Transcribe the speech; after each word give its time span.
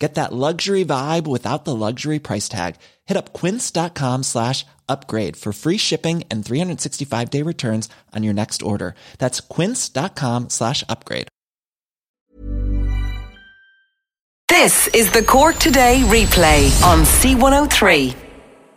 Get 0.00 0.14
that 0.14 0.32
luxury 0.32 0.82
vibe 0.82 1.26
without 1.26 1.66
the 1.66 1.76
luxury 1.76 2.18
price 2.18 2.48
tag. 2.48 2.76
Hit 3.04 3.18
up 3.18 3.34
quince.com 3.34 4.22
slash 4.22 4.64
upgrade 4.88 5.36
for 5.36 5.52
free 5.52 5.76
shipping 5.76 6.24
and 6.30 6.44
365 6.44 7.30
day 7.30 7.42
returns 7.42 7.88
on 8.16 8.24
your 8.24 8.34
next 8.34 8.62
order. 8.62 8.94
That's 9.18 9.40
quince.com 9.40 10.48
slash 10.48 10.82
upgrade. 10.88 11.28
This 14.48 14.88
is 14.88 15.12
the 15.12 15.22
Cork 15.22 15.56
Today 15.56 16.02
replay 16.04 16.82
on 16.82 17.04
C103. 17.04 18.29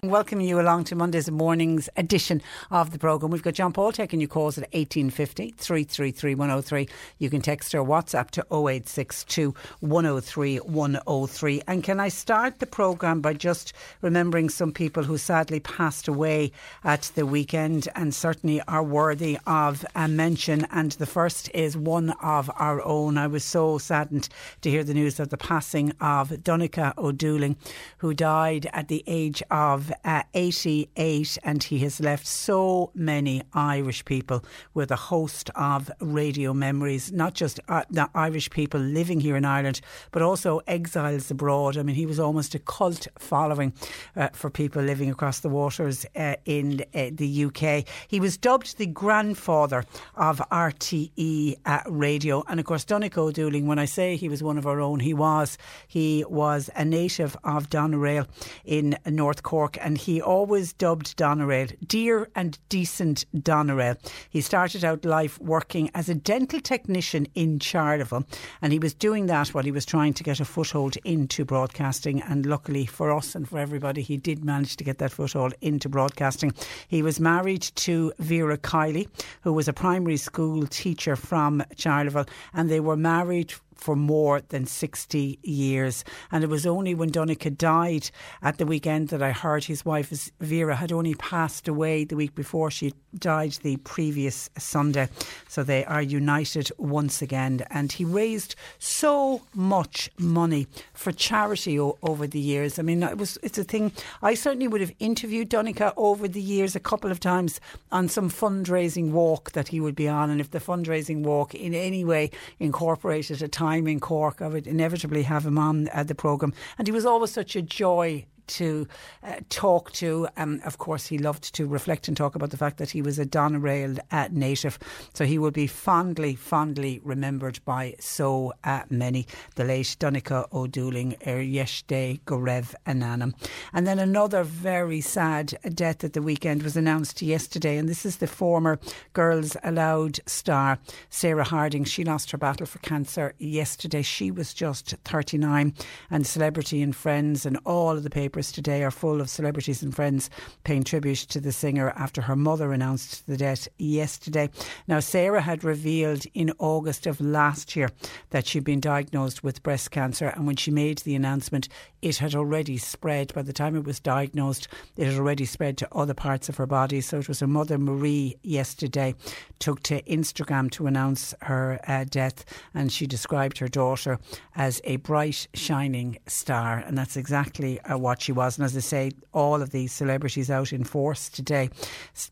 Welcoming 0.04 0.50
you 0.50 0.60
along 0.60 0.84
to 0.86 0.96
Monday's 0.98 1.32
morning's 1.32 1.88
edition 1.96 2.42
of 2.70 2.92
the 2.92 3.00
programme. 3.00 3.32
We've 3.32 3.42
got 3.42 3.54
John 3.54 3.72
Paul 3.72 3.94
taking 3.94 4.20
your 4.20 4.28
calls 4.28 4.58
at 4.58 4.66
1850 4.74 5.52
333 5.58 6.36
103. 6.36 6.90
You 7.20 7.30
can 7.30 7.42
text 7.42 7.74
or 7.74 7.86
WhatsApp 7.86 8.30
to 8.32 8.42
0862 8.52 9.56
103 9.80 10.58
103. 10.58 11.62
And 11.70 11.84
can 11.86 12.02
I 12.02 12.10
start 12.10 12.60
the 12.60 12.66
programme 12.66 13.22
by 13.22 13.32
just 13.32 13.72
remembering 14.02 14.50
some 14.50 14.74
people 14.74 15.04
who 15.04 15.18
sadly 15.18 15.62
passed 15.62 16.10
away 16.10 16.52
at 16.84 17.10
the 17.16 17.26
weekend 17.26 17.88
and 17.96 18.14
certainly 18.14 18.60
are 18.68 18.84
worthy 18.84 19.38
of 19.48 19.86
a 19.96 20.10
mention. 20.10 20.68
And 20.72 20.92
the 20.92 21.06
first 21.06 21.50
is 21.54 21.78
one 21.78 22.10
of 22.22 22.52
our 22.58 22.86
own. 22.86 23.18
I 23.18 23.28
was 23.28 23.46
so 23.46 23.78
saddened 23.78 24.28
to 24.64 24.70
hear 24.70 24.84
the 24.84 24.94
news 24.94 25.22
of 25.22 25.30
the 25.30 25.38
passing 25.38 25.92
of 26.02 26.32
Donncha 26.32 26.94
Ó 26.96 27.14
Dúlaing, 27.14 27.56
who 28.00 28.14
died 28.14 28.70
at 28.74 28.90
the 28.90 29.02
age 29.08 29.42
of 29.50 29.93
uh, 30.04 30.24
88, 30.34 31.38
and 31.44 31.64
he 31.64 31.80
has 31.80 32.00
left 32.00 32.26
so 32.26 32.92
many 32.94 33.44
Irish 33.54 34.06
people 34.06 34.44
with 34.74 34.92
a 34.92 34.96
host 34.96 35.50
of 35.56 35.92
radio 36.00 36.54
memories, 36.54 37.12
not 37.12 37.34
just 37.34 37.60
uh, 37.70 37.84
the 37.90 38.10
Irish 38.16 38.50
people 38.50 38.80
living 38.80 39.20
here 39.20 39.36
in 39.36 39.46
Ireland, 39.46 39.82
but 40.12 40.22
also 40.22 40.62
exiles 40.68 41.30
abroad. 41.32 41.78
I 41.78 41.84
mean, 41.84 41.96
he 41.96 42.06
was 42.06 42.20
almost 42.20 42.56
a 42.56 42.60
cult 42.60 43.08
following 43.18 43.74
uh, 44.16 44.30
for 44.34 44.50
people 44.50 44.82
living 44.82 45.10
across 45.10 45.40
the 45.40 45.50
waters 45.50 46.06
uh, 46.16 46.36
in 46.46 46.82
uh, 46.94 47.10
the 47.12 47.46
UK. 47.46 47.88
He 48.08 48.20
was 48.20 48.38
dubbed 48.38 48.78
the 48.78 48.88
grandfather 48.88 49.86
of 50.16 50.42
RTE 50.52 51.58
uh, 51.66 51.80
radio, 51.88 52.44
and 52.48 52.60
of 52.60 52.66
course, 52.66 52.86
Donncha 52.86 53.12
Ó 53.12 53.32
Dúlaing. 53.32 53.66
When 53.66 53.80
I 53.80 53.86
say 53.86 54.16
he 54.16 54.30
was 54.30 54.44
one 54.44 54.58
of 54.58 54.66
our 54.66 54.80
own, 54.80 55.00
he 55.00 55.14
was. 55.14 55.58
He 55.88 56.24
was 56.28 56.70
a 56.76 56.86
native 56.86 57.38
of 57.44 57.70
Doneraile 57.70 58.28
in 58.66 58.98
North 59.06 59.44
Cork 59.44 59.78
and 59.84 59.98
he 59.98 60.22
always 60.22 60.74
dubbed 60.74 61.18
Doneraile 61.18 61.76
dear 61.86 62.30
and 62.36 62.58
decent 62.70 63.26
Doneraile. 63.36 63.98
He 64.30 64.42
started 64.42 64.84
out 64.84 65.06
life 65.06 65.40
working 65.40 65.92
as 65.94 66.10
a 66.10 66.16
dental 66.16 66.60
technician 66.60 67.28
in 67.36 67.60
Charleville, 67.60 68.26
and 68.62 68.72
he 68.72 68.80
was 68.80 68.94
doing 68.94 69.28
that 69.28 69.50
while 69.50 69.64
he 69.64 69.72
was 69.72 69.86
trying 69.86 70.14
to 70.14 70.24
get 70.24 70.40
a 70.40 70.46
foothold 70.46 70.98
into 71.04 71.46
broadcasting. 71.46 72.22
And 72.22 72.46
luckily 72.46 72.86
for 72.86 73.12
us 73.12 73.36
and 73.36 73.48
for 73.48 73.60
everybody, 73.60 74.02
he 74.02 74.18
did 74.18 74.44
manage 74.44 74.78
to 74.78 74.84
get 74.84 74.98
that 75.00 75.12
foothold 75.12 75.54
into 75.62 75.90
broadcasting. 75.90 76.54
He 76.88 77.02
was 77.02 77.20
married 77.20 77.62
to 77.76 78.14
Vera 78.20 78.58
Kiley, 78.58 79.08
who 79.42 79.54
was 79.54 79.68
a 79.68 79.74
primary 79.74 80.18
school 80.18 80.66
teacher 80.68 81.16
from 81.16 81.64
Charleville, 81.76 82.28
and 82.54 82.70
they 82.70 82.80
were 82.80 82.98
married 82.98 83.54
for 83.76 83.96
more 83.96 84.42
than 84.50 84.66
60 84.66 85.40
years. 85.44 86.04
And 86.32 86.44
it 86.44 86.50
was 86.50 86.66
only 86.66 86.96
when 86.96 87.12
Donncha 87.12 87.58
died 87.58 88.10
at 88.42 88.58
the 88.58 88.66
weekend 88.66 89.10
that 89.10 89.22
I 89.22 89.32
heard 89.32 89.66
his 89.66 89.86
wife, 89.86 90.32
Vera, 90.40 90.76
had 90.76 90.92
only 90.92 91.16
passed 91.16 91.68
away 91.68 92.04
the 92.04 92.16
week 92.16 92.36
before. 92.36 92.72
She 92.72 92.94
died 93.18 93.54
the 93.64 93.78
previous 93.78 94.50
Sunday. 94.58 95.10
So 95.48 95.64
they 95.64 95.86
are 95.86 96.02
united 96.02 96.72
once 96.78 97.22
again. 97.22 97.66
And 97.70 97.92
he 97.92 98.06
raised 98.06 98.56
so 98.80 99.42
much 99.54 100.10
money 100.18 100.68
for 100.94 101.12
charity 101.12 101.80
o- 101.80 101.98
over 102.02 102.28
the 102.28 102.40
years. 102.40 102.80
I 102.80 102.82
mean, 102.82 103.04
it 103.04 103.18
was 103.18 103.38
it's 103.44 103.58
a 103.58 103.64
thing. 103.64 103.92
I 104.22 104.34
certainly 104.34 104.68
would 104.68 104.82
have 104.82 104.94
interviewed 105.00 105.50
Donncha 105.50 105.94
over 105.98 106.28
the 106.28 106.42
years 106.42 106.76
a 106.76 106.80
couple 106.80 107.12
of 107.12 107.20
times 107.20 107.60
on 107.92 108.10
some 108.10 108.30
fundraising 108.30 109.12
walk 109.12 109.52
that 109.52 109.70
he 109.70 109.80
would 109.80 109.96
be 109.96 110.08
on. 110.08 110.30
And 110.30 110.40
if 110.40 110.52
the 110.52 110.60
fundraising 110.60 111.24
walk 111.24 111.56
in 111.56 111.74
any 111.74 112.04
way 112.04 112.32
incorporated 112.60 113.42
a 113.42 113.48
time 113.48 113.73
in 113.76 114.00
Cork, 114.00 114.42
I 114.42 114.48
would 114.48 114.68
inevitably 114.68 115.24
have 115.24 115.46
him 115.46 115.58
on 115.58 115.88
at 115.90 116.08
the 116.08 116.16
programme. 116.16 116.54
And 116.78 116.88
he 116.88 116.92
was 116.92 117.06
always 117.06 117.32
such 117.32 117.56
a 117.56 117.62
joy 117.62 118.26
to 118.48 118.88
uh, 119.24 119.36
talk 119.50 119.92
to. 119.94 120.28
Um, 120.38 120.62
of 120.66 120.78
course, 120.78 121.08
he 121.08 121.18
loved 121.18 121.54
to 121.56 121.68
reflect 121.68 122.08
and 122.08 122.16
talk 122.16 122.36
about 122.36 122.52
the 122.52 122.58
fact 122.58 122.78
that 122.78 122.92
he 122.92 123.02
was 123.02 123.20
a 123.20 123.26
Doneraile 123.26 124.00
uh, 124.12 124.30
native. 124.32 124.80
So 125.14 125.26
he 125.26 125.38
will 125.38 125.52
be 125.52 125.68
fondly, 125.68 126.36
fondly 126.36 127.00
remembered 127.04 127.60
by 127.66 127.96
so 128.00 128.54
uh, 128.64 128.84
many. 128.90 129.28
The 129.56 129.64
late 129.64 129.96
Donncha 130.00 130.50
Ó 130.52 130.68
Dúlaing, 130.68 131.14
Er 131.28 131.42
Yeshde 131.44 132.22
Gorev 132.22 132.74
Ananam. 132.86 133.34
And 133.74 133.88
then 133.88 134.00
another 134.00 134.44
very 134.44 135.02
sad 135.02 135.58
death 135.74 136.04
at 136.04 136.14
the 136.14 136.22
weekend 136.22 136.64
was 136.64 136.78
announced 136.78 137.22
yesterday. 137.22 137.78
And 137.78 137.88
this 137.88 138.06
is 138.06 138.18
the 138.18 138.28
former 138.28 138.80
Girls 139.14 139.56
Aloud 139.64 140.20
star, 140.26 140.80
Sarah 141.10 141.44
Harding. 141.44 141.84
She 141.84 142.04
lost 142.04 142.32
her 142.32 142.38
battle 142.38 142.66
for 142.66 142.80
cancer 142.80 143.34
yesterday. 143.38 144.02
She 144.02 144.32
was 144.32 144.54
just 144.54 144.96
39. 145.06 145.74
And 146.10 146.28
Celebrity 146.28 146.82
and 146.82 146.96
Friends 146.96 147.46
and 147.46 147.60
all 147.66 147.92
of 147.92 148.04
the 148.04 148.10
papers 148.10 148.33
today 148.42 148.84
are 148.84 148.92
full 148.92 149.22
of 149.22 149.30
celebrities 149.30 149.84
and 149.84 149.96
friends 149.96 150.30
paying 150.64 150.84
tribute 150.84 151.20
to 151.20 151.40
the 151.40 151.52
singer 151.52 151.92
after 151.96 152.22
her 152.22 152.36
mother 152.36 152.74
announced 152.74 153.28
the 153.28 153.38
death 153.38 153.68
yesterday. 153.78 154.50
Now, 154.88 155.00
Sarah 155.00 155.42
had 155.42 155.64
revealed 155.64 156.26
in 156.34 156.52
August 156.60 157.06
of 157.06 157.22
last 157.22 157.76
year 157.76 157.90
that 158.32 158.48
she'd 158.48 158.64
been 158.64 158.80
diagnosed 158.80 159.44
with 159.44 159.64
breast 159.64 159.92
cancer, 159.92 160.28
and 160.28 160.48
when 160.48 160.56
she 160.56 160.72
made 160.72 161.00
the 161.00 161.16
announcement, 161.16 161.70
it 162.02 162.18
had 162.18 162.36
already 162.36 162.78
spread. 162.78 163.34
By 163.34 163.44
the 163.44 163.54
time 163.54 163.76
it 163.76 163.86
was 163.86 164.00
diagnosed, 164.00 164.68
it 164.98 165.08
had 165.08 165.18
already 165.18 165.46
spread 165.46 165.78
to 165.78 165.88
other 165.96 166.14
parts 166.14 166.50
of 166.50 166.58
her 166.58 166.66
body. 166.66 167.02
So 167.02 167.20
it 167.20 167.28
was 167.28 167.40
her 167.40 167.48
mother, 167.48 167.78
Marie, 167.78 168.38
yesterday 168.44 169.16
took 169.60 169.82
to 169.84 170.02
Instagram 170.04 170.70
to 170.72 170.88
announce 170.88 171.34
her 171.42 171.80
uh, 171.88 172.04
death, 172.04 172.44
and 172.74 172.92
she 172.92 173.08
described 173.08 173.60
her 173.60 173.68
daughter 173.68 174.20
as 174.56 174.82
a 174.84 174.98
bright, 174.98 175.48
shining 175.54 176.18
star, 176.28 176.80
and 176.80 176.98
that's 176.98 177.16
exactly 177.16 177.80
uh, 177.82 177.98
what 177.98 178.23
she 178.24 178.32
was. 178.32 178.58
And 178.58 178.66
as 178.66 178.76
I 178.76 178.80
say, 178.80 179.12
all 179.34 179.62
of 179.62 179.72
these 179.72 179.92
celebrities 179.92 180.50
out 180.50 180.74
in 180.74 180.84
force 180.84 181.30
today, 181.30 181.70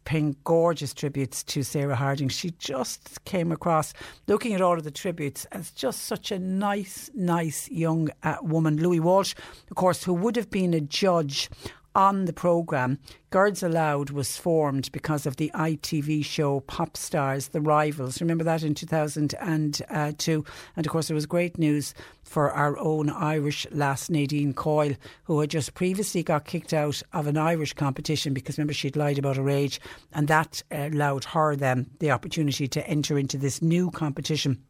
paying 0.06 0.36
gorgeous 0.44 0.94
tributes 0.94 1.44
to 1.44 1.64
Sarah 1.64 1.96
Harding. 1.96 2.30
She 2.30 2.52
just 2.52 3.24
came 3.26 3.52
across, 3.52 3.94
looking 4.28 4.54
at 4.54 4.62
all 4.62 4.78
of 4.78 4.84
the 4.84 4.92
tributes, 4.92 5.46
as 5.52 5.72
just 5.72 6.06
such 6.06 6.32
a 6.32 6.40
nice, 6.40 7.10
nice 7.14 7.70
young 7.70 8.10
uh, 8.24 8.38
woman. 8.42 8.78
Louis 8.78 9.00
Walsh, 9.00 9.36
of 9.70 9.76
course, 9.76 10.04
who 10.04 10.14
would 10.14 10.36
have 10.36 10.50
been 10.50 10.74
a 10.74 10.82
judge 10.82 11.50
on 11.96 12.26
the 12.26 12.34
programme, 12.34 13.00
Girls 13.30 13.64
Aloud 13.64 14.10
was 14.10 14.38
formed 14.38 14.92
because 14.92 15.26
of 15.26 15.38
the 15.38 15.52
ITV 15.54 16.24
show 16.24 16.62
Pop 16.62 16.96
Stars, 16.98 17.50
The 17.50 17.62
Rivals. 17.62 18.22
Remember 18.22 18.44
that 18.44 18.64
in 18.64 18.76
2002? 18.76 20.46
And 20.76 20.86
of 20.86 20.92
course, 20.92 21.10
it 21.10 21.14
was 21.14 21.26
great 21.26 21.58
news 21.58 21.94
for 22.24 22.52
our 22.52 22.78
own 22.78 23.10
Irish 23.10 23.68
lass, 23.72 24.10
Nadine 24.10 24.54
Coyle, 24.54 24.96
who 25.24 25.40
had 25.40 25.50
just 25.50 25.74
previously 25.74 26.24
got 26.24 26.46
kicked 26.46 26.74
out 26.74 27.02
of 27.14 27.28
an 27.28 27.38
Irish 27.38 27.74
competition 27.74 28.34
because 28.34 28.58
remember 28.58 28.74
she'd 28.74 28.96
lied 28.96 29.20
about 29.20 29.38
her 29.38 29.50
age. 29.50 29.80
And 30.14 30.28
that 30.28 30.64
uh, 30.72 30.90
allowed 30.92 31.26
her 31.26 31.56
then 31.56 31.90
the 32.00 32.12
opportunity 32.12 32.68
to 32.68 32.88
enter 32.88 33.18
into 33.18 33.38
this 33.38 33.62
new 33.62 33.92
competition 33.92 34.64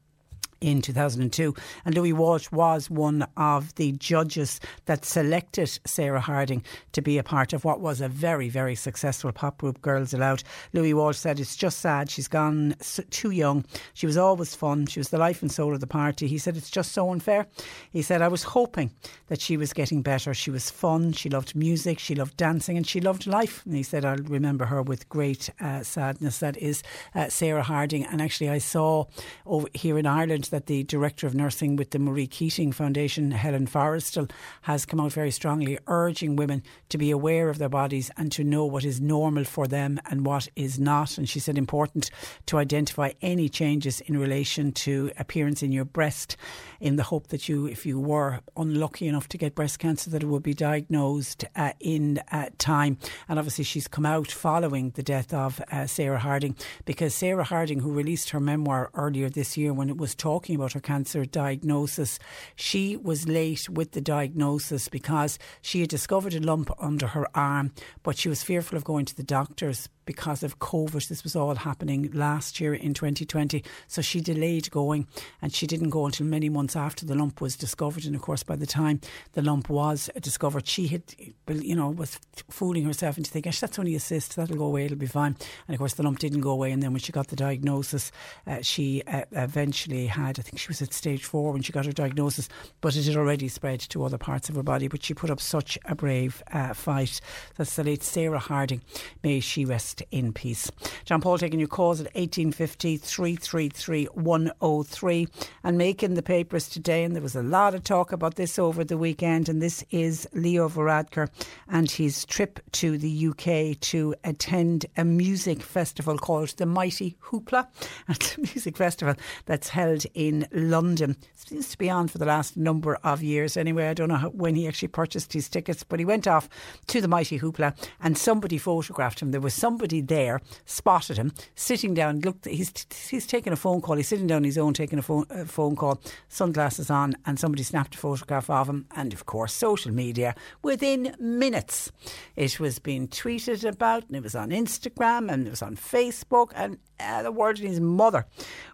in 0.62 0.82
2002. 0.82 1.54
And 1.84 1.96
Louis 1.96 2.14
Walsh 2.14 2.50
was 2.52 2.90
one 2.90 3.28
of 3.36 3.74
the 3.76 3.92
judges 3.94 4.60
that 4.86 5.04
selected 5.04 5.80
Sarah 5.86 6.22
Harding 6.22 6.64
to 6.94 7.02
be 7.02 7.18
a 7.18 7.24
part 7.24 7.52
of 7.52 7.66
what 7.66 7.82
was 7.82 8.00
a 8.00 8.08
very, 8.08 8.48
very 8.48 8.76
successful 8.76 9.32
pop 9.32 9.58
group, 9.58 9.82
Girls 9.82 10.14
Aloud. 10.14 10.44
Louis 10.74 10.94
Walsh 10.94 11.18
said, 11.18 11.40
It's 11.40 11.56
just 11.56 11.80
sad. 11.80 12.10
She's 12.10 12.28
gone 12.28 12.76
too 13.10 13.32
young. 13.32 13.66
She 13.94 14.06
was 14.06 14.18
always 14.18 14.56
fun. 14.56 14.86
She 14.86 15.00
was 15.00 15.10
the 15.10 15.18
life 15.18 15.42
and 15.42 15.52
soul 15.52 15.74
of 15.74 15.80
the 15.80 15.88
party. 15.88 16.28
He 16.28 16.38
said, 16.38 16.56
It's 16.56 16.70
just 16.70 16.92
so 16.92 17.12
unfair. 17.12 17.48
He 17.92 18.02
said, 18.02 18.22
I 18.22 18.28
was 18.28 18.44
hoping 18.44 18.92
that 19.28 19.42
she 19.42 19.58
was 19.58 19.74
getting 19.74 20.02
better. 20.02 20.34
She 20.34 20.52
was 20.52 20.70
fun. 20.70 21.14
She 21.14 21.30
loved 21.30 21.56
music. 21.56 22.00
She 22.00 22.16
loved 22.16 22.38
dancing 22.38 22.78
and 22.78 22.86
she 22.86 23.02
loved 23.02 23.26
life. 23.26 23.66
And 23.66 23.76
he 23.76 23.84
said, 23.84 24.06
I'll 24.06 24.18
remember 24.18 24.66
her 24.66 24.84
with 24.84 25.10
great 25.10 25.50
uh, 25.60 25.82
sadness. 25.82 26.40
That 26.40 26.58
is 26.58 26.84
uh, 27.16 27.30
Sarah 27.30 27.64
Harding. 27.64 28.06
And 28.06 28.22
actually, 28.22 28.50
I 28.50 28.60
saw 28.60 29.06
over 29.46 29.68
here 29.74 29.98
in 29.98 30.06
Ireland 30.06 30.46
that 30.52 30.68
the 30.68 30.84
Director 30.84 31.26
of 31.26 31.36
Nursing 31.36 31.76
with 31.76 31.90
the 31.90 32.00
Marie 32.00 32.28
Keating 32.28 32.72
Foundation, 32.72 33.32
Helen 33.32 33.68
Forristal, 33.68 34.28
has 34.62 34.86
come 34.86 35.00
out 35.00 35.12
very 35.12 35.32
strongly 35.32 35.80
urging 35.88 36.36
women 36.36 36.64
to 36.90 36.98
be 36.98 37.12
aware 37.12 37.50
of 37.50 37.58
their 37.58 37.70
bodies 37.70 38.12
and 38.16 38.32
to 38.34 38.44
know 38.44 38.66
what 38.66 38.86
is 38.86 39.02
normal 39.02 39.44
for 39.44 39.68
them 39.68 40.00
and 40.10 40.26
what 40.26 40.48
is 40.56 40.80
not. 40.80 41.18
And 41.18 41.28
she 41.28 41.40
said 41.40 41.58
important 41.58 42.12
to 42.46 42.58
identify 42.58 43.12
any 43.22 43.50
changes 43.50 44.02
in 44.02 44.18
relation 44.18 44.72
to 44.74 45.12
appearance 45.18 45.64
in 45.64 45.72
your 45.72 45.86
breast 45.86 46.38
in 46.80 46.96
the 46.96 47.04
hope 47.04 47.28
that 47.28 47.50
you, 47.50 47.66
if 47.66 47.86
you 47.86 48.00
were 48.00 48.40
unlucky 48.56 49.08
enough 49.08 49.28
to 49.30 49.38
get 49.38 49.56
breast 49.56 49.80
cancer, 49.80 50.10
that 50.10 50.24
it 50.24 50.28
would 50.28 50.44
be 50.44 50.54
diagnosed 50.54 51.46
uh, 51.56 51.72
in 51.80 52.20
uh, 52.32 52.50
time. 52.58 52.98
And 53.28 53.40
obviously, 53.40 53.64
she's 53.64 53.88
come 53.88 54.06
out 54.06 54.32
following 54.32 54.92
the 54.92 55.04
death 55.04 55.34
of 55.34 55.62
uh, 55.72 55.88
Sarah 55.88 56.20
Harding 56.20 56.56
because 56.86 57.16
Sarah 57.16 57.44
Harding, 57.44 57.80
who 57.80 57.92
released 57.92 58.32
her 58.32 58.40
memoir 58.40 58.90
earlier 58.94 59.30
this 59.30 59.58
year 59.58 59.74
when 59.74 59.90
it 59.90 59.98
was 59.98 60.16
talking 60.42 60.56
about 60.56 60.74
her 60.74 60.80
cancer 60.80 61.24
diagnosis, 61.24 62.18
she 62.56 62.98
was 62.98 63.28
late 63.28 63.70
with 63.70 63.92
the 63.92 64.02
diagnosis 64.02 64.88
because 64.88 65.38
she 65.62 65.82
had 65.82 65.90
discovered 65.90 66.34
a 66.34 66.40
lump 66.40 66.72
under 66.80 67.06
her 67.06 67.28
arm, 67.38 67.72
but 68.02 68.18
she 68.18 68.28
was 68.28 68.42
fearful 68.42 68.76
of 68.76 68.84
going 68.84 69.06
to 69.06 69.16
the 69.16 69.22
doctors 69.22 69.88
because 70.06 70.44
of 70.44 70.60
COVID. 70.60 71.08
This 71.08 71.24
was 71.24 71.36
all 71.36 71.56
happening 71.56 72.10
last 72.14 72.60
year 72.60 72.74
in 72.74 72.94
2020. 72.94 73.64
So 73.88 74.02
she 74.02 74.22
delayed 74.22 74.72
going 74.72 75.08
and 75.42 75.54
she 75.54 75.68
didn't 75.68 75.90
go 75.90 76.06
until 76.06 76.26
many 76.26 76.50
months 76.50 76.76
after 76.76 77.06
the 77.06 77.16
lump 77.16 77.42
was 77.42 77.56
discovered. 77.56 78.06
And 78.06 78.16
of 78.16 78.22
course, 78.22 78.44
by 78.44 78.56
the 78.56 78.66
time 78.66 79.02
the 79.34 79.42
lump 79.42 79.70
was 79.70 80.10
discovered, 80.20 80.68
she 80.68 80.88
had, 80.88 81.04
you 81.48 81.76
know, 81.76 81.90
was 81.90 82.20
fooling 82.50 82.86
herself 82.86 83.18
into 83.18 83.30
thinking, 83.30 83.52
that's 83.60 83.80
only 83.80 83.96
a 83.96 84.00
cyst, 84.00 84.36
that'll 84.36 84.58
go 84.58 84.66
away, 84.66 84.86
it'll 84.86 84.98
be 84.98 85.06
fine. 85.06 85.36
And 85.68 85.76
of 85.76 85.80
course, 85.80 85.94
the 85.94 86.04
lump 86.04 86.20
didn't 86.20 86.42
go 86.42 86.52
away. 86.52 86.72
And 86.72 86.82
then 86.82 86.92
when 86.92 87.00
she 87.00 87.12
got 87.12 87.28
the 87.28 87.36
diagnosis, 87.36 88.12
uh, 88.48 88.62
she 88.62 89.04
uh, 89.08 89.24
eventually 89.32 90.08
had, 90.08 90.40
I 90.40 90.42
think 90.42 90.60
she 90.60 90.68
was 90.68 90.82
at 90.82 90.94
stage 90.94 91.26
four 91.26 91.54
when 91.54 91.62
she 91.62 91.72
got 91.72 91.86
her 91.86 91.92
diagnosis, 91.92 92.50
but 92.82 92.96
it 92.96 93.06
had 93.06 93.16
already 93.16 93.48
spread 93.48 93.80
to 93.82 94.04
other 94.04 94.18
parts 94.18 94.50
of 94.50 94.56
her 94.56 94.64
body. 94.64 94.88
But 94.88 95.04
she 95.04 95.14
put 95.14 95.30
up 95.30 95.40
such 95.40 95.78
a 95.86 95.96
brave 95.96 96.42
uh, 96.52 96.74
fight. 96.74 97.22
That's 97.58 97.76
the 97.76 97.84
late 97.84 98.04
Sarah 98.04 98.40
Harding. 98.40 98.82
May 99.24 99.40
she 99.40 99.66
rest 99.66 99.91
in 100.12 100.32
peace. 100.32 100.72
John 101.04 101.20
Paul 101.20 101.38
taking 101.38 101.60
your 101.60 101.68
calls 101.68 102.00
at 102.00 102.06
1850 102.16 102.98
333 102.98 104.06
103 104.06 105.28
and 105.64 105.78
making 105.78 106.14
the 106.14 106.22
papers 106.22 106.70
today. 106.70 107.04
And 107.04 107.16
there 107.16 107.22
was 107.22 107.36
a 107.36 107.44
lot 107.44 107.76
of 107.76 107.84
talk 107.84 108.12
about 108.12 108.36
this 108.36 108.58
over 108.58 108.84
the 108.84 108.98
weekend. 108.98 109.50
And 109.50 109.62
this 109.62 109.84
is 109.92 110.28
Leo 110.34 110.70
Varadkar 110.70 111.30
and 111.68 111.92
his 111.92 112.26
trip 112.26 112.60
to 112.74 112.98
the 112.98 113.28
UK 113.28 113.80
to 113.82 114.16
attend 114.24 114.86
a 114.96 115.04
music 115.04 115.62
festival 115.62 116.18
called 116.18 116.50
the 116.50 116.66
Mighty 116.66 117.18
Hoopla. 117.24 117.68
It's 118.22 118.38
a 118.38 118.42
music 118.42 118.78
festival 118.78 119.16
that's 119.46 119.70
held 119.70 120.06
in 120.14 120.48
London. 120.52 121.12
It 121.12 121.48
seems 121.48 121.70
to 121.72 121.78
be 121.78 121.90
on 121.90 122.08
for 122.08 122.18
the 122.18 122.26
last 122.26 122.56
number 122.56 122.96
of 123.04 123.24
years 123.24 123.58
anyway. 123.58 123.90
I 123.90 123.94
don't 123.94 124.10
know 124.10 124.16
how, 124.16 124.30
when 124.30 124.56
he 124.56 124.68
actually 124.68 124.90
purchased 124.90 125.34
his 125.34 125.50
tickets, 125.50 125.84
but 125.84 126.00
he 126.00 126.06
went 126.06 126.28
off 126.28 126.48
to 126.88 127.02
the 127.02 127.08
Mighty 127.08 127.40
Hoopla 127.40 127.76
and 128.00 128.18
somebody 128.18 128.58
photographed 128.58 129.22
him. 129.22 129.32
There 129.32 129.42
was 129.42 129.54
somebody 129.54 129.81
somebody 129.82 130.02
there 130.02 130.40
spotted 130.66 131.18
him 131.18 131.32
sitting 131.56 131.96
down. 131.96 132.20
Looked, 132.20 132.46
he's 132.46 132.72
he's 133.10 133.26
taking 133.26 133.52
a 133.52 133.56
phone 133.56 133.82
call. 133.82 133.96
He's 133.96 134.08
sitting 134.08 134.28
down 134.28 134.38
on 134.38 134.44
his 134.44 134.58
own 134.58 134.74
taking 134.74 135.00
a 135.00 135.02
phone 135.02 135.26
a 135.32 135.46
phone 135.46 135.76
call, 135.76 136.00
sunglasses 136.28 136.92
on, 136.92 137.16
and 137.26 137.40
somebody 137.40 137.64
snapped 137.64 137.96
a 137.96 137.98
photograph 137.98 138.50
of 138.50 138.70
him. 138.70 138.86
And 138.96 139.12
of 139.12 139.26
course, 139.26 139.54
social 139.54 139.92
media 139.92 140.36
within 140.62 141.16
minutes, 141.20 141.92
it 142.36 142.60
was 142.60 142.78
being 142.78 143.08
tweeted 143.08 143.68
about, 143.68 144.06
and 144.08 144.16
it 144.16 144.24
was 144.24 144.36
on 144.36 144.52
Instagram, 144.52 145.32
and 145.32 145.48
it 145.48 145.50
was 145.50 145.64
on 145.64 145.76
Facebook, 145.76 146.52
and 146.56 146.78
uh, 147.00 147.24
the 147.24 147.32
world 147.32 147.58
and 147.58 147.68
his 147.68 147.80
mother 147.80 148.28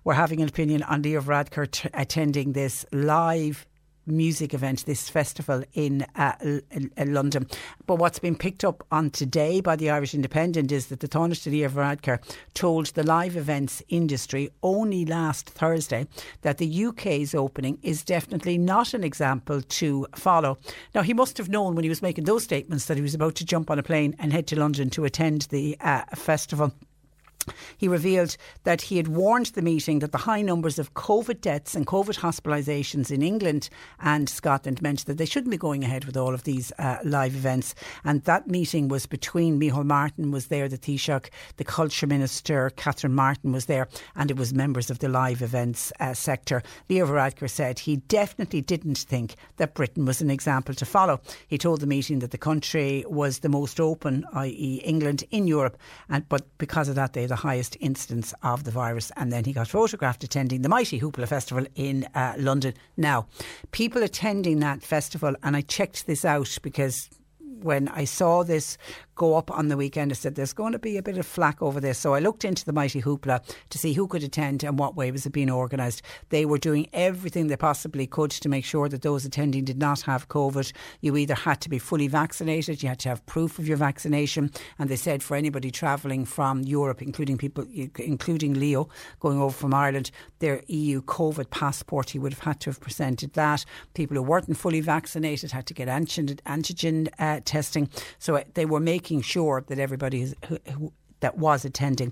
were 0.03 0.13
having 0.13 0.41
an 0.41 0.49
opinion 0.49 0.83
on 0.83 1.01
Leo 1.01 1.21
Varadkar 1.21 1.71
t- 1.71 1.89
attending 1.93 2.51
this 2.51 2.85
live 2.91 3.65
music 4.07 4.53
event, 4.53 4.85
this 4.85 5.09
festival 5.09 5.63
in, 5.73 6.05
uh, 6.15 6.33
in, 6.41 6.91
in, 6.95 7.13
London. 7.13 7.47
But 7.85 7.95
what's 7.95 8.19
been 8.19 8.35
picked 8.35 8.63
up 8.63 8.85
on 8.91 9.09
today 9.09 9.61
by 9.61 9.75
the 9.75 9.89
Irish 9.89 10.13
Independent 10.13 10.71
is 10.71 10.87
that 10.87 10.99
the 10.99 11.07
Taoiseach 11.07 11.51
Leo 11.51 11.69
Varadkar 11.69 12.19
told 12.53 12.87
the 12.87 13.03
live 13.03 13.35
events 13.35 13.81
industry 13.89 14.49
only 14.63 15.05
last 15.05 15.49
Thursday 15.49 16.07
that 16.41 16.57
the 16.57 16.85
UK's 16.85 17.35
opening 17.35 17.77
is 17.81 18.03
definitely 18.03 18.57
not 18.57 18.93
an 18.93 19.03
example 19.03 19.61
to 19.61 20.07
follow. 20.15 20.57
Now, 20.95 21.01
he 21.01 21.13
must 21.13 21.37
have 21.37 21.49
known 21.49 21.75
when 21.75 21.83
he 21.83 21.89
was 21.89 22.01
making 22.01 22.25
those 22.25 22.43
statements 22.43 22.85
that 22.85 22.97
he 22.97 23.03
was 23.03 23.15
about 23.15 23.35
to 23.35 23.45
jump 23.45 23.69
on 23.69 23.79
a 23.79 23.83
plane 23.83 24.15
and 24.19 24.33
head 24.33 24.47
to 24.47 24.59
London 24.59 24.89
to 24.91 25.05
attend 25.05 25.43
the 25.43 25.77
uh, 25.81 26.03
festival. 26.15 26.73
He 27.77 27.87
revealed 27.87 28.37
that 28.63 28.81
he 28.83 28.97
had 28.97 29.07
warned 29.07 29.47
the 29.47 29.61
meeting 29.61 29.99
that 29.99 30.11
the 30.11 30.19
high 30.19 30.41
numbers 30.41 30.79
of 30.79 30.93
COVID 30.93 31.41
deaths 31.41 31.75
and 31.75 31.85
COVID 31.85 32.19
hospitalisations 32.19 33.11
in 33.11 33.21
England 33.21 33.69
and 33.99 34.29
Scotland 34.29 34.81
meant 34.81 35.05
that 35.05 35.17
they 35.17 35.25
shouldn't 35.25 35.51
be 35.51 35.57
going 35.57 35.83
ahead 35.83 36.05
with 36.05 36.17
all 36.17 36.33
of 36.33 36.43
these 36.43 36.71
uh, 36.79 36.97
live 37.03 37.35
events. 37.35 37.75
And 38.03 38.23
that 38.23 38.47
meeting 38.47 38.87
was 38.87 39.05
between 39.05 39.59
Micheál 39.59 39.85
Martin 39.85 40.31
was 40.31 40.47
there, 40.47 40.67
the 40.67 40.77
Taoiseach, 40.77 41.29
the 41.57 41.63
Culture 41.63 42.07
Minister, 42.07 42.71
Catherine 42.75 43.13
Martin 43.13 43.51
was 43.51 43.65
there, 43.65 43.87
and 44.15 44.31
it 44.31 44.37
was 44.37 44.53
members 44.53 44.89
of 44.89 44.99
the 44.99 45.09
live 45.09 45.41
events 45.41 45.91
uh, 45.99 46.13
sector. 46.13 46.63
Leo 46.89 47.05
Varadkar 47.05 47.49
said 47.49 47.79
he 47.79 47.97
definitely 47.97 48.61
didn't 48.61 48.97
think 48.97 49.35
that 49.57 49.73
Britain 49.73 50.05
was 50.05 50.21
an 50.21 50.29
example 50.29 50.75
to 50.75 50.85
follow. 50.85 51.19
He 51.47 51.57
told 51.57 51.81
the 51.81 51.87
meeting 51.87 52.19
that 52.19 52.31
the 52.31 52.37
country 52.37 53.03
was 53.07 53.39
the 53.39 53.49
most 53.49 53.79
open, 53.79 54.25
i.e., 54.33 54.81
England, 54.83 55.23
in 55.31 55.47
Europe, 55.47 55.77
and 56.09 56.27
but 56.29 56.45
because 56.57 56.89
of 56.89 56.95
that, 56.95 57.13
they 57.13 57.21
had 57.21 57.31
highest 57.37 57.77
instance 57.79 58.33
of 58.43 58.63
the 58.63 58.71
virus. 58.71 59.11
And 59.15 59.31
then 59.31 59.45
he 59.45 59.53
got 59.53 59.67
photographed 59.67 60.23
attending 60.23 60.61
the 60.61 60.69
Mighty 60.69 60.99
Hoopla 60.99 61.27
Festival 61.27 61.65
in 61.75 62.07
uh, 62.13 62.33
London. 62.37 62.73
Now, 62.97 63.27
people 63.71 64.03
attending 64.03 64.59
that 64.59 64.83
festival, 64.83 65.35
and 65.43 65.55
I 65.55 65.61
checked 65.61 66.07
this 66.07 66.25
out 66.25 66.57
because 66.61 67.09
when 67.61 67.87
I 67.89 68.05
saw 68.05 68.43
this 68.43 68.77
go 69.17 69.35
up 69.35 69.51
on 69.51 69.67
the 69.67 69.75
weekend. 69.75 70.11
I 70.11 70.15
said 70.15 70.35
there's 70.35 70.53
going 70.53 70.71
to 70.71 70.79
be 70.79 70.97
a 70.97 71.03
bit 71.03 71.17
of 71.17 71.25
flack 71.25 71.61
over 71.61 71.81
this. 71.81 71.97
So 71.97 72.13
I 72.13 72.19
looked 72.19 72.45
into 72.45 72.63
the 72.63 72.71
Mighty 72.71 73.01
Hoopla 73.01 73.43
to 73.69 73.77
see 73.77 73.93
who 73.93 74.07
could 74.07 74.23
attend 74.23 74.63
and 74.63 74.79
what 74.79 74.95
way 74.95 75.11
was 75.11 75.25
it 75.25 75.31
being 75.31 75.49
organised. 75.49 76.01
They 76.29 76.45
were 76.45 76.57
doing 76.57 76.87
everything 76.93 77.47
they 77.47 77.57
possibly 77.57 78.07
could 78.07 78.31
to 78.31 78.49
make 78.49 78.63
sure 78.63 78.87
that 78.87 79.01
those 79.01 79.25
attending 79.25 79.65
did 79.65 79.79
not 79.79 80.01
have 80.01 80.29
COVID. 80.29 80.71
You 81.01 81.17
either 81.17 81.33
had 81.35 81.59
to 81.61 81.69
be 81.69 81.79
fully 81.79 82.07
vaccinated, 82.07 82.83
you 82.83 82.89
had 82.89 82.99
to 82.99 83.09
have 83.09 83.25
proof 83.25 83.59
of 83.59 83.67
your 83.67 83.77
vaccination, 83.77 84.51
and 84.79 84.89
they 84.89 84.95
said 84.95 85.23
for 85.23 85.35
anybody 85.35 85.71
travelling 85.71 86.25
from 86.25 86.61
Europe, 86.61 87.01
including 87.01 87.37
people, 87.37 87.65
including 87.97 88.53
Leo 88.53 88.87
going 89.19 89.41
over 89.41 89.55
from 89.55 89.73
Ireland, 89.73 90.11
their 90.39 90.61
EU 90.67 91.01
COVID 91.01 91.49
passport, 91.49 92.11
he 92.11 92.19
would 92.19 92.33
have 92.33 92.43
had 92.43 92.59
to 92.61 92.69
have 92.69 92.79
presented 92.79 93.33
that. 93.33 93.65
People 93.95 94.15
who 94.15 94.23
weren't 94.23 94.55
fully 94.55 94.81
vaccinated 94.81 95.51
had 95.51 95.65
to 95.67 95.73
get 95.73 95.87
antigen, 95.87 96.39
antigen 96.43 97.09
uh, 97.19 97.39
testing. 97.43 97.89
So 98.19 98.35
uh, 98.35 98.43
they 98.53 98.65
were 98.65 98.79
making 98.79 99.06
making 99.07 99.21
sure 99.21 99.63
that 99.67 99.79
everybody 99.79 100.33
who, 100.47 100.59
who, 100.73 100.93
that 101.21 101.37
was 101.37 101.63
attending 101.63 102.11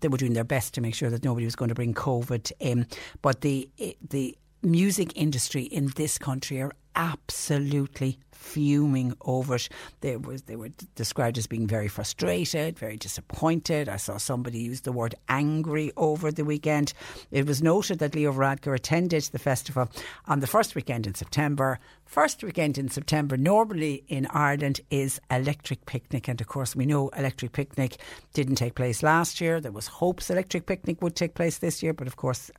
they 0.00 0.08
were 0.08 0.18
doing 0.18 0.34
their 0.34 0.44
best 0.44 0.74
to 0.74 0.80
make 0.80 0.94
sure 0.94 1.10
that 1.10 1.24
nobody 1.24 1.46
was 1.46 1.54
going 1.54 1.68
to 1.68 1.74
bring 1.74 1.94
COVID 1.94 2.50
in. 2.58 2.86
But 3.22 3.40
the 3.40 3.70
the 4.10 4.36
music 4.62 5.12
industry 5.14 5.62
in 5.62 5.92
this 5.96 6.18
country 6.18 6.60
are 6.60 6.72
absolutely 6.96 8.18
fuming 8.40 9.14
over 9.20 9.56
it. 9.56 9.68
They 10.00 10.16
was 10.16 10.42
they 10.42 10.56
were 10.56 10.70
described 10.94 11.38
as 11.38 11.46
being 11.46 11.66
very 11.66 11.88
frustrated, 11.88 12.78
very 12.78 12.96
disappointed. 12.96 13.88
I 13.88 13.96
saw 13.96 14.16
somebody 14.16 14.58
use 14.58 14.80
the 14.80 14.92
word 14.92 15.14
angry 15.28 15.92
over 15.96 16.32
the 16.32 16.44
weekend. 16.44 16.92
It 17.30 17.46
was 17.46 17.62
noted 17.62 17.98
that 17.98 18.14
Leo 18.14 18.32
Varadkar 18.32 18.74
attended 18.74 19.24
the 19.24 19.38
festival 19.38 19.88
on 20.26 20.40
the 20.40 20.46
first 20.46 20.74
weekend 20.74 21.06
in 21.06 21.14
September. 21.14 21.78
First 22.06 22.42
weekend 22.42 22.78
in 22.78 22.88
September, 22.88 23.36
normally 23.36 24.04
in 24.08 24.26
Ireland, 24.30 24.80
is 24.90 25.20
Electric 25.30 25.86
Picnic, 25.86 26.26
and 26.26 26.40
of 26.40 26.48
course 26.48 26.74
we 26.74 26.86
know 26.86 27.10
Electric 27.10 27.52
Picnic 27.52 27.98
didn't 28.32 28.56
take 28.56 28.74
place 28.74 29.02
last 29.02 29.40
year. 29.40 29.60
There 29.60 29.70
was 29.70 29.86
hopes 29.86 30.30
Electric 30.30 30.66
Picnic 30.66 31.02
would 31.02 31.14
take 31.14 31.34
place 31.34 31.58
this 31.58 31.82
year, 31.82 31.92
but 31.92 32.06
of 32.06 32.16
course 32.16 32.50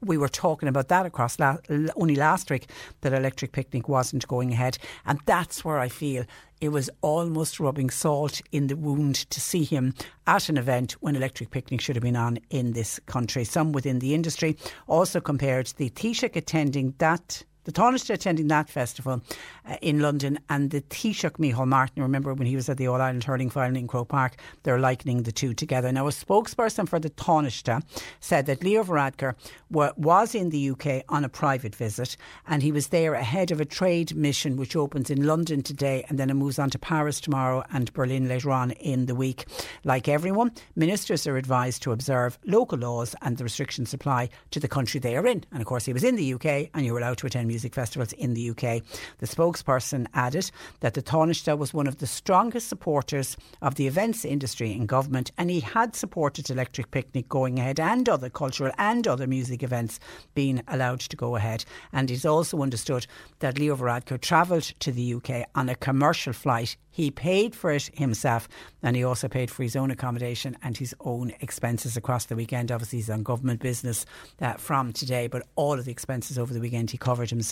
we 0.00 0.18
were 0.18 0.28
talking 0.28 0.68
about 0.68 0.88
that 0.88 1.06
across 1.06 1.38
la- 1.38 1.56
only 1.96 2.14
last 2.14 2.50
week 2.50 2.70
that 3.00 3.12
Electric 3.12 3.52
Picnic 3.52 3.88
wasn't 3.88 4.28
going 4.28 4.52
ahead. 4.52 4.78
And 5.06 5.20
that's 5.26 5.64
where 5.64 5.78
I 5.78 5.88
feel 5.88 6.24
it 6.60 6.70
was 6.70 6.90
almost 7.02 7.60
rubbing 7.60 7.90
salt 7.90 8.40
in 8.52 8.66
the 8.66 8.76
wound 8.76 9.14
to 9.30 9.40
see 9.40 9.64
him 9.64 9.94
at 10.26 10.48
an 10.48 10.56
event 10.56 10.92
when 11.00 11.16
Electric 11.16 11.50
Picnic 11.50 11.80
should 11.80 11.96
have 11.96 12.02
been 12.02 12.16
on 12.16 12.38
in 12.50 12.72
this 12.72 12.98
country. 13.06 13.44
Some 13.44 13.72
within 13.72 14.00
the 14.00 14.14
industry 14.14 14.56
also 14.86 15.20
compared 15.20 15.68
the 15.76 15.90
Taoiseach 15.90 16.36
attending 16.36 16.94
that 16.98 17.44
the 17.68 17.72
Taoiseach 17.72 18.08
attending 18.08 18.48
that 18.48 18.70
festival 18.70 19.20
uh, 19.68 19.76
in 19.82 20.00
London 20.00 20.38
and 20.48 20.70
the 20.70 20.80
Taoiseach 20.80 21.32
Micheál 21.32 21.68
Martin, 21.68 22.02
remember 22.02 22.32
when 22.32 22.46
he 22.46 22.56
was 22.56 22.70
at 22.70 22.78
the 22.78 22.86
All 22.86 22.98
Ireland 22.98 23.24
Hurling 23.24 23.50
Final 23.50 23.76
in 23.76 23.86
Croke 23.86 24.08
Park, 24.08 24.36
they're 24.62 24.78
likening 24.78 25.24
the 25.24 25.32
two 25.32 25.52
together. 25.52 25.92
Now, 25.92 26.06
a 26.06 26.10
spokesperson 26.10 26.88
for 26.88 26.98
the 26.98 27.10
Taoiseach 27.10 27.82
said 28.20 28.46
that 28.46 28.64
Leo 28.64 28.82
Varadkar 28.84 29.34
was 29.68 30.34
in 30.34 30.48
the 30.48 30.70
UK 30.70 31.04
on 31.10 31.26
a 31.26 31.28
private 31.28 31.74
visit 31.74 32.16
and 32.46 32.62
he 32.62 32.72
was 32.72 32.86
there 32.86 33.12
ahead 33.12 33.50
of 33.50 33.60
a 33.60 33.66
trade 33.66 34.16
mission 34.16 34.56
which 34.56 34.74
opens 34.74 35.10
in 35.10 35.26
London 35.26 35.62
today 35.62 36.06
and 36.08 36.18
then 36.18 36.30
it 36.30 36.34
moves 36.34 36.58
on 36.58 36.70
to 36.70 36.78
Paris 36.78 37.20
tomorrow 37.20 37.62
and 37.70 37.92
Berlin 37.92 38.28
later 38.28 38.50
on 38.50 38.70
in 38.70 39.04
the 39.04 39.14
week. 39.14 39.44
Like 39.84 40.08
everyone, 40.08 40.52
ministers 40.74 41.26
are 41.26 41.36
advised 41.36 41.82
to 41.82 41.92
observe 41.92 42.38
local 42.46 42.78
laws 42.78 43.14
and 43.20 43.36
the 43.36 43.44
restrictions 43.44 43.92
apply 43.92 44.30
to 44.52 44.58
the 44.58 44.68
country 44.68 45.00
they 45.00 45.16
are 45.18 45.26
in. 45.26 45.44
And 45.52 45.60
of 45.60 45.66
course, 45.66 45.84
he 45.84 45.92
was 45.92 46.02
in 46.02 46.16
the 46.16 46.32
UK 46.32 46.70
and 46.72 46.86
you 46.86 46.94
were 46.94 46.98
allowed 47.00 47.18
to 47.18 47.26
attend 47.26 47.46
music 47.46 47.57
festivals 47.74 48.12
in 48.12 48.34
the 48.34 48.50
UK. 48.50 48.82
The 49.18 49.26
spokesperson 49.26 50.06
added 50.14 50.50
that 50.80 50.94
the 50.94 51.02
Taoiseach 51.02 51.58
was 51.58 51.74
one 51.74 51.86
of 51.86 51.98
the 51.98 52.06
strongest 52.06 52.68
supporters 52.68 53.36
of 53.62 53.74
the 53.74 53.86
events 53.86 54.24
industry 54.24 54.72
in 54.72 54.86
government 54.86 55.30
and 55.36 55.50
he 55.50 55.60
had 55.60 55.96
supported 55.96 56.50
Electric 56.50 56.90
Picnic 56.90 57.28
going 57.28 57.58
ahead 57.58 57.80
and 57.80 58.08
other 58.08 58.30
cultural 58.30 58.72
and 58.78 59.06
other 59.06 59.26
music 59.26 59.62
events 59.62 59.98
being 60.34 60.62
allowed 60.68 61.00
to 61.00 61.16
go 61.16 61.36
ahead. 61.36 61.64
And 61.92 62.10
he's 62.10 62.26
also 62.26 62.62
understood 62.62 63.06
that 63.40 63.58
Leo 63.58 63.76
Varadkar 63.76 64.20
travelled 64.20 64.64
to 64.80 64.92
the 64.92 65.14
UK 65.14 65.48
on 65.54 65.68
a 65.68 65.74
commercial 65.74 66.32
flight 66.32 66.76
he 66.98 67.12
paid 67.12 67.54
for 67.54 67.70
it 67.70 67.90
himself 67.94 68.48
and 68.82 68.96
he 68.96 69.04
also 69.04 69.28
paid 69.28 69.52
for 69.52 69.62
his 69.62 69.76
own 69.76 69.92
accommodation 69.92 70.56
and 70.64 70.76
his 70.76 70.96
own 70.98 71.32
expenses 71.40 71.96
across 71.96 72.24
the 72.24 72.34
weekend. 72.34 72.72
Obviously, 72.72 72.98
he's 72.98 73.08
on 73.08 73.22
government 73.22 73.60
business 73.60 74.04
uh, 74.40 74.54
from 74.54 74.92
today, 74.92 75.28
but 75.28 75.46
all 75.54 75.78
of 75.78 75.84
the 75.84 75.92
expenses 75.92 76.40
over 76.40 76.52
the 76.52 76.58
weekend 76.58 76.90
he 76.90 76.98
covered 76.98 77.30
himself 77.30 77.47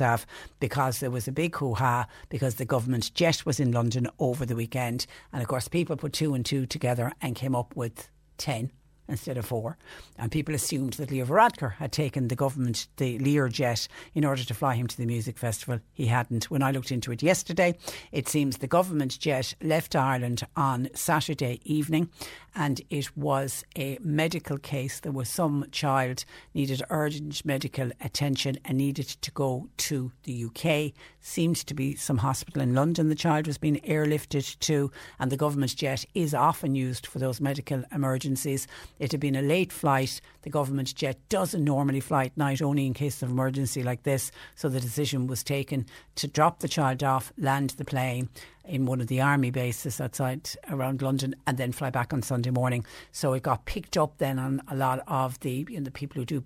because 0.60 1.00
there 1.00 1.10
was 1.10 1.28
a 1.28 1.32
big 1.32 1.56
hoo 1.56 1.74
ha 1.74 2.06
because 2.28 2.56
the 2.56 2.64
government 2.64 3.12
jet 3.14 3.44
was 3.46 3.60
in 3.60 3.72
London 3.72 4.08
over 4.18 4.46
the 4.46 4.56
weekend. 4.56 5.06
And 5.32 5.42
of 5.42 5.48
course, 5.48 5.68
people 5.68 5.96
put 5.96 6.12
two 6.12 6.34
and 6.34 6.44
two 6.44 6.66
together 6.66 7.12
and 7.20 7.34
came 7.34 7.54
up 7.54 7.74
with 7.76 8.08
10 8.38 8.70
instead 9.08 9.36
of 9.36 9.46
four. 9.46 9.76
And 10.18 10.32
people 10.32 10.54
assumed 10.54 10.94
that 10.94 11.10
Leo 11.10 11.24
Varadkar 11.24 11.74
had 11.74 11.92
taken 11.92 12.28
the 12.28 12.36
government, 12.36 12.88
the 12.96 13.18
Lear 13.18 13.48
jet, 13.48 13.86
in 14.14 14.24
order 14.24 14.44
to 14.44 14.54
fly 14.54 14.74
him 14.74 14.86
to 14.86 14.96
the 14.96 15.06
music 15.06 15.38
festival. 15.38 15.80
He 15.92 16.06
hadn't. 16.06 16.50
When 16.50 16.62
I 16.62 16.70
looked 16.70 16.90
into 16.90 17.12
it 17.12 17.22
yesterday, 17.22 17.76
it 18.12 18.28
seems 18.28 18.58
the 18.58 18.66
government 18.66 19.18
jet 19.18 19.54
left 19.62 19.94
Ireland 19.94 20.42
on 20.56 20.88
Saturday 20.94 21.60
evening 21.64 22.10
and 22.56 22.80
it 22.88 23.14
was 23.16 23.64
a 23.76 23.98
medical 24.00 24.56
case. 24.56 25.00
There 25.00 25.12
was 25.12 25.28
some 25.28 25.66
child 25.70 26.24
needed 26.54 26.82
urgent 26.88 27.44
medical 27.44 27.90
attention 28.00 28.58
and 28.64 28.78
needed 28.78 29.06
to 29.08 29.30
go 29.30 29.68
to 29.76 30.10
the 30.24 30.46
UK. 30.46 30.92
Seemed 31.20 31.56
to 31.56 31.74
be 31.74 31.94
some 31.94 32.18
hospital 32.18 32.62
in 32.62 32.74
London 32.74 33.08
the 33.08 33.14
child 33.14 33.46
was 33.46 33.58
being 33.58 33.80
airlifted 33.80 34.58
to, 34.60 34.90
and 35.20 35.30
the 35.30 35.36
government 35.36 35.76
jet 35.76 36.04
is 36.14 36.32
often 36.32 36.74
used 36.74 37.06
for 37.06 37.18
those 37.18 37.40
medical 37.40 37.84
emergencies. 37.92 38.66
It 38.98 39.12
had 39.12 39.20
been 39.20 39.36
a 39.36 39.42
late 39.42 39.72
flight. 39.72 40.20
The 40.42 40.50
government 40.50 40.94
jet 40.94 41.18
doesn't 41.28 41.62
normally 41.62 42.00
fly 42.00 42.24
at 42.24 42.36
night, 42.38 42.62
only 42.62 42.86
in 42.86 42.94
case 42.94 43.22
of 43.22 43.30
emergency 43.30 43.82
like 43.82 44.04
this. 44.04 44.32
So 44.54 44.70
the 44.70 44.80
decision 44.80 45.26
was 45.26 45.44
taken 45.44 45.84
to 46.14 46.26
drop 46.26 46.60
the 46.60 46.68
child 46.68 47.04
off, 47.04 47.32
land 47.36 47.70
the 47.70 47.84
plane 47.84 48.30
in 48.66 48.86
one 48.86 49.00
of 49.00 49.06
the 49.06 49.20
army 49.20 49.50
bases 49.50 50.00
outside 50.00 50.50
around 50.70 51.02
London, 51.02 51.34
and 51.46 51.58
then 51.58 51.72
fly 51.72 51.90
back 51.90 52.12
on 52.12 52.22
Sunday 52.22 52.50
morning. 52.50 52.84
So 53.12 53.32
it 53.32 53.42
got 53.42 53.64
picked 53.64 53.96
up 53.96 54.18
then 54.18 54.38
on 54.38 54.62
a 54.68 54.76
lot 54.76 55.02
of 55.06 55.38
the 55.40 55.66
you 55.68 55.78
know, 55.78 55.84
the 55.84 55.90
people 55.90 56.20
who 56.20 56.26
do 56.26 56.44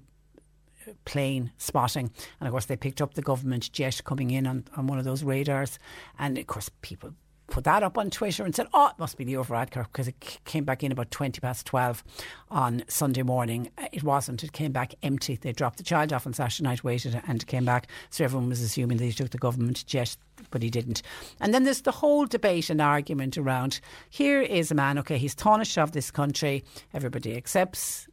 uh, 0.88 0.92
plane 1.04 1.52
spotting. 1.58 2.10
And 2.38 2.46
of 2.46 2.52
course, 2.52 2.66
they 2.66 2.76
picked 2.76 3.00
up 3.00 3.14
the 3.14 3.22
government 3.22 3.72
jet 3.72 4.00
coming 4.04 4.30
in 4.30 4.46
on, 4.46 4.64
on 4.76 4.86
one 4.86 4.98
of 4.98 5.04
those 5.04 5.24
radars. 5.24 5.78
And 6.18 6.38
of 6.38 6.46
course, 6.46 6.70
people 6.82 7.14
put 7.50 7.64
that 7.64 7.82
up 7.82 7.98
on 7.98 8.10
Twitter 8.10 8.44
and 8.44 8.54
said, 8.54 8.66
oh, 8.72 8.86
it 8.86 8.98
must 8.98 9.18
be 9.18 9.24
Leo 9.24 9.44
Varadkar 9.44 9.84
because 9.84 10.08
it 10.08 10.38
came 10.44 10.64
back 10.64 10.82
in 10.82 10.92
about 10.92 11.10
20 11.10 11.40
past 11.40 11.66
12 11.66 12.02
on 12.50 12.82
Sunday 12.88 13.22
morning. 13.22 13.70
It 13.92 14.02
wasn't. 14.02 14.42
It 14.42 14.52
came 14.52 14.72
back 14.72 14.94
empty. 15.02 15.36
They 15.36 15.52
dropped 15.52 15.78
the 15.78 15.84
child 15.84 16.12
off 16.12 16.26
on 16.26 16.32
Saturday 16.32 16.64
night, 16.64 16.84
waited 16.84 17.20
and 17.26 17.46
came 17.46 17.64
back. 17.64 17.88
So 18.08 18.24
everyone 18.24 18.48
was 18.48 18.62
assuming 18.62 18.96
that 18.98 19.04
he 19.04 19.12
took 19.12 19.30
the 19.30 19.38
government 19.38 19.84
jet, 19.86 20.16
but 20.50 20.62
he 20.62 20.70
didn't. 20.70 21.02
And 21.40 21.52
then 21.52 21.64
there's 21.64 21.82
the 21.82 21.92
whole 21.92 22.24
debate 22.24 22.70
and 22.70 22.80
argument 22.80 23.36
around 23.36 23.80
here 24.08 24.40
is 24.40 24.70
a 24.70 24.74
man, 24.74 24.98
okay, 24.98 25.18
he's 25.18 25.34
tarnished 25.34 25.76
of 25.76 25.92
this 25.92 26.10
country. 26.10 26.64
Everybody 26.94 27.36
accepts 27.36 28.06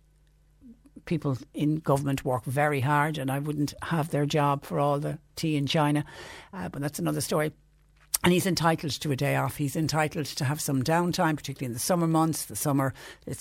people 1.06 1.38
in 1.53 1.77
government 1.77 2.25
work 2.25 2.44
very 2.44 2.82
hard, 2.82 3.17
and 3.17 3.32
I 3.32 3.39
wouldn't 3.39 3.74
have 3.82 4.10
their 4.10 4.25
job 4.25 4.65
for 4.65 4.79
all 4.79 5.00
the 5.00 5.20
tea 5.36 5.56
in 5.56 5.65
China. 5.65 6.03
Uh, 6.53 6.70
but 6.70 6.82
that's 6.82 7.00
another 7.00 7.22
story. 7.22 7.53
And 8.24 8.33
he's 8.33 8.47
entitled 8.47 8.91
to 8.93 9.12
a 9.12 9.15
day 9.15 9.36
off. 9.36 9.57
He's 9.57 9.75
entitled 9.75 10.25
to 10.25 10.43
have 10.43 10.59
some 10.59 10.83
downtime, 10.83 11.38
particularly 11.38 11.67
in 11.67 11.74
the 11.74 11.79
summer 11.79 12.07
months. 12.07 12.45
The 12.45 12.55
summer, 12.55 12.93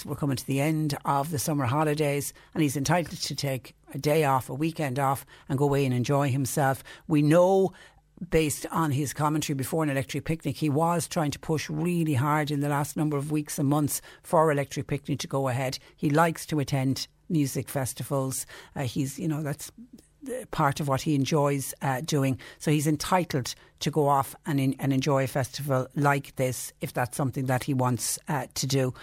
we're 0.04 0.16
coming 0.16 0.36
to 0.36 0.46
the 0.46 0.60
end 0.60 0.96
of 1.04 1.30
the 1.30 1.38
summer 1.38 1.64
holidays, 1.64 2.32
and 2.54 2.62
he's 2.62 2.76
entitled 2.76 3.20
to 3.20 3.34
take 3.34 3.74
a 3.94 3.98
day 3.98 4.24
off, 4.24 4.48
a 4.48 4.54
weekend 4.54 4.98
off, 4.98 5.24
and 5.48 5.58
go 5.58 5.64
away 5.64 5.86
and 5.86 5.94
enjoy 5.94 6.30
himself. 6.30 6.84
We 7.08 7.22
know 7.22 7.72
based 8.30 8.66
on 8.70 8.92
his 8.92 9.12
commentary 9.12 9.54
before 9.54 9.82
an 9.82 9.90
electric 9.90 10.24
picnic, 10.24 10.56
he 10.56 10.70
was 10.70 11.06
trying 11.08 11.30
to 11.30 11.38
push 11.38 11.68
really 11.68 12.14
hard 12.14 12.50
in 12.50 12.60
the 12.60 12.68
last 12.68 12.96
number 12.96 13.16
of 13.16 13.30
weeks 13.30 13.58
and 13.58 13.68
months 13.68 14.00
for 14.22 14.50
electric 14.50 14.86
picnic 14.86 15.18
to 15.20 15.26
go 15.26 15.48
ahead. 15.48 15.78
He 15.96 16.10
likes 16.10 16.46
to 16.46 16.60
attend 16.60 17.08
music 17.28 17.68
festivals. 17.68 18.46
Uh, 18.74 18.82
he's, 18.82 19.18
you 19.18 19.28
know, 19.28 19.42
that's 19.42 19.70
part 20.50 20.80
of 20.80 20.88
what 20.88 21.02
he 21.02 21.14
enjoys 21.14 21.74
uh, 21.82 22.00
doing. 22.00 22.38
So 22.58 22.70
he's 22.70 22.86
entitled 22.86 23.54
to 23.80 23.90
go 23.90 24.08
off 24.08 24.34
and, 24.46 24.60
in, 24.60 24.74
and 24.78 24.92
enjoy 24.92 25.24
a 25.24 25.26
festival 25.26 25.86
like 25.94 26.36
this 26.36 26.72
if 26.80 26.92
that's 26.92 27.16
something 27.16 27.46
that 27.46 27.64
he 27.64 27.74
wants 27.74 28.18
uh, 28.28 28.46
to 28.54 28.66
do. 28.66 28.94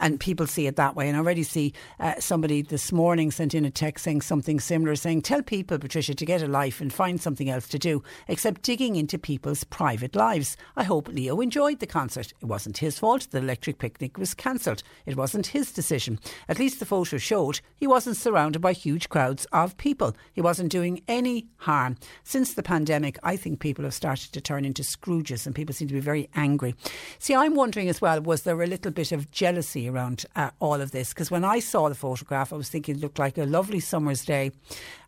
And 0.00 0.18
people 0.18 0.46
see 0.46 0.66
it 0.66 0.76
that 0.76 0.96
way. 0.96 1.08
And 1.08 1.16
I 1.16 1.20
already 1.20 1.44
see 1.44 1.72
uh, 2.00 2.14
somebody 2.18 2.62
this 2.62 2.90
morning 2.90 3.30
sent 3.30 3.54
in 3.54 3.64
a 3.64 3.70
text 3.70 4.04
saying 4.04 4.22
something 4.22 4.58
similar, 4.58 4.96
saying, 4.96 5.22
Tell 5.22 5.42
people, 5.42 5.78
Patricia, 5.78 6.14
to 6.14 6.26
get 6.26 6.42
a 6.42 6.48
life 6.48 6.80
and 6.80 6.92
find 6.92 7.20
something 7.20 7.48
else 7.48 7.68
to 7.68 7.78
do 7.78 8.02
except 8.26 8.62
digging 8.62 8.96
into 8.96 9.18
people's 9.18 9.64
private 9.64 10.16
lives. 10.16 10.56
I 10.76 10.84
hope 10.84 11.08
Leo 11.08 11.40
enjoyed 11.40 11.78
the 11.78 11.86
concert. 11.86 12.32
It 12.40 12.46
wasn't 12.46 12.78
his 12.78 12.98
fault 12.98 13.28
the 13.30 13.38
electric 13.38 13.78
picnic 13.78 14.18
was 14.18 14.34
cancelled. 14.34 14.82
It 15.06 15.16
wasn't 15.16 15.48
his 15.48 15.72
decision. 15.72 16.18
At 16.48 16.58
least 16.58 16.78
the 16.78 16.86
photo 16.86 17.18
showed 17.18 17.60
he 17.76 17.86
wasn't 17.86 18.16
surrounded 18.16 18.60
by 18.60 18.72
huge 18.72 19.08
crowds 19.08 19.46
of 19.52 19.76
people. 19.76 20.14
He 20.32 20.40
wasn't 20.40 20.70
doing 20.70 21.02
any 21.08 21.48
harm. 21.56 21.96
Since 22.24 22.54
the 22.54 22.62
pandemic, 22.62 23.18
I 23.22 23.36
think 23.36 23.60
people 23.60 23.84
have 23.84 23.94
started 23.94 24.21
to 24.30 24.40
turn 24.40 24.64
into 24.64 24.82
Scrooges 24.82 25.46
and 25.46 25.54
people 25.54 25.74
seem 25.74 25.88
to 25.88 25.94
be 25.94 26.00
very 26.00 26.28
angry. 26.34 26.74
See, 27.18 27.34
I'm 27.34 27.54
wondering 27.54 27.88
as 27.88 28.00
well, 28.00 28.20
was 28.20 28.42
there 28.42 28.60
a 28.62 28.66
little 28.66 28.92
bit 28.92 29.12
of 29.12 29.30
jealousy 29.30 29.88
around 29.88 30.24
uh, 30.36 30.50
all 30.60 30.80
of 30.80 30.92
this? 30.92 31.10
Because 31.10 31.30
when 31.30 31.44
I 31.44 31.58
saw 31.60 31.88
the 31.88 31.94
photograph, 31.94 32.52
I 32.52 32.56
was 32.56 32.68
thinking 32.68 32.96
it 32.96 33.00
looked 33.00 33.18
like 33.18 33.38
a 33.38 33.44
lovely 33.44 33.80
summer's 33.80 34.24
day 34.24 34.52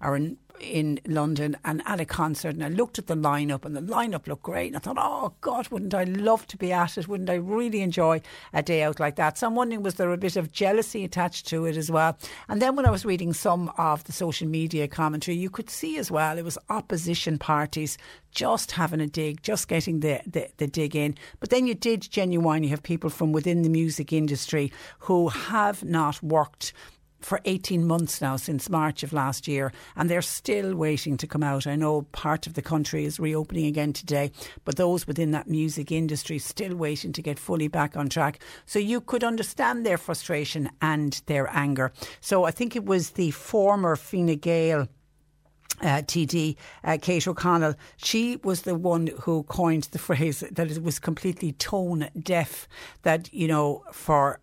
or 0.00 0.16
an 0.16 0.38
in 0.60 1.00
London 1.06 1.56
and 1.64 1.82
at 1.86 2.00
a 2.00 2.04
concert 2.04 2.54
and 2.54 2.64
I 2.64 2.68
looked 2.68 2.98
at 2.98 3.06
the 3.06 3.14
lineup 3.14 3.64
and 3.64 3.76
the 3.76 3.80
lineup 3.80 4.26
looked 4.26 4.42
great 4.42 4.68
and 4.68 4.76
I 4.76 4.78
thought, 4.78 4.96
oh 4.98 5.32
God, 5.40 5.68
wouldn't 5.68 5.94
I 5.94 6.04
love 6.04 6.46
to 6.48 6.56
be 6.56 6.72
at 6.72 6.96
it? 6.96 7.08
Wouldn't 7.08 7.30
I 7.30 7.34
really 7.34 7.80
enjoy 7.80 8.20
a 8.52 8.62
day 8.62 8.82
out 8.82 9.00
like 9.00 9.16
that? 9.16 9.38
So 9.38 9.46
I'm 9.46 9.54
wondering, 9.54 9.82
was 9.82 9.94
there 9.94 10.12
a 10.12 10.16
bit 10.16 10.36
of 10.36 10.52
jealousy 10.52 11.04
attached 11.04 11.46
to 11.48 11.66
it 11.66 11.76
as 11.76 11.90
well? 11.90 12.16
And 12.48 12.62
then 12.62 12.76
when 12.76 12.86
I 12.86 12.90
was 12.90 13.04
reading 13.04 13.32
some 13.32 13.72
of 13.78 14.04
the 14.04 14.12
social 14.12 14.48
media 14.48 14.88
commentary, 14.88 15.36
you 15.36 15.50
could 15.50 15.70
see 15.70 15.98
as 15.98 16.10
well 16.10 16.38
it 16.38 16.44
was 16.44 16.58
opposition 16.68 17.38
parties 17.38 17.98
just 18.30 18.72
having 18.72 19.00
a 19.00 19.06
dig, 19.06 19.42
just 19.42 19.68
getting 19.68 20.00
the, 20.00 20.20
the, 20.26 20.48
the 20.56 20.66
dig 20.66 20.96
in. 20.96 21.16
But 21.40 21.50
then 21.50 21.66
you 21.66 21.74
did 21.74 22.02
genuinely 22.10 22.68
have 22.68 22.82
people 22.82 23.10
from 23.10 23.32
within 23.32 23.62
the 23.62 23.68
music 23.68 24.12
industry 24.12 24.72
who 24.98 25.28
have 25.28 25.84
not 25.84 26.22
worked 26.22 26.72
for 27.24 27.40
18 27.44 27.86
months 27.86 28.20
now 28.20 28.36
since 28.36 28.68
March 28.68 29.02
of 29.02 29.12
last 29.12 29.48
year, 29.48 29.72
and 29.96 30.10
they're 30.10 30.22
still 30.22 30.74
waiting 30.74 31.16
to 31.16 31.26
come 31.26 31.42
out. 31.42 31.66
I 31.66 31.74
know 31.74 32.02
part 32.12 32.46
of 32.46 32.54
the 32.54 32.62
country 32.62 33.04
is 33.04 33.18
reopening 33.18 33.66
again 33.66 33.92
today, 33.92 34.30
but 34.64 34.76
those 34.76 35.06
within 35.06 35.30
that 35.30 35.48
music 35.48 35.90
industry 35.90 36.38
still 36.38 36.76
waiting 36.76 37.12
to 37.12 37.22
get 37.22 37.38
fully 37.38 37.68
back 37.68 37.96
on 37.96 38.08
track. 38.08 38.40
So 38.66 38.78
you 38.78 39.00
could 39.00 39.24
understand 39.24 39.84
their 39.84 39.98
frustration 39.98 40.70
and 40.82 41.20
their 41.26 41.48
anger. 41.50 41.92
So 42.20 42.44
I 42.44 42.50
think 42.50 42.76
it 42.76 42.84
was 42.84 43.10
the 43.10 43.30
former 43.30 43.96
Fine 43.96 44.36
Gael. 44.36 44.88
Uh, 45.82 46.00
TD 46.02 46.56
uh, 46.84 46.96
Kate 47.02 47.26
O'Connell, 47.26 47.74
she 47.96 48.36
was 48.44 48.62
the 48.62 48.76
one 48.76 49.10
who 49.22 49.42
coined 49.42 49.82
the 49.90 49.98
phrase 49.98 50.44
that 50.52 50.70
it 50.70 50.80
was 50.80 51.00
completely 51.00 51.50
tone 51.50 52.08
deaf. 52.16 52.68
That 53.02 53.28
you 53.34 53.48
know, 53.48 53.82
for 53.92 54.38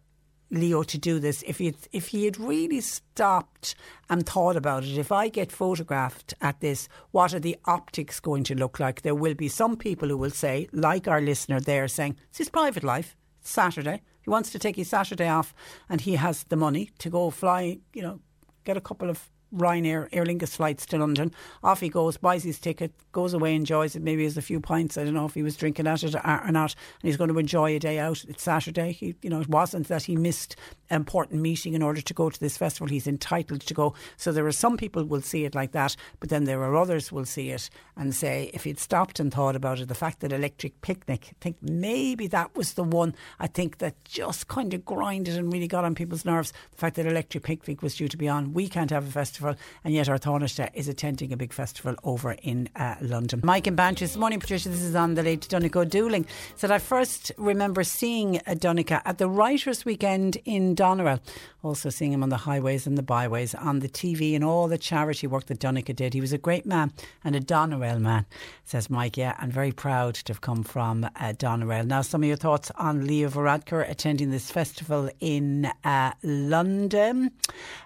Leo 0.51 0.83
to 0.83 0.97
do 0.97 1.19
this 1.19 1.43
if 1.47 1.57
he 1.57 1.73
if 1.91 2.09
he 2.09 2.25
had 2.25 2.39
really 2.39 2.81
stopped 2.81 3.73
and 4.09 4.25
thought 4.25 4.55
about 4.55 4.83
it. 4.83 4.97
If 4.97 5.11
I 5.11 5.29
get 5.29 5.51
photographed 5.51 6.33
at 6.41 6.59
this, 6.59 6.89
what 7.11 7.33
are 7.33 7.39
the 7.39 7.57
optics 7.65 8.19
going 8.19 8.43
to 8.45 8.55
look 8.55 8.79
like? 8.79 9.01
There 9.01 9.15
will 9.15 9.33
be 9.33 9.47
some 9.47 9.77
people 9.77 10.09
who 10.09 10.17
will 10.17 10.31
say, 10.31 10.67
like 10.73 11.07
our 11.07 11.21
listener 11.21 11.59
there, 11.59 11.87
saying 11.87 12.17
it's 12.29 12.37
his 12.37 12.49
private 12.49 12.83
life. 12.83 13.15
Saturday. 13.41 14.01
He 14.21 14.29
wants 14.29 14.51
to 14.51 14.59
take 14.59 14.75
his 14.75 14.89
Saturday 14.89 15.27
off, 15.27 15.55
and 15.89 16.01
he 16.01 16.15
has 16.15 16.43
the 16.43 16.55
money 16.55 16.91
to 16.99 17.09
go 17.09 17.31
fly. 17.31 17.79
You 17.93 18.03
know, 18.03 18.19
get 18.65 18.77
a 18.77 18.81
couple 18.81 19.09
of 19.09 19.29
Ryanair 19.55 20.07
Aer 20.11 20.25
Lingus 20.25 20.55
flights 20.55 20.85
to 20.87 20.97
London. 20.97 21.31
Off 21.63 21.79
he 21.79 21.89
goes, 21.89 22.17
buys 22.17 22.43
his 22.43 22.59
ticket, 22.59 22.91
goes 23.11 23.33
away, 23.33 23.55
enjoys 23.55 23.95
it. 23.95 24.01
Maybe 24.01 24.23
has 24.23 24.37
a 24.37 24.41
few 24.41 24.59
pints. 24.59 24.97
I 24.97 25.03
don't 25.03 25.13
know 25.13 25.25
if 25.25 25.33
he 25.33 25.43
was 25.43 25.55
drinking 25.55 25.87
at 25.87 26.03
it 26.03 26.15
or 26.15 26.51
not. 26.51 26.75
And 27.01 27.07
he's 27.07 27.17
going 27.17 27.29
to 27.31 27.39
enjoy 27.39 27.75
a 27.75 27.79
day 27.79 27.99
out. 27.99 28.23
It's 28.27 28.43
Saturday. 28.43 28.93
He, 28.93 29.15
you 29.21 29.29
know, 29.29 29.41
it 29.41 29.49
wasn't 29.49 29.87
that 29.87 30.03
he 30.03 30.15
missed 30.15 30.55
important 30.91 31.41
meeting 31.41 31.73
in 31.73 31.81
order 31.81 32.01
to 32.01 32.13
go 32.13 32.29
to 32.29 32.39
this 32.39 32.57
festival. 32.57 32.87
He's 32.87 33.07
entitled 33.07 33.61
to 33.61 33.73
go. 33.73 33.93
So 34.17 34.31
there 34.31 34.45
are 34.45 34.51
some 34.51 34.77
people 34.77 35.03
will 35.03 35.21
see 35.21 35.45
it 35.45 35.55
like 35.55 35.71
that, 35.71 35.95
but 36.19 36.29
then 36.29 36.43
there 36.43 36.61
are 36.61 36.75
others 36.75 37.11
will 37.11 37.25
see 37.25 37.49
it 37.49 37.69
and 37.97 38.13
say, 38.13 38.51
if 38.53 38.63
he'd 38.63 38.79
stopped 38.79 39.19
and 39.19 39.33
thought 39.33 39.55
about 39.55 39.79
it, 39.79 39.87
the 39.87 39.95
fact 39.95 40.19
that 40.19 40.31
Electric 40.31 40.81
Picnic, 40.81 41.29
I 41.31 41.35
think 41.41 41.57
maybe 41.61 42.27
that 42.27 42.55
was 42.55 42.73
the 42.73 42.83
one. 42.83 43.15
I 43.39 43.47
think 43.47 43.79
that 43.79 44.03
just 44.05 44.47
kind 44.47 44.73
of 44.73 44.85
grinded 44.85 45.37
and 45.37 45.51
really 45.51 45.67
got 45.67 45.85
on 45.85 45.95
people's 45.95 46.25
nerves. 46.25 46.53
The 46.71 46.77
fact 46.77 46.95
that 46.97 47.05
Electric 47.05 47.43
Picnic 47.43 47.81
was 47.81 47.95
due 47.95 48.07
to 48.07 48.17
be 48.17 48.27
on. 48.27 48.53
We 48.53 48.67
can't 48.67 48.91
have 48.91 49.07
a 49.07 49.11
festival 49.11 49.55
and 49.83 49.93
yet 49.93 50.09
our 50.09 50.17
Taoiseach 50.17 50.69
is 50.73 50.87
attending 50.87 51.33
a 51.33 51.37
big 51.37 51.53
festival 51.53 51.95
over 52.03 52.33
in 52.43 52.69
uh, 52.75 52.95
London. 53.01 53.41
Mike 53.43 53.67
and 53.67 53.77
Banches, 53.77 54.11
this 54.11 54.17
morning, 54.17 54.41
Patricia, 54.41 54.67
this 54.67 54.81
is 54.81 54.93
on 54.93 55.13
the 55.13 55.23
late 55.23 55.47
Donncha 55.47 55.85
Dúlaing. 55.89 56.25
Said, 56.57 56.69
I 56.69 56.79
first 56.79 57.31
remember 57.37 57.81
seeing 57.83 58.41
Donncha 58.45 59.01
at 59.05 59.19
the 59.19 59.29
Writers' 59.29 59.85
Weekend 59.85 60.37
in 60.43 60.75
Doneraile, 60.81 61.19
also 61.61 61.91
seeing 61.91 62.11
him 62.11 62.23
on 62.23 62.29
the 62.29 62.37
highways 62.37 62.87
and 62.87 62.97
the 62.97 63.03
byways, 63.03 63.53
on 63.53 63.79
the 63.79 63.87
TV, 63.87 64.33
and 64.33 64.43
all 64.43 64.67
the 64.67 64.79
charity 64.79 65.27
work 65.27 65.45
that 65.45 65.59
Donncha 65.59 65.95
did. 65.95 66.15
He 66.15 66.21
was 66.21 66.33
a 66.33 66.39
great 66.39 66.65
man 66.65 66.91
and 67.23 67.35
a 67.35 67.39
Doneraile 67.39 68.01
man, 68.01 68.25
says 68.65 68.89
Mike. 68.89 69.15
Yeah, 69.15 69.35
and 69.39 69.53
very 69.53 69.71
proud 69.71 70.15
to 70.15 70.33
have 70.33 70.41
come 70.41 70.63
from 70.63 71.03
uh, 71.03 71.33
Doneraile. 71.37 71.85
Now, 71.85 72.01
some 72.01 72.23
of 72.23 72.27
your 72.27 72.37
thoughts 72.37 72.71
on 72.77 73.05
Leo 73.05 73.29
Varadkar 73.29 73.87
attending 73.87 74.31
this 74.31 74.49
festival 74.49 75.09
in 75.19 75.71
uh, 75.83 76.13
London. 76.23 77.29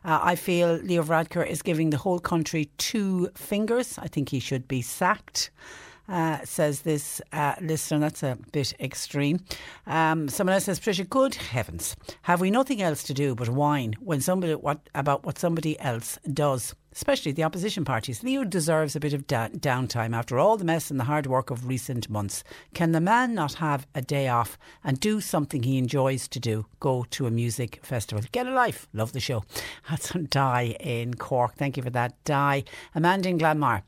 Uh, 0.06 0.20
I 0.24 0.36
feel 0.36 0.76
Leo 0.76 1.04
Varadkar 1.04 1.46
is 1.46 1.62
giving 1.62 1.90
the 1.90 1.98
whole 1.98 2.20
country 2.20 2.70
two 2.78 3.30
fingers. 3.36 4.00
I 4.00 4.08
think 4.08 4.30
he 4.30 4.40
should 4.40 4.70
be 4.70 4.82
sacked. 4.82 5.52
Uh, 6.08 6.38
says 6.44 6.82
this 6.82 7.20
uh, 7.34 7.56
listener. 7.62 8.00
That's 8.00 8.22
a 8.22 8.38
bit 8.52 8.74
extreme. 8.80 9.40
Um, 9.88 10.30
someone 10.30 10.54
else 10.54 10.66
says, 10.66 10.78
Patricia, 10.78 11.04
good 11.04 11.34
heavens, 11.34 11.96
have 12.24 12.42
we 12.42 12.52
nothing 12.52 12.80
else 12.80 13.02
to 13.04 13.14
do 13.14 13.34
but 13.34 13.50
whine 13.50 13.96
when 14.00 14.22
somebody 14.22 14.54
what 14.54 14.88
about 14.94 15.26
what 15.26 15.40
somebody 15.40 15.80
else 15.80 16.20
does? 16.32 16.76
Especially 16.92 17.32
the 17.32 17.44
opposition 17.44 17.84
parties. 17.84 18.24
Leo 18.24 18.44
deserves 18.44 18.96
a 18.96 19.00
bit 19.00 19.14
of 19.14 19.28
da- 19.28 19.50
downtime 19.50 20.16
after 20.16 20.38
all 20.38 20.58
the 20.58 20.64
mess 20.64 20.92
and 20.92 21.00
the 21.00 21.06
hard 21.06 21.28
work 21.28 21.50
of 21.50 21.68
recent 21.68 22.10
months. 22.10 22.44
Can 22.74 22.92
the 22.92 23.02
man 23.02 23.34
not 23.34 23.56
have 23.56 23.88
a 23.96 24.02
day 24.02 24.28
off 24.28 24.58
and 24.84 25.00
do 25.00 25.20
something 25.20 25.64
he 25.64 25.78
enjoys 25.78 26.28
to 26.30 26.40
do? 26.40 26.68
Go 26.80 27.06
to 27.10 27.26
a 27.26 27.32
music 27.32 27.80
festival. 27.84 28.24
Get 28.32 28.48
a 28.48 28.54
life. 28.54 28.88
Love 28.94 29.12
the 29.12 29.20
show. 29.20 29.44
That's 29.90 30.16
on 30.16 30.28
Di 30.30 30.76
in 30.80 31.16
Cork. 31.16 31.56
Thank 31.56 31.78
you 31.78 31.84
for 31.84 31.90
that, 31.90 32.24
Di. 32.24 32.64
Amanda 32.94 33.28
in 33.28 33.40
Glanmire. 33.40 33.82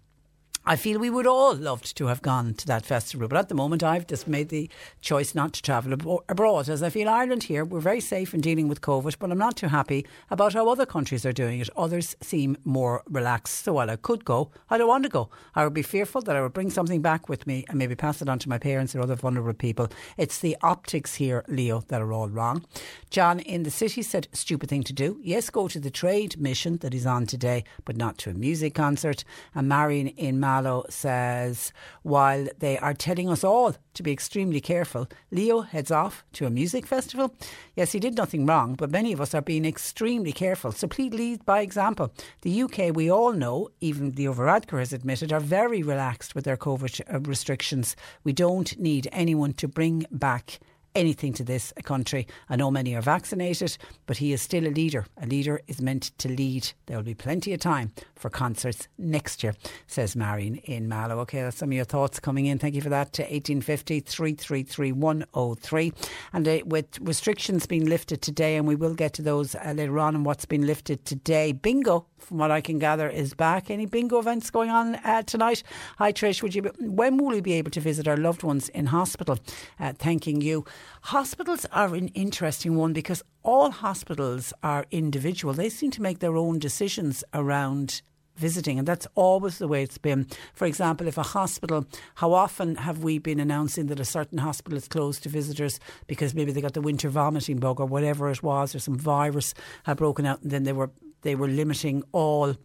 I 0.69 0.75
feel 0.75 1.00
we 1.00 1.09
would 1.09 1.25
all 1.25 1.55
loved 1.55 1.95
to 1.95 2.07
have 2.07 2.21
gone 2.21 2.53
to 2.55 2.67
that 2.67 2.86
festival, 2.86 3.29
but 3.29 3.38
at 3.38 3.47
the 3.47 3.55
moment 3.55 3.83
I've 3.83 4.05
just 4.05 4.27
made 4.27 4.50
the 4.50 4.69
choice 5.00 5.33
not 5.33 5.53
to 5.53 5.62
travel 5.62 5.93
ab- 5.93 6.25
abroad 6.27 6.67
as 6.67 6.83
I 6.83 6.89
feel 6.89 7.07
Ireland 7.07 7.43
here, 7.43 7.63
we're 7.63 7.79
very 7.79 8.01
safe 8.01 8.33
in 8.33 8.41
dealing 8.41 8.67
with 8.67 8.81
COVID, 8.81 9.15
but 9.17 9.31
I'm 9.31 9.38
not 9.38 9.55
too 9.55 9.69
happy 9.69 10.05
about 10.29 10.55
how 10.55 10.67
other 10.67 10.86
countries 10.86 11.25
are 11.25 11.31
doing 11.31 11.62
it. 11.62 11.69
Others 11.77 12.17
seem 12.19 12.57
more 12.65 13.01
relaxed. 13.09 13.63
So 13.63 13.71
while 13.71 13.89
I 13.89 13.95
could 13.95 14.25
go, 14.25 14.51
I 14.69 14.77
don't 14.77 14.89
want 14.89 15.03
to 15.03 15.09
go. 15.09 15.29
I 15.55 15.63
would 15.63 15.74
be 15.74 15.83
fearful 15.83 16.21
that 16.24 16.36
I 16.36 16.41
would 16.41 16.51
bring 16.51 16.69
something 16.69 17.01
back 17.01 17.29
with 17.29 17.47
me 17.47 17.63
and 17.69 17.79
maybe 17.79 17.95
pass 17.95 18.21
it 18.21 18.27
on 18.27 18.39
to 18.39 18.50
my 18.50 18.57
parents 18.57 18.93
or 18.93 19.00
other 19.00 19.15
vulnerable 19.15 19.53
people. 19.53 19.88
It's 20.17 20.39
the 20.39 20.57
optics 20.62 21.15
here, 21.15 21.45
Leo, 21.47 21.86
that 21.88 22.01
are 22.01 22.12
all 22.12 22.27
wrong. 22.27 22.65
John 23.09 23.39
in 23.39 23.63
the 23.63 23.71
city 23.71 24.01
said, 24.01 24.27
stupid 24.33 24.67
thing 24.67 24.83
to 24.83 24.91
do. 24.91 25.17
Yes, 25.24 25.50
go 25.50 25.69
to 25.69 25.79
the 25.79 25.89
trade 25.89 26.38
mission 26.38 26.75
that 26.79 26.91
he's 26.91 27.05
on 27.05 27.25
today, 27.25 27.63
but 27.86 27.95
not 27.95 28.17
to 28.17 28.31
a 28.31 28.33
music 28.33 28.75
concert. 28.75 29.24
And 29.55 29.69
Marion 29.69 30.09
in 30.09 30.41
Mal 30.41 30.56
Mallow 30.57 30.85
says, 30.89 31.71
while 32.01 32.47
they 32.57 32.79
are 32.79 32.95
telling 32.95 33.29
us 33.29 33.43
all 33.43 33.75
to 33.93 34.01
be 34.01 34.11
extremely 34.11 34.59
careful, 34.59 35.07
Leo 35.29 35.61
heads 35.61 35.91
off 35.91 36.25
to 36.33 36.47
a 36.47 36.49
music 36.49 36.87
festival. 36.87 37.35
Yes, 37.75 37.91
he 37.91 37.99
did 37.99 38.17
nothing 38.17 38.47
wrong, 38.47 38.73
but 38.73 38.89
many 38.89 39.13
of 39.13 39.21
us 39.21 39.35
are 39.35 39.41
being 39.41 39.65
extremely 39.65 40.31
careful. 40.31 40.71
So 40.71 40.87
please 40.87 41.13
lead 41.13 41.45
by 41.45 41.61
example. 41.61 42.11
The 42.41 42.63
UK, 42.63 42.95
we 42.95 43.11
all 43.11 43.33
know, 43.33 43.69
even 43.81 44.13
the 44.13 44.25
Varadkar 44.25 44.79
has 44.79 44.93
admitted, 44.93 45.31
are 45.31 45.39
very 45.39 45.83
relaxed 45.83 46.33
with 46.33 46.45
their 46.45 46.57
COVID 46.57 47.27
restrictions. 47.27 47.95
We 48.23 48.34
don't 48.34 48.79
need 48.79 49.08
anyone 49.12 49.53
to 49.53 49.67
bring 49.67 50.08
back 50.10 50.60
anything 50.97 51.31
to 51.33 51.43
this 51.43 51.71
country. 51.83 52.27
I 52.49 52.55
know 52.55 52.71
many 52.71 52.95
are 52.95 53.01
vaccinated, 53.01 53.77
but 54.07 54.17
he 54.17 54.33
is 54.33 54.41
still 54.41 54.65
a 54.65 54.69
leader. 54.69 55.05
A 55.21 55.27
leader 55.27 55.62
is 55.67 55.79
meant 55.79 56.12
to 56.17 56.27
lead. 56.27 56.71
There 56.88 56.97
will 56.97 57.03
be 57.03 57.13
plenty 57.13 57.53
of 57.53 57.60
time 57.60 57.91
for 58.15 58.29
concerts 58.29 58.88
next 58.97 59.43
year, 59.43 59.53
says 59.86 60.15
Marion 60.15 60.55
in 60.55 60.89
Mallow. 60.89 61.19
Okay, 61.19 61.41
that's 61.43 61.57
some 61.57 61.69
of 61.69 61.73
your 61.73 61.86
thoughts 61.86 62.19
coming 62.19 62.47
in. 62.47 62.57
Thank 62.57 62.73
you 62.73 62.81
for 62.81 62.89
that. 62.89 63.13
To 63.13 63.21
1850 63.21 63.99
333 63.99 64.91
103. 64.91 65.93
And 66.33 66.47
uh, 66.47 66.60
with 66.65 66.99
restrictions 66.99 67.67
being 67.67 67.86
lifted 67.86 68.21
today, 68.23 68.55
and 68.55 68.67
we 68.67 68.75
will 68.75 68.95
get 68.95 69.13
to 69.13 69.21
those 69.21 69.53
uh, 69.55 69.73
later 69.75 69.99
on 69.99 70.15
and 70.15 70.25
what's 70.25 70.45
been 70.45 70.65
lifted 70.65 71.05
today. 71.05 71.51
Bingo, 71.51 72.07
from 72.19 72.38
what 72.38 72.51
I 72.51 72.62
can 72.62 72.80
gather, 72.80 73.10
is 73.10 73.34
back. 73.34 73.69
Any 73.69 73.86
bingo 73.86 74.19
events 74.19 74.49
going 74.49 74.69
on 74.69 74.95
uh, 74.95 75.23
tonight? 75.23 75.63
Hi, 75.97 76.12
Trish. 76.12 76.41
Would 76.41 76.56
you? 76.56 76.63
Be, 76.63 76.69
when 76.80 77.17
will 77.17 77.27
we 77.27 77.41
be 77.41 77.53
able 77.53 77.71
to 77.71 77.80
visit 77.80 78.08
our 78.08 78.17
loved 78.17 78.43
ones 78.43 78.69
in 78.69 78.88
hospital? 78.88 79.39
Uh, 79.80 79.93
thanking 79.93 80.41
you. 80.41 80.65
Hospitals 81.03 81.65
are 81.71 81.95
an 81.95 82.10
interesting 82.10 82.75
one 82.75 82.93
because 82.93 83.23
all 83.43 83.71
hospitals 83.71 84.53
are 84.63 84.86
individual. 84.91 85.53
They 85.53 85.69
seem 85.69 85.91
to 85.91 86.01
make 86.01 86.19
their 86.19 86.36
own 86.36 86.60
decisions 86.60 87.23
around 87.34 88.01
visiting, 88.36 88.77
and 88.77 88.88
that's 88.88 89.08
always 89.15 89.58
the 89.58 89.67
way 89.67 89.84
it's 89.84 89.97
been. 89.97 90.27
For 90.53 90.65
example, 90.65 91.08
if 91.08 91.17
a 91.17 91.23
hospital, 91.23 91.86
how 92.15 92.34
often 92.34 92.75
have 92.75 92.99
we 92.99 93.17
been 93.17 93.39
announcing 93.39 93.88
that 93.88 93.99
a 93.99 94.06
certain 94.06 94.38
hospital 94.38 94.77
is 94.77 94.88
closed 94.88 95.23
to 95.23 95.30
visitors 95.30 95.80
because 96.06 96.36
maybe 96.36 96.51
they 96.51 96.62
got 96.62 96.73
the 96.73 96.82
winter 96.82 97.10
vomiting 97.10 97.58
bug 97.58 97.80
or 97.80 97.86
whatever 97.86 98.30
it 98.30 98.43
was, 98.43 98.75
or 98.75 98.80
some 98.80 98.97
virus 98.97 99.53
had 99.84 99.97
broken 99.97 100.25
out, 100.25 100.41
and 100.41 100.51
then 100.51 100.63
they 100.63 100.73
were 100.73 100.91
they 101.27 101.35
were 101.35 101.49
limiting 101.49 102.03
all 102.13 102.55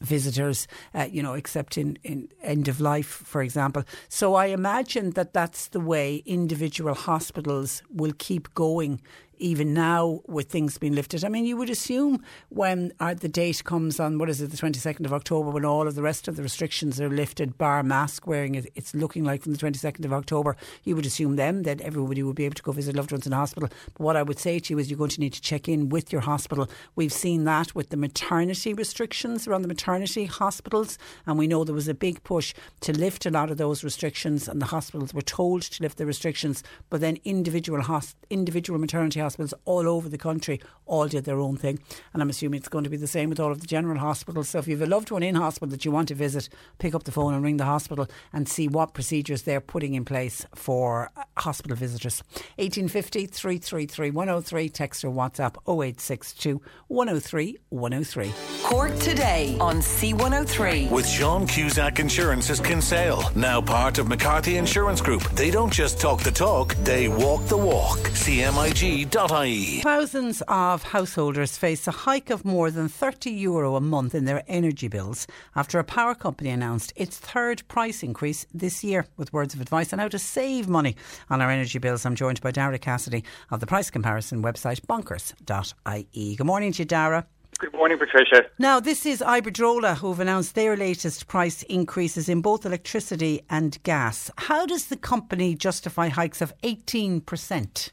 visitors, 0.00 0.66
uh, 0.94 1.06
you 1.10 1.22
know, 1.22 1.34
except 1.34 1.76
in, 1.76 1.98
in 2.02 2.28
end 2.42 2.68
of 2.68 2.80
life, 2.80 3.06
for 3.06 3.42
example. 3.42 3.84
So 4.08 4.34
I 4.34 4.46
imagine 4.46 5.10
that 5.10 5.34
that's 5.34 5.68
the 5.68 5.80
way 5.80 6.22
individual 6.24 6.94
hospitals 6.94 7.82
will 7.94 8.14
keep 8.16 8.54
going 8.54 9.02
even 9.40 9.72
now 9.74 10.20
with 10.26 10.48
things 10.48 10.78
being 10.78 10.94
lifted. 10.94 11.24
I 11.24 11.28
mean, 11.28 11.44
you 11.44 11.56
would 11.56 11.70
assume 11.70 12.22
when 12.50 12.92
uh, 13.00 13.14
the 13.14 13.28
date 13.28 13.64
comes 13.64 13.98
on, 13.98 14.18
what 14.18 14.28
is 14.28 14.40
it, 14.40 14.50
the 14.50 14.56
22nd 14.56 15.06
of 15.06 15.12
October, 15.12 15.50
when 15.50 15.64
all 15.64 15.88
of 15.88 15.94
the 15.94 16.02
rest 16.02 16.28
of 16.28 16.36
the 16.36 16.42
restrictions 16.42 17.00
are 17.00 17.08
lifted, 17.08 17.56
bar 17.56 17.82
mask 17.82 18.26
wearing, 18.26 18.54
it's 18.54 18.94
looking 18.94 19.24
like 19.24 19.42
from 19.42 19.52
the 19.52 19.58
22nd 19.58 20.04
of 20.04 20.12
October, 20.12 20.56
you 20.84 20.94
would 20.94 21.06
assume 21.06 21.36
then 21.36 21.62
that 21.62 21.80
everybody 21.80 22.22
would 22.22 22.36
be 22.36 22.44
able 22.44 22.54
to 22.54 22.62
go 22.62 22.72
visit 22.72 22.94
loved 22.94 23.12
ones 23.12 23.26
in 23.26 23.32
hospital. 23.32 23.68
But 23.94 24.00
what 24.00 24.16
I 24.16 24.22
would 24.22 24.38
say 24.38 24.58
to 24.58 24.74
you 24.74 24.78
is 24.78 24.90
you're 24.90 24.98
going 24.98 25.10
to 25.10 25.20
need 25.20 25.32
to 25.32 25.40
check 25.40 25.68
in 25.68 25.88
with 25.88 26.12
your 26.12 26.20
hospital. 26.20 26.68
We've 26.94 27.12
seen 27.12 27.44
that 27.44 27.74
with 27.74 27.88
the 27.88 27.96
maternity 27.96 28.74
restrictions 28.74 29.48
around 29.48 29.62
the 29.62 29.68
maternity 29.68 30.26
hospitals, 30.26 30.98
and 31.26 31.38
we 31.38 31.46
know 31.46 31.64
there 31.64 31.74
was 31.74 31.88
a 31.88 31.94
big 31.94 32.22
push 32.24 32.54
to 32.82 32.92
lift 32.92 33.24
a 33.24 33.30
lot 33.30 33.50
of 33.50 33.56
those 33.56 33.82
restrictions, 33.82 34.48
and 34.48 34.60
the 34.60 34.66
hospitals 34.66 35.14
were 35.14 35.22
told 35.22 35.62
to 35.62 35.82
lift 35.82 35.96
the 35.98 36.06
restrictions, 36.06 36.62
but 36.90 37.00
then 37.00 37.18
individual, 37.24 37.80
hosp- 37.80 38.14
individual 38.28 38.78
maternity 38.78 39.20
hospitals 39.20 39.29
hospitals 39.30 39.54
all 39.64 39.88
over 39.88 40.08
the 40.08 40.18
country 40.18 40.60
all 40.86 41.06
did 41.06 41.24
their 41.24 41.38
own 41.38 41.56
thing. 41.56 41.78
And 42.12 42.20
I'm 42.20 42.30
assuming 42.30 42.58
it's 42.58 42.68
going 42.68 42.84
to 42.84 42.90
be 42.90 42.96
the 42.96 43.06
same 43.06 43.30
with 43.30 43.38
all 43.38 43.52
of 43.52 43.60
the 43.60 43.66
general 43.66 43.98
hospitals. 43.98 44.48
So 44.48 44.58
if 44.58 44.66
you 44.66 44.76
have 44.76 44.86
a 44.86 44.90
loved 44.90 45.12
one 45.12 45.22
in 45.22 45.36
hospital 45.36 45.68
that 45.68 45.84
you 45.84 45.92
want 45.92 46.08
to 46.08 46.16
visit, 46.16 46.48
pick 46.78 46.94
up 46.94 47.04
the 47.04 47.12
phone 47.12 47.32
and 47.32 47.44
ring 47.44 47.58
the 47.58 47.64
hospital 47.64 48.08
and 48.32 48.48
see 48.48 48.66
what 48.66 48.92
procedures 48.92 49.42
they're 49.42 49.60
putting 49.60 49.94
in 49.94 50.04
place 50.04 50.44
for 50.54 51.12
uh, 51.16 51.22
hospital 51.38 51.76
visitors. 51.76 52.22
1850 52.56 53.26
333 53.26 54.10
103, 54.10 54.68
text 54.68 55.04
or 55.04 55.10
WhatsApp 55.10 55.54
0862 55.68 56.60
103 56.88 57.58
103. 57.68 58.32
Cork 58.64 58.98
today 58.98 59.56
on 59.60 59.76
C103. 59.76 60.90
With 60.90 61.06
Sean 61.06 61.46
Cusack 61.46 62.00
Insurance's 62.00 62.58
Kinsale, 62.58 63.30
now 63.36 63.60
part 63.60 63.98
of 63.98 64.08
McCarthy 64.08 64.56
Insurance 64.56 65.00
Group. 65.00 65.22
They 65.30 65.52
don't 65.52 65.72
just 65.72 66.00
talk 66.00 66.20
the 66.20 66.32
talk, 66.32 66.74
they 66.82 67.06
walk 67.06 67.46
the 67.46 67.56
walk. 67.56 67.98
CMIG.com 67.98 69.19
Co.ie. 69.28 69.80
Thousands 69.82 70.42
of 70.48 70.82
householders 70.82 71.58
face 71.58 71.86
a 71.86 71.90
hike 71.90 72.30
of 72.30 72.46
more 72.46 72.70
than 72.70 72.88
30 72.88 73.30
euro 73.30 73.76
a 73.76 73.80
month 73.80 74.14
in 74.14 74.24
their 74.24 74.42
energy 74.48 74.88
bills 74.88 75.26
after 75.54 75.78
a 75.78 75.84
power 75.84 76.14
company 76.14 76.48
announced 76.48 76.94
its 76.96 77.18
third 77.18 77.66
price 77.68 78.02
increase 78.02 78.46
this 78.54 78.82
year. 78.82 79.06
With 79.18 79.30
words 79.30 79.52
of 79.52 79.60
advice 79.60 79.92
on 79.92 79.98
how 79.98 80.08
to 80.08 80.18
save 80.18 80.68
money 80.68 80.96
on 81.28 81.42
our 81.42 81.50
energy 81.50 81.78
bills, 81.78 82.06
I'm 82.06 82.14
joined 82.14 82.40
by 82.40 82.50
Daragh 82.50 82.80
Cassidy 82.80 83.22
of 83.50 83.60
the 83.60 83.66
price 83.66 83.90
comparison 83.90 84.42
website 84.42 84.80
bonkers.ie. 84.86 86.36
Good 86.36 86.46
morning 86.46 86.72
to 86.72 86.82
you, 86.82 86.86
Daragh. 86.86 87.26
Good 87.58 87.74
morning, 87.74 87.98
Patricia. 87.98 88.46
Now, 88.58 88.80
this 88.80 89.04
is 89.04 89.20
Iberdrola 89.20 89.98
who've 89.98 90.18
announced 90.18 90.54
their 90.54 90.78
latest 90.78 91.26
price 91.26 91.62
increases 91.64 92.30
in 92.30 92.40
both 92.40 92.64
electricity 92.64 93.42
and 93.50 93.76
gas. 93.82 94.30
How 94.38 94.64
does 94.64 94.86
the 94.86 94.96
company 94.96 95.54
justify 95.54 96.08
hikes 96.08 96.40
of 96.40 96.54
18%? 96.62 97.90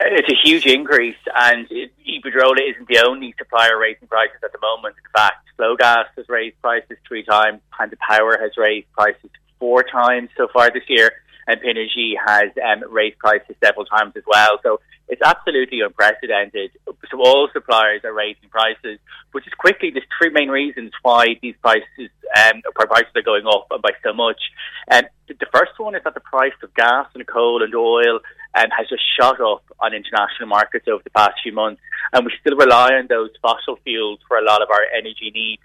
It's 0.00 0.28
a 0.30 0.48
huge 0.48 0.66
increase, 0.66 1.16
and 1.34 1.66
it, 1.70 1.92
Iberdrola 2.06 2.70
isn't 2.70 2.88
the 2.88 3.04
only 3.04 3.34
supplier 3.36 3.76
raising 3.76 4.06
prices 4.06 4.38
at 4.44 4.52
the 4.52 4.58
moment. 4.60 4.94
In 4.96 5.10
fact, 5.12 5.48
Flogas 5.58 6.06
has 6.16 6.28
raised 6.28 6.60
prices 6.60 6.96
three 7.06 7.24
times, 7.24 7.60
Panda 7.76 7.96
Power 7.96 8.38
has 8.40 8.52
raised 8.56 8.90
prices 8.92 9.30
four 9.58 9.82
times 9.82 10.30
so 10.36 10.46
far 10.52 10.70
this 10.70 10.84
year, 10.88 11.10
and 11.48 11.60
Pinergy 11.60 12.12
has 12.24 12.50
um, 12.64 12.84
raised 12.92 13.18
prices 13.18 13.56
several 13.62 13.86
times 13.86 14.12
as 14.16 14.22
well. 14.26 14.60
So 14.62 14.80
it's 15.08 15.22
absolutely 15.22 15.80
unprecedented. 15.80 16.70
So 17.10 17.20
all 17.24 17.48
suppliers 17.52 18.02
are 18.04 18.12
raising 18.12 18.50
prices, 18.50 18.98
which 19.32 19.46
is 19.46 19.54
quickly 19.54 19.90
there's 19.90 20.06
three 20.16 20.30
main 20.30 20.48
reasons 20.48 20.92
why 21.02 21.38
these 21.42 21.54
prices 21.60 22.10
um, 22.36 22.62
prices 22.74 23.12
are 23.16 23.22
going 23.22 23.46
up 23.46 23.68
by 23.70 23.90
so 24.04 24.12
much. 24.12 24.40
And 24.88 25.06
um, 25.06 25.36
the 25.40 25.46
first 25.52 25.72
one 25.78 25.94
is 25.94 26.02
that 26.04 26.14
the 26.14 26.20
price 26.20 26.52
of 26.62 26.74
gas 26.74 27.06
and 27.14 27.26
coal 27.26 27.62
and 27.62 27.74
oil 27.74 28.20
um, 28.54 28.70
has 28.76 28.88
just 28.88 29.02
shot 29.18 29.40
up 29.40 29.64
on 29.80 29.94
international 29.94 30.48
markets 30.48 30.86
over 30.88 31.02
the 31.02 31.10
past 31.10 31.34
few 31.42 31.52
months, 31.52 31.80
and 32.12 32.24
we 32.24 32.32
still 32.40 32.56
rely 32.56 32.94
on 32.94 33.06
those 33.08 33.30
fossil 33.42 33.78
fuels 33.84 34.20
for 34.26 34.38
a 34.38 34.44
lot 34.44 34.62
of 34.62 34.70
our 34.70 34.84
energy 34.96 35.30
needs. 35.32 35.62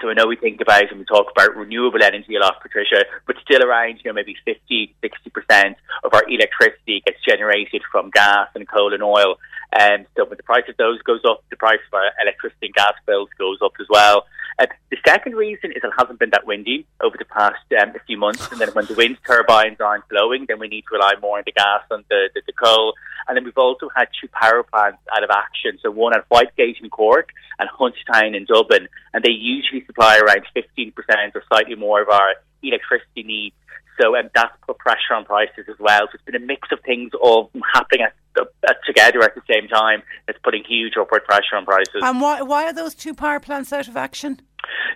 So 0.00 0.10
I 0.10 0.14
know 0.14 0.26
we 0.26 0.36
think 0.36 0.60
about 0.60 0.90
and 0.90 0.98
we 0.98 1.04
talk 1.04 1.26
about 1.30 1.56
renewable 1.56 2.02
energy 2.02 2.34
a 2.34 2.40
lot, 2.40 2.60
Patricia, 2.60 3.04
but 3.26 3.36
still 3.44 3.62
around, 3.64 4.00
you 4.04 4.10
know, 4.10 4.12
maybe 4.12 4.36
50, 4.44 4.94
60% 5.02 5.74
of 6.02 6.12
our 6.12 6.24
electricity 6.28 7.02
gets 7.06 7.18
generated 7.26 7.82
from 7.92 8.10
gas 8.10 8.48
and 8.54 8.68
coal 8.68 8.92
and 8.92 9.02
oil. 9.02 9.36
And 9.74 10.06
so 10.16 10.24
when 10.24 10.36
the 10.36 10.44
price 10.44 10.64
of 10.68 10.76
those 10.76 11.02
goes 11.02 11.20
up, 11.28 11.42
the 11.50 11.56
price 11.56 11.80
of 11.88 11.94
our 11.94 12.10
electricity 12.22 12.66
and 12.66 12.74
gas 12.74 12.94
bills 13.06 13.28
goes 13.36 13.58
up 13.62 13.72
as 13.80 13.86
well. 13.90 14.24
Uh, 14.58 14.66
the 14.90 14.96
second 15.04 15.34
reason 15.34 15.72
is 15.72 15.82
it 15.82 15.90
hasn't 15.98 16.20
been 16.20 16.30
that 16.30 16.46
windy 16.46 16.86
over 17.02 17.16
the 17.18 17.24
past 17.24 17.58
um, 17.82 17.92
few 18.06 18.16
months. 18.16 18.48
And 18.52 18.60
then 18.60 18.68
when 18.68 18.86
the 18.86 18.94
wind 18.94 19.18
turbines 19.26 19.80
aren't 19.80 20.08
blowing, 20.08 20.46
then 20.46 20.60
we 20.60 20.68
need 20.68 20.82
to 20.82 20.94
rely 20.94 21.14
more 21.20 21.38
on 21.38 21.42
the 21.44 21.52
gas 21.52 21.82
and 21.90 22.04
the, 22.08 22.28
the, 22.34 22.42
the 22.46 22.52
coal. 22.52 22.94
And 23.26 23.36
then 23.36 23.44
we've 23.44 23.58
also 23.58 23.88
had 23.96 24.06
two 24.20 24.28
power 24.28 24.62
plants 24.62 25.02
out 25.16 25.24
of 25.24 25.30
action. 25.30 25.78
So 25.82 25.90
one 25.90 26.14
at 26.14 26.28
Whitegate 26.28 26.80
in 26.80 26.90
Cork 26.90 27.30
and 27.58 27.68
Huntstown 27.68 28.36
in 28.36 28.44
Dublin. 28.44 28.88
And 29.12 29.24
they 29.24 29.30
usually 29.30 29.84
supply 29.86 30.18
around 30.18 30.42
15% 30.54 30.92
or 31.34 31.42
slightly 31.48 31.74
more 31.74 32.00
of 32.00 32.08
our 32.08 32.34
electricity 32.62 33.24
needs. 33.24 33.56
So 34.00 34.16
um, 34.16 34.30
that's 34.34 34.52
put 34.66 34.78
pressure 34.78 35.14
on 35.14 35.24
prices 35.24 35.66
as 35.68 35.78
well. 35.78 36.02
So 36.02 36.10
it's 36.14 36.24
been 36.24 36.34
a 36.36 36.46
mix 36.46 36.68
of 36.72 36.80
things 36.80 37.12
all 37.20 37.50
happening 37.72 38.02
at, 38.06 38.14
together 38.86 39.22
at 39.22 39.34
the 39.34 39.42
same 39.50 39.68
time. 39.68 40.02
It's 40.28 40.38
putting 40.42 40.64
huge 40.64 40.94
upward 40.98 41.24
pressure 41.24 41.56
on 41.56 41.64
prices. 41.64 42.02
And 42.02 42.20
why, 42.20 42.42
why 42.42 42.64
are 42.66 42.72
those 42.72 42.94
two 42.94 43.14
power 43.14 43.40
plants 43.40 43.72
out 43.72 43.88
of 43.88 43.96
action? 43.96 44.40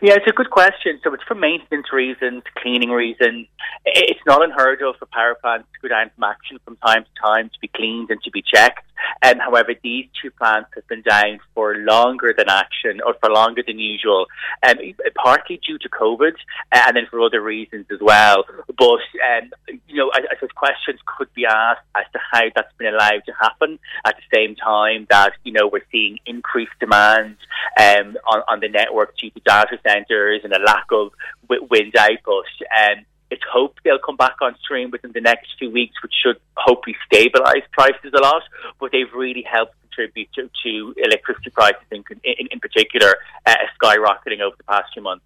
Yeah, 0.01 0.15
it's 0.15 0.27
a 0.29 0.33
good 0.33 0.51
question. 0.51 1.01
So 1.03 1.13
it's 1.15 1.23
for 1.25 1.35
maintenance 1.35 1.93
reasons, 1.93 2.43
cleaning 2.57 2.91
reasons. 2.91 3.49
It's 3.85 4.21
not 4.27 4.43
unheard 4.43 4.83
of 4.83 4.97
for 4.97 5.07
power 5.07 5.35
plants 5.35 5.69
to 5.75 5.89
go 5.89 5.95
down 5.95 6.11
from 6.15 6.25
action 6.25 6.59
from 6.65 6.77
time 6.77 7.05
to 7.05 7.11
time 7.21 7.49
to 7.49 7.59
be 7.61 7.69
cleaned 7.69 8.11
and 8.11 8.23
to 8.23 8.31
be 8.31 8.43
checked. 8.43 8.85
Um, 9.23 9.39
however, 9.39 9.75
these 9.83 10.07
two 10.21 10.31
plants 10.31 10.71
have 10.75 10.87
been 10.89 11.03
down 11.03 11.41
for 11.55 11.77
longer 11.77 12.35
than 12.37 12.49
action 12.49 13.01
or 13.05 13.15
for 13.21 13.31
longer 13.31 13.63
than 13.67 13.79
usual, 13.79 14.27
um, 14.67 14.77
partly 15.17 15.61
due 15.67 15.79
to 15.79 15.89
COVID 15.89 16.35
uh, 16.73 16.83
and 16.87 16.97
then 16.97 17.07
for 17.11 17.21
other 17.21 17.41
reasons 17.41 17.87
as 17.91 17.99
well. 18.01 18.45
But 18.67 18.85
um, 18.85 19.51
you 19.89 19.97
know, 19.97 20.11
I, 20.15 20.21
I 20.31 20.35
suppose 20.35 20.51
questions 20.55 21.01
could 21.07 21.33
be 21.35 21.47
asked 21.47 21.83
as 21.97 22.05
to 22.13 22.19
how 22.33 22.43
that's 22.55 22.73
been 22.79 22.95
allowed 22.95 23.23
to 23.27 23.33
happen 23.41 23.79
at 24.05 24.17
the 24.17 24.37
same 24.37 24.55
time 24.57 25.07
that 25.11 25.33
you 25.45 25.53
know 25.53 25.67
we're 25.67 25.87
seeing 25.91 26.19
increased 26.27 26.73
demand 26.81 27.37
um, 27.79 28.17
on, 28.27 28.43
on 28.49 28.61
the 28.61 28.69
network 28.69 29.17
due 29.17 29.31
to 29.31 29.41
centres 29.83 30.43
and 30.45 30.53
a 30.53 30.59
lack 30.61 30.87
of 30.93 31.11
wind 31.49 31.95
output. 31.97 32.45
Um, 32.83 33.05
it's 33.31 33.43
hoped 33.51 33.81
they'll 33.85 33.99
come 33.99 34.17
back 34.17 34.37
on 34.41 34.57
stream 34.63 34.91
within 34.91 35.13
the 35.13 35.21
next 35.21 35.49
few 35.59 35.71
weeks, 35.71 35.95
which 36.03 36.15
should 36.23 36.41
hopefully 36.57 36.97
stabilise 37.13 37.63
prices 37.73 38.13
a 38.15 38.23
lot. 38.23 38.43
But 38.81 38.93
they've 38.93 39.13
really 39.15 39.43
helped 39.43 39.75
contribute 39.83 40.33
to, 40.35 40.51
to 40.65 40.95
electricity 40.97 41.51
prices 41.51 41.83
in, 41.91 42.05
in, 42.25 42.49
in 42.51 42.61
particular 42.61 43.17
uh, 43.47 43.55
skyrocketing 43.81 44.41
over 44.41 44.57
the 44.57 44.65
past 44.65 44.93
few 44.95 45.03
months. 45.03 45.25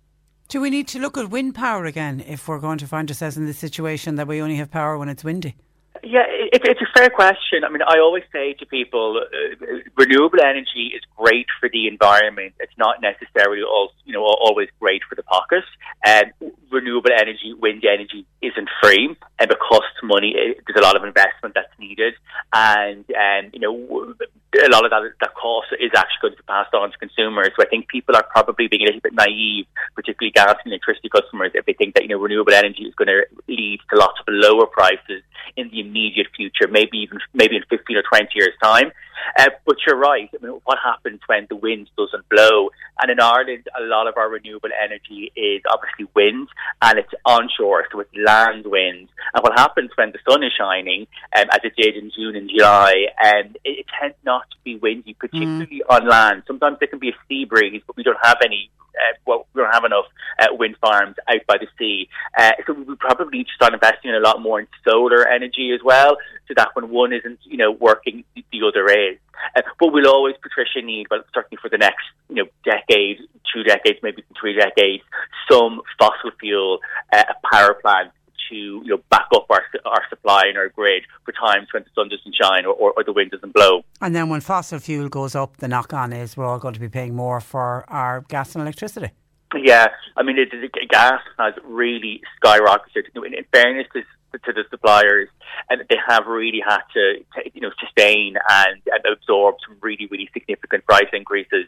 Do 0.49 0.61
we 0.61 0.71
need 0.71 0.89
to 0.89 0.99
look 0.99 1.17
at 1.17 1.31
wind 1.31 1.55
power 1.55 1.85
again 1.85 2.23
if 2.27 2.49
we're 2.49 2.59
going 2.59 2.79
to 2.79 2.87
find 2.87 3.11
ourselves 3.11 3.37
in 3.37 3.47
the 3.47 3.55
situation 3.55 4.17
that 4.17 4.27
we 4.27 4.43
only 4.43 4.57
have 4.57 4.71
power 4.71 4.99
when 4.99 5.09
it's 5.09 5.25
windy? 5.25 5.57
Yeah, 6.05 6.25
it, 6.27 6.63
it's 6.65 6.81
a 6.81 6.99
fair 6.99 7.11
question. 7.11 7.63
I 7.65 7.71
mean, 7.71 7.83
I 7.83 7.99
always 8.01 8.25
say 8.33 8.55
to 8.55 8.67
people, 8.67 9.23
uh, 9.23 9.67
renewable 9.97 10.41
energy 10.41 10.91
is 10.95 11.03
great 11.17 11.47
for 11.61 11.69
the 11.69 11.87
environment. 11.87 12.55
It's 12.59 12.77
not 12.77 13.01
necessarily 13.01 13.63
all, 13.63 13.93
you 14.05 14.13
know, 14.13 14.25
always 14.25 14.69
great 14.81 15.03
for 15.09 15.15
the 15.15 15.23
pockets. 15.23 15.67
And 16.05 16.33
renewable 16.73 17.11
energy, 17.17 17.55
wind 17.57 17.85
energy, 17.85 18.27
isn't 18.41 18.69
free, 18.83 19.17
and 19.39 19.51
it 19.51 19.59
costs 19.61 19.95
money. 20.03 20.35
It, 20.35 20.59
there's 20.67 20.83
a 20.83 20.85
lot 20.85 20.97
of 20.97 21.05
investment 21.05 21.55
that's 21.55 21.73
needed, 21.79 22.15
and 22.53 23.05
and 23.17 23.55
you 23.55 23.61
know, 23.61 24.15
a 24.55 24.69
lot 24.69 24.85
of 24.85 24.91
that 24.91 25.03
that 25.21 25.35
cost 25.35 25.69
is 25.81 25.91
actually 25.97 26.21
going 26.21 26.33
to 26.35 26.43
be 26.43 26.47
passed 26.47 26.75
on 26.75 26.91
to 26.91 26.99
consumers. 26.99 27.51
So 27.57 27.65
I 27.65 27.69
think 27.69 27.89
people 27.89 28.15
are 28.15 28.25
probably 28.31 28.69
being 28.69 28.83
a 28.83 28.87
little 28.87 29.01
bit 29.01 29.15
naive, 29.15 29.67
particularly 29.95 30.33
gas 30.33 30.57
and 30.65 30.73
electricity 30.73 31.09
customers, 31.09 31.53
if 31.55 31.65
they 31.65 31.73
think 31.73 31.95
that 31.95 32.03
you 32.03 32.09
know 32.09 32.19
renewable 32.19 32.53
energy 32.53 32.85
is 32.85 32.95
going 32.95 33.09
to 33.09 33.25
lead 33.49 33.81
to 33.91 33.99
lots 33.99 34.21
of 34.21 34.27
lower 34.29 34.67
prices 34.67 35.23
in 35.57 35.71
the 35.71 35.81
immediate 35.81 36.29
future, 36.37 36.69
maybe 36.69 36.99
even 36.99 37.19
maybe 37.33 37.57
in 37.57 37.65
15 37.71 37.97
or 37.97 38.03
20 38.03 38.29
years' 38.35 38.55
time. 38.63 38.93
Uh, 39.39 39.51
but 39.67 39.77
you're 39.87 39.97
right. 39.99 40.29
I 40.35 40.45
mean, 40.45 40.61
what 40.65 40.79
happens 40.83 41.21
when 41.27 41.47
the 41.49 41.57
wind 41.57 41.91
doesn't 41.97 42.29
blow? 42.29 42.71
And 43.01 43.11
in 43.11 43.21
Ireland, 43.21 43.67
a 43.79 43.83
lot 43.83 44.07
of 44.07 44.17
our 44.17 44.29
renewable 44.29 44.71
energy 44.83 45.33
is 45.35 45.63
obviously 45.71 46.07
wind, 46.15 46.49
and 46.81 46.99
it's 46.99 47.13
onshore, 47.25 47.87
so 47.91 48.01
it's 48.01 48.11
land 48.15 48.67
wind. 48.67 49.09
And 49.35 49.43
what 49.43 49.59
happens 49.59 49.91
when 49.97 50.13
the 50.13 50.19
sun 50.29 50.43
is 50.43 50.53
shining, 50.57 51.07
um, 51.37 51.47
as 51.51 51.61
it 51.65 51.75
did 51.77 51.97
in 51.97 52.11
June 52.15 52.37
and 52.37 52.51
July, 52.51 53.07
um, 53.25 53.55
it, 53.65 53.81
it 53.81 53.87
tends 54.01 54.17
not 54.25 54.43
to 54.51 54.57
be 54.65 54.77
windy, 54.77 55.15
particularly 55.15 55.83
mm. 55.89 55.95
on 55.95 56.09
land. 56.09 56.43
Sometimes 56.47 56.79
there 56.79 56.89
can 56.89 56.99
be 56.99 57.11
a 57.11 57.17
sea 57.29 57.45
breeze, 57.45 57.83
but 57.87 57.97
we 57.97 58.03
don't 58.03 58.19
have 58.23 58.39
any 58.45 58.71
uh, 58.95 59.17
well, 59.27 59.47
we 59.55 59.63
don't 59.63 59.73
have 59.73 59.85
enough 59.85 60.05
uh, 60.39 60.47
wind 60.53 60.77
farms 60.81 61.17
out 61.29 61.41
by 61.47 61.57
the 61.59 61.67
sea. 61.79 62.09
Uh, 62.39 62.53
so 62.67 62.75
we 62.75 62.95
probably 62.97 63.39
need 63.39 63.47
to 63.47 63.55
start 63.55 63.73
investing 63.73 64.11
in 64.11 64.15
a 64.15 64.21
lot 64.21 64.41
more 64.41 64.61
in 64.61 64.67
solar 64.85 65.27
energy 65.27 65.73
as 65.75 65.81
well, 65.85 66.17
so 66.49 66.55
that 66.57 66.71
when 66.75 66.91
one 66.91 67.13
isn't, 67.13 67.39
you 67.45 67.57
know, 67.57 67.71
working, 67.71 68.25
the 68.35 68.61
other 68.67 68.87
is. 68.87 69.19
Uh, 69.57 69.63
but 69.79 69.93
we'll 69.93 70.09
always, 70.09 70.35
Patricia, 70.43 70.85
need, 70.85 71.07
well, 71.11 71.23
certainly 71.35 71.59
for 71.61 71.69
the 71.69 71.79
next, 71.79 72.05
you 72.29 72.37
know, 72.37 72.45
decade, 72.65 73.19
two 73.53 73.63
decades, 73.63 73.99
maybe 74.03 74.25
three 74.41 74.57
decades, 74.57 75.03
some 75.51 75.81
fossil 75.99 76.31
fuel 76.41 76.79
uh, 77.13 77.25
power 77.51 77.75
plant 77.75 78.13
to 78.53 78.57
you 78.57 78.83
know 78.85 79.01
back 79.11 79.27
up 79.35 79.47
our 79.51 79.63
our 79.85 80.03
supply 80.11 80.43
and 80.47 80.59
our 80.59 80.69
grid 80.69 81.05
for 81.25 81.33
times 81.33 81.69
when 81.73 81.83
the 81.85 81.89
sun 81.95 82.09
doesn't 82.09 82.35
shine 82.35 82.67
or, 82.67 82.75
or, 82.75 82.93
or, 82.97 83.05
the 83.05 83.13
wind 83.13 83.31
doesn't 83.31 83.55
blow. 83.55 83.83
And 84.01 84.15
then 84.15 84.29
when 84.29 84.41
fossil 84.41 84.79
fuel 84.79 85.09
goes 85.09 85.35
up, 85.35 85.57
the 85.59 85.69
knock 85.69 85.93
on 85.93 86.13
is 86.13 86.37
we're 86.37 86.47
all 86.47 86.59
going 86.59 86.75
to 86.75 86.81
be 86.81 86.89
paying 86.89 87.15
more 87.15 87.41
for 87.41 87.85
our 87.89 88.25
gas 88.29 88.55
and 88.55 88.63
electricity. 88.63 89.11
Yeah, 89.55 89.89
I 90.17 90.23
mean, 90.23 90.39
it, 90.39 90.49
it, 90.53 90.89
gas 90.89 91.21
has 91.39 91.55
really 91.65 92.23
skyrocketed. 92.43 93.05
In, 93.15 93.35
in 93.35 93.45
fairness 93.53 93.87
to, 93.93 94.03
to 94.39 94.53
the 94.53 94.65
suppliers, 94.71 95.29
and 95.69 95.83
they 95.89 95.97
have 96.07 96.27
really 96.27 96.63
had 96.67 96.81
to, 96.95 97.19
to 97.35 97.51
you 97.55 97.61
know, 97.61 97.71
sustain 97.81 98.37
and, 98.49 98.81
and, 98.87 99.03
absorb 99.13 99.57
some 99.67 99.77
really, 99.81 100.07
really 100.11 100.29
significant 100.33 100.85
price 100.87 101.09
increases. 101.13 101.67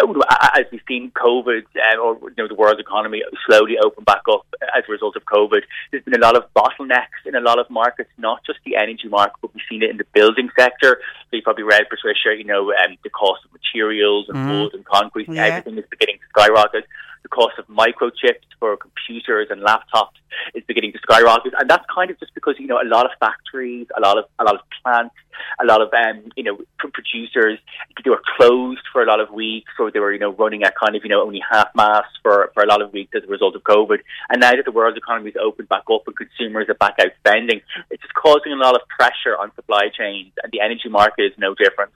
Uh, 0.00 0.14
as 0.54 0.64
we've 0.70 0.80
seen 0.86 1.10
COVID 1.12 1.62
uh, 1.76 1.98
or 1.98 2.18
you 2.20 2.34
know 2.38 2.48
the 2.48 2.54
world 2.54 2.78
economy 2.78 3.22
slowly 3.46 3.76
open 3.82 4.04
back 4.04 4.22
up 4.30 4.46
as 4.76 4.84
a 4.88 4.92
result 4.92 5.16
of 5.16 5.24
COVID, 5.24 5.62
there's 5.90 6.04
been 6.04 6.14
a 6.14 6.24
lot 6.24 6.36
of 6.36 6.44
bottlenecks 6.54 7.22
in 7.26 7.34
a 7.34 7.40
lot 7.40 7.58
of 7.58 7.68
markets, 7.70 8.10
not 8.18 8.44
just 8.44 8.58
the 8.64 8.76
energy 8.76 9.08
market, 9.08 9.34
but 9.40 9.54
we've 9.54 9.64
seen 9.68 9.82
it 9.82 9.90
in 9.90 9.96
the 9.96 10.06
building 10.12 10.50
sector. 10.58 11.00
So 11.30 11.36
you 11.36 11.42
probably 11.42 11.64
read, 11.64 11.88
Patricia, 11.88 12.36
you 12.36 12.44
know, 12.44 12.72
um, 12.72 12.96
the 13.02 13.10
cost 13.10 13.44
of 13.44 13.52
materials 13.52 14.28
and 14.28 14.38
mm. 14.38 14.62
wood 14.62 14.74
and 14.74 14.84
concrete, 14.84 15.28
yeah. 15.28 15.46
everything 15.46 15.78
is 15.78 15.84
beginning 15.90 16.18
to 16.18 16.26
skyrocket 16.28 16.84
the 17.24 17.28
cost 17.28 17.58
of 17.58 17.66
microchips 17.66 18.46
for 18.60 18.76
computers 18.76 19.48
and 19.50 19.62
laptops 19.62 20.14
is 20.54 20.62
beginning 20.68 20.92
to 20.92 20.98
skyrocket, 20.98 21.54
and 21.58 21.68
that's 21.68 21.84
kind 21.92 22.10
of 22.10 22.20
just 22.20 22.32
because 22.34 22.54
you 22.58 22.66
know 22.66 22.80
a 22.80 22.86
lot 22.86 23.06
of 23.06 23.12
factories, 23.18 23.88
a 23.96 24.00
lot 24.00 24.18
of 24.18 24.26
a 24.38 24.44
lot 24.44 24.54
of 24.54 24.60
plants, 24.82 25.14
a 25.60 25.64
lot 25.64 25.80
of 25.80 25.88
um, 25.92 26.30
you 26.36 26.44
know 26.44 26.58
producers 26.78 27.58
they 28.04 28.10
were 28.10 28.22
closed 28.36 28.82
for 28.92 29.02
a 29.02 29.06
lot 29.06 29.20
of 29.20 29.30
weeks, 29.30 29.72
or 29.78 29.90
they 29.90 30.00
were 30.00 30.12
you 30.12 30.18
know 30.18 30.32
running 30.32 30.62
at 30.62 30.74
kind 30.76 30.94
of 30.94 31.02
you 31.02 31.08
know 31.08 31.22
only 31.22 31.40
half 31.50 31.68
mast 31.74 32.12
for 32.22 32.50
for 32.52 32.62
a 32.62 32.66
lot 32.66 32.82
of 32.82 32.92
weeks 32.92 33.12
as 33.16 33.24
a 33.24 33.26
result 33.26 33.56
of 33.56 33.62
COVID. 33.62 33.98
And 34.28 34.40
now 34.40 34.52
that 34.52 34.64
the 34.64 34.72
world's 34.72 34.98
economy 34.98 35.30
is 35.30 35.36
opened 35.42 35.68
back 35.68 35.84
up 35.90 36.06
and 36.06 36.16
consumers 36.16 36.68
are 36.68 36.74
back 36.74 36.96
out 37.00 37.12
spending, 37.18 37.62
it's 37.90 38.02
just 38.02 38.14
causing 38.14 38.52
a 38.52 38.56
lot 38.56 38.74
of 38.74 38.86
pressure 38.88 39.36
on 39.40 39.54
supply 39.54 39.88
chains, 39.96 40.32
and 40.42 40.52
the 40.52 40.60
energy 40.60 40.90
market 40.90 41.24
is 41.24 41.32
no 41.38 41.54
different. 41.54 41.92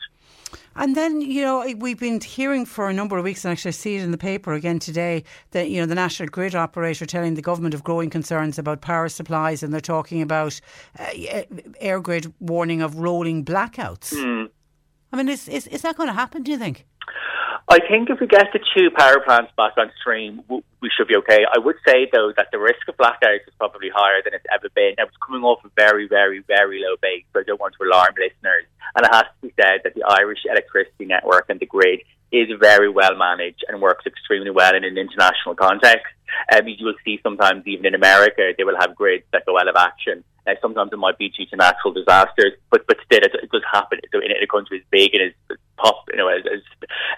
And 0.79 0.95
then, 0.95 1.21
you 1.21 1.43
know, 1.43 1.67
we've 1.77 1.99
been 1.99 2.21
hearing 2.21 2.65
for 2.65 2.89
a 2.89 2.93
number 2.93 3.19
of 3.19 3.25
weeks, 3.25 3.45
and 3.45 3.53
actually 3.53 3.71
I 3.71 3.73
see 3.73 3.97
it 3.97 4.03
in 4.03 4.13
the 4.13 4.19
paper 4.19 4.53
again 4.53 4.79
today, 4.79 5.25
that, 5.51 5.71
you 5.71 5.81
know, 5.81 5.87
the 5.87 5.97
National 5.97 6.29
Grid 6.29 6.55
operator 6.55 7.05
telling 7.05 7.35
the 7.35 7.43
government 7.43 7.75
of 7.75 7.83
growing 7.83 8.11
concerns 8.11 8.59
about 8.59 8.81
power 8.81 9.09
supplies, 9.09 9.65
and 9.65 9.73
they're 9.73 9.81
talking 9.81 10.23
about 10.23 10.61
uh, 10.99 11.07
EirGrid 11.83 12.33
warning 12.39 12.81
of 12.81 12.95
rolling 12.95 13.45
blackouts. 13.45 14.15
Mm. 14.15 14.51
I 15.13 15.17
mean, 15.17 15.29
is, 15.29 15.49
is, 15.49 15.67
is 15.67 15.83
that 15.83 15.97
going 15.97 16.09
to 16.09 16.15
happen, 16.15 16.45
do 16.45 16.53
you 16.53 16.59
think? 16.59 16.87
I 17.71 17.81
think 17.87 18.09
if 18.09 18.19
we 18.19 18.27
get 18.27 18.49
the 18.55 18.61
two 18.75 18.89
power 18.97 19.21
plants 19.21 19.53
back 19.55 19.75
on 19.77 19.91
stream, 20.01 20.43
we 20.49 20.91
should 20.97 21.07
be 21.07 21.17
okay. 21.17 21.45
I 21.45 21.59
would 21.59 21.77
say, 21.87 22.09
though, 22.11 22.33
that 22.35 22.49
the 22.51 22.59
risk 22.59 22.89
of 22.89 22.97
blackouts 22.97 23.47
is 23.47 23.53
probably 23.59 23.91
higher 23.95 24.23
than 24.25 24.33
it's 24.33 24.47
ever 24.53 24.69
been. 24.75 24.95
Now, 24.97 25.05
it's 25.05 25.17
coming 25.25 25.43
off 25.43 25.63
a 25.65 25.69
very, 25.77 26.09
very, 26.09 26.41
very 26.41 26.81
low 26.81 26.97
base, 27.03 27.25
so 27.33 27.41
I 27.41 27.43
don't 27.43 27.61
want 27.61 27.75
to 27.77 27.85
alarm 27.85 28.15
listeners. 28.17 28.65
And 28.97 29.05
it 29.05 29.13
has 29.13 29.25
to 29.25 29.49
be 29.49 29.53
said 29.61 29.81
that 29.85 29.95
the 29.95 30.05
Irish 30.09 30.41
electricity 30.49 31.05
network 31.05 31.47
and 31.51 31.61
the 31.61 31.67
grid 31.67 32.01
is 32.33 32.49
very 32.59 32.89
well 32.89 33.15
managed 33.17 33.65
and 33.69 33.83
works 33.83 34.07
extremely 34.07 34.51
well 34.51 34.75
in 34.75 34.85
an 34.85 34.97
international 34.97 35.55
context. 35.55 36.09
Um, 36.55 36.69
you 36.69 36.85
will 36.85 36.95
see 37.05 37.21
sometimes, 37.23 37.67
even 37.67 37.87
in 37.87 37.95
America, 37.95 38.53
they 38.57 38.65
will 38.65 38.79
have 38.79 38.95
grids 38.95 39.25
that 39.33 39.47
go 39.47 39.59
out 39.59 39.69
of 39.69 39.77
action 39.77 40.25
uh, 40.49 40.55
sometimes 40.63 40.93
it 40.93 40.97
might 40.97 41.19
be 41.19 41.29
due 41.29 41.47
to 41.47 41.57
natural 41.57 41.93
disasters, 41.93 42.53
but 42.71 42.87
but 42.87 42.97
still 43.05 43.21
it, 43.23 43.35
it 43.43 43.51
does 43.51 43.63
happen. 43.71 44.01
So 44.13 44.19
in, 44.19 44.31
in 44.31 44.43
a 44.43 44.47
country 44.47 44.79
as 44.79 44.85
big 44.91 45.15
and 45.15 45.23
as 45.31 45.59
pop, 45.77 46.09
you 46.11 46.17
know, 46.17 46.29
as, 46.29 46.43
as 46.49 46.63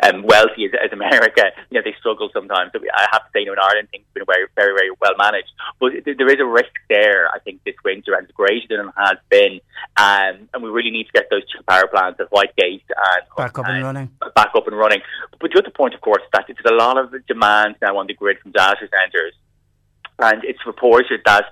um, 0.03 0.23
wealthy 0.23 0.67
as, 0.67 0.73
as 0.85 0.93
America, 0.93 1.51
you 1.71 1.79
know, 1.79 1.83
they 1.85 1.95
struggle 1.99 2.29
sometimes. 2.33 2.73
So 2.73 2.81
I 2.93 3.07
have 3.13 3.23
to 3.23 3.31
say, 3.33 3.41
you 3.41 3.47
know, 3.47 3.53
in 3.53 3.59
Ireland 3.59 3.89
things 3.91 4.05
have 4.07 4.15
been 4.15 4.27
very 4.27 4.47
very 4.57 4.75
very 4.75 4.91
well 5.01 5.15
managed, 5.17 5.53
but 5.79 5.91
th- 5.91 6.17
there 6.17 6.29
is 6.29 6.41
a 6.41 6.47
risk 6.47 6.75
there. 6.89 7.29
I 7.29 7.39
think 7.39 7.63
this 7.65 7.77
winter 7.85 8.15
and 8.15 8.25
it's 8.25 8.35
greater 8.35 8.77
than 8.77 8.89
it 8.89 8.95
has 8.97 9.19
been, 9.29 9.61
um, 9.97 10.49
and 10.53 10.63
we 10.63 10.71
really 10.71 10.91
need 10.91 11.07
to 11.07 11.13
get 11.13 11.31
those 11.31 11.47
two 11.51 11.63
power 11.69 11.87
plants 11.87 12.19
at 12.21 12.31
Whitegate 12.31 12.83
and 12.89 13.23
back 13.37 13.59
up 13.59 13.67
and, 13.67 13.77
and 13.77 13.85
running. 13.85 14.11
Back 14.35 14.51
up 14.55 14.67
and 14.67 14.77
running. 14.77 15.03
But 15.41 15.53
the 15.53 15.59
other 15.61 15.71
point, 15.71 15.95
of 15.95 16.01
course, 16.01 16.23
that 16.33 16.47
there's 16.47 16.59
a 16.67 16.75
lot 16.75 16.99
of 16.99 17.15
demand 17.27 17.77
now 17.81 17.97
on 17.97 18.07
the 18.07 18.15
grid 18.15 18.39
from 18.43 18.53
data 18.53 18.89
centres 19.01 19.35
and 20.21 20.45
it's 20.45 20.65
reported 20.67 21.21
that 21.25 21.47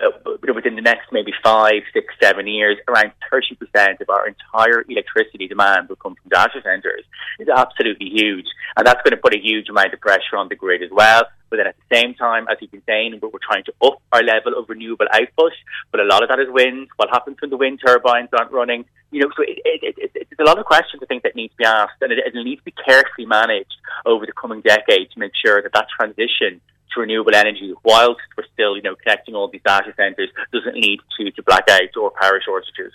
uh, 0.00 0.10
within 0.54 0.76
the 0.76 0.82
next 0.82 1.10
maybe 1.12 1.32
five, 1.42 1.82
six, 1.92 2.14
seven 2.22 2.46
years, 2.46 2.76
around 2.86 3.12
30% 3.32 4.00
of 4.00 4.08
our 4.08 4.28
entire 4.28 4.84
electricity 4.88 5.48
demand 5.48 5.88
will 5.88 5.96
come 5.96 6.14
from 6.14 6.28
data 6.30 6.60
centres. 6.62 7.04
It's 7.38 7.50
absolutely 7.50 8.08
huge. 8.10 8.46
And 8.76 8.86
that's 8.86 9.02
going 9.02 9.16
to 9.16 9.22
put 9.22 9.34
a 9.34 9.40
huge 9.40 9.68
amount 9.68 9.94
of 9.94 10.00
pressure 10.00 10.36
on 10.36 10.48
the 10.48 10.54
grid 10.54 10.82
as 10.82 10.90
well. 10.92 11.24
But 11.50 11.56
then 11.56 11.66
at 11.66 11.76
the 11.76 11.96
same 11.96 12.14
time, 12.14 12.46
as 12.50 12.58
you've 12.60 12.70
been 12.70 12.82
saying, 12.86 13.18
we're, 13.22 13.30
trying 13.42 13.64
to 13.64 13.72
up 13.82 14.02
our 14.12 14.22
level 14.22 14.52
of 14.56 14.68
renewable 14.68 15.06
output. 15.10 15.52
But 15.90 16.00
a 16.00 16.04
lot 16.04 16.22
of 16.22 16.28
that 16.28 16.38
is 16.38 16.48
wind. 16.50 16.88
What 16.96 17.08
happens 17.08 17.38
when 17.40 17.50
the 17.50 17.56
wind 17.56 17.80
turbines 17.84 18.28
aren't 18.32 18.52
running? 18.52 18.84
You 19.10 19.22
know, 19.22 19.30
so 19.34 19.42
it, 19.42 19.58
it, 19.64 19.94
it, 19.96 20.10
it's 20.14 20.40
a 20.40 20.44
lot 20.44 20.58
of 20.58 20.66
questions 20.66 21.02
I 21.02 21.06
think 21.06 21.22
that 21.22 21.34
need 21.34 21.48
to 21.48 21.56
be 21.56 21.64
asked, 21.64 22.02
and 22.02 22.12
it, 22.12 22.18
it 22.18 22.34
needs 22.34 22.60
to 22.60 22.64
be 22.64 22.74
carefully 22.84 23.26
managed 23.26 23.74
over 24.04 24.26
the 24.26 24.32
coming 24.32 24.60
decade 24.60 25.10
to 25.12 25.18
make 25.18 25.32
sure 25.42 25.62
that 25.62 25.72
that 25.72 25.86
transition 25.88 26.60
to 26.94 27.00
renewable 27.00 27.34
energy 27.34 27.74
whilst 27.84 28.20
we're 28.36 28.44
still, 28.52 28.76
you 28.76 28.82
know, 28.82 28.94
connecting 28.96 29.34
all 29.34 29.48
these 29.48 29.62
data 29.64 29.92
centres 29.96 30.30
doesn't 30.52 30.74
lead 30.74 31.00
to, 31.18 31.30
to 31.30 31.42
blackouts 31.42 31.96
or 31.96 32.10
power 32.20 32.40
shortages. 32.44 32.92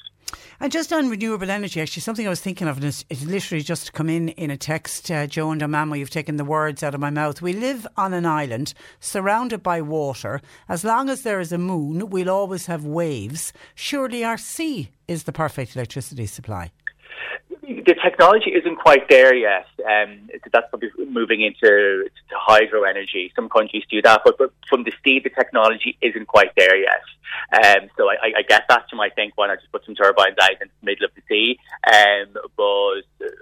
And 0.59 0.71
just 0.71 0.93
on 0.93 1.09
renewable 1.09 1.49
energy, 1.49 1.81
actually, 1.81 2.01
something 2.01 2.25
I 2.25 2.29
was 2.29 2.39
thinking 2.39 2.67
of, 2.67 2.77
and 2.77 2.85
it's, 2.85 3.03
it's 3.09 3.25
literally 3.25 3.63
just 3.63 3.93
come 3.93 4.09
in 4.09 4.29
in 4.29 4.49
a 4.49 4.57
text, 4.57 5.11
uh, 5.11 5.27
Joe 5.27 5.51
and 5.51 5.61
Amamo, 5.61 5.97
you've 5.97 6.09
taken 6.09 6.37
the 6.37 6.45
words 6.45 6.83
out 6.83 6.95
of 6.95 7.01
my 7.01 7.09
mouth. 7.09 7.41
We 7.41 7.53
live 7.53 7.85
on 7.97 8.13
an 8.13 8.25
island 8.25 8.73
surrounded 8.99 9.61
by 9.61 9.81
water. 9.81 10.41
As 10.69 10.83
long 10.83 11.09
as 11.09 11.23
there 11.23 11.39
is 11.39 11.51
a 11.51 11.57
moon, 11.57 12.09
we'll 12.09 12.29
always 12.29 12.67
have 12.67 12.85
waves. 12.85 13.51
Surely 13.75 14.23
our 14.23 14.37
sea 14.37 14.91
is 15.07 15.23
the 15.23 15.33
perfect 15.33 15.75
electricity 15.75 16.25
supply 16.25 16.71
the 17.63 17.95
technology 18.03 18.51
isn't 18.51 18.75
quite 18.75 19.07
there 19.09 19.33
yet. 19.33 19.65
Um, 19.79 20.29
that's 20.51 20.69
probably 20.69 20.89
moving 21.09 21.41
into 21.41 22.05
hydro 22.31 22.83
energy. 22.83 23.31
Some 23.35 23.47
countries 23.47 23.83
do 23.89 24.01
that, 24.01 24.21
but, 24.25 24.37
but 24.37 24.51
from 24.67 24.83
the 24.83 24.91
seed, 25.03 25.23
the 25.23 25.29
technology 25.29 25.97
isn't 26.01 26.27
quite 26.27 26.51
there 26.57 26.75
yet. 26.75 27.01
Um, 27.53 27.89
so 27.97 28.09
I, 28.09 28.33
I 28.37 28.41
get 28.47 28.63
that. 28.69 28.85
You 28.91 28.97
might 28.97 29.15
think, 29.15 29.33
why 29.35 29.47
not 29.47 29.59
just 29.59 29.71
put 29.71 29.85
some 29.85 29.95
turbines 29.95 30.35
out 30.41 30.51
in 30.61 30.67
the 30.67 30.85
middle 30.85 31.05
of 31.05 31.11
the 31.15 31.21
sea? 31.27 31.57
Um, 31.87 32.35
but, 32.57 33.01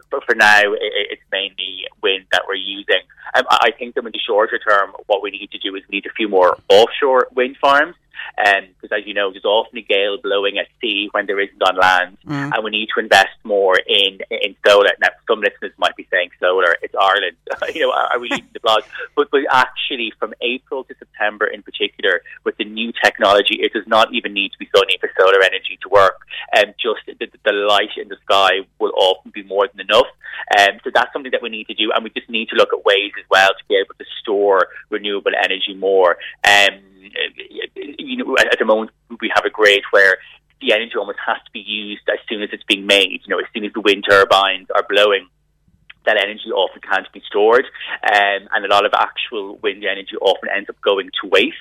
but 0.10 0.24
for 0.24 0.36
now, 0.36 0.62
it, 0.62 1.08
it's 1.12 1.22
mainly 1.32 1.86
wind 2.02 2.26
that 2.32 2.44
we're 2.48 2.56
using. 2.56 3.02
Um, 3.34 3.44
I 3.50 3.72
think 3.78 3.96
that 3.96 4.06
in 4.06 4.12
the 4.12 4.20
shorter 4.20 4.60
term, 4.60 4.92
what 5.08 5.24
we 5.24 5.32
need 5.32 5.52
to 5.52 5.58
do 5.58 5.76
is 5.76 5.84
we 5.90 5.98
need 5.98 6.06
a 6.06 6.14
few 6.14 6.30
more 6.30 6.58
offshore 6.70 7.28
wind 7.34 7.58
farms 7.60 7.96
because, 8.38 8.92
um, 8.92 8.98
as 8.98 9.06
you 9.06 9.14
know, 9.14 9.32
there's 9.32 9.46
often 9.46 9.78
a 9.78 9.82
gale 9.82 10.18
blowing 10.22 10.58
at 10.58 10.68
sea 10.80 11.10
when 11.12 11.26
there 11.26 11.40
isn't 11.40 11.62
on 11.62 11.76
land, 11.78 12.18
mm. 12.26 12.52
and 12.54 12.64
we 12.64 12.72
need 12.72 12.90
to 12.94 13.00
invest 13.00 13.36
more 13.44 13.78
in 13.88 14.20
in 14.30 14.56
solar. 14.66 14.92
Now, 15.02 15.10
some 15.28 15.42
listeners 15.42 15.72
might 15.78 15.96
be 15.96 16.08
saying 16.12 16.32
solar, 16.40 16.76
it's 16.82 16.96
Ireland. 17.00 17.38
you 17.76 17.82
know, 17.82 17.92
are 17.92 18.20
we 18.20 18.30
leading 18.30 18.50
the 18.54 18.60
blog? 18.60 18.84
But, 19.16 19.30
but 19.30 19.42
actually, 19.52 20.14
from 20.20 20.34
April 20.42 20.84
to 20.86 20.96
September 20.98 21.46
in 21.46 21.62
particular, 21.64 22.22
with 22.46 22.56
the 22.58 22.64
new 22.64 22.94
technology, 23.04 23.56
it 23.62 23.74
does 23.74 23.86
not 23.86 24.14
even 24.14 24.34
need 24.34 24.52
to 24.54 24.58
be 24.58 24.70
sunny 24.76 24.98
for 25.00 25.10
solar 25.20 25.42
energy 25.44 25.78
to 25.82 25.90
work. 25.90 26.22
And 26.56 26.68
um, 26.68 26.74
just 26.80 27.20
the, 27.20 27.28
the 27.44 27.52
light 27.52 27.90
in 27.98 28.08
the 28.08 28.18
sky 28.24 28.62
will 28.80 28.94
often 28.96 29.32
be 29.32 29.44
more 29.44 29.68
than 29.68 29.82
enough. 29.82 30.08
Um, 30.58 30.80
so 30.84 30.92
that's 30.94 31.12
something 31.14 31.32
that 31.32 31.42
we 31.42 31.50
need 31.50 31.68
to 31.68 31.74
do, 31.74 31.92
and 31.94 32.04
we 32.04 32.10
just 32.10 32.30
need 32.30 32.50
to 32.50 32.56
look 32.56 32.70
at 32.74 32.86
ways 32.86 33.12
as 33.20 33.26
well 33.30 33.50
to 33.50 33.64
be 33.68 33.76
able 33.76 33.96
to 33.96 34.06
store 34.22 34.68
renewable 34.90 35.32
energy 35.44 35.74
more. 35.74 36.18
Um, 36.48 36.80
you 38.00 38.18
know, 38.18 38.36
at 38.40 38.60
the 38.60 38.66
moment 38.66 38.92
we 39.20 39.32
have 39.34 39.46
a 39.46 39.50
grid 39.50 39.84
where 39.92 40.18
the 40.62 40.74
energy 40.74 40.94
almost 40.98 41.20
has 41.26 41.38
to 41.46 41.52
be 41.52 41.60
used 41.60 42.04
as 42.08 42.20
soon 42.30 42.44
as 42.44 42.50
it's 42.52 42.64
being 42.64 42.86
made. 42.86 43.22
You 43.26 43.30
know, 43.30 43.40
as 43.40 43.46
soon 43.54 43.66
as 43.66 43.74
the 43.74 43.82
wind 43.82 44.06
turbines 44.08 44.68
are 44.76 44.86
blowing, 44.88 45.28
that 46.06 46.18
energy 46.18 46.52
often 46.52 46.82
can't 46.82 47.12
be 47.14 47.22
stored, 47.28 47.66
um, 48.04 48.48
and 48.52 48.66
a 48.66 48.68
lot 48.68 48.86
of 48.86 48.94
actual 48.94 49.58
wind 49.58 49.84
energy 49.84 50.16
often 50.20 50.50
ends 50.56 50.70
up 50.70 50.80
going 50.82 51.10
to 51.22 51.30
waste. 51.30 51.56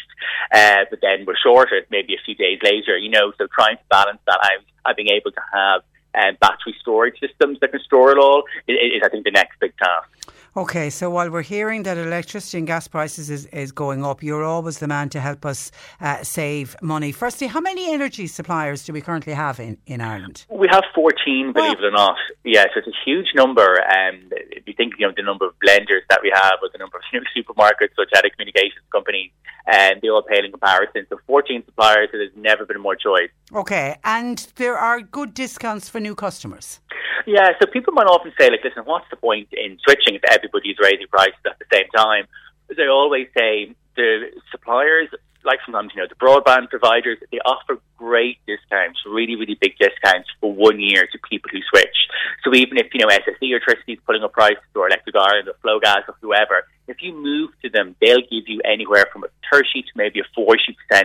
Uh, 0.52 0.84
but 0.88 1.00
then 1.02 1.24
we're 1.26 1.36
shorted 1.42 1.84
maybe 1.90 2.14
a 2.14 2.24
few 2.24 2.34
days 2.34 2.58
later. 2.62 2.96
You 2.96 3.10
know, 3.10 3.32
so 3.36 3.46
trying 3.52 3.76
to 3.76 3.82
balance 3.90 4.20
that 4.26 4.38
out 4.42 4.64
and 4.86 4.96
being 4.96 5.10
able 5.10 5.32
to 5.32 5.40
have 5.52 5.82
um, 6.14 6.36
battery 6.40 6.74
storage 6.80 7.20
systems 7.20 7.58
that 7.60 7.70
can 7.70 7.80
store 7.80 8.12
it 8.12 8.18
all 8.18 8.44
is, 8.66 8.76
is, 8.76 9.02
I 9.04 9.08
think, 9.08 9.24
the 9.24 9.30
next 9.30 9.60
big 9.60 9.76
task. 9.76 10.32
Okay, 10.56 10.90
so 10.90 11.08
while 11.10 11.30
we're 11.30 11.42
hearing 11.42 11.84
that 11.84 11.96
electricity 11.96 12.58
and 12.58 12.66
gas 12.66 12.88
prices 12.88 13.30
is, 13.30 13.46
is 13.46 13.70
going 13.70 14.04
up, 14.04 14.20
you're 14.20 14.42
always 14.42 14.78
the 14.78 14.88
man 14.88 15.08
to 15.10 15.20
help 15.20 15.46
us 15.46 15.70
uh, 16.00 16.24
save 16.24 16.74
money. 16.82 17.12
Firstly, 17.12 17.46
how 17.46 17.60
many 17.60 17.92
energy 17.92 18.26
suppliers 18.26 18.84
do 18.84 18.92
we 18.92 19.00
currently 19.00 19.32
have 19.32 19.60
in, 19.60 19.78
in 19.86 20.00
Ireland? 20.00 20.46
We 20.50 20.66
have 20.72 20.82
14, 20.92 21.52
believe 21.52 21.78
it 21.78 21.84
or 21.84 21.92
not. 21.92 22.16
Yes, 22.44 22.66
it's 22.74 22.88
a 22.88 22.96
huge 23.04 23.28
number. 23.36 23.80
Um, 23.80 24.28
if 24.50 24.66
you 24.66 24.74
think 24.76 24.94
you 24.98 25.06
know, 25.06 25.12
the 25.16 25.22
number 25.22 25.46
of 25.46 25.54
blenders 25.64 26.02
that 26.08 26.18
we 26.20 26.32
have 26.34 26.54
or 26.60 26.68
the 26.72 26.78
number 26.78 26.96
of 26.96 27.04
you 27.12 27.20
know, 27.20 27.26
supermarkets 27.36 27.94
or 27.96 28.06
telecommunications 28.06 28.90
companies, 28.90 29.30
and 29.66 29.94
um, 29.94 29.98
they 30.02 30.08
all 30.08 30.22
pale 30.22 30.44
in 30.44 30.50
comparison. 30.50 31.06
So 31.10 31.20
14 31.28 31.62
suppliers, 31.64 32.08
so 32.10 32.18
there's 32.18 32.32
never 32.34 32.66
been 32.66 32.80
more 32.80 32.96
choice. 32.96 33.30
Okay, 33.54 33.98
and 34.02 34.38
there 34.56 34.76
are 34.76 35.00
good 35.00 35.32
discounts 35.32 35.88
for 35.88 36.00
new 36.00 36.16
customers. 36.16 36.80
Yeah, 37.26 37.50
so 37.60 37.66
people 37.70 37.92
might 37.92 38.06
often 38.06 38.32
say, 38.38 38.50
like, 38.50 38.64
listen, 38.64 38.82
what's 38.84 39.06
the 39.10 39.16
point 39.16 39.48
in 39.52 39.78
switching 39.84 40.14
if 40.14 40.22
everybody's 40.40 40.76
raising 40.80 41.06
prices 41.08 41.40
at 41.44 41.58
the 41.58 41.68
same 41.72 41.88
time? 41.94 42.24
As 42.70 42.78
I 42.80 42.88
always 42.88 43.28
say, 43.36 43.74
the 43.96 44.32
suppliers, 44.50 45.08
like 45.44 45.58
sometimes, 45.64 45.92
you 45.94 46.00
know, 46.00 46.08
the 46.08 46.16
broadband 46.16 46.70
providers, 46.70 47.18
they 47.32 47.38
offer 47.44 47.78
great 47.96 48.38
discounts, 48.46 49.00
really, 49.06 49.36
really 49.36 49.56
big 49.60 49.76
discounts 49.78 50.28
for 50.40 50.52
one 50.52 50.80
year 50.80 51.06
to 51.10 51.18
people 51.28 51.50
who 51.52 51.60
switch. 51.68 51.96
So 52.44 52.54
even 52.54 52.78
if, 52.78 52.88
you 52.92 53.00
know, 53.00 53.08
SSE 53.08 53.42
Electricity 53.42 53.94
is 53.94 54.00
putting 54.06 54.22
up 54.22 54.32
prices 54.32 54.64
or 54.74 54.86
Electric 54.88 55.16
Ireland 55.16 55.48
or 55.48 55.56
Flogas 55.60 56.08
or 56.08 56.16
whoever, 56.20 56.64
if 56.90 56.96
you 57.00 57.14
move 57.14 57.50
to 57.62 57.70
them, 57.70 57.94
they'll 58.00 58.20
give 58.20 58.48
you 58.48 58.60
anywhere 58.64 59.06
from 59.12 59.24
a 59.24 59.28
30 59.52 59.82
to 59.82 59.92
maybe 59.94 60.20
a 60.20 60.38
40% 60.38 60.56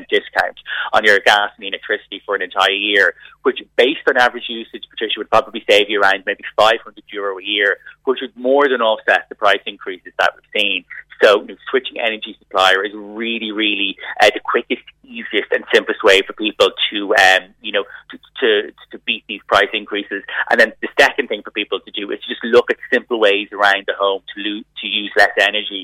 discount 0.10 0.58
on 0.94 1.06
your 1.06 1.20
gas 1.20 1.52
and 1.58 1.68
electricity 1.68 2.22
for 2.26 2.36
an 2.36 2.42
entire 2.42 2.72
year, 2.72 3.14
which 3.44 3.60
based 3.76 4.02
on 4.08 4.18
average 4.18 4.50
usage, 4.50 4.84
Patricia, 4.90 5.14
would 5.18 5.30
probably 5.30 5.64
save 5.70 5.90
you 5.90 6.02
around 6.02 6.24
maybe 6.26 6.44
500 6.58 7.04
euro 7.14 7.38
a 7.38 7.44
year, 7.44 7.78
which 8.06 8.20
would 8.22 8.36
more 8.36 8.68
than 8.68 8.82
offset 8.82 9.30
the 9.30 9.36
price 9.36 9.62
increases 9.66 10.12
that 10.18 10.34
we've 10.36 10.62
seen. 10.62 10.86
So 11.24 11.42
you 11.42 11.48
know, 11.48 11.56
switching 11.70 12.00
energy 12.00 12.36
supplier 12.40 12.84
is 12.84 12.92
really, 12.94 13.52
really 13.52 13.96
uh, 14.22 14.30
the 14.34 14.42
quickest, 14.44 14.84
easiest 15.04 15.52
and 15.52 15.64
simplest 15.74 16.04
way 16.04 16.22
for 16.26 16.34
people 16.34 16.70
to, 16.92 17.16
um, 17.16 17.54
you 17.62 17.72
know, 17.72 17.84
to, 18.12 18.18
to, 18.42 18.72
to 18.92 18.98
beat 19.06 19.24
these 19.28 19.42
price 19.48 19.70
increases. 19.74 20.24
And 20.50 20.60
then 20.60 20.74
the 20.82 20.90
second 21.00 21.28
thing 21.28 21.42
for 21.44 21.52
people 21.52 21.80
to 21.80 21.92
do 21.92 22.12
is 22.12 22.20
just 22.28 22.44
look 22.44 22.70
at 22.70 22.78
simple 22.92 23.20
ways 23.20 23.48
around 23.54 23.86
the 23.88 23.94
home 23.98 24.22
to, 24.36 24.42
lo- 24.42 24.64
to 24.82 24.88
use 24.88 25.12
less 25.18 25.32
energy. 25.40 25.75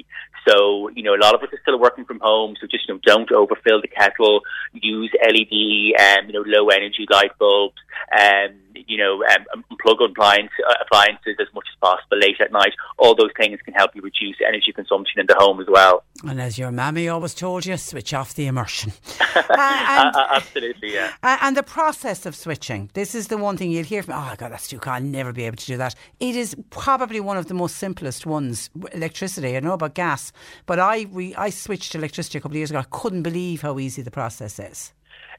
So, 0.47 0.89
you 0.95 1.03
know, 1.03 1.13
a 1.13 1.21
lot 1.21 1.35
of 1.35 1.41
us 1.41 1.49
are 1.53 1.59
still 1.61 1.79
working 1.79 2.05
from 2.05 2.19
home, 2.19 2.55
so 2.59 2.65
just, 2.67 2.87
you 2.87 2.95
know, 2.95 2.99
don't 3.03 3.31
overfill 3.31 3.79
the 3.81 3.87
kettle, 3.87 4.41
use 4.73 5.11
LED 5.21 5.91
um, 5.99 6.27
you 6.27 6.33
know, 6.33 6.43
low 6.45 6.69
energy 6.69 7.05
light 7.11 7.37
bulbs, 7.37 7.77
and, 8.11 8.55
you 8.73 8.97
know, 8.97 9.23
um, 9.23 9.63
plug 9.81 10.01
appliance, 10.01 10.51
uh, 10.67 10.73
appliances 10.85 11.35
as 11.39 11.47
much 11.53 11.65
as 11.71 11.77
possible 11.79 12.17
late 12.17 12.39
at 12.39 12.51
night. 12.51 12.73
All 12.97 13.15
those 13.15 13.29
things 13.37 13.59
can 13.63 13.73
help 13.73 13.91
you 13.95 14.01
reduce 14.01 14.37
energy 14.45 14.71
consumption 14.73 15.19
in 15.19 15.27
the 15.27 15.35
home 15.37 15.59
as 15.61 15.67
well. 15.69 16.03
And 16.27 16.41
as 16.41 16.57
your 16.57 16.71
mammy 16.71 17.07
always 17.07 17.33
told 17.33 17.65
you, 17.65 17.77
switch 17.77 18.13
off 18.13 18.33
the 18.33 18.47
immersion. 18.47 18.93
uh, 19.35 19.43
and, 19.49 20.15
uh, 20.15 20.27
absolutely, 20.31 20.93
yeah. 20.93 21.11
and 21.23 21.55
the 21.55 21.63
process 21.63 22.25
of 22.25 22.35
switching, 22.35 22.89
this 22.93 23.13
is 23.13 23.27
the 23.27 23.37
one 23.37 23.57
thing 23.57 23.71
you'll 23.71 23.85
hear 23.85 24.03
from, 24.03 24.15
oh, 24.15 24.35
God, 24.37 24.51
that's 24.51 24.67
too 24.67 24.79
cold, 24.79 24.95
I'll 24.95 25.01
never 25.01 25.33
be 25.33 25.43
able 25.43 25.57
to 25.57 25.65
do 25.65 25.77
that. 25.77 25.95
It 26.19 26.35
is 26.35 26.55
probably 26.69 27.19
one 27.19 27.37
of 27.37 27.47
the 27.47 27.53
most 27.53 27.77
simplest 27.77 28.25
ones, 28.25 28.69
electricity. 28.93 29.55
I 29.55 29.59
know 29.59 29.73
about 29.81 29.95
gas, 29.95 30.31
but 30.65 30.79
I, 30.79 31.05
we, 31.11 31.35
I 31.35 31.49
switched 31.49 31.91
to 31.93 31.97
electricity 31.97 32.37
a 32.37 32.41
couple 32.41 32.55
of 32.55 32.57
years 32.57 32.71
ago. 32.71 32.79
I 32.79 32.85
couldn't 32.89 33.23
believe 33.23 33.61
how 33.61 33.79
easy 33.79 34.01
the 34.01 34.11
process 34.11 34.59
is. 34.59 34.93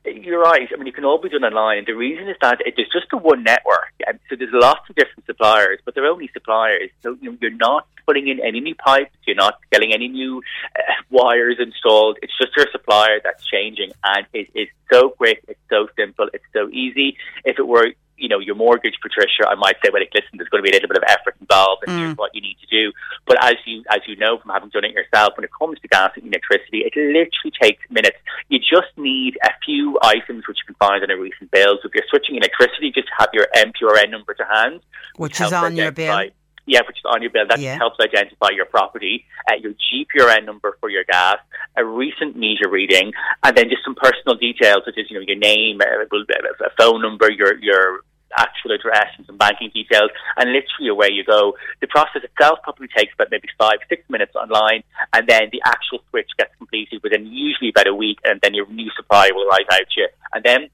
You're 0.04 0.40
right. 0.40 0.68
I 0.72 0.76
mean, 0.76 0.86
you 0.86 0.92
can 0.92 1.04
all 1.04 1.18
be 1.18 1.28
done 1.28 1.44
online. 1.44 1.84
The 1.86 1.92
reason 1.92 2.28
is 2.28 2.36
that 2.40 2.60
it, 2.66 2.74
there's 2.76 2.90
just 2.92 3.06
a 3.12 3.16
one 3.16 3.44
network, 3.44 3.92
and 4.04 4.18
so 4.28 4.34
there's 4.34 4.50
lots 4.52 4.80
of 4.90 4.96
different 4.96 5.26
suppliers, 5.26 5.78
but 5.84 5.94
they're 5.94 6.06
only 6.06 6.28
suppliers. 6.32 6.90
So 7.04 7.16
you 7.20 7.30
know, 7.30 7.38
you're 7.40 7.52
not 7.52 7.86
putting 8.04 8.26
in 8.26 8.40
any 8.40 8.58
new 8.58 8.74
pipes. 8.74 9.14
You're 9.26 9.36
not 9.36 9.58
getting 9.70 9.94
any 9.94 10.08
new 10.08 10.42
uh, 10.76 10.80
wires 11.10 11.58
installed. 11.60 12.18
It's 12.20 12.36
just 12.36 12.50
your 12.56 12.66
supplier 12.72 13.20
that's 13.22 13.46
changing, 13.46 13.92
and 14.02 14.26
it 14.32 14.48
is 14.56 14.66
so 14.92 15.10
quick. 15.10 15.44
It's 15.46 15.60
so 15.70 15.86
simple. 15.96 16.28
It's 16.34 16.44
so 16.52 16.68
easy. 16.70 17.16
If 17.44 17.60
it 17.60 17.68
were 17.68 17.92
you 18.16 18.28
know, 18.28 18.38
your 18.38 18.54
mortgage, 18.54 18.94
Patricia, 19.02 19.48
I 19.48 19.54
might 19.54 19.76
say, 19.84 19.90
well, 19.92 20.02
listen, 20.02 20.38
there's 20.38 20.48
going 20.48 20.62
to 20.62 20.68
be 20.68 20.70
a 20.70 20.78
little 20.78 20.88
bit 20.88 20.98
of 20.98 21.04
effort 21.08 21.34
involved, 21.40 21.84
and 21.86 21.96
mm. 21.96 21.98
here's 21.98 22.16
what 22.16 22.34
you 22.34 22.40
need 22.40 22.56
to 22.60 22.66
do. 22.66 22.92
But 23.26 23.42
as 23.42 23.56
you 23.66 23.82
as 23.90 24.00
you 24.06 24.16
know 24.16 24.38
from 24.38 24.50
having 24.50 24.70
done 24.70 24.84
it 24.84 24.92
yourself, 24.92 25.34
when 25.36 25.44
it 25.44 25.50
comes 25.58 25.78
to 25.80 25.88
gas 25.88 26.12
and 26.16 26.26
electricity, 26.26 26.84
it 26.86 26.94
literally 26.96 27.52
takes 27.60 27.82
minutes. 27.90 28.16
You 28.48 28.58
just 28.58 28.92
need 28.96 29.38
a 29.42 29.50
few 29.64 29.98
items 30.02 30.46
which 30.46 30.58
you 30.62 30.66
can 30.66 30.76
find 30.76 31.02
on 31.02 31.10
a 31.10 31.16
recent 31.16 31.50
bill. 31.50 31.78
So 31.82 31.88
if 31.88 31.94
you're 31.94 32.08
switching 32.08 32.36
electricity, 32.36 32.92
just 32.92 33.08
have 33.18 33.28
your 33.32 33.48
MPRN 33.56 34.10
number 34.10 34.34
to 34.34 34.44
hand, 34.44 34.80
which, 35.16 35.38
which 35.38 35.40
is 35.40 35.52
on 35.52 35.76
your 35.76 35.92
bill. 35.92 36.30
Yeah, 36.64 36.80
which 36.86 36.98
is 36.98 37.04
on 37.04 37.22
your 37.22 37.30
bill. 37.30 37.46
That 37.48 37.58
yeah. 37.58 37.76
helps 37.76 37.98
identify 38.00 38.50
your 38.54 38.66
property, 38.66 39.24
uh, 39.50 39.54
your 39.56 39.72
GPRN 39.72 40.44
number 40.44 40.76
for 40.80 40.88
your 40.88 41.04
gas, 41.04 41.38
a 41.76 41.84
recent 41.84 42.36
meter 42.36 42.68
reading, 42.68 43.12
and 43.42 43.56
then 43.56 43.68
just 43.68 43.82
some 43.84 43.96
personal 43.96 44.36
details 44.36 44.82
such 44.84 44.94
as 44.96 45.10
you 45.10 45.18
know 45.18 45.24
your 45.26 45.38
name, 45.38 45.80
a, 45.80 45.84
a 45.84 46.70
phone 46.78 47.02
number, 47.02 47.30
your 47.30 47.58
your 47.58 48.04
actual 48.38 48.72
address 48.72 49.08
and 49.16 49.26
some 49.26 49.36
banking 49.36 49.70
details, 49.74 50.10
and 50.36 50.52
literally 50.52 50.88
away 50.88 51.08
you 51.10 51.24
go. 51.24 51.54
The 51.80 51.86
process 51.86 52.22
itself 52.24 52.60
probably 52.62 52.88
takes 52.96 53.12
about 53.14 53.28
maybe 53.30 53.48
five, 53.58 53.78
six 53.88 54.02
minutes 54.08 54.34
online, 54.34 54.82
and 55.12 55.26
then 55.28 55.48
the 55.52 55.60
actual 55.66 56.00
switch 56.10 56.30
gets 56.38 56.54
completed 56.56 57.02
within 57.02 57.26
usually 57.26 57.70
about 57.70 57.86
a 57.86 57.94
week, 57.94 58.18
and 58.24 58.40
then 58.42 58.54
your 58.54 58.68
new 58.68 58.90
supplier 58.96 59.34
will 59.34 59.46
write 59.46 59.66
out 59.72 59.86
to 59.94 60.00
you. 60.00 60.08
And 60.32 60.44
then 60.44 60.68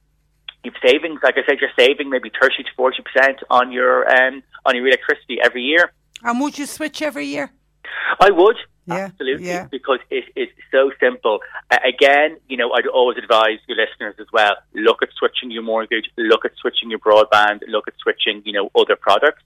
you've 0.65 0.75
savings, 0.85 1.21
like 1.23 1.37
I 1.37 1.47
said, 1.47 1.59
you're 1.61 1.71
saving 1.79 2.11
maybe 2.11 2.31
30 2.41 2.65
to 2.65 2.71
40% 2.79 3.43
on 3.51 3.73
your, 3.73 4.09
um, 4.09 4.43
on 4.65 4.77
your 4.77 4.87
electricity 4.87 5.39
every 5.43 5.63
year. 5.63 5.93
And 6.23 6.41
would 6.41 6.59
you 6.59 6.67
switch 6.67 7.03
every 7.03 7.27
year? 7.27 7.51
I 8.21 8.31
would. 8.31 8.57
Yeah, 8.87 9.11
Absolutely, 9.13 9.47
yeah. 9.47 9.67
because 9.71 9.99
it 10.09 10.25
is 10.35 10.49
so 10.73 10.91
simple. 10.99 11.41
Again, 11.71 12.39
you 12.49 12.57
know, 12.57 12.73
I'd 12.73 12.87
always 12.87 13.19
advise 13.19 13.59
your 13.69 13.77
listeners 13.77 14.15
as 14.19 14.27
well: 14.33 14.55
look 14.75 15.03
at 15.03 15.11
switching 15.19 15.51
your 15.51 15.63
mortgage, 15.63 16.09
look 16.17 16.47
at 16.47 16.53
switching 16.59 16.89
your 16.89 16.99
broadband, 16.99 17.61
look 17.69 17.87
at 17.87 17.93
switching, 18.03 18.41
you 18.47 18.53
know, 18.55 18.71
other 18.75 18.97
products. 18.97 19.43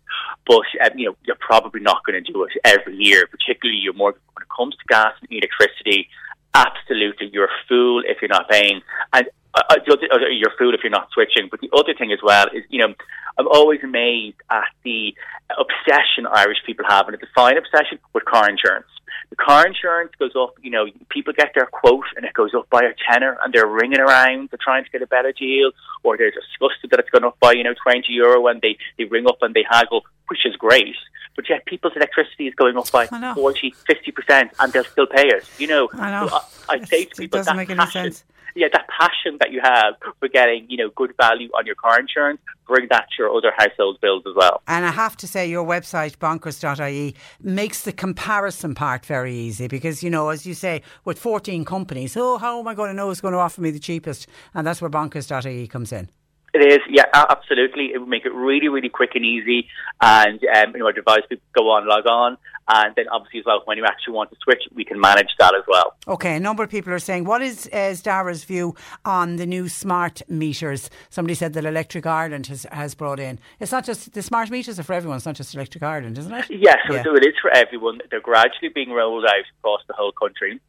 But 0.46 0.62
um, 0.84 0.96
you 0.96 1.06
know, 1.06 1.16
you're 1.24 1.36
probably 1.40 1.80
not 1.80 2.04
going 2.06 2.22
to 2.22 2.32
do 2.32 2.44
it 2.44 2.52
every 2.64 2.96
year, 2.96 3.26
particularly 3.26 3.80
your 3.80 3.94
mortgage. 3.94 4.22
When 4.32 4.42
it 4.42 4.48
comes 4.56 4.76
to 4.76 4.84
gas 4.86 5.12
and 5.20 5.28
electricity, 5.32 6.08
absolutely, 6.54 7.30
you're 7.32 7.46
a 7.46 7.58
fool 7.68 8.04
if 8.06 8.18
you're 8.22 8.28
not 8.28 8.48
paying. 8.48 8.80
And 9.12 9.28
uh, 9.54 9.76
you're 9.86 10.48
a 10.48 10.56
fool 10.56 10.74
if 10.74 10.80
you're 10.82 10.90
not 10.90 11.10
switching. 11.12 11.48
But 11.50 11.60
the 11.60 11.70
other 11.72 11.94
thing 11.94 12.12
as 12.12 12.20
well 12.22 12.46
is, 12.52 12.64
you 12.68 12.78
know, 12.78 12.94
I'm 13.38 13.48
always 13.48 13.80
amazed 13.82 14.36
at 14.50 14.68
the 14.84 15.14
obsession 15.58 16.26
Irish 16.30 16.58
people 16.64 16.84
have, 16.88 17.06
and 17.06 17.14
it's 17.14 17.22
a 17.22 17.32
fine 17.34 17.56
obsession 17.56 17.98
with 18.12 18.24
car 18.24 18.48
insurance. 18.48 18.86
The 19.30 19.36
car 19.36 19.66
insurance 19.66 20.12
goes 20.18 20.32
up, 20.36 20.54
you 20.62 20.70
know, 20.70 20.86
people 21.08 21.32
get 21.32 21.52
their 21.54 21.66
quote 21.66 22.04
and 22.16 22.24
it 22.26 22.34
goes 22.34 22.50
up 22.54 22.68
by 22.68 22.80
a 22.80 22.92
tenner 23.10 23.38
and 23.42 23.52
they're 23.52 23.66
ringing 23.66 24.00
around, 24.00 24.50
they're 24.50 24.58
trying 24.62 24.84
to 24.84 24.90
get 24.90 25.00
a 25.00 25.06
better 25.06 25.32
deal, 25.32 25.70
or 26.02 26.18
they're 26.18 26.30
disgusted 26.30 26.90
that 26.90 27.00
it's 27.00 27.08
gone 27.08 27.24
up 27.24 27.38
by, 27.40 27.52
you 27.52 27.64
know, 27.64 27.72
20 27.82 28.12
euro 28.12 28.46
and 28.48 28.60
they, 28.60 28.76
they 28.98 29.04
ring 29.04 29.26
up 29.26 29.38
and 29.40 29.54
they 29.54 29.64
haggle, 29.70 30.02
which 30.28 30.44
is 30.44 30.54
great. 30.56 30.94
But 31.34 31.48
yet 31.48 31.64
people's 31.64 31.94
electricity 31.96 32.46
is 32.46 32.54
going 32.54 32.76
up 32.76 32.90
by 32.90 33.06
40, 33.06 33.74
50% 33.88 34.50
and 34.60 34.72
they'll 34.72 34.84
still 34.84 35.06
pay 35.06 35.28
it. 35.28 35.48
You 35.58 35.66
know, 35.66 35.88
I, 35.94 36.10
know. 36.10 36.28
So 36.28 36.36
I, 36.68 36.74
I 36.74 36.84
say 36.84 37.04
to 37.06 37.16
people, 37.16 37.38
it 37.38 37.40
doesn't 37.40 37.56
make 37.56 37.70
any 37.70 37.78
passion, 37.78 38.12
sense 38.12 38.24
yeah, 38.54 38.68
that 38.72 38.86
passion 38.88 39.38
that 39.40 39.52
you 39.52 39.60
have 39.62 39.94
for 40.18 40.28
getting, 40.28 40.66
you 40.68 40.76
know, 40.76 40.90
good 40.94 41.14
value 41.20 41.48
on 41.54 41.66
your 41.66 41.74
car 41.74 41.98
insurance, 41.98 42.40
bring 42.66 42.88
that 42.90 43.06
to 43.10 43.22
your 43.22 43.36
other 43.36 43.52
household 43.56 44.00
bills 44.00 44.22
as 44.26 44.34
well. 44.34 44.62
And 44.66 44.84
I 44.84 44.90
have 44.90 45.16
to 45.18 45.28
say, 45.28 45.48
your 45.48 45.66
website, 45.66 46.16
bonkers.ie, 46.16 47.14
makes 47.40 47.82
the 47.82 47.92
comparison 47.92 48.74
part 48.74 49.04
very 49.06 49.34
easy 49.34 49.68
because, 49.68 50.02
you 50.02 50.10
know, 50.10 50.28
as 50.28 50.46
you 50.46 50.54
say, 50.54 50.82
with 51.04 51.18
14 51.18 51.64
companies, 51.64 52.16
oh, 52.16 52.38
how 52.38 52.58
am 52.58 52.68
I 52.68 52.74
going 52.74 52.90
to 52.90 52.94
know 52.94 53.08
who's 53.08 53.20
going 53.20 53.32
to 53.32 53.38
offer 53.38 53.60
me 53.60 53.70
the 53.70 53.78
cheapest? 53.78 54.26
And 54.54 54.66
that's 54.66 54.80
where 54.80 54.90
bonkers.ie 54.90 55.66
comes 55.68 55.92
in. 55.92 56.10
It 56.54 56.72
is, 56.72 56.80
yeah, 56.90 57.04
absolutely. 57.14 57.92
It 57.94 57.98
would 57.98 58.08
make 58.08 58.26
it 58.26 58.32
really, 58.34 58.68
really 58.68 58.90
quick 58.90 59.12
and 59.14 59.24
easy. 59.24 59.68
And 60.02 60.38
um, 60.54 60.72
you 60.74 60.80
know, 60.80 60.88
I'd 60.88 60.98
advise 60.98 61.20
people 61.28 61.44
go 61.56 61.70
on, 61.70 61.88
log 61.88 62.06
on, 62.06 62.36
and 62.68 62.94
then 62.94 63.06
obviously 63.10 63.40
as 63.40 63.46
well, 63.46 63.62
when 63.64 63.78
you 63.78 63.84
actually 63.84 64.14
want 64.14 64.30
to 64.30 64.36
switch, 64.42 64.62
we 64.74 64.84
can 64.84 65.00
manage 65.00 65.30
that 65.38 65.54
as 65.54 65.64
well. 65.66 65.94
Okay, 66.06 66.36
a 66.36 66.40
number 66.40 66.62
of 66.62 66.70
people 66.70 66.92
are 66.92 66.98
saying, 66.98 67.24
what 67.24 67.40
is 67.40 67.68
uh, 67.72 67.94
Daragh's 68.02 68.44
view 68.44 68.74
on 69.04 69.36
the 69.36 69.46
new 69.46 69.68
smart 69.68 70.20
meters? 70.28 70.90
Somebody 71.08 71.34
said 71.34 71.54
that 71.54 71.64
Electric 71.64 72.06
Ireland 72.06 72.48
has, 72.48 72.66
has 72.70 72.94
brought 72.94 73.18
in. 73.18 73.38
It's 73.58 73.72
not 73.72 73.84
just 73.84 74.12
the 74.12 74.22
smart 74.22 74.50
meters 74.50 74.78
are 74.78 74.82
for 74.82 74.92
everyone. 74.92 75.16
It's 75.16 75.26
not 75.26 75.36
just 75.36 75.54
Electric 75.54 75.82
Ireland, 75.82 76.18
isn't 76.18 76.32
it? 76.32 76.46
Yes, 76.50 76.78
yeah. 76.90 77.02
so 77.02 77.16
it 77.16 77.24
is 77.24 77.34
for 77.40 77.50
everyone. 77.50 78.00
They're 78.10 78.20
gradually 78.20 78.68
being 78.74 78.90
rolled 78.90 79.24
out 79.24 79.44
across 79.58 79.80
the 79.88 79.94
whole 79.94 80.12
country. 80.12 80.60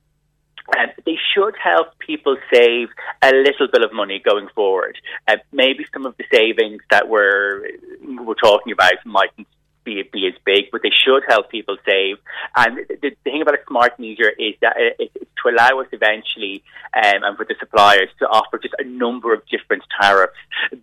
And 0.76 0.92
they 1.06 1.18
should 1.34 1.56
help 1.62 1.98
people 2.00 2.38
save 2.54 2.90
a 3.22 3.32
little 3.32 3.68
bit 3.72 3.84
of 3.84 3.94
money 3.94 4.22
going 4.24 4.48
forward. 4.56 4.98
Uh, 5.28 5.38
maybe 5.52 5.86
some 5.94 6.06
of 6.06 6.16
the 6.18 6.24
savings 6.32 6.82
that 6.90 7.10
we're 7.10 7.68
we're 8.02 8.34
talking 8.36 8.72
about 8.72 8.94
mightn't 9.06 9.48
be, 9.84 10.04
be 10.12 10.28
as 10.28 10.34
big, 10.46 10.66
but 10.72 10.82
they 10.82 10.92
should 10.92 11.24
help 11.28 11.50
people 11.50 11.78
save. 11.86 12.18
And 12.56 12.78
the, 12.78 12.96
the 13.02 13.16
thing 13.24 13.42
about 13.42 13.56
a 13.56 13.64
smart 13.68 14.00
meter 14.00 14.30
is 14.30 14.56
that 14.62 14.76
it, 14.78 15.12
it's 15.16 15.32
to 15.44 15.50
allow 15.50 15.82
us 15.82 15.88
eventually, 15.92 16.64
um, 16.96 17.24
and 17.24 17.38
for 17.38 17.46
the 17.46 17.56
suppliers 17.60 18.10
to 18.20 18.26
offer 18.28 18.58
just 18.58 18.74
a 18.80 18.84
number 18.84 19.34
of 19.34 19.42
different 19.48 19.84
tariffs 20.00 20.34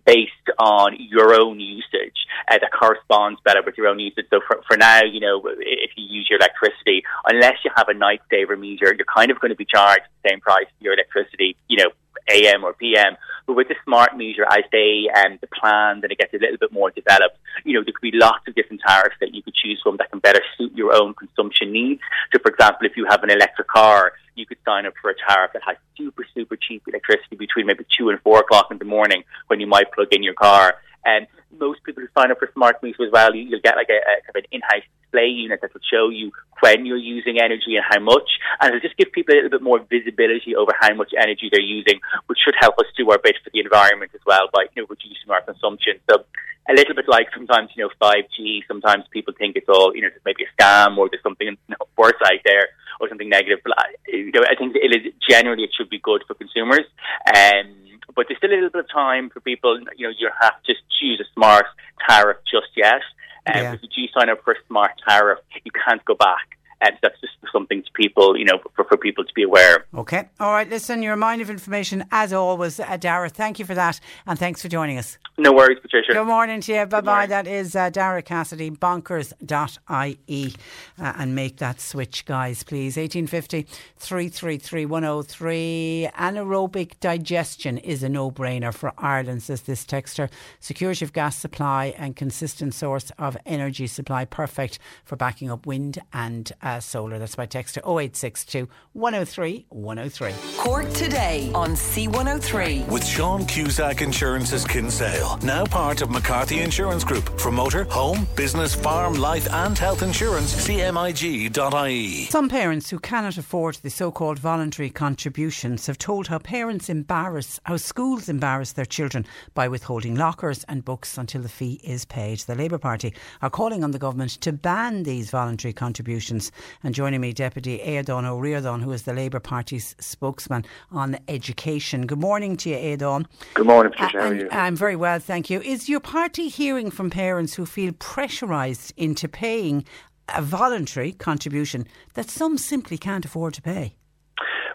based 0.05 0.31
on 0.59 0.95
your 0.99 1.33
own 1.33 1.59
usage 1.59 2.27
uh, 2.49 2.57
that 2.59 2.71
corresponds 2.71 3.39
better 3.43 3.61
with 3.65 3.77
your 3.77 3.87
own 3.87 3.99
usage. 3.99 4.25
So 4.29 4.39
for, 4.47 4.61
for 4.67 4.77
now, 4.77 5.03
you 5.03 5.19
know, 5.19 5.41
if 5.45 5.91
you 5.95 6.05
use 6.07 6.27
your 6.29 6.39
electricity, 6.39 7.03
unless 7.25 7.55
you 7.63 7.71
have 7.75 7.89
a 7.89 7.93
night 7.93 8.21
saver 8.29 8.55
meter, 8.55 8.93
you're 8.95 9.05
kind 9.05 9.31
of 9.31 9.39
going 9.39 9.49
to 9.49 9.55
be 9.55 9.65
charged 9.65 10.03
the 10.23 10.29
same 10.29 10.39
price 10.39 10.67
for 10.77 10.83
your 10.83 10.93
electricity, 10.93 11.55
you 11.67 11.77
know, 11.77 11.89
AM 12.29 12.63
or 12.63 12.73
PM. 12.73 13.17
But 13.47 13.55
with 13.55 13.67
the 13.67 13.75
smart 13.83 14.15
meter, 14.15 14.45
as 14.45 14.63
they 14.71 15.09
um, 15.15 15.37
the 15.41 15.47
plan 15.47 16.01
and 16.03 16.11
it 16.11 16.17
gets 16.17 16.33
a 16.33 16.37
little 16.37 16.57
bit 16.57 16.71
more 16.71 16.91
developed, 16.91 17.37
you 17.63 17.73
know, 17.73 17.83
there 17.83 17.93
could 17.93 18.11
be 18.11 18.17
lots 18.17 18.47
of 18.47 18.55
different 18.55 18.81
tariffs 18.85 19.15
that 19.19 19.33
you 19.33 19.41
could 19.41 19.55
choose 19.55 19.79
from 19.83 19.97
that 19.97 20.11
can 20.11 20.19
better 20.19 20.41
suit 20.57 20.73
your 20.75 20.93
own 20.93 21.13
consumption 21.13 21.71
needs. 21.71 22.01
So, 22.33 22.39
for 22.39 22.51
example, 22.51 22.85
if 22.85 22.95
you 22.95 23.05
have 23.09 23.23
an 23.23 23.31
electric 23.31 23.67
car, 23.67 24.13
you 24.35 24.45
could 24.45 24.57
sign 24.65 24.85
up 24.85 24.93
for 25.01 25.11
a 25.11 25.15
tariff 25.27 25.51
that 25.53 25.61
has 25.65 25.77
super, 25.97 26.25
super 26.33 26.55
cheap 26.55 26.83
electricity 26.87 27.35
between 27.35 27.65
maybe 27.65 27.85
two 27.97 28.09
and 28.09 28.19
four 28.21 28.39
o'clock 28.39 28.67
in 28.71 28.77
the 28.77 28.85
morning 28.85 29.23
when 29.47 29.59
you 29.59 29.67
might 29.67 29.91
plug 29.91 30.07
in 30.11 30.23
your 30.23 30.33
car. 30.33 30.75
And 31.03 31.27
most 31.59 31.83
people 31.83 32.03
who 32.03 32.09
sign 32.17 32.31
up 32.31 32.39
for 32.39 32.49
smart 32.53 32.81
meters 32.81 33.07
as 33.07 33.11
well, 33.11 33.35
you'll 33.35 33.59
get 33.61 33.75
like 33.75 33.89
a, 33.89 33.97
a 33.97 34.21
kind 34.21 34.29
of 34.29 34.35
an 34.35 34.43
in-house 34.51 34.83
display 35.11 35.27
unit 35.27 35.59
that 35.61 35.73
will 35.73 35.81
show 35.91 36.09
you 36.09 36.31
when 36.61 36.85
you're 36.85 36.97
using 36.97 37.39
energy 37.39 37.75
and 37.75 37.85
how 37.87 37.99
much, 37.99 38.29
and 38.59 38.69
it'll 38.69 38.79
just 38.79 38.97
give 38.97 39.11
people 39.11 39.33
a 39.33 39.35
little 39.35 39.49
bit 39.49 39.61
more 39.61 39.79
visibility 39.89 40.55
over 40.55 40.71
how 40.79 40.93
much 40.93 41.11
energy 41.17 41.49
they're 41.51 41.61
using, 41.61 41.99
which 42.27 42.39
should 42.43 42.55
help 42.59 42.77
us 42.79 42.85
do 42.97 43.09
our 43.11 43.19
bit 43.23 43.35
for 43.43 43.49
the 43.53 43.59
environment 43.59 44.11
as 44.13 44.21
well 44.25 44.47
by 44.53 44.65
you 44.75 44.81
know 44.81 44.87
reducing 44.89 45.29
our 45.29 45.41
consumption. 45.41 45.99
So 46.09 46.23
a 46.69 46.73
little 46.73 46.95
bit 46.95 47.07
like 47.07 47.27
sometimes 47.33 47.69
you 47.75 47.83
know 47.83 47.89
5G. 48.01 48.61
Sometimes 48.67 49.03
people 49.11 49.33
think 49.37 49.55
it's 49.55 49.69
all 49.69 49.95
you 49.95 50.01
know 50.01 50.09
maybe 50.25 50.45
a 50.45 50.61
scam 50.61 50.97
or 50.97 51.09
there's 51.09 51.23
something 51.23 51.57
worse 51.97 52.21
out 52.23 52.41
there 52.45 52.69
or 52.99 53.09
something 53.09 53.29
negative. 53.29 53.59
But 53.63 53.73
you 54.07 54.31
know 54.31 54.45
I 54.49 54.55
think 54.55 54.75
it 54.75 54.93
is 54.93 55.13
generally 55.27 55.63
it 55.63 55.71
should 55.75 55.89
be 55.89 55.99
good 55.99 56.23
for 56.27 56.35
consumers. 56.35 56.85
Um, 57.27 57.77
but 58.15 58.25
there's 58.27 58.37
still 58.37 58.51
a 58.51 58.55
little 58.55 58.69
bit 58.69 58.85
of 58.85 58.91
time 58.91 59.29
for 59.29 59.39
people. 59.39 59.79
You 59.95 60.07
know, 60.07 60.13
you 60.17 60.29
have 60.41 60.61
to 60.63 60.73
choose 60.99 61.21
a 61.21 61.33
smart 61.33 61.65
tariff 62.07 62.37
just 62.51 62.67
yet. 62.75 63.01
Um, 63.47 63.53
yeah. 63.55 63.73
If 63.73 63.81
you 63.83 63.89
do 63.89 64.11
sign 64.13 64.29
up 64.29 64.43
for 64.43 64.53
a 64.53 64.57
smart 64.67 64.91
tariff, 65.07 65.39
you 65.63 65.71
can't 65.71 66.03
go 66.05 66.15
back. 66.15 66.57
And 66.81 66.97
that's 67.01 67.19
just 67.21 67.33
something 67.51 67.83
to 67.83 67.91
people, 67.93 68.37
you 68.37 68.45
know, 68.45 68.59
for, 68.75 68.83
for 68.83 68.97
people 68.97 69.23
to 69.23 69.33
be 69.33 69.43
aware. 69.43 69.85
Okay. 69.95 70.29
All 70.39 70.51
right. 70.51 70.69
Listen, 70.69 71.03
your 71.03 71.15
mind 71.15 71.41
of 71.41 71.49
information, 71.49 72.05
as 72.11 72.33
always, 72.33 72.79
uh, 72.79 72.97
Daragh. 72.97 73.31
Thank 73.31 73.59
you 73.59 73.65
for 73.65 73.75
that. 73.75 73.99
And 74.25 74.39
thanks 74.39 74.61
for 74.61 74.67
joining 74.67 74.97
us. 74.97 75.17
No 75.37 75.51
worries, 75.53 75.79
Patricia. 75.81 76.13
Good 76.13 76.25
morning 76.25 76.61
to 76.61 76.73
you. 76.73 76.85
Bye 76.85 77.01
bye. 77.01 77.25
That 77.25 77.47
is 77.47 77.75
uh, 77.75 77.89
Daragh 77.89 78.25
Cassidy, 78.25 78.71
bonkers.ie. 78.71 80.55
Uh, 80.99 81.13
and 81.17 81.35
make 81.35 81.57
that 81.57 81.81
switch, 81.81 82.25
guys, 82.25 82.63
please. 82.63 82.97
1850 82.97 83.67
333 83.97 84.85
103. 84.85 86.09
Anaerobic 86.15 86.99
digestion 86.99 87.77
is 87.77 88.03
a 88.03 88.09
no 88.09 88.31
brainer 88.31 88.73
for 88.73 88.93
Ireland, 88.97 89.43
says 89.43 89.61
this 89.61 89.85
texter. 89.85 90.29
Security 90.59 91.05
of 91.05 91.13
gas 91.13 91.37
supply 91.37 91.93
and 91.97 92.15
consistent 92.15 92.73
source 92.73 93.11
of 93.17 93.37
energy 93.45 93.87
supply. 93.87 94.25
Perfect 94.25 94.79
for 95.03 95.15
backing 95.15 95.49
up 95.49 95.65
wind 95.65 95.99
and 96.13 96.51
uh, 96.61 96.70
Uh, 96.71 96.79
solar. 96.79 97.19
That's 97.19 97.35
by 97.35 97.47
texter 97.47 97.79
0862 97.79 98.69
103 98.93 99.65
103. 99.69 100.33
Cork 100.57 100.89
today 100.93 101.51
on 101.53 101.71
C103. 101.71 102.87
With 102.87 103.05
Sean 103.05 103.45
Cusack 103.45 104.01
Insurance's 104.01 104.63
Kinsale, 104.63 105.37
now 105.43 105.65
part 105.65 106.01
of 106.01 106.09
McCarthy 106.09 106.61
Insurance 106.61 107.03
Group. 107.03 107.41
For 107.41 107.51
motor, 107.51 107.83
home, 107.85 108.25
business, 108.37 108.73
farm, 108.73 109.15
life, 109.15 109.51
and 109.51 109.77
health 109.77 110.01
insurance, 110.01 110.65
cmig.ie. 110.65 112.25
Some 112.27 112.47
parents 112.47 112.89
who 112.89 112.99
cannot 112.99 113.37
afford 113.37 113.75
the 113.75 113.89
so 113.89 114.09
called 114.09 114.39
voluntary 114.39 114.89
contributions 114.89 115.87
have 115.87 115.97
told 115.97 116.27
how 116.27 116.39
parents 116.39 116.87
embarrass, 116.87 117.59
how 117.65 117.75
schools 117.75 118.29
embarrass 118.29 118.71
their 118.71 118.85
children 118.85 119.25
by 119.53 119.67
withholding 119.67 120.15
lockers 120.15 120.63
and 120.69 120.85
books 120.85 121.17
until 121.17 121.41
the 121.41 121.49
fee 121.49 121.81
is 121.83 122.05
paid. 122.05 122.39
The 122.39 122.55
Labour 122.55 122.77
Party 122.77 123.13
are 123.41 123.49
calling 123.49 123.83
on 123.83 123.91
the 123.91 123.99
government 123.99 124.31
to 124.41 124.53
ban 124.53 125.03
these 125.03 125.29
voluntary 125.29 125.73
contributions. 125.73 126.49
And 126.83 126.93
joining 126.95 127.21
me, 127.21 127.33
Deputy 127.33 127.79
Aodhán 127.79 128.25
Ó 128.25 128.39
Ríordáin, 128.39 128.81
who 128.81 128.91
is 128.91 129.03
the 129.03 129.13
Labour 129.13 129.39
Party's 129.39 129.95
spokesman 129.99 130.65
on 130.91 131.17
education. 131.27 132.05
Good 132.07 132.19
morning 132.19 132.57
to 132.57 132.69
you, 132.69 132.77
Aodhán. 132.77 133.25
Good 133.53 133.65
morning, 133.65 133.91
Patricia. 133.91 134.17
Uh, 134.17 134.21
How 134.21 134.27
are 134.29 134.35
you? 134.35 134.49
I'm 134.51 134.75
very 134.75 134.95
well, 134.95 135.19
thank 135.19 135.49
you. 135.49 135.61
Is 135.61 135.89
your 135.89 135.99
party 135.99 136.47
hearing 136.47 136.91
from 136.91 137.09
parents 137.09 137.53
who 137.53 137.65
feel 137.65 137.91
pressurised 137.93 138.93
into 138.97 139.27
paying 139.27 139.85
a 140.33 140.41
voluntary 140.41 141.11
contribution 141.11 141.85
that 142.13 142.29
some 142.29 142.57
simply 142.57 142.97
can't 142.97 143.25
afford 143.25 143.53
to 143.55 143.61
pay? 143.61 143.95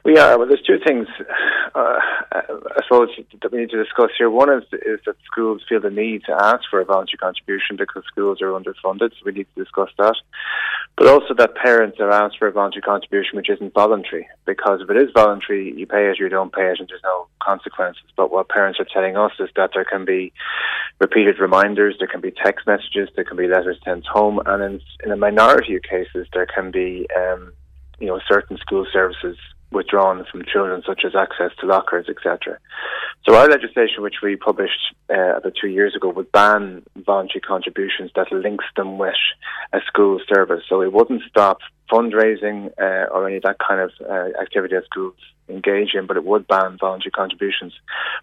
We 0.07 0.19
are. 0.19 0.39
Well, 0.39 0.47
there's 0.47 0.63
two 0.63 0.79
things 0.87 1.09
uh, 1.75 1.99
I 2.31 2.81
suppose 2.85 3.09
that 3.43 3.51
we 3.51 3.59
need 3.59 3.71
to 3.71 3.83
discuss 3.83 4.11
here. 4.17 4.31
One 4.31 4.53
is 4.53 4.63
is 4.73 5.01
that 5.05 5.17
schools 5.25 5.63
feel 5.69 5.81
the 5.81 5.91
need 5.91 6.23
to 6.27 6.33
ask 6.33 6.61
for 6.71 6.81
a 6.81 6.85
voluntary 6.85 7.19
contribution 7.19 7.75
because 7.77 8.05
schools 8.07 8.41
are 8.41 8.53
underfunded, 8.53 9.11
so 9.11 9.25
we 9.25 9.33
need 9.33 9.49
to 9.57 9.65
discuss 9.65 9.91
that. 9.99 10.15
But 10.97 11.09
also 11.09 11.35
that 11.35 11.57
parents 11.57 11.99
are 11.99 12.13
asked 12.13 12.39
for 12.39 12.47
a 12.47 12.53
voluntary 12.53 12.83
contribution 12.83 13.37
which 13.37 13.51
isn't 13.51 13.75
voluntary, 13.75 14.29
because 14.45 14.81
if 14.81 14.89
it 14.89 14.97
is 14.97 15.11
voluntary, 15.13 15.75
you 15.77 15.87
pay 15.87 16.07
it, 16.09 16.21
or 16.21 16.25
you 16.25 16.29
don't 16.29 16.53
pay 16.53 16.71
it, 16.71 16.79
and 16.79 16.89
there's 16.89 17.03
no 17.03 17.27
consequences. 17.43 18.05
But 18.17 18.31
what 18.31 18.49
parents 18.49 18.79
are 18.79 18.87
telling 18.87 19.17
us 19.17 19.33
is 19.41 19.51
that 19.57 19.71
there 19.75 19.85
can 19.85 20.05
be 20.05 20.33
repeated 21.01 21.41
reminders, 21.41 21.97
there 21.99 22.07
can 22.07 22.21
be 22.21 22.31
text 22.31 22.65
messages, 22.65 23.09
there 23.17 23.25
can 23.25 23.37
be 23.37 23.49
letters 23.49 23.79
sent 23.85 24.07
home, 24.07 24.41
and 24.47 24.63
in, 24.63 24.81
in 25.05 25.11
a 25.11 25.17
minority 25.17 25.75
of 25.75 25.83
cases, 25.83 26.29
there 26.33 26.47
can 26.47 26.71
be, 26.71 27.09
um, 27.17 27.53
you 27.99 28.07
know, 28.07 28.21
certain 28.29 28.57
school 28.59 28.87
services 28.93 29.37
withdrawn 29.71 30.25
from 30.31 30.45
children, 30.45 30.83
such 30.87 31.03
as 31.05 31.15
access 31.15 31.51
to 31.61 31.67
lockers, 31.67 32.07
etc. 32.09 32.59
So 33.27 33.35
our 33.35 33.49
legislation, 33.49 34.03
which 34.03 34.17
we 34.23 34.37
published 34.37 34.95
uh, 35.11 35.37
about 35.37 35.55
two 35.61 35.69
years 35.69 35.95
ago, 35.97 36.11
would 36.11 36.31
ban 36.33 36.83
voluntary 37.05 37.41
contributions 37.41 38.11
that 38.15 38.31
links 38.31 38.65
them 38.77 38.99
with 38.99 39.15
a 39.73 39.81
school 39.87 40.21
service. 40.33 40.63
So 40.69 40.83
it 40.83 40.93
wouldn't 40.93 41.23
stop 41.29 41.59
fundraising 41.91 42.71
uh, 42.81 43.07
or 43.13 43.27
any 43.27 43.37
of 43.37 43.43
that 43.43 43.57
kind 43.59 43.81
of 43.81 43.91
uh, 44.01 44.41
activity 44.41 44.75
that 44.75 44.85
schools 44.85 45.15
engage 45.49 45.95
in, 45.95 46.07
but 46.07 46.17
it 46.17 46.25
would 46.25 46.47
ban 46.47 46.77
voluntary 46.81 47.11
contributions. 47.11 47.73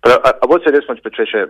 But 0.01 0.25
I, 0.25 0.33
I 0.43 0.45
would 0.45 0.61
say 0.65 0.71
this 0.71 0.83
much, 0.87 1.01
Patricia. 1.03 1.47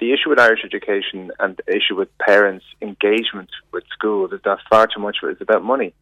The 0.00 0.14
issue 0.14 0.30
with 0.30 0.38
Irish 0.38 0.60
education 0.64 1.30
and 1.38 1.60
the 1.66 1.76
issue 1.76 1.94
with 1.94 2.08
parents' 2.16 2.64
engagement 2.80 3.50
with 3.70 3.84
schools 3.92 4.32
is 4.32 4.40
that 4.44 4.58
far 4.70 4.86
too 4.86 5.00
much 5.00 5.18
is 5.22 5.36
about 5.42 5.62
money. 5.62 5.92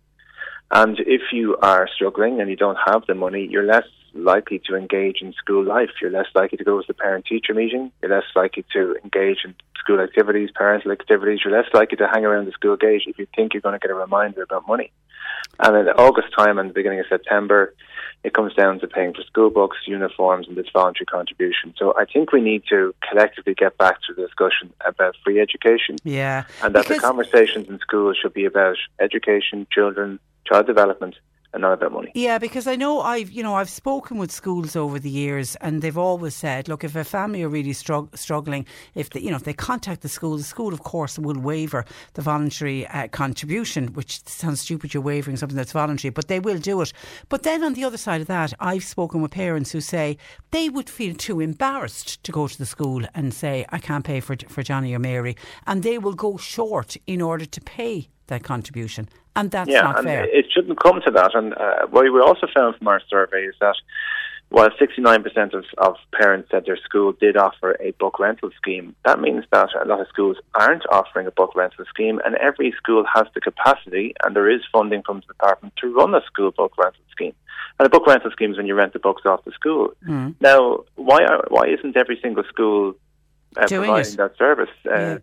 And 0.72 0.98
if 1.00 1.20
you 1.32 1.56
are 1.58 1.86
struggling 1.94 2.40
and 2.40 2.48
you 2.48 2.56
don't 2.56 2.78
have 2.86 3.04
the 3.06 3.14
money, 3.14 3.46
you're 3.50 3.66
less 3.66 3.86
likely 4.14 4.60
to 4.66 4.74
engage 4.74 5.20
in 5.20 5.32
school 5.34 5.64
life. 5.64 5.90
You're 6.00 6.10
less 6.10 6.26
likely 6.34 6.58
to 6.58 6.64
go 6.64 6.80
to 6.80 6.86
the 6.86 6.94
parent 6.94 7.26
teacher 7.26 7.54
meeting. 7.54 7.92
You're 8.00 8.10
less 8.10 8.24
likely 8.34 8.64
to 8.72 8.96
engage 9.04 9.38
in 9.44 9.54
school 9.78 10.00
activities, 10.00 10.50
parental 10.54 10.92
activities. 10.92 11.40
You're 11.44 11.56
less 11.56 11.70
likely 11.74 11.98
to 11.98 12.08
hang 12.08 12.24
around 12.24 12.46
the 12.46 12.52
school 12.52 12.76
gate 12.76 13.02
if 13.06 13.18
you 13.18 13.26
think 13.36 13.52
you're 13.52 13.60
going 13.60 13.78
to 13.78 13.78
get 13.78 13.90
a 13.90 13.94
reminder 13.94 14.42
about 14.42 14.66
money. 14.66 14.90
And 15.60 15.76
in 15.76 15.88
August 15.88 16.28
time 16.36 16.58
and 16.58 16.70
the 16.70 16.74
beginning 16.74 17.00
of 17.00 17.06
September, 17.08 17.74
it 18.24 18.32
comes 18.32 18.54
down 18.54 18.80
to 18.80 18.86
paying 18.86 19.12
for 19.12 19.22
school 19.22 19.50
books, 19.50 19.76
uniforms, 19.86 20.48
and 20.48 20.56
this 20.56 20.66
voluntary 20.72 21.06
contribution. 21.06 21.74
So 21.76 21.94
I 21.98 22.04
think 22.04 22.32
we 22.32 22.40
need 22.40 22.62
to 22.70 22.94
collectively 23.08 23.54
get 23.54 23.76
back 23.76 23.96
to 24.06 24.14
the 24.14 24.22
discussion 24.22 24.72
about 24.86 25.16
free 25.24 25.40
education. 25.40 25.96
Yeah. 26.04 26.44
And 26.62 26.74
that 26.74 26.86
the 26.86 26.98
conversations 26.98 27.68
in 27.68 27.78
schools 27.80 28.16
should 28.20 28.32
be 28.32 28.44
about 28.44 28.76
education, 29.00 29.66
children, 29.70 30.18
child 30.44 30.66
development, 30.66 31.16
and 31.52 31.62
not 31.62 31.74
about 31.74 31.92
money. 31.92 32.10
Yeah, 32.14 32.38
because 32.38 32.66
I 32.66 32.76
know 32.76 33.00
I've 33.00 33.30
you 33.30 33.42
know 33.42 33.54
I've 33.54 33.68
spoken 33.68 34.16
with 34.18 34.32
schools 34.32 34.74
over 34.74 34.98
the 34.98 35.10
years, 35.10 35.56
and 35.56 35.82
they've 35.82 35.98
always 35.98 36.34
said, 36.34 36.68
look, 36.68 36.84
if 36.84 36.96
a 36.96 37.04
family 37.04 37.42
are 37.42 37.48
really 37.48 37.72
strugg- 37.72 38.16
struggling, 38.16 38.66
if 38.94 39.10
they, 39.10 39.20
you 39.20 39.30
know 39.30 39.36
if 39.36 39.44
they 39.44 39.52
contact 39.52 40.00
the 40.02 40.08
school, 40.08 40.36
the 40.36 40.42
school 40.42 40.72
of 40.72 40.82
course 40.82 41.18
will 41.18 41.38
waiver 41.38 41.84
the 42.14 42.22
voluntary 42.22 42.86
uh, 42.88 43.08
contribution, 43.08 43.88
which 43.88 44.26
sounds 44.26 44.60
stupid. 44.60 44.94
You're 44.94 45.02
waivering 45.02 45.36
something 45.36 45.56
that's 45.56 45.72
voluntary, 45.72 46.10
but 46.10 46.28
they 46.28 46.40
will 46.40 46.58
do 46.58 46.80
it. 46.80 46.92
But 47.28 47.42
then 47.42 47.62
on 47.62 47.74
the 47.74 47.84
other 47.84 47.98
side 47.98 48.20
of 48.20 48.26
that, 48.28 48.52
I've 48.60 48.84
spoken 48.84 49.20
with 49.20 49.32
parents 49.32 49.72
who 49.72 49.80
say 49.80 50.16
they 50.50 50.68
would 50.68 50.88
feel 50.88 51.14
too 51.14 51.40
embarrassed 51.40 52.22
to 52.24 52.32
go 52.32 52.48
to 52.48 52.58
the 52.58 52.66
school 52.66 53.04
and 53.14 53.34
say 53.34 53.66
I 53.70 53.78
can't 53.78 54.04
pay 54.04 54.20
for 54.20 54.36
for 54.48 54.62
Johnny 54.62 54.94
or 54.94 54.98
Mary, 54.98 55.36
and 55.66 55.82
they 55.82 55.98
will 55.98 56.14
go 56.14 56.36
short 56.36 56.96
in 57.06 57.20
order 57.20 57.44
to 57.44 57.60
pay 57.60 58.08
that 58.32 58.42
contribution, 58.42 59.08
and 59.36 59.50
that's 59.50 59.70
yeah, 59.70 59.82
not 59.82 59.98
and 59.98 60.06
fair. 60.06 60.24
it 60.24 60.46
shouldn't 60.52 60.80
come 60.82 61.00
to 61.04 61.10
that. 61.12 61.34
And 61.34 61.54
uh, 61.54 61.86
what 61.90 62.04
we 62.04 62.20
also 62.20 62.46
found 62.54 62.76
from 62.76 62.88
our 62.88 63.00
survey 63.08 63.44
is 63.44 63.54
that 63.60 63.76
while 64.52 64.68
69% 64.68 65.54
of, 65.54 65.64
of 65.78 65.96
parents 66.12 66.50
said 66.50 66.64
their 66.66 66.76
school 66.76 67.12
did 67.12 67.38
offer 67.38 67.74
a 67.80 67.92
book 67.92 68.18
rental 68.18 68.50
scheme, 68.54 68.94
that 69.06 69.18
means 69.18 69.44
that 69.50 69.70
a 69.82 69.88
lot 69.88 70.00
of 70.00 70.08
schools 70.08 70.36
aren't 70.54 70.84
offering 70.90 71.26
a 71.26 71.30
book 71.30 71.54
rental 71.54 71.86
scheme, 71.88 72.20
and 72.26 72.34
every 72.36 72.74
school 72.76 73.02
has 73.14 73.24
the 73.34 73.40
capacity, 73.40 74.14
and 74.22 74.36
there 74.36 74.50
is 74.50 74.60
funding 74.70 75.02
from 75.06 75.20
the 75.20 75.26
department 75.26 75.72
to 75.80 75.94
run 75.94 76.14
a 76.14 76.20
school 76.26 76.50
book 76.50 76.72
rental 76.76 77.02
scheme. 77.10 77.34
And 77.78 77.86
a 77.86 77.88
book 77.88 78.06
rental 78.06 78.30
scheme 78.30 78.52
is 78.52 78.58
when 78.58 78.66
you 78.66 78.74
rent 78.74 78.92
the 78.92 78.98
books 78.98 79.22
off 79.24 79.42
the 79.46 79.52
school. 79.52 79.92
Mm. 80.06 80.34
Now, 80.40 80.84
why 80.96 81.24
are, 81.24 81.46
why 81.48 81.68
isn't 81.68 81.96
every 81.96 82.18
single 82.20 82.44
school 82.44 82.94
uh, 83.56 83.66
providing 83.66 84.12
it. 84.12 84.16
that 84.18 84.36
service 84.36 84.74
uh, 84.84 85.16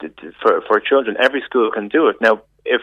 t- 0.00 0.30
for 0.40 0.60
for 0.68 0.78
children? 0.78 1.16
Every 1.20 1.42
school 1.42 1.72
can 1.72 1.88
do 1.88 2.06
it. 2.06 2.16
Now, 2.20 2.42
if 2.66 2.82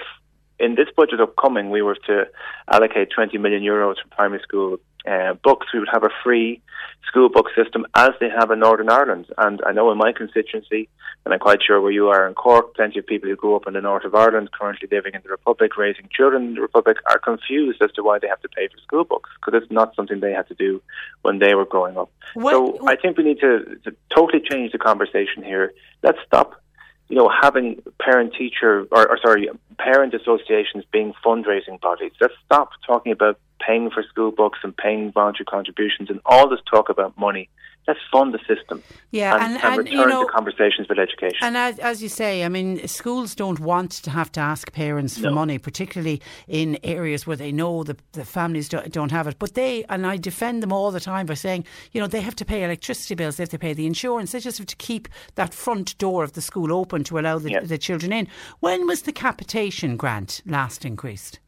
in 0.59 0.75
this 0.75 0.87
budget 0.95 1.19
upcoming 1.19 1.69
we 1.69 1.81
were 1.81 1.97
to 2.07 2.25
allocate 2.71 3.09
20 3.11 3.37
million 3.37 3.61
euros 3.61 3.95
for 4.01 4.07
primary 4.15 4.41
school 4.41 4.77
uh, 5.05 5.33
books, 5.43 5.67
we 5.73 5.79
would 5.79 5.89
have 5.91 6.03
a 6.03 6.09
free 6.23 6.61
school 7.05 7.27
book 7.27 7.47
system 7.55 7.85
as 7.95 8.11
they 8.19 8.29
have 8.29 8.49
in 8.51 8.59
Northern 8.59 8.89
Ireland. 8.89 9.25
And 9.37 9.61
I 9.65 9.73
know 9.73 9.91
in 9.91 9.97
my 9.97 10.13
constituency, 10.13 10.87
and 11.25 11.33
I'm 11.33 11.39
quite 11.39 11.61
sure 11.61 11.81
where 11.81 11.91
you 11.91 12.07
are 12.07 12.25
in 12.27 12.33
Cork, 12.33 12.75
plenty 12.75 12.99
of 12.99 13.05
people 13.05 13.29
who 13.29 13.35
grew 13.35 13.55
up 13.55 13.67
in 13.67 13.73
the 13.73 13.81
north 13.81 14.05
of 14.05 14.15
Ireland, 14.15 14.51
currently 14.51 14.87
living 14.89 15.13
in 15.13 15.21
the 15.23 15.29
Republic, 15.29 15.75
raising 15.77 16.07
children 16.15 16.47
in 16.47 16.53
the 16.55 16.61
Republic, 16.61 16.97
are 17.07 17.19
confused 17.19 17.81
as 17.81 17.91
to 17.93 18.03
why 18.03 18.19
they 18.19 18.27
have 18.27 18.41
to 18.41 18.49
pay 18.49 18.67
for 18.67 18.77
school 18.77 19.03
books 19.03 19.29
because 19.35 19.61
it's 19.61 19.71
not 19.71 19.93
something 19.95 20.21
they 20.21 20.31
had 20.31 20.47
to 20.47 20.55
do 20.55 20.81
when 21.23 21.39
they 21.39 21.53
were 21.55 21.65
growing 21.65 21.97
up. 21.97 22.09
Well- 22.35 22.77
so 22.77 22.87
I 22.87 22.95
think 22.95 23.17
we 23.17 23.25
need 23.25 23.39
to, 23.41 23.77
to 23.83 23.95
totally 24.15 24.41
change 24.41 24.71
the 24.71 24.79
conversation 24.79 25.43
here. 25.43 25.73
Let's 26.01 26.19
stop 26.25 26.62
you 27.09 27.15
know, 27.15 27.29
having 27.29 27.81
parent 27.99 28.33
teacher 28.33 28.87
or, 28.91 29.09
or 29.09 29.19
sorry, 29.21 29.49
parent 29.77 30.13
associations 30.13 30.83
being 30.91 31.13
fundraising 31.23 31.79
bodies. 31.81 32.11
Let's 32.19 32.33
stop 32.45 32.69
talking 32.85 33.11
about 33.11 33.39
paying 33.65 33.89
for 33.89 34.03
school 34.03 34.31
books 34.31 34.59
and 34.63 34.75
paying 34.75 35.11
voluntary 35.11 35.45
contributions 35.45 36.09
and 36.09 36.19
all 36.25 36.49
this 36.49 36.59
talk 36.69 36.89
about 36.89 37.17
money. 37.17 37.49
Let's 37.87 37.99
fund 38.11 38.33
the 38.33 38.39
system 38.47 38.81
Yeah, 39.11 39.33
and, 39.35 39.43
and- 39.43 39.53
and, 39.55 39.63
and, 39.65 39.77
return 39.79 39.99
you 39.99 40.07
know- 40.07 40.25
to 40.25 40.31
conversations 40.31 40.87
about 40.89 40.99
education. 40.99 41.37
And 41.41 41.57
as, 41.57 41.79
as 41.79 42.01
you 42.01 42.07
say, 42.09 42.45
I 42.45 42.49
mean, 42.49 42.87
schools 42.87 43.35
don't 43.35 43.59
want 43.59 43.91
to 44.03 44.09
have 44.09 44.31
to 44.33 44.39
ask 44.39 44.71
parents 44.71 45.17
for 45.17 45.23
No. 45.27 45.33
money, 45.33 45.57
particularly 45.57 46.21
in 46.47 46.77
areas 46.83 47.27
where 47.27 47.35
they 47.35 47.51
know 47.51 47.83
the, 47.83 47.97
the 48.13 48.23
families 48.23 48.69
don't, 48.69 48.89
don't 48.91 49.11
have 49.11 49.27
it. 49.27 49.37
But 49.37 49.55
they, 49.55 49.83
and 49.89 50.07
I 50.07 50.15
defend 50.15 50.63
them 50.63 50.71
all 50.71 50.91
the 50.91 51.01
time 51.01 51.25
by 51.25 51.33
saying, 51.33 51.65
you 51.91 51.99
know, 51.99 52.07
they 52.07 52.21
have 52.21 52.35
to 52.37 52.45
pay 52.45 52.63
electricity 52.63 53.15
bills, 53.15 53.35
they 53.35 53.43
have 53.43 53.49
to 53.49 53.59
pay 53.59 53.73
the 53.73 53.85
insurance, 53.85 54.31
they 54.31 54.39
just 54.39 54.59
have 54.59 54.67
to 54.67 54.75
keep 54.77 55.09
that 55.35 55.53
front 55.53 55.97
door 55.97 56.23
of 56.23 56.33
the 56.33 56.41
school 56.41 56.71
open 56.71 57.03
to 57.03 57.19
allow 57.19 57.37
the, 57.37 57.51
Yeah. 57.51 57.59
the 57.59 57.77
children 57.77 58.13
in. 58.13 58.27
When 58.61 58.87
was 58.87 59.01
the 59.01 59.11
capitation 59.11 59.97
grant 59.97 60.41
last 60.45 60.85
increased? 60.85 61.39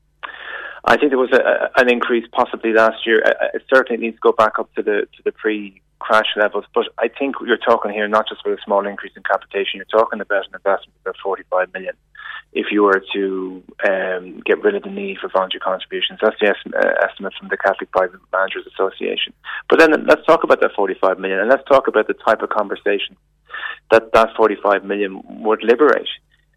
I 0.88 0.98
think 0.98 1.12
there 1.12 1.18
was 1.20 1.32
a, 1.34 1.72
an 1.82 1.92
increase 1.92 2.26
possibly 2.32 2.72
last 2.74 3.06
year. 3.06 3.24
Uh, 3.26 3.46
uh, 3.46 3.48
It 3.56 3.64
certainly 3.74 4.02
needs 4.02 4.18
to 4.18 4.22
go 4.22 4.32
back 4.32 4.60
up 4.60 4.74
to 4.76 4.84
the 4.84 5.08
to 5.16 5.24
the 5.24 5.32
pre 5.32 5.82
crash 6.00 6.30
levels. 6.38 6.66
But 6.74 6.86
I 7.00 7.08
think 7.08 7.36
you're 7.46 7.58
talking 7.58 7.92
here 7.92 8.08
not 8.08 8.28
just 8.30 8.42
about 8.42 8.60
a 8.60 8.62
small 8.64 8.86
increase 8.86 9.14
in 9.16 9.24
capitation. 9.24 9.78
You're 9.82 10.00
talking 10.00 10.22
about 10.22 10.46
an 10.48 10.54
investment 10.54 10.94
of 10.98 11.02
about 11.02 11.16
45 11.24 11.74
million. 11.74 11.96
If 12.54 12.68
you 12.72 12.84
were 12.84 13.04
to 13.14 13.64
um, 13.90 14.42
get 14.46 14.64
rid 14.64 14.76
of 14.76 14.84
the 14.84 14.92
need 14.92 15.18
for 15.18 15.30
voluntary 15.30 15.60
contributions, 15.60 16.20
that's 16.22 16.40
the 16.40 16.48
estimate, 16.48 16.78
uh, 16.86 16.94
estimate 17.04 17.34
from 17.38 17.50
the 17.50 17.58
Catholic 17.58 17.92
Primary 17.92 18.20
Managers 18.32 18.68
Association. 18.74 19.34
But 19.70 19.80
then 19.80 20.06
let's 20.06 20.26
talk 20.26 20.44
about 20.44 20.62
that 20.62 20.72
45 20.76 21.20
million, 21.20 21.40
and 21.40 21.50
let's 21.50 21.68
talk 21.68 21.88
about 21.88 22.08
the 22.08 22.14
type 22.14 22.42
of 22.42 22.50
conversation 22.50 23.18
that 23.92 24.14
that 24.14 24.30
45 24.38 24.86
million 24.86 25.22
would 25.44 25.64
liberate 25.64 26.08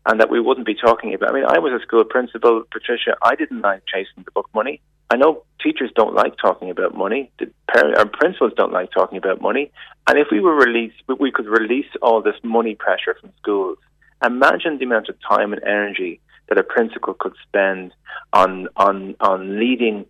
and 0.09 0.21
that 0.21 0.31
we 0.31 0.41
wouldn't 0.41 0.67
be 0.67 0.75
talking 0.75 1.13
about. 1.13 1.31
I 1.31 1.33
mean, 1.35 1.45
I 1.45 1.59
was 1.59 1.79
a 1.79 1.85
school 1.85 2.03
principal, 2.03 2.63
Patricia. 2.73 3.15
I 3.23 3.35
didn't 3.35 3.61
like 3.61 3.83
chasing 3.87 4.25
the 4.25 4.31
book 4.31 4.49
money. 4.55 4.81
I 5.11 5.17
know 5.17 5.45
teachers 5.63 5.91
don't 5.95 6.15
like 6.15 6.35
talking 6.39 6.71
about 6.71 6.97
money. 6.97 7.31
The 7.39 7.51
parent, 7.71 7.99
our 7.99 8.07
principals 8.07 8.53
don't 8.57 8.73
like 8.73 8.91
talking 8.91 9.19
about 9.19 9.43
money. 9.43 9.71
And 10.09 10.19
if 10.19 10.29
we 10.33 10.41
were 10.41 10.55
released, 10.55 10.97
we 11.21 11.31
could 11.31 11.47
release 11.47 11.87
all 12.01 12.23
this 12.23 12.37
money 12.43 12.75
pressure 12.75 13.17
from 13.21 13.33
schools. 13.39 13.77
Imagine 14.25 14.79
the 14.79 14.87
amount 14.87 15.11
of 15.11 15.17
time 15.29 15.53
and 15.53 15.63
energy 15.63 16.21
that 16.49 16.59
a 16.59 16.63
principal 16.63 17.13
could 17.13 17.35
spend 17.47 17.93
on 18.33 18.69
on 18.77 19.15
on 19.21 19.61
leading 19.61 20.07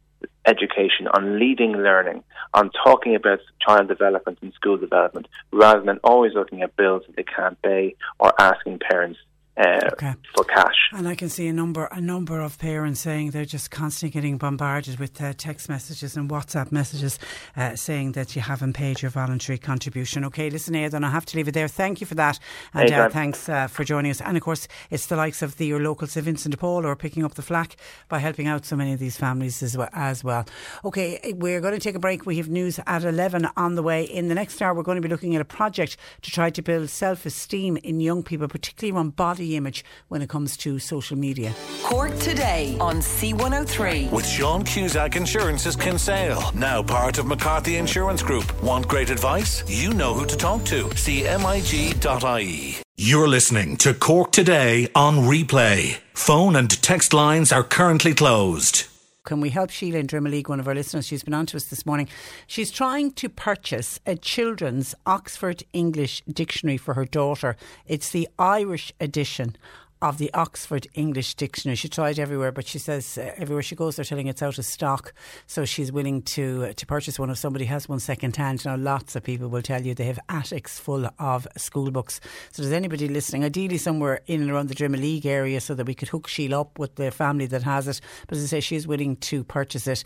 education, 0.47 1.09
on 1.09 1.39
leading 1.41 1.73
learning, 1.73 2.23
on 2.55 2.71
talking 2.85 3.15
about 3.17 3.41
child 3.61 3.89
development 3.89 4.39
and 4.43 4.53
school 4.55 4.77
development, 4.77 5.27
rather 5.53 5.83
than 5.83 5.99
always 6.05 6.35
looking 6.35 6.63
at 6.63 6.77
bills 6.77 7.03
that 7.07 7.17
they 7.17 7.25
can't 7.25 7.61
pay 7.63 7.97
or 8.19 8.33
asking 8.41 8.79
parents 8.79 9.19
uh, 9.59 9.91
okay. 9.93 10.15
for 10.35 10.45
cash. 10.45 10.91
And 10.93 11.09
I 11.09 11.15
can 11.15 11.29
see 11.29 11.49
a 11.49 11.53
number 11.53 11.87
a 11.87 12.01
number 12.01 12.41
of 12.41 12.59
parents 12.59 13.01
saying 13.01 13.31
they're 13.31 13.45
just 13.45 13.71
constantly 13.71 14.13
getting 14.13 14.39
bombarded 14.39 14.99
with 14.99 15.21
uh, 15.21 15.33
text 15.37 15.69
messages 15.69 16.17
and 16.17 16.31
WhatsApp 16.31 16.71
messages 16.71 17.19
uh, 17.57 17.75
saying 17.75 18.13
that 18.13 18.37
you 18.37 18.43
haven't 18.43 18.75
paid 18.75 19.03
your 19.03 19.11
voluntary 19.11 19.59
contribution. 19.59 20.25
Okay, 20.27 20.49
listen, 20.51 20.75
Aodhán, 20.75 21.05
I 21.05 21.11
have 21.11 21.27
to 21.27 21.37
leave 21.37 21.49
it 21.49 21.53
there. 21.53 21.69
Thank 21.69 22.01
you 22.01 22.07
for 22.07 22.15
that, 22.15 22.39
and 22.73 22.93
uh, 22.93 23.09
thanks 23.09 23.49
uh, 23.49 23.67
for 23.67 23.85
joining 23.85 24.11
us. 24.11 24.21
And 24.21 24.37
of 24.37 24.43
course, 24.43 24.69
it's 24.91 25.07
the 25.07 25.17
likes 25.17 25.43
of 25.43 25.57
the 25.57 25.67
your 25.67 25.81
local 25.81 26.07
St 26.07 26.25
Vincent 26.25 26.53
de 26.53 26.59
Paul 26.59 26.83
who 26.83 26.89
are 26.89 26.97
picking 26.97 27.25
up 27.25 27.35
the 27.35 27.43
flack 27.43 27.77
by 28.09 28.19
helping 28.19 28.47
out 28.47 28.65
so 28.65 28.77
many 28.77 28.93
of 28.93 29.01
these 29.01 29.17
families 29.17 29.63
as 29.63 29.77
well. 29.77 29.89
As 29.93 30.23
well. 30.23 30.47
Okay, 30.85 31.35
we're 31.37 31.61
going 31.61 31.75
to 31.75 31.81
take 31.81 31.95
a 31.95 31.99
break. 31.99 32.27
We 32.27 32.37
have 32.37 32.49
news 32.49 32.79
at 32.87 33.05
eleven 33.05 33.49
on 33.57 33.75
the 33.75 33.83
way. 33.83 34.05
In 34.05 34.29
the 34.29 34.35
next 34.35 34.63
hour, 34.63 34.75
we're 34.75 34.83
going 34.83 34.97
to 34.97 35.03
be 35.03 35.09
looking 35.09 35.35
at 35.35 35.41
a 35.41 35.45
project 35.45 35.97
to 36.23 36.31
try 36.31 36.51
to 36.51 36.63
build 36.63 36.89
self 36.91 37.27
esteem 37.27 37.77
in 37.79 38.01
young 38.01 38.23
people, 38.23 38.47
particularly 38.47 38.97
around 38.97 39.17
body 39.17 39.48
image 39.57 39.85
when 40.09 40.23
it 40.23 40.29
comes 40.29 40.57
to 40.59 40.79
social 40.79 41.17
media. 41.17 41.55
Cork 41.83 42.17
today 42.19 42.77
on 42.81 42.97
C103. 42.97 44.11
With 44.11 44.27
Sean 44.27 44.65
Cusack 44.65 45.17
Insurance's 45.17 45.77
Kinsale, 45.77 46.51
now 46.55 46.83
part 46.83 47.19
of 47.19 47.27
McCarthy 47.27 47.77
Insurance 47.77 48.23
Group. 48.23 48.63
Want 48.63 48.89
great 48.89 49.11
advice? 49.11 49.63
You 49.69 49.95
know 49.95 50.15
who 50.15 50.27
to 50.27 50.37
talk 50.37 50.65
to. 50.67 50.85
CMIG.ie. 50.85 52.77
You're 53.01 53.29
listening 53.29 53.77
to 53.77 53.95
Cork 53.95 54.33
Today 54.33 54.89
on 54.95 55.19
replay. 55.19 55.99
Phone 56.15 56.57
and 56.57 56.71
text 56.83 57.15
lines 57.15 57.53
are 57.53 57.63
currently 57.63 58.13
closed. 58.13 58.87
Can 59.29 59.43
we 59.43 59.51
help 59.51 59.69
Sheila 59.69 59.99
in 59.99 60.07
Drimoleague, 60.07 60.49
one 60.49 60.59
of 60.59 60.67
our 60.67 60.75
listeners? 60.75 61.07
She's 61.07 61.23
been 61.23 61.35
on 61.35 61.45
to 61.47 61.59
us 61.59 61.65
this 61.65 61.85
morning. 61.85 62.09
She's 62.47 62.71
trying 62.71 63.13
to 63.13 63.29
purchase 63.29 64.01
a 64.07 64.17
children's 64.17 64.95
Oxford 65.05 65.65
English 65.75 66.23
dictionary 66.27 66.79
for 66.79 66.95
her 66.95 67.05
daughter. 67.05 67.55
It's 67.87 68.09
the 68.09 68.27
Irish 68.39 68.91
edition 68.99 69.55
of 70.01 70.19
the 70.19 70.33
Oxford 70.35 70.87
English 70.95 71.35
Dictionary. 71.35 71.77
She 71.77 71.89
tried 71.89 72.19
everywhere, 72.19 72.53
but 72.53 72.67
she 72.67 72.79
says 72.79 73.19
uh, 73.19 73.33
everywhere 73.37 73.63
she 73.63 73.75
goes, 73.75 73.97
they're 73.97 74.05
telling 74.05 74.27
it's 74.27 74.43
out 74.43 74.59
of 74.59 74.65
stock. 74.65 75.13
So 75.47 75.65
she's 75.65 75.91
willing 75.91 76.23
to 76.23 76.67
uh, 76.67 76.73
to 76.75 76.87
purchase 76.87 77.19
one 77.19 77.31
if 77.31 77.39
somebody 77.39 77.65
has 77.65 77.89
one 77.89 77.99
second 77.99 78.37
hand. 78.37 78.65
Now, 78.65 78.77
lots 78.77 79.17
of 79.17 79.23
people 79.23 79.49
will 79.49 79.63
tell 79.63 79.83
you 79.83 79.95
they 79.95 80.05
have 80.05 80.21
attics 80.29 80.79
full 80.79 81.09
of 81.19 81.49
school 81.57 81.91
books. 81.91 82.21
So, 82.53 82.63
does 82.63 82.73
anybody 82.73 83.09
listening, 83.09 83.45
ideally 83.45 83.79
somewhere 83.79 84.21
in 84.27 84.41
and 84.41 84.51
around 84.51 84.69
the 84.69 84.75
Drimoleague 84.75 85.27
area, 85.27 85.61
so 85.61 85.75
that 85.75 85.87
we 85.87 85.95
could 85.95 86.09
hook 86.09 86.29
Sheila 86.29 86.61
up 86.61 86.79
with 86.79 86.95
the 86.95 87.11
family 87.11 87.47
that 87.47 87.63
has 87.63 87.89
it? 87.89 88.01
But 88.27 88.39
as 88.39 88.45
I 88.45 88.47
say, 88.47 88.61
she's 88.61 88.87
willing 88.87 89.17
to 89.17 89.43
purchase 89.45 89.87
it. 89.87 90.05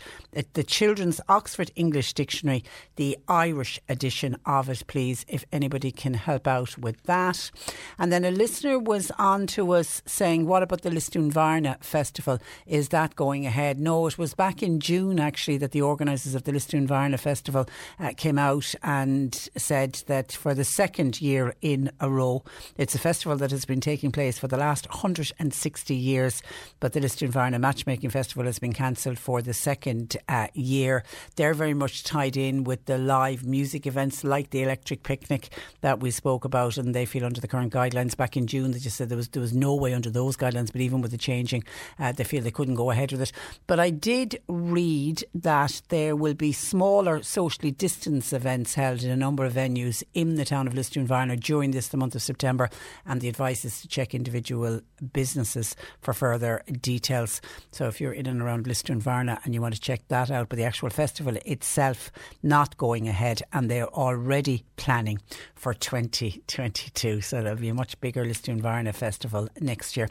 The 0.53 0.63
Children's 0.63 1.21
Oxford 1.29 1.71
English 1.75 2.13
Dictionary, 2.13 2.63
the 2.95 3.17
Irish 3.27 3.79
edition 3.89 4.37
of 4.45 4.69
it, 4.69 4.83
please, 4.87 5.25
if 5.27 5.45
anybody 5.51 5.91
can 5.91 6.13
help 6.15 6.47
out 6.47 6.77
with 6.77 7.01
that. 7.03 7.51
And 7.99 8.11
then 8.11 8.25
a 8.25 8.31
listener 8.31 8.79
was 8.79 9.11
on 9.19 9.47
to 9.47 9.71
us 9.73 9.82
was 9.83 10.01
saying, 10.05 10.47
what 10.47 10.63
about 10.63 10.81
the 10.81 10.89
Lisdoonvarna 10.89 11.83
Festival? 11.83 12.39
Is 12.65 12.87
that 12.89 13.17
going 13.17 13.45
ahead? 13.45 13.77
No, 13.77 14.07
it 14.07 14.17
was 14.17 14.33
back 14.33 14.63
in 14.63 14.79
June 14.79 15.19
actually 15.19 15.57
that 15.57 15.73
the 15.73 15.81
organisers 15.81 16.35
of 16.35 16.45
the 16.45 16.53
Lisdoonvarna 16.53 17.19
Festival 17.19 17.67
uh, 17.99 18.13
came 18.15 18.39
out 18.39 18.73
and 18.81 19.35
said 19.57 20.01
that 20.07 20.31
for 20.31 20.53
the 20.53 20.63
second 20.63 21.21
year 21.21 21.53
in 21.59 21.91
a 21.99 22.09
row, 22.09 22.45
it's 22.77 22.95
a 22.95 22.97
festival 22.97 23.35
that 23.35 23.51
has 23.51 23.65
been 23.65 23.81
taking 23.81 24.09
place 24.09 24.39
for 24.39 24.47
the 24.47 24.55
last 24.55 24.87
160 24.87 25.93
years, 25.93 26.41
but 26.79 26.93
the 26.93 27.01
Lisdoonvarna 27.01 27.59
Matchmaking 27.59 28.09
Festival 28.09 28.45
has 28.45 28.59
been 28.59 28.71
cancelled 28.71 29.19
for 29.19 29.41
the 29.41 29.53
second 29.53 30.15
uh, 30.29 30.47
year. 30.53 31.03
They're 31.35 31.53
very 31.53 31.73
much 31.73 32.05
tied 32.05 32.37
in 32.37 32.63
with 32.63 32.85
the 32.85 32.97
live 32.97 33.45
music 33.45 33.85
events 33.85 34.23
like 34.23 34.51
the 34.51 34.63
Electric 34.63 35.03
Picnic 35.03 35.49
that 35.81 35.99
we 35.99 36.09
spoke 36.09 36.45
about, 36.45 36.77
and 36.77 36.95
they 36.95 37.05
feel 37.05 37.25
under 37.25 37.41
the 37.41 37.49
current 37.49 37.73
guidelines 37.73 38.15
back 38.15 38.37
in 38.37 38.47
June, 38.47 38.71
they 38.71 38.79
just 38.79 38.95
said 38.95 39.09
there 39.09 39.17
was 39.17 39.27
there 39.27 39.41
was 39.41 39.53
no 39.53 39.72
way 39.79 39.93
under 39.93 40.09
those 40.09 40.37
guidelines, 40.37 40.71
but 40.71 40.81
even 40.81 41.01
with 41.01 41.11
the 41.11 41.17
changing, 41.17 41.63
uh, 41.99 42.11
they 42.11 42.23
feel 42.23 42.43
they 42.43 42.51
couldn't 42.51 42.75
go 42.75 42.91
ahead 42.91 43.11
with 43.11 43.21
it. 43.21 43.31
But 43.67 43.79
I 43.79 43.89
did 43.89 44.41
read 44.47 45.23
that 45.33 45.81
there 45.89 46.15
will 46.15 46.33
be 46.33 46.51
smaller 46.51 47.21
socially 47.23 47.71
distanced 47.71 48.33
events 48.33 48.75
held 48.75 49.03
in 49.03 49.11
a 49.11 49.15
number 49.15 49.45
of 49.45 49.53
venues 49.53 50.03
in 50.13 50.35
the 50.35 50.45
town 50.45 50.67
of 50.67 50.73
Lisdoonvarna 50.73 51.39
during 51.39 51.71
this, 51.71 51.87
the 51.87 51.97
month 51.97 52.15
of 52.15 52.21
September, 52.21 52.69
and 53.05 53.21
the 53.21 53.29
advice 53.29 53.65
is 53.65 53.81
to 53.81 53.87
check 53.87 54.13
individual 54.13 54.81
businesses 55.11 55.75
for 56.01 56.13
further 56.13 56.63
details. 56.81 57.41
So 57.71 57.87
if 57.87 57.99
you're 57.99 58.13
in 58.13 58.27
and 58.27 58.41
around 58.41 58.65
Lisdoonvarna 58.65 59.39
and 59.43 59.53
you 59.53 59.61
want 59.61 59.75
to 59.75 59.81
check 59.81 60.07
that 60.07 60.31
out, 60.31 60.49
but 60.49 60.57
the 60.57 60.63
actual 60.63 60.89
festival 60.89 61.37
itself 61.45 62.11
not 62.41 62.77
going 62.77 63.07
ahead, 63.07 63.41
and 63.51 63.69
they're 63.69 63.87
already 63.87 64.63
planning 64.75 65.19
for 65.63 65.73
2022. 65.73 67.21
So 67.21 67.41
there'll 67.41 67.57
be 67.57 67.69
a 67.69 67.73
much 67.73 67.97
bigger 68.01 68.25
Lisdoonvarna 68.25 68.93
festival 68.93 69.47
next 69.61 69.95
year. 69.95 70.09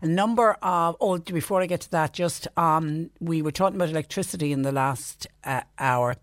A 0.00 0.06
number 0.06 0.52
of, 0.62 0.96
oh, 1.00 1.18
before 1.18 1.60
I 1.60 1.66
get 1.66 1.80
to 1.80 1.90
that, 1.90 2.12
just 2.12 2.46
um, 2.56 3.10
we 3.18 3.42
were 3.42 3.50
talking 3.50 3.74
about 3.74 3.88
electricity 3.88 4.52
in 4.52 4.62
the 4.62 4.70
last 4.70 5.26
uh, 5.42 5.62
hour 5.76 6.14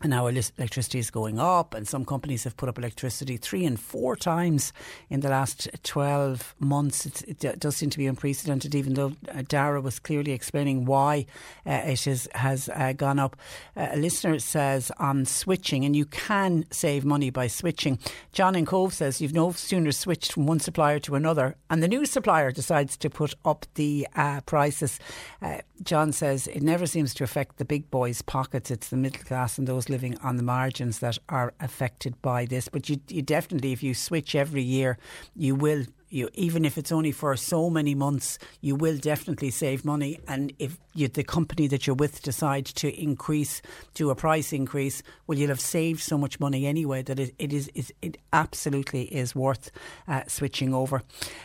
and 0.00 0.10
now 0.10 0.26
electricity 0.28 0.98
is 0.98 1.10
going 1.10 1.40
up, 1.40 1.74
and 1.74 1.86
some 1.88 2.04
companies 2.04 2.44
have 2.44 2.56
put 2.56 2.68
up 2.68 2.78
electricity 2.78 3.36
three 3.36 3.64
and 3.64 3.80
four 3.80 4.14
times 4.14 4.72
in 5.10 5.20
the 5.20 5.28
last 5.28 5.68
12 5.82 6.54
months. 6.60 7.04
It's, 7.04 7.22
it 7.22 7.58
does 7.58 7.76
seem 7.76 7.90
to 7.90 7.98
be 7.98 8.06
unprecedented, 8.06 8.74
even 8.74 8.94
though 8.94 9.12
uh, 9.28 9.42
Daragh 9.42 9.82
was 9.82 9.98
clearly 9.98 10.32
explaining 10.32 10.84
why 10.84 11.26
uh, 11.66 11.82
it 11.84 12.06
is, 12.06 12.28
has 12.34 12.68
uh, 12.68 12.92
gone 12.92 13.18
up. 13.18 13.36
Uh, 13.76 13.88
a 13.90 13.96
listener 13.96 14.38
says 14.38 14.92
on 14.98 15.24
switching, 15.24 15.84
and 15.84 15.96
you 15.96 16.04
can 16.04 16.64
save 16.70 17.04
money 17.04 17.30
by 17.30 17.48
switching. 17.48 17.98
John 18.32 18.54
in 18.54 18.66
Cobh 18.66 18.94
says 18.94 19.20
you've 19.20 19.34
no 19.34 19.50
sooner 19.50 19.90
switched 19.90 20.32
from 20.32 20.46
one 20.46 20.60
supplier 20.60 21.00
to 21.00 21.16
another, 21.16 21.56
and 21.70 21.82
the 21.82 21.88
new 21.88 22.06
supplier 22.06 22.52
decides 22.52 22.96
to 22.98 23.10
put 23.10 23.34
up 23.44 23.66
the 23.74 24.06
uh, 24.14 24.42
prices. 24.42 25.00
Uh, 25.42 25.58
John 25.82 26.12
says 26.12 26.46
it 26.46 26.62
never 26.62 26.86
seems 26.86 27.14
to 27.14 27.24
affect 27.24 27.56
the 27.56 27.64
big 27.64 27.90
boys' 27.90 28.22
pockets, 28.22 28.70
it's 28.70 28.88
the 28.90 28.96
middle 28.96 29.24
class 29.24 29.58
and 29.58 29.66
those 29.66 29.87
living 29.88 30.16
on 30.18 30.36
the 30.36 30.42
margins 30.42 30.98
that 31.00 31.18
are 31.28 31.52
affected 31.60 32.20
by 32.22 32.44
this. 32.44 32.68
But 32.68 32.88
you, 32.88 33.00
you 33.08 33.22
definitely, 33.22 33.72
if 33.72 33.82
you 33.82 33.94
switch 33.94 34.34
every 34.34 34.62
year, 34.62 34.98
you 35.34 35.54
will 35.54 35.84
you 36.10 36.28
even 36.34 36.64
if 36.64 36.78
it's 36.78 36.92
only 36.92 37.12
for 37.12 37.36
so 37.36 37.68
many 37.68 37.94
months, 37.94 38.38
you 38.60 38.74
will 38.74 38.96
definitely 38.96 39.50
save 39.50 39.84
money. 39.84 40.18
And 40.26 40.52
if 40.58 40.78
you, 40.94 41.08
the 41.08 41.22
company 41.22 41.66
that 41.68 41.86
you're 41.86 41.96
with 41.96 42.22
decide 42.22 42.66
to 42.66 43.00
increase, 43.00 43.60
do 43.94 44.10
a 44.10 44.14
price 44.14 44.52
increase, 44.52 45.02
well, 45.26 45.38
you'll 45.38 45.48
have 45.48 45.60
saved 45.60 46.00
so 46.00 46.16
much 46.16 46.40
money 46.40 46.66
anyway 46.66 47.02
that 47.02 47.20
it, 47.20 47.34
it 47.38 47.52
is 47.52 47.70
it 48.00 48.16
absolutely 48.32 49.02
is 49.04 49.34
worth 49.34 49.70
uh, 50.06 50.22
switching 50.26 50.72
over. 50.72 51.02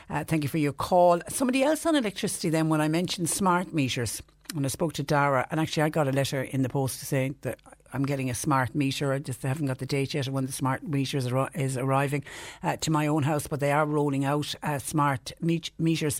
Uh, 0.10 0.24
thank 0.24 0.44
you 0.44 0.50
for 0.50 0.60
your 0.60 0.74
call. 0.74 1.22
Somebody 1.30 1.64
else 1.64 1.86
on 1.86 1.96
electricity. 1.96 2.50
Then, 2.50 2.70
when 2.70 2.82
I 2.82 2.88
mentioned 2.88 3.30
smart 3.30 3.74
meters, 3.74 4.22
and 4.56 4.66
I 4.66 4.70
spoke 4.70 4.94
to 4.94 5.04
Daragh, 5.04 5.48
and 5.52 5.60
actually 5.60 5.84
I 5.84 5.90
got 5.90 6.08
a 6.08 6.12
letter 6.12 6.44
in 6.44 6.62
the 6.62 6.70
post 6.70 7.00
saying 7.00 7.36
that 7.42 7.60
I'm 7.94 8.06
getting 8.06 8.30
a 8.30 8.36
smart 8.36 8.74
meter. 8.74 9.14
I 9.14 9.20
just 9.20 9.44
haven't 9.44 9.68
got 9.68 9.78
the 9.78 9.86
date 9.86 10.14
yet 10.14 10.28
when 10.28 10.46
the 10.46 10.52
smart 10.52 10.84
meter 10.84 11.18
is, 11.18 11.78
arriving 11.78 12.24
uh, 12.64 12.78
to 12.78 12.92
my 12.92 13.08
own 13.08 13.24
house, 13.24 13.48
but 13.48 13.60
they 13.60 13.72
are 13.72 13.86
rolling 13.86 14.26
out 14.26 14.56
uh, 14.64 14.80
smart 14.80 15.32
me- 15.40 15.62
meters. 15.78 16.20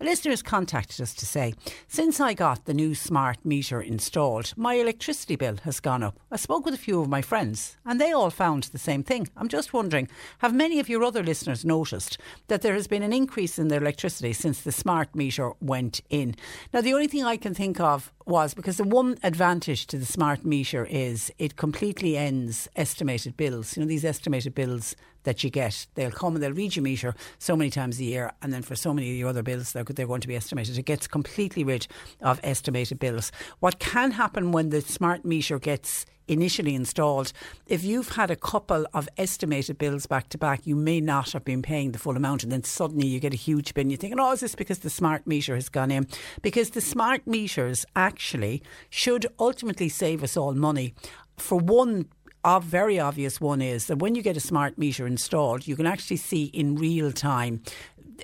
A 0.00 0.04
listener 0.04 0.32
has 0.32 0.42
contacted 0.42 1.00
us 1.00 1.14
to 1.14 1.26
say, 1.26 1.54
since 1.86 2.20
I 2.20 2.34
got 2.34 2.64
the 2.64 2.74
new 2.74 2.94
smart 2.94 3.44
meter 3.44 3.80
installed, 3.80 4.52
my 4.56 4.74
electricity 4.74 5.36
bill 5.36 5.56
has 5.62 5.80
gone 5.80 6.02
up. 6.02 6.18
I 6.30 6.36
spoke 6.36 6.64
with 6.64 6.74
a 6.74 6.78
few 6.78 7.00
of 7.00 7.08
my 7.08 7.22
friends, 7.22 7.76
and 7.84 8.00
they 8.00 8.12
all 8.12 8.30
found 8.30 8.64
the 8.64 8.78
same 8.78 9.02
thing. 9.02 9.28
I'm 9.36 9.48
just 9.48 9.72
wondering, 9.72 10.08
have 10.38 10.54
many 10.54 10.80
of 10.80 10.88
your 10.88 11.04
other 11.04 11.22
listeners 11.22 11.64
noticed 11.64 12.18
that 12.48 12.62
there 12.62 12.74
has 12.74 12.88
been 12.88 13.02
an 13.02 13.12
increase 13.12 13.58
in 13.58 13.68
their 13.68 13.80
electricity 13.80 14.32
since 14.32 14.60
the 14.60 14.72
smart 14.72 15.14
meter 15.14 15.52
went 15.60 16.00
in? 16.10 16.34
Now, 16.72 16.80
the 16.80 16.94
only 16.94 17.06
thing 17.08 17.24
I 17.24 17.36
can 17.36 17.54
think 17.54 17.78
of 17.78 18.12
was 18.26 18.54
because 18.54 18.76
the 18.76 18.84
one 18.84 19.18
advantage 19.22 19.86
to 19.88 19.98
the 19.98 20.06
smart 20.06 20.44
meter 20.44 20.86
is 20.88 21.32
it 21.38 21.56
completely 21.56 22.16
ends 22.16 22.68
estimated 22.76 23.36
bills. 23.36 23.76
You 23.76 23.82
know, 23.82 23.88
these 23.88 24.04
estimated 24.04 24.54
bills 24.54 24.96
that 25.24 25.44
you 25.44 25.50
get, 25.50 25.86
they'll 25.94 26.10
come 26.10 26.34
and 26.34 26.42
they'll 26.42 26.52
read 26.52 26.76
your 26.76 26.82
meter 26.82 27.14
so 27.38 27.56
many 27.56 27.70
times 27.70 28.00
a 28.00 28.04
year, 28.04 28.32
and 28.42 28.52
then 28.52 28.62
for 28.62 28.76
so 28.76 28.92
many 28.92 29.10
of 29.10 29.16
your 29.16 29.28
other 29.28 29.42
bills, 29.42 29.72
they're, 29.72 29.84
they're 29.84 30.06
going 30.06 30.20
to 30.20 30.28
be 30.28 30.36
estimated. 30.36 30.78
It 30.78 30.84
gets 30.84 31.06
completely 31.06 31.64
rid 31.64 31.86
of 32.20 32.40
estimated 32.42 32.98
bills. 32.98 33.32
What 33.60 33.78
can 33.78 34.12
happen 34.12 34.52
when 34.52 34.70
the 34.70 34.80
smart 34.80 35.24
meter 35.24 35.58
gets 35.58 36.06
initially 36.28 36.74
installed, 36.74 37.32
if 37.66 37.84
you've 37.84 38.10
had 38.10 38.30
a 38.30 38.36
couple 38.36 38.86
of 38.94 39.08
estimated 39.16 39.78
bills 39.78 40.06
back 40.06 40.28
to 40.30 40.38
back, 40.38 40.66
you 40.66 40.76
may 40.76 41.00
not 41.00 41.32
have 41.32 41.44
been 41.44 41.62
paying 41.62 41.92
the 41.92 41.98
full 41.98 42.16
amount, 42.16 42.42
and 42.42 42.52
then 42.52 42.64
suddenly 42.64 43.06
you 43.06 43.20
get 43.20 43.32
a 43.32 43.36
huge 43.36 43.74
bin. 43.74 43.90
You're 43.90 43.98
thinking, 43.98 44.20
oh, 44.20 44.32
is 44.32 44.40
this 44.40 44.54
because 44.54 44.80
the 44.80 44.90
smart 44.90 45.26
meter 45.26 45.54
has 45.54 45.68
gone 45.68 45.90
in? 45.90 46.06
Because 46.40 46.70
the 46.70 46.80
smart 46.80 47.26
meters 47.26 47.84
actually 47.96 48.62
should 48.90 49.26
ultimately 49.38 49.88
save 49.88 50.22
us 50.22 50.36
all 50.36 50.54
money. 50.54 50.94
For 51.36 51.58
one 51.58 52.06
a 52.44 52.60
very 52.60 52.98
obvious 52.98 53.40
one 53.40 53.62
is 53.62 53.86
that 53.86 53.98
when 53.98 54.14
you 54.16 54.22
get 54.22 54.36
a 54.36 54.40
smart 54.40 54.76
meter 54.76 55.06
installed, 55.06 55.66
you 55.66 55.76
can 55.76 55.86
actually 55.86 56.16
see 56.16 56.46
in 56.46 56.74
real 56.74 57.12
time 57.12 57.62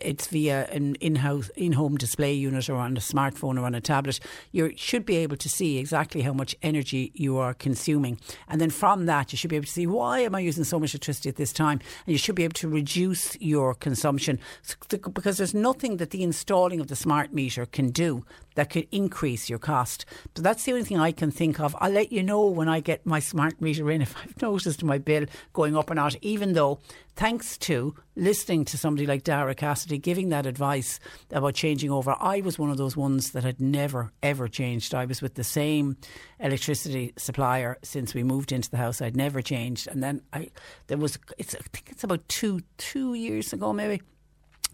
it's 0.00 0.26
via 0.26 0.66
an 0.66 0.94
in-house 0.96 1.50
in-home 1.56 1.96
display 1.96 2.32
unit 2.32 2.68
or 2.68 2.76
on 2.76 2.96
a 2.96 3.00
smartphone 3.00 3.60
or 3.60 3.64
on 3.64 3.74
a 3.74 3.80
tablet, 3.80 4.20
you 4.52 4.72
should 4.76 5.04
be 5.04 5.16
able 5.16 5.36
to 5.36 5.48
see 5.48 5.78
exactly 5.78 6.22
how 6.22 6.32
much 6.32 6.56
energy 6.62 7.10
you 7.14 7.38
are 7.38 7.54
consuming, 7.54 8.18
and 8.48 8.60
then 8.60 8.70
from 8.70 9.06
that 9.06 9.32
you 9.32 9.36
should 9.36 9.50
be 9.50 9.56
able 9.56 9.66
to 9.66 9.72
see 9.72 9.86
why 9.86 10.20
am 10.20 10.34
I 10.34 10.40
using 10.40 10.64
so 10.64 10.78
much 10.78 10.94
electricity 10.94 11.28
at 11.28 11.36
this 11.36 11.52
time, 11.52 11.80
and 12.06 12.12
you 12.12 12.18
should 12.18 12.34
be 12.34 12.44
able 12.44 12.54
to 12.54 12.68
reduce 12.68 13.38
your 13.40 13.74
consumption 13.74 14.38
because 15.14 15.36
there's 15.38 15.54
nothing 15.54 15.96
that 15.98 16.10
the 16.10 16.22
installing 16.22 16.80
of 16.80 16.88
the 16.88 16.96
smart 16.96 17.32
meter 17.32 17.66
can 17.66 17.90
do 17.90 18.24
that 18.58 18.70
could 18.70 18.88
increase 18.90 19.48
your 19.48 19.58
cost. 19.60 20.04
So 20.34 20.42
that's 20.42 20.64
the 20.64 20.72
only 20.72 20.84
thing 20.84 20.98
I 20.98 21.12
can 21.12 21.30
think 21.30 21.60
of. 21.60 21.76
I'll 21.78 21.92
let 21.92 22.10
you 22.10 22.24
know 22.24 22.44
when 22.46 22.68
I 22.68 22.80
get 22.80 23.06
my 23.06 23.20
smart 23.20 23.60
meter 23.60 23.88
in 23.88 24.02
if 24.02 24.16
I've 24.16 24.42
noticed 24.42 24.82
my 24.82 24.98
bill 24.98 25.26
going 25.52 25.76
up 25.76 25.90
or 25.90 25.94
not, 25.94 26.16
even 26.22 26.54
though 26.54 26.80
thanks 27.18 27.58
to 27.58 27.92
listening 28.14 28.64
to 28.64 28.78
somebody 28.78 29.04
like 29.04 29.24
Daragh 29.24 29.56
Cassidy 29.56 29.98
giving 29.98 30.28
that 30.28 30.46
advice 30.46 31.00
about 31.32 31.54
changing 31.54 31.90
over, 31.90 32.14
I 32.20 32.42
was 32.42 32.60
one 32.60 32.70
of 32.70 32.76
those 32.76 32.96
ones 32.96 33.32
that 33.32 33.42
had 33.42 33.60
never 33.60 34.12
ever 34.22 34.46
changed. 34.46 34.94
I 34.94 35.04
was 35.04 35.20
with 35.20 35.34
the 35.34 35.42
same 35.42 35.96
electricity 36.38 37.12
supplier 37.16 37.76
since 37.82 38.14
we 38.14 38.22
moved 38.22 38.52
into 38.52 38.70
the 38.70 38.76
house. 38.76 39.02
I'd 39.02 39.16
never 39.16 39.42
changed, 39.42 39.88
and 39.88 40.00
then 40.00 40.22
I 40.32 40.50
there 40.86 40.96
was 40.96 41.18
it's 41.38 41.56
I 41.56 41.58
think 41.72 41.90
it's 41.90 42.04
about 42.04 42.26
two 42.28 42.60
two 42.76 43.14
years 43.14 43.52
ago 43.52 43.72
maybe 43.72 44.00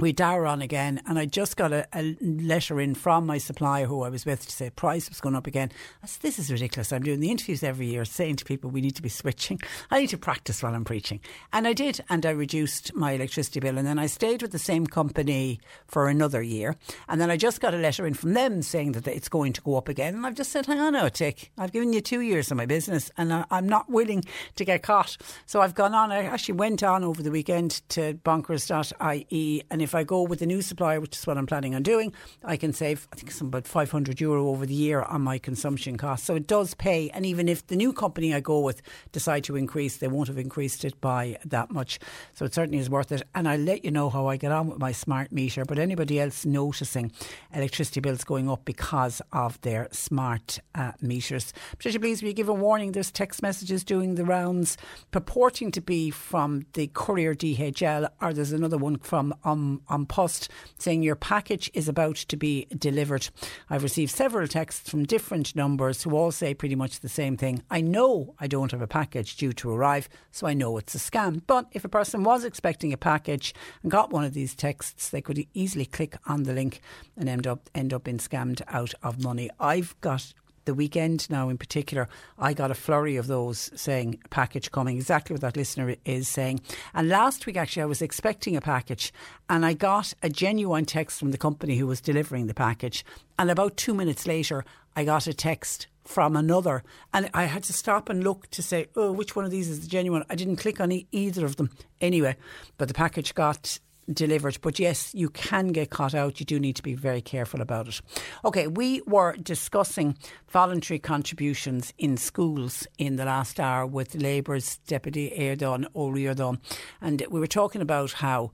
we 0.01 0.13
Daragh 0.13 0.49
on 0.49 0.61
again, 0.61 1.01
and 1.07 1.19
I 1.19 1.27
just 1.27 1.57
got 1.57 1.73
a, 1.73 1.87
a, 1.95 2.17
letter 2.21 2.81
in 2.81 2.95
from 2.95 3.27
my 3.27 3.39
supplier 3.39 3.87
who 3.87 4.03
I 4.03 4.09
was 4.09 4.27
with 4.27 4.45
to 4.45 4.51
say 4.51 4.71
price 4.71 5.09
was 5.09 5.21
going 5.21 5.37
up 5.37 5.47
again. 5.47 5.71
I 6.03 6.07
said, 6.07 6.23
This 6.23 6.39
is 6.39 6.51
ridiculous. 6.51 6.93
I'm 6.93 7.03
doing 7.03 7.21
the 7.21 7.31
interviews 7.31 7.63
every 7.63 7.87
year 7.87 8.05
saying 8.05 8.37
to 8.37 8.45
people 8.45 8.71
we 8.71 8.81
need 8.81 8.97
to 8.97 9.03
be 9.03 9.09
switching. 9.25 9.61
I 9.91 10.01
need 10.01 10.09
to 10.09 10.19
practice 10.19 10.63
while 10.63 10.75
I'm 10.75 10.85
preaching. 10.85 11.21
And 11.53 11.69
I 11.69 11.75
did, 11.75 12.01
and 12.09 12.27
I 12.27 12.31
reduced 12.31 12.95
my 12.95 13.13
electricity 13.13 13.61
bill. 13.61 13.79
And 13.79 13.87
then 13.87 13.99
I 13.99 14.07
stayed 14.07 14.43
with 14.43 14.51
the 14.51 14.59
same 14.59 14.87
company 14.87 15.61
for 15.87 16.09
another 16.09 16.43
year. 16.43 16.77
And 17.09 17.21
then 17.21 17.31
I 17.31 17.37
just 17.37 17.61
got 17.61 17.75
a 17.75 17.79
letter 17.79 18.05
in 18.05 18.15
from 18.15 18.35
them 18.35 18.63
saying 18.63 18.93
that 18.93 19.07
it's 19.07 19.29
going 19.29 19.53
to 19.53 19.61
go 19.61 19.77
up 19.77 19.89
again. 19.89 20.15
And 20.15 20.27
I've 20.27 20.35
just 20.35 20.51
said, 20.51 20.67
Hang 20.67 20.81
on 20.81 20.95
now, 20.95 21.09
Tick. 21.09 21.53
I've 21.57 21.73
given 21.73 21.93
you 21.93 22.01
two 22.01 22.21
years 22.21 22.51
of 22.51 22.57
my 22.57 22.67
business, 22.67 23.13
and 23.17 23.33
I, 23.33 23.45
I'm 23.51 23.69
not 23.69 23.89
willing 23.89 24.25
to 24.57 24.65
get 24.65 24.83
caught. 24.83 25.17
So 25.47 25.61
I've 25.61 25.75
gone 25.77 25.95
on. 25.95 26.11
I 26.11 26.25
actually 26.25 26.55
went 26.55 26.83
on 26.83 27.05
over 27.05 27.23
the 27.23 27.31
weekend 27.31 27.83
to 27.91 28.15
bonkers.ie 28.15 29.63
and 29.71 29.84
if 29.85 29.95
I 29.95 30.03
go 30.03 30.23
with 30.23 30.41
the 30.41 30.47
new 30.47 30.63
supplier, 30.63 31.01
which 31.01 31.17
is 31.17 31.27
what 31.27 31.39
I'm 31.39 31.47
planning 31.47 31.75
on 31.75 31.83
doing, 31.83 32.13
I 32.43 32.57
can 32.57 32.73
save, 32.73 33.07
I 33.13 33.17
think, 33.17 33.31
some 33.31 33.49
about 33.49 33.67
500 33.67 34.21
euro 34.21 34.49
over 34.49 34.67
the 34.67 34.75
year 34.75 35.03
on 35.03 35.23
my 35.23 35.39
consumption 35.39 35.97
costs. 35.97 36.27
So 36.27 36.35
it 36.35 36.47
does 36.47 36.75
pay. 36.75 37.11
And 37.11 37.25
even 37.25 37.49
if 37.49 37.67
the 37.67 37.77
new 37.77 37.93
company 37.93 38.35
I 38.35 38.41
go 38.41 38.61
with 38.61 38.83
decide 39.13 39.45
to 39.45 39.57
increase, 39.57 39.99
they 39.99 40.09
won't 40.09 40.29
have 40.29 40.39
increased 40.39 40.85
it 40.85 41.01
by 41.01 41.39
that 41.45 41.71
much. 41.71 41.99
So 42.33 42.45
it 42.45 42.55
certainly 42.55 42.79
is 42.79 42.91
worth 42.91 43.13
it. 43.13 43.23
And 43.35 43.49
I'll 43.49 43.59
let 43.59 43.85
you 43.85 43.91
know 43.91 44.11
how 44.11 44.27
I 44.27 44.37
get 44.37 44.51
on 44.51 44.69
with 44.69 44.79
my 44.79 44.93
smart 44.93 45.31
meter. 45.31 45.65
But 45.65 45.79
anybody 45.79 46.19
else 46.19 46.45
noticing 46.45 47.13
electricity 47.53 48.01
bills 48.01 48.25
going 48.25 48.51
up 48.51 48.65
because 48.65 49.23
of 49.33 49.61
their 49.61 49.89
smart 49.93 50.59
uh, 50.75 50.93
meters, 51.01 51.53
Patricia, 51.73 52.01
please, 52.01 52.23
will 52.23 52.29
you 52.29 52.35
give 52.35 52.49
a 52.49 52.55
warning? 52.55 52.93
There's 52.93 53.11
text 53.11 53.43
messages 53.43 53.85
doing 53.85 54.15
the 54.15 54.25
rounds 54.25 54.77
purporting 55.11 55.71
to 55.73 55.81
be 55.81 56.11
from 56.11 56.67
the 56.73 56.87
Courier 56.89 57.35
DHL, 57.35 58.09
or 58.21 58.33
there's 58.33 58.53
another 58.53 58.79
one 58.79 58.99
from 58.99 59.35
um, 59.45 59.74
An 59.89 60.07
Post 60.07 60.51
saying 60.79 61.03
your 61.03 61.17
package 61.17 61.71
is 61.75 61.89
about 61.89 62.17
to 62.17 62.37
be 62.37 62.67
delivered. 62.77 63.29
I've 63.71 63.83
received 63.83 64.13
several 64.13 64.47
texts 64.47 64.89
from 64.91 65.05
different 65.05 65.57
numbers 65.57 66.03
who 66.03 66.15
all 66.17 66.33
say 66.33 66.55
pretty 66.55 66.75
much 66.75 67.01
the 67.01 67.09
same 67.09 67.37
thing. 67.37 67.63
I 67.71 67.81
know 67.81 68.35
I 68.39 68.47
don't 68.47 68.71
have 68.73 68.83
a 68.83 68.87
package 68.87 69.37
due 69.37 69.53
to 69.55 69.71
arrive, 69.71 70.09
so 70.31 70.47
I 70.47 70.55
know 70.55 70.77
it's 70.77 70.95
a 70.95 70.99
scam. 70.99 71.43
But 71.47 71.67
if 71.73 71.85
a 71.85 71.89
person 71.89 72.23
was 72.23 72.45
expecting 72.45 72.93
a 72.93 72.99
package 72.99 73.55
and 73.83 73.91
got 73.91 74.11
one 74.11 74.25
of 74.25 74.35
these 74.35 74.55
texts, 74.55 75.09
they 75.09 75.21
could 75.21 75.47
easily 75.55 75.87
click 75.87 76.17
on 76.27 76.45
the 76.45 76.53
link 76.53 76.81
and 77.17 77.29
end 77.29 77.47
up 77.47 77.71
end 77.75 77.93
up 77.93 78.05
being 78.05 78.19
scammed 78.19 78.63
out 78.69 78.95
of 79.03 79.23
money. 79.23 79.51
I've 79.59 79.99
got 80.01 80.35
the 80.65 80.75
weekend 80.75 81.29
now 81.31 81.49
in 81.49 81.59
particular, 81.59 82.09
I 82.39 82.53
got 82.53 82.71
a 82.71 82.75
flurry 82.75 83.17
of 83.17 83.27
those 83.27 83.71
saying 83.75 84.21
package 84.31 84.71
coming, 84.71 84.97
exactly 84.97 85.35
what 85.35 85.41
that 85.43 85.57
listener 85.57 85.97
is 86.05 86.29
saying. 86.29 86.61
And 86.95 87.09
last 87.09 87.47
week, 87.47 87.57
actually, 87.57 87.83
I 87.83 87.87
was 87.87 88.03
expecting 88.03 88.57
a 88.57 88.61
package 88.61 89.13
and 89.49 89.65
I 89.65 89.75
got 89.75 90.15
a 90.23 90.29
genuine 90.29 90.85
text 90.85 91.19
from 91.19 91.31
the 91.31 91.39
company 91.39 91.77
who 91.77 91.87
was 91.87 92.01
delivering 92.01 92.47
the 92.47 92.55
package. 92.55 93.05
And 93.39 93.51
about 93.51 93.77
two 93.77 93.95
minutes 93.95 94.27
later, 94.27 94.65
I 94.97 95.05
got 95.05 95.27
a 95.27 95.35
text 95.35 95.89
from 96.05 96.37
another. 96.37 96.83
And 97.13 97.31
I 97.35 97.45
had 97.45 97.63
to 97.65 97.73
stop 97.73 98.09
and 98.09 98.23
look 98.23 98.51
to 98.51 98.63
say, 98.63 98.87
oh, 98.95 99.13
which 99.13 99.35
one 99.35 99.45
of 99.45 99.51
these 99.51 99.69
is 99.69 99.81
the 99.81 99.89
genuine? 99.89 100.25
I 100.29 100.35
didn't 100.35 100.57
click 100.57 100.81
on 100.81 100.93
e- 100.93 101.07
either 101.13 101.45
of 101.45 101.57
them 101.57 101.71
anyway, 102.01 102.37
but 102.79 102.89
the 102.89 102.95
package 102.95 103.35
got 103.35 103.79
delivered. 104.13 104.59
But 104.61 104.79
yes, 104.79 105.15
you 105.15 105.31
can 105.31 105.69
get 105.69 105.91
caught 105.91 106.15
out. 106.15 106.41
You 106.41 106.47
do 106.47 106.59
need 106.59 106.77
to 106.77 106.83
be 106.83 106.95
very 106.95 107.21
careful 107.21 107.61
about 107.61 107.89
it. 107.89 108.01
Okay, 108.45 108.67
we 108.67 109.03
were 109.07 109.37
discussing 109.37 110.17
voluntary 110.49 110.99
contributions 110.99 111.93
in 111.99 112.17
schools 112.17 112.87
in 112.99 113.17
the 113.17 113.25
last 113.25 113.59
hour 113.59 113.87
with 113.87 114.15
Labour's 114.15 114.79
Deputy 114.87 115.31
Ó 115.31 116.13
Ríordáin. 116.13 116.59
And 117.01 117.25
we 117.31 117.41
were 117.41 117.47
talking 117.47 117.81
about 117.81 118.13
how 118.13 118.53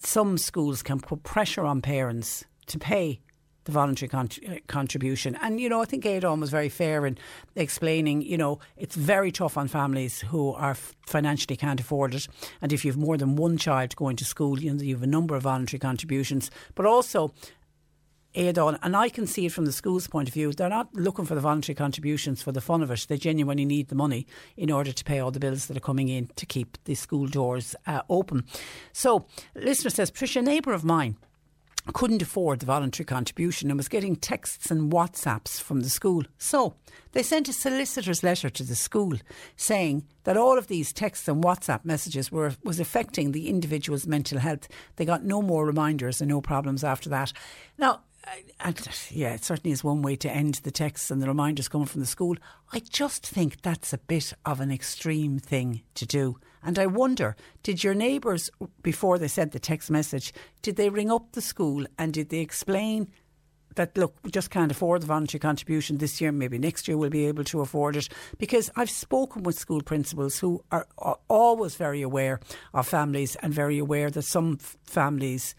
some 0.00 0.38
schools 0.38 0.82
can 0.82 1.00
put 1.00 1.22
pressure 1.22 1.64
on 1.64 1.80
parents 1.80 2.44
to 2.66 2.78
pay 2.78 3.20
the 3.66 3.72
voluntary 3.72 4.08
con- 4.08 4.30
contribution. 4.66 5.36
And, 5.42 5.60
you 5.60 5.68
know, 5.68 5.82
I 5.82 5.84
think 5.84 6.04
Aodhán 6.04 6.40
was 6.40 6.50
very 6.50 6.70
fair 6.70 7.04
in 7.04 7.18
explaining, 7.54 8.22
you 8.22 8.38
know, 8.38 8.58
it's 8.76 8.96
very 8.96 9.30
tough 9.30 9.56
on 9.58 9.68
families 9.68 10.22
who 10.22 10.54
are 10.54 10.74
financially 10.74 11.56
can't 11.56 11.80
afford 11.80 12.14
it. 12.14 12.26
And 12.62 12.72
if 12.72 12.84
you 12.84 12.90
have 12.90 12.98
more 12.98 13.18
than 13.18 13.36
one 13.36 13.58
child 13.58 13.94
going 13.96 14.16
to 14.16 14.24
school, 14.24 14.60
you 14.60 14.72
know, 14.72 14.82
you 14.82 14.94
have 14.94 15.02
a 15.02 15.06
number 15.06 15.36
of 15.36 15.42
voluntary 15.42 15.78
contributions. 15.78 16.50
But 16.74 16.86
also, 16.86 17.32
Aodhán, 18.36 18.78
and 18.82 18.94
I 18.94 19.08
can 19.08 19.26
see 19.26 19.46
it 19.46 19.52
from 19.52 19.64
the 19.64 19.72
school's 19.72 20.06
point 20.06 20.28
of 20.28 20.34
view, 20.34 20.52
they're 20.52 20.68
not 20.68 20.94
looking 20.94 21.24
for 21.24 21.34
the 21.34 21.40
voluntary 21.40 21.74
contributions 21.74 22.42
for 22.42 22.52
the 22.52 22.60
fun 22.60 22.82
of 22.82 22.90
it. 22.90 23.06
They 23.08 23.16
genuinely 23.16 23.64
need 23.64 23.88
the 23.88 23.94
money 23.94 24.26
in 24.56 24.70
order 24.70 24.92
to 24.92 25.04
pay 25.04 25.20
all 25.20 25.30
the 25.30 25.40
bills 25.40 25.66
that 25.66 25.76
are 25.76 25.80
coming 25.80 26.08
in 26.08 26.28
to 26.36 26.44
keep 26.44 26.76
the 26.84 26.94
school 26.94 27.26
doors 27.26 27.74
uh, 27.86 28.02
open. 28.10 28.44
So, 28.92 29.26
listener 29.54 29.90
says, 29.90 30.10
Patricia, 30.10 30.40
a 30.40 30.42
neighbour 30.42 30.72
of 30.72 30.84
mine 30.84 31.16
couldn't 31.92 32.22
afford 32.22 32.60
the 32.60 32.66
voluntary 32.66 33.04
contribution 33.04 33.70
and 33.70 33.78
was 33.78 33.88
getting 33.88 34.16
texts 34.16 34.70
and 34.70 34.92
WhatsApps 34.92 35.60
from 35.60 35.80
the 35.80 35.88
school. 35.88 36.24
So 36.38 36.74
they 37.12 37.22
sent 37.22 37.48
a 37.48 37.52
solicitor's 37.52 38.22
letter 38.22 38.50
to 38.50 38.62
the 38.64 38.74
school 38.74 39.14
saying 39.56 40.04
that 40.24 40.36
all 40.36 40.58
of 40.58 40.66
these 40.66 40.92
texts 40.92 41.28
and 41.28 41.42
WhatsApp 41.42 41.84
messages 41.84 42.32
were 42.32 42.54
was 42.64 42.80
affecting 42.80 43.32
the 43.32 43.48
individual's 43.48 44.06
mental 44.06 44.38
health. 44.38 44.68
They 44.96 45.04
got 45.04 45.24
no 45.24 45.42
more 45.42 45.64
reminders 45.64 46.20
and 46.20 46.28
no 46.28 46.40
problems 46.40 46.82
after 46.82 47.08
that. 47.10 47.32
Now, 47.78 48.00
yeah, 49.10 49.34
it 49.34 49.44
certainly 49.44 49.72
is 49.72 49.84
one 49.84 50.02
way 50.02 50.16
to 50.16 50.30
end 50.30 50.56
the 50.56 50.72
texts 50.72 51.10
and 51.10 51.22
the 51.22 51.28
reminders 51.28 51.68
coming 51.68 51.86
from 51.86 52.00
the 52.00 52.06
school. 52.06 52.36
I 52.72 52.80
just 52.80 53.24
think 53.24 53.62
that's 53.62 53.92
a 53.92 53.98
bit 53.98 54.32
of 54.44 54.60
an 54.60 54.72
extreme 54.72 55.38
thing 55.38 55.82
to 55.94 56.06
do. 56.06 56.38
And 56.66 56.80
I 56.80 56.86
wonder, 56.86 57.36
did 57.62 57.84
your 57.84 57.94
neighbours, 57.94 58.50
before 58.82 59.18
they 59.18 59.28
sent 59.28 59.52
the 59.52 59.60
text 59.60 59.88
message, 59.88 60.34
did 60.62 60.74
they 60.74 60.90
ring 60.90 61.12
up 61.12 61.32
the 61.32 61.40
school 61.40 61.86
and 61.96 62.12
did 62.12 62.28
they 62.28 62.40
explain 62.40 63.06
that 63.76 63.96
look, 63.96 64.16
we 64.24 64.30
just 64.30 64.50
can't 64.50 64.72
afford 64.72 65.02
the 65.02 65.06
voluntary 65.06 65.38
contribution 65.38 65.98
this 65.98 66.20
year. 66.20 66.32
Maybe 66.32 66.58
next 66.58 66.88
year 66.88 66.96
we'll 66.96 67.10
be 67.10 67.26
able 67.26 67.44
to 67.44 67.60
afford 67.60 67.96
it. 67.96 68.08
Because 68.38 68.70
I've 68.74 68.90
spoken 68.90 69.44
with 69.44 69.58
school 69.58 69.82
principals 69.82 70.38
who 70.38 70.64
are, 70.72 70.86
are 70.98 71.18
always 71.28 71.76
very 71.76 72.02
aware 72.02 72.40
of 72.74 72.88
families 72.88 73.36
and 73.36 73.54
very 73.54 73.78
aware 73.78 74.10
that 74.10 74.22
some 74.22 74.58
f- 74.60 74.76
families 74.82 75.54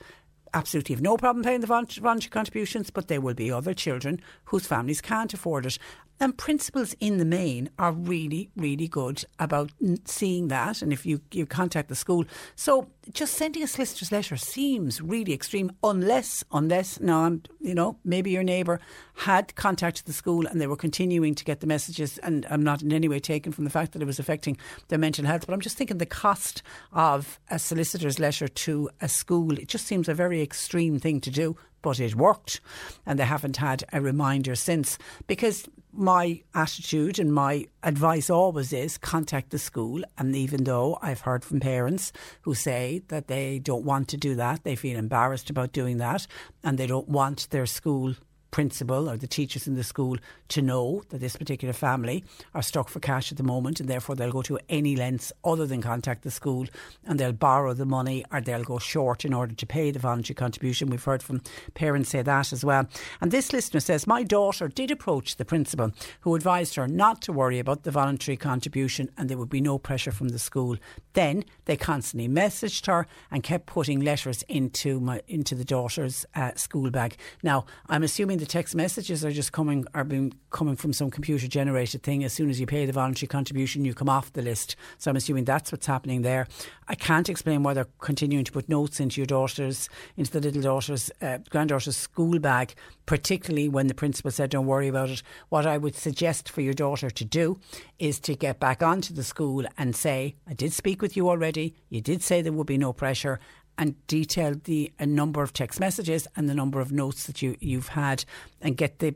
absolutely 0.54 0.96
have 0.96 1.02
no 1.02 1.18
problem 1.18 1.44
paying 1.44 1.62
the 1.62 1.68
voluntary 1.68 2.30
contributions, 2.30 2.90
but 2.90 3.08
there 3.08 3.22
will 3.22 3.34
be 3.34 3.52
other 3.52 3.74
children 3.74 4.20
whose 4.46 4.66
families 4.66 5.02
can't 5.02 5.34
afford 5.34 5.66
it. 5.66 5.78
And 6.20 6.38
principals 6.38 6.96
in 7.00 7.18
the 7.18 7.26
main 7.26 7.70
are 7.78 7.92
really, 7.92 8.50
really 8.56 8.88
good 8.88 9.24
about 9.40 9.72
seeing 10.06 10.48
that. 10.48 10.82
And 10.82 10.92
if 10.92 11.06
you, 11.06 11.22
you 11.32 11.46
contact 11.46 11.90
the 11.90 11.96
school, 11.96 12.26
so 12.56 12.88
just 13.12 13.36
sending 13.36 13.64
a 13.64 13.68
solicitor's 13.68 14.12
letter 14.12 14.36
seems 14.36 15.02
really 15.02 15.34
extreme, 15.34 15.72
unless, 15.84 16.44
unless, 16.52 17.00
now 17.00 17.24
I'm, 17.24 17.44
you 17.60 17.74
know, 17.74 17.98
maybe 18.04 18.32
your 18.32 18.44
neighbour 18.44 18.80
had 19.16 19.56
contacted 19.56 20.06
the 20.06 20.14
school 20.14 20.46
and 20.48 20.60
they 20.60 20.68
were 20.68 20.76
continuing 20.76 21.36
to 21.36 21.46
get 21.46 21.60
the 21.60 21.68
messages. 21.68 22.18
And 22.20 22.46
I'm 22.50 22.64
not 22.64 22.82
in 22.82 22.92
any 22.92 23.08
way 23.08 23.20
taken 23.20 23.52
from 23.52 23.64
the 23.64 23.70
fact 23.70 23.94
that 23.94 24.02
it 24.02 24.06
was 24.06 24.20
affecting 24.20 24.58
their 24.88 25.00
mental 25.00 25.26
health, 25.26 25.46
but 25.46 25.54
I'm 25.54 25.62
just 25.62 25.78
thinking 25.78 25.98
the 26.00 26.06
cost 26.06 26.64
of 26.92 27.40
a 27.50 27.60
solicitor's 27.60 28.20
letter 28.20 28.48
to 28.48 28.90
a 29.02 29.08
school, 29.08 29.58
it 29.58 29.68
just 29.68 29.86
seems 29.86 30.10
a 30.10 30.14
very 30.14 30.42
extreme 30.42 31.00
thing 31.00 31.22
to 31.22 31.32
do 31.32 31.56
but 31.82 32.00
it 32.00 32.16
worked. 32.16 32.60
And 33.06 33.18
they 33.18 33.24
haven't 33.24 33.58
had 33.58 33.84
a 33.94 34.02
reminder 34.02 34.56
since. 34.56 34.98
Because 35.26 35.70
my 35.98 36.42
attitude 36.54 37.20
and 37.20 37.34
my 37.34 37.66
advice 37.84 38.30
always 38.30 38.72
is 38.72 38.98
contact 38.98 39.50
the 39.50 39.60
school. 39.60 40.04
And 40.18 40.36
even 40.36 40.64
though 40.64 40.98
I've 41.02 41.22
heard 41.22 41.44
from 41.44 41.60
parents 41.60 42.14
who 42.42 42.54
say 42.54 43.02
that 43.08 43.28
they 43.28 43.60
don't 43.60 43.84
want 43.84 44.08
to 44.10 44.18
do 44.18 44.36
that, 44.36 44.64
they 44.64 44.76
feel 44.76 44.98
embarrassed 44.98 45.50
about 45.50 45.74
doing 45.74 45.98
that, 45.98 46.28
and 46.64 46.78
they 46.78 46.88
don't 46.88 47.10
want 47.10 47.50
their 47.50 47.66
school 47.66 48.16
principal 48.52 49.10
or 49.10 49.18
the 49.18 49.28
teachers 49.28 49.68
in 49.68 49.76
the 49.76 49.84
school 49.84 50.18
to 50.50 50.62
know 50.62 51.04
that 51.10 51.20
this 51.20 51.36
particular 51.36 51.74
family 51.74 52.24
are 52.54 52.62
stuck 52.62 52.90
for 52.90 53.00
cash 53.00 53.32
at 53.32 53.38
the 53.38 53.44
moment 53.44 53.80
and 53.80 53.90
therefore 53.90 54.16
they'll 54.16 54.32
go 54.32 54.42
to 54.42 54.60
any 54.70 54.96
lengths 54.96 55.32
other 55.44 55.66
than 55.66 55.82
contact 55.82 56.24
the 56.24 56.32
school 56.32 56.66
and 57.06 57.20
they'll 57.20 57.32
borrow 57.32 57.74
the 57.74 57.86
money 57.86 58.24
or 58.32 58.42
they'll 58.42 58.64
go 58.64 58.80
short 58.80 59.26
in 59.26 59.34
order 59.34 59.54
to 59.54 59.66
pay 59.66 59.92
the 59.92 60.00
voluntary 60.00 60.36
contribution. 60.36 60.90
We've 60.90 61.04
heard 61.04 61.24
from 61.24 61.42
parents 61.74 62.10
say 62.10 62.22
that 62.22 62.54
as 62.54 62.64
well. 62.64 62.88
And 63.22 63.32
this 63.32 63.54
listener 63.54 63.80
says, 63.80 64.08
My 64.08 64.24
daughter 64.24 64.68
did 64.68 64.92
approach 64.92 65.36
the 65.36 65.46
principal 65.46 65.92
who 66.22 66.36
advised 66.36 66.76
her 66.76 66.88
not 66.88 67.22
to 67.24 67.34
worry 67.34 67.60
about 67.60 67.84
the 67.84 67.92
voluntary 67.92 68.38
contribution 68.38 69.10
and 69.18 69.30
there 69.30 69.38
would 69.38 69.50
be 69.50 69.62
no 69.62 69.78
pressure 69.78 70.12
from 70.12 70.30
the 70.30 70.40
school. 70.40 70.78
Then 71.14 71.44
they 71.66 71.78
constantly 71.78 72.30
messaged 72.30 72.88
her 72.88 73.08
and 73.32 73.44
kept 73.44 73.66
putting 73.66 74.00
letters 74.00 74.44
into 74.48 75.00
my 75.00 75.22
into 75.28 75.56
the 75.56 75.66
daughter's 75.66 76.26
uh, 76.36 76.54
school 76.56 76.90
bag. 76.90 77.18
Now, 77.44 77.66
I'm 77.88 78.04
assuming 78.04 78.37
the 78.38 78.46
text 78.46 78.76
messages 78.76 79.24
are 79.24 79.32
just 79.32 79.52
coming 79.52 79.86
are 79.94 80.04
being 80.04 80.34
coming 80.50 80.76
from 80.76 80.94
some 80.94 81.12
computer 81.12 81.48
generated 81.48 82.04
thing. 82.04 82.24
As 82.24 82.34
soon 82.34 82.50
as 82.50 82.60
you 82.60 82.66
pay 82.66 82.86
the 82.86 82.94
voluntary 82.94 83.28
contribution, 83.28 83.86
you 83.86 83.94
come 83.94 84.10
off 84.10 84.34
the 84.34 84.42
list. 84.42 84.76
So 84.98 85.12
I'm 85.12 85.18
assuming 85.18 85.46
that's 85.46 85.72
what's 85.72 85.86
happening 85.86 86.22
there. 86.22 86.48
I 86.88 86.96
can't 86.96 87.30
explain 87.30 87.64
why 87.64 87.74
they're 87.74 87.88
continuing 88.00 88.46
to 88.46 88.52
put 88.52 88.70
notes 88.70 89.00
into 89.00 89.20
your 89.20 89.26
daughter's, 89.26 89.90
into 90.16 90.32
the 90.32 90.40
little 90.40 90.62
daughter's, 90.62 91.12
uh, 91.22 91.40
granddaughter's 91.50 91.98
school 91.98 92.40
bag, 92.40 92.74
particularly 93.06 93.68
when 93.70 93.88
the 93.88 93.94
principal 93.94 94.32
said, 94.32 94.50
"Don't 94.50 94.66
worry 94.66 94.88
about 94.88 95.10
it." 95.10 95.24
What 95.50 95.66
I 95.66 95.78
would 95.78 95.96
suggest 95.96 96.50
for 96.50 96.62
your 96.62 96.74
daughter 96.74 97.10
to 97.10 97.26
do 97.26 97.60
is 98.00 98.20
to 98.22 98.36
get 98.36 98.60
back 98.60 98.82
onto 98.82 99.14
the 99.14 99.24
school 99.24 99.66
and 99.78 99.96
say, 99.96 100.36
"I 100.48 100.54
did 100.54 100.74
speak 100.74 101.02
with 101.02 101.18
you 101.18 101.30
already. 101.30 101.76
You 101.90 102.02
did 102.02 102.22
say 102.22 102.42
there 102.42 102.54
would 102.54 102.68
be 102.68 102.78
no 102.78 102.94
pressure." 102.94 103.40
And 103.78 103.96
detail 104.08 104.56
the 104.64 104.92
number 105.00 105.44
of 105.44 105.54
text 105.54 105.80
messages 105.80 106.28
and 106.36 106.50
the 106.50 106.56
number 106.56 106.80
of 106.80 106.92
notes 106.92 107.26
that 107.26 107.42
you, 107.42 107.56
you've 107.60 107.90
had 107.90 108.26
and 108.62 108.76
get 108.78 109.00
the 109.00 109.16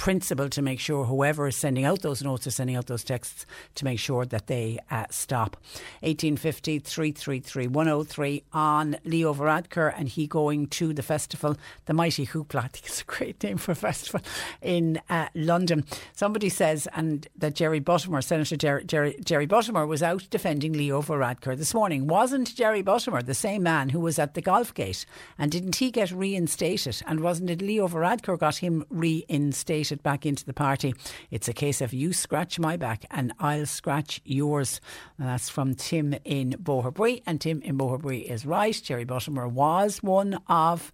principal 0.00 0.48
to 0.48 0.62
make 0.62 0.80
sure 0.80 1.04
whoever 1.04 1.46
is 1.46 1.54
sending 1.54 1.84
out 1.84 2.00
those 2.00 2.22
notes 2.22 2.46
or 2.46 2.50
sending 2.50 2.74
out 2.74 2.86
those 2.86 3.04
texts 3.04 3.44
to 3.74 3.84
make 3.84 3.98
sure 3.98 4.24
that 4.24 4.46
they 4.46 4.78
uh, 4.90 5.04
stop. 5.10 5.58
1850 6.00 6.78
333 6.78 7.66
103 7.66 8.42
on 8.54 8.96
Leo 9.04 9.34
Varadkar 9.34 9.92
and 9.94 10.08
he 10.08 10.26
going 10.26 10.68
to 10.68 10.94
the 10.94 11.02
festival, 11.02 11.54
the 11.84 11.92
Mighty 11.92 12.26
Hoopla. 12.26 12.60
I 12.64 12.68
think 12.68 12.86
it's 12.86 13.02
a 13.02 13.04
great 13.04 13.42
name 13.42 13.58
for 13.58 13.72
a 13.72 13.74
festival 13.74 14.22
in 14.62 15.02
uh, 15.10 15.28
London. 15.34 15.84
Somebody 16.14 16.48
says 16.48 16.88
and 16.94 17.28
that 17.36 17.54
Jerry 17.54 17.82
Buttimer, 17.82 18.24
Senator 18.24 18.56
Jerry, 18.56 18.84
Jerry, 18.86 19.16
Jerry 19.22 19.46
Buttimer, 19.46 19.86
was 19.86 20.02
out 20.02 20.26
defending 20.30 20.72
Leo 20.72 21.02
Varadkar 21.02 21.58
this 21.58 21.74
morning. 21.74 22.06
Wasn't 22.06 22.54
Jerry 22.54 22.82
Buttimer 22.82 23.22
the 23.22 23.34
same 23.34 23.64
man 23.64 23.90
who 23.90 24.00
was 24.00 24.18
at 24.18 24.32
the 24.32 24.40
golf 24.40 24.72
gate? 24.72 25.04
And 25.36 25.52
didn't 25.52 25.76
he 25.76 25.90
get 25.90 26.10
reinstated? 26.10 27.02
And 27.06 27.20
wasn't 27.20 27.50
it 27.50 27.60
Leo 27.60 27.86
Varadkar 27.86 28.38
got 28.38 28.56
him 28.56 28.86
reinstated? 28.88 29.89
It 29.92 30.02
back 30.02 30.26
into 30.26 30.44
the 30.44 30.52
party. 30.52 30.94
It's 31.30 31.48
a 31.48 31.52
case 31.52 31.80
of 31.80 31.92
you 31.92 32.12
scratch 32.12 32.58
my 32.58 32.76
back 32.76 33.04
and 33.10 33.32
I'll 33.38 33.66
scratch 33.66 34.20
yours. 34.24 34.80
And 35.18 35.28
that's 35.28 35.48
from 35.48 35.74
Tim 35.74 36.14
in 36.24 36.52
Boherbue. 36.52 37.22
And 37.26 37.40
Tim 37.40 37.62
in 37.62 37.78
Boherbue 37.78 38.22
is 38.22 38.46
right. 38.46 38.80
Jerry 38.82 39.04
Buttimer 39.04 39.50
was 39.50 40.02
one 40.02 40.40
of 40.48 40.92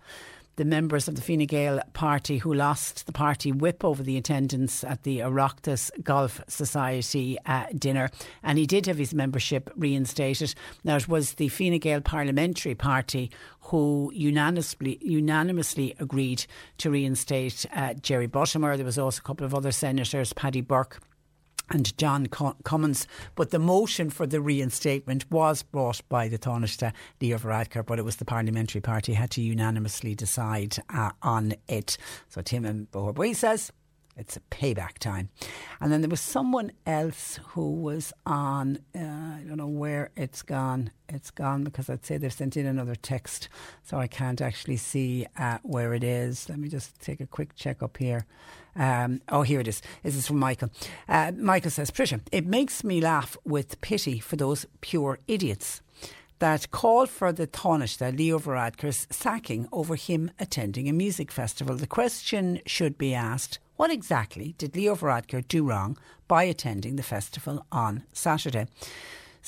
the 0.57 0.65
members 0.65 1.07
of 1.07 1.15
the 1.15 1.23
Fine 1.23 1.47
Gael 1.47 1.81
party 1.93 2.39
who 2.39 2.53
lost 2.53 3.07
the 3.07 3.13
party 3.13 3.53
whip 3.53 3.85
over 3.85 4.03
the 4.03 4.17
attendance 4.17 4.83
at 4.83 5.03
the 5.05 5.21
Oireachtas 5.21 5.91
Golf 6.03 6.41
Society 6.49 7.39
uh, 7.47 7.67
dinner. 7.79 8.11
And 8.43 8.59
he 8.59 8.67
did 8.67 8.87
have 8.87 8.99
his 8.99 9.15
membership 9.15 9.71
reinstated. 9.77 10.55
Now, 10.83 10.97
it 10.97 11.09
was 11.09 11.35
the 11.35 11.49
Fine 11.49 11.79
Gael 11.79 12.01
parliamentary 12.01 12.75
party 12.75 13.31
who 13.61 14.11
unanimously, 14.15 14.99
unanimously 15.01 15.95
agreed 15.99 16.47
to 16.79 16.91
reinstate 16.91 17.67
uh, 17.75 17.95
Jerry 17.95 18.29
Buttimer. 18.29 18.77
There 18.77 18.85
was 18.87 18.99
also 18.99 19.21
a 19.21 19.27
couple 19.27 19.47
of 19.47 19.55
other 19.55 19.73
senators, 19.73 20.33
Paddy 20.33 20.61
Burke 20.61 21.01
and 21.71 21.97
John 21.99 22.27
Cummins. 22.27 23.07
But 23.35 23.51
the 23.51 23.59
motion 23.59 24.11
for 24.11 24.27
the 24.27 24.41
reinstatement 24.41 25.31
was 25.31 25.63
brought 25.63 26.01
by 26.09 26.29
the 26.29 26.39
Taoiseach 26.39 26.93
Leo 27.21 27.39
Varadkar, 27.39 27.85
but 27.85 27.99
it 27.99 28.05
was 28.05 28.17
the 28.17 28.25
parliamentary 28.25 28.81
party 28.81 29.15
had 29.15 29.31
to 29.33 29.43
unanimously 29.43 30.15
decide 30.15 30.77
uh, 30.93 31.11
on 31.23 31.55
it. 31.69 31.97
So 32.29 32.43
Tim 32.43 32.65
and 32.65 32.91
Boherbue 32.91 33.35
says 33.35 33.73
it's 34.17 34.37
a 34.37 34.41
payback 34.51 34.99
time. 34.99 35.29
And 35.81 35.93
then 35.93 36.01
there 36.01 36.09
was 36.09 36.21
someone 36.21 36.73
else 36.87 37.39
who 37.49 37.71
was 37.71 38.13
on, 38.25 38.79
uh, 38.95 39.01
I 39.01 39.45
don't 39.47 39.59
know 39.59 39.67
where 39.67 40.11
it's 40.17 40.43
gone. 40.43 40.91
It's 41.09 41.31
gone 41.31 41.65
because 41.65 41.91
I'd 41.91 42.05
say 42.05 42.17
they've 42.17 42.33
sent 42.33 42.57
in 42.57 42.67
another 42.67 42.95
text, 42.95 43.49
so 43.83 43.99
I 43.99 44.07
can't 44.07 44.41
actually 44.41 44.79
see 44.79 45.27
uh, 45.39 45.59
where 45.63 45.93
it 45.93 46.03
is. 46.03 46.49
Let 46.49 46.59
me 46.59 46.69
just 46.69 46.99
take 47.01 47.21
a 47.21 47.27
quick 47.27 47.55
check 47.55 47.83
up 47.83 47.99
here. 47.99 48.27
Um, 48.77 49.23
oh, 49.29 49.43
here 49.43 49.61
it 49.61 49.69
is. 49.69 49.83
This 50.03 50.17
is 50.17 50.27
from 50.27 50.39
Michael. 50.39 50.71
Uh, 51.09 51.33
Michael 51.37 51.71
says, 51.71 51.91
Prisha, 51.91 52.21
it 52.31 52.47
makes 52.47 52.85
me 52.85 53.01
laugh 53.01 53.37
with 53.45 53.81
pity 53.81 54.19
for 54.19 54.37
those 54.37 54.67
pure 54.81 55.19
idiots 55.27 55.81
that 56.39 56.71
call 56.71 57.07
for 57.07 57.33
the 57.33 57.47
Taoiseach, 57.47 58.17
Leo 58.17 58.39
Varadkar's 58.39 59.07
sacking 59.11 59.67
over 59.73 59.95
him 59.95 60.31
attending 60.39 60.89
a 60.89 60.93
music 60.93 61.33
festival. 61.33 61.77
The 61.77 61.87
question 61.87 62.61
should 62.67 62.99
be 62.99 63.15
asked, 63.15 63.59
what 63.77 63.91
exactly 63.91 64.55
did 64.59 64.77
Leo 64.77 64.95
Varadkar 64.95 65.47
do 65.49 65.65
wrong 65.65 65.97
by 66.29 66.45
attending 66.45 66.97
the 66.97 67.03
festival 67.03 67.65
on 67.73 68.05
Saturday? 68.13 68.67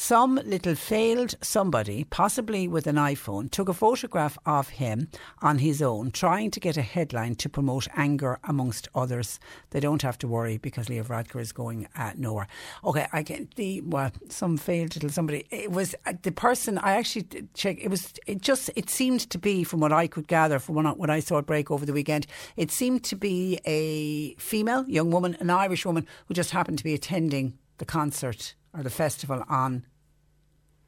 Some 0.01 0.37
little 0.45 0.77
failed 0.77 1.35
somebody, 1.43 2.05
possibly 2.05 2.69
with 2.69 2.87
an 2.87 2.95
iPhone, 2.95 3.51
took 3.51 3.69
a 3.69 3.75
photograph 3.75 4.39
of 4.47 4.69
him 4.69 5.09
on 5.43 5.59
his 5.59 5.83
own, 5.83 6.13
trying 6.13 6.53
to 6.53 6.61
get 6.61 6.77
a 6.77 6.83
headline 6.83 7.35
to 7.35 7.49
promote 7.49 7.89
anger 7.97 8.39
amongst 8.45 8.89
others. 8.95 9.41
They 9.71 9.81
don't 9.81 10.01
have 10.03 10.17
to 10.19 10.29
worry 10.29 10.57
because 10.57 10.89
Leo 10.89 11.03
Varadkar 11.03 11.41
is 11.41 11.51
going 11.51 11.89
uh, 11.97 12.13
nowhere. 12.17 12.47
Okay, 12.85 13.09
I 13.13 13.23
get 13.23 13.57
the 13.57 13.81
well, 13.81 14.13
some 14.29 14.57
failed 14.57 14.95
little 14.95 15.11
somebody. 15.11 15.47
It 15.51 15.73
was 15.73 15.97
uh, 16.07 16.13
the 16.23 16.31
person 16.31 16.79
I 16.79 16.93
actually 16.93 17.27
checked. 17.55 17.81
It 17.83 17.89
was 17.89 18.15
it 18.25 18.41
just 18.41 18.71
it 18.77 18.89
seemed 18.89 19.29
to 19.31 19.37
be 19.37 19.65
from 19.65 19.81
what 19.81 19.93
I 19.93 20.07
could 20.07 20.29
gather 20.29 20.61
from 20.61 20.77
when 20.77 21.11
I 21.11 21.19
saw 21.19 21.39
it 21.39 21.47
break 21.47 21.73
over 21.73 21.85
the 21.85 21.93
weekend. 21.93 22.29
It 22.57 22.71
seemed 22.71 23.03
to 23.03 23.17
be 23.17 23.59
a 23.65 24.37
female 24.37 24.89
young 24.89 25.11
woman, 25.11 25.37
an 25.41 25.51
Irish 25.51 25.85
woman 25.85 26.07
who 26.27 26.35
just 26.35 26.53
happened 26.53 26.79
to 26.79 26.85
be 26.85 26.95
attending 26.95 27.59
the 27.79 27.85
concert 27.85 28.55
or 28.79 28.85
the 28.85 28.91
festival 28.91 29.45
on 29.49 29.85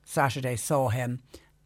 Saturday 0.04 0.56
saw 0.56 0.88
him 0.88 1.20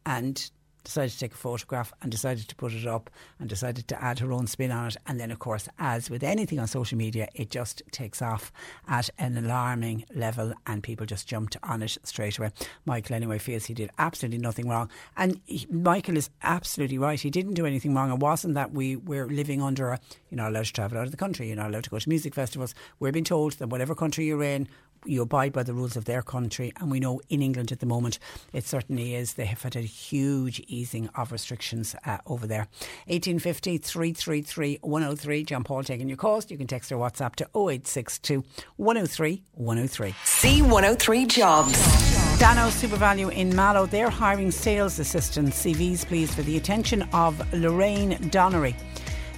and 0.07 0.51
decided 0.85 1.11
to 1.11 1.19
take 1.19 1.33
a 1.33 1.37
photograph 1.37 1.93
and 2.03 2.13
decided 2.13 2.47
to 2.47 2.55
put 2.55 2.73
it 2.73 2.87
up 2.87 3.11
and 3.39 3.49
decided 3.49 3.89
to 3.89 4.03
add 4.03 4.19
her 4.19 4.31
own 4.33 4.47
spin 4.47 4.71
on 4.71 4.89
it. 4.89 4.97
And 5.07 5.19
then, 5.19 5.31
of 5.31 5.39
course, 5.39 5.69
as 5.79 6.11
with 6.11 6.23
anything 6.23 6.59
on 6.59 6.67
social 6.67 6.99
media, 6.99 7.29
it 7.35 7.51
just 7.51 7.83
takes 7.91 8.21
off 8.21 8.53
at 8.87 9.09
an 9.19 9.37
alarming 9.39 10.05
level 10.15 10.53
and 10.67 10.83
people 10.83 11.07
just 11.07 11.27
jumped 11.27 11.57
on 11.63 11.83
it 11.83 11.97
straight 12.05 12.39
away. 12.39 12.51
Michael, 12.85 13.17
anyway, 13.17 13.39
feels 13.39 13.65
he 13.65 13.75
did 13.75 13.91
absolutely 13.99 14.39
nothing 14.39 14.69
wrong. 14.69 14.91
And 15.17 15.41
he, 15.47 15.67
Michael 15.71 16.17
is 16.17 16.31
absolutely 16.43 16.99
right. 16.99 17.21
He 17.21 17.31
didn't 17.31 17.55
do 17.55 17.67
anything 17.67 17.95
wrong. 17.95 18.13
It 18.13 18.19
wasn't 18.19 18.55
that 18.55 18.73
we 18.73 18.97
were 18.97 19.27
living 19.27 19.63
under 19.63 19.89
a, 19.91 20.01
you're 20.31 20.37
not 20.37 20.51
allowed 20.51 20.67
to 20.67 20.73
travel 20.73 20.99
out 20.99 21.07
of 21.07 21.11
the 21.11 21.17
country, 21.17 21.47
you're 21.47 21.57
not 21.57 21.71
allowed 21.71 21.85
to 21.85 21.91
go 21.91 21.99
to 21.99 22.09
music 22.09 22.35
festivals. 22.35 22.75
We're 23.01 23.13
being 23.13 23.25
told 23.25 23.55
that 23.55 23.69
whatever 23.69 23.95
country 23.95 24.27
you're 24.27 24.43
in, 24.43 24.69
you 25.05 25.23
abide 25.23 25.53
by 25.53 25.63
the 25.63 25.75
rules 25.75 25.97
of 25.97 26.05
their 26.05 26.23
country. 26.23 26.73
And 26.81 26.91
we 26.91 27.01
know 27.01 27.21
in 27.29 27.43
England 27.43 27.73
at 27.73 27.81
the 27.81 27.87
moment, 27.87 28.19
it 28.53 28.65
certainly 28.65 29.15
is. 29.15 29.35
They 29.35 29.47
have 29.47 29.63
had 29.63 29.77
a 29.77 29.81
huge 29.81 30.61
easing 30.67 31.09
of 31.15 31.33
restrictions 31.33 31.95
uh, 32.07 32.19
over 32.27 32.47
there. 32.47 32.69
1850 33.07 33.79
333 33.79 34.79
103. 34.83 35.45
John 35.45 35.65
Paul 35.65 35.83
taking 35.83 36.09
your 36.09 36.17
calls. 36.17 36.51
You 36.51 36.59
can 36.59 36.67
text 36.67 36.93
or 36.93 36.97
WhatsApp 36.97 37.37
to 37.37 37.45
0862 37.55 38.45
103 38.77 39.43
103. 39.53 40.11
C103 40.11 41.29
Jobs. 41.29 42.15
Dano 42.39 42.69
SuperValu 42.69 43.33
in 43.33 43.55
Mallow, 43.55 43.87
they're 43.87 44.11
hiring 44.11 44.51
sales 44.51 44.99
assistants. 44.99 45.65
CVs, 45.65 46.05
please, 46.05 46.35
for 46.35 46.43
the 46.43 46.57
attention 46.57 47.03
of 47.13 47.41
Lorraine 47.53 48.29
Donnery. 48.31 48.77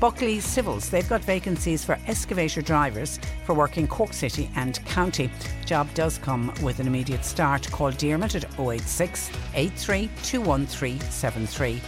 Buckley 0.00 0.40
Civils, 0.40 0.90
they've 0.90 1.08
got 1.08 1.22
vacancies 1.22 1.84
for 1.84 1.98
excavator 2.06 2.60
drivers 2.60 3.18
for 3.46 3.54
work 3.54 3.78
in 3.78 3.86
Cork 3.86 4.12
City 4.12 4.50
and 4.56 4.84
County. 4.84 5.30
Job 5.64 5.88
does 5.94 6.18
come 6.18 6.52
with 6.62 6.80
an 6.80 6.86
immediate 6.86 7.24
start. 7.24 7.70
Call 7.70 7.92
Dermot 7.92 8.34
at 8.34 8.44
086 8.58 9.30
83 9.54 10.10
21373. 10.22 11.80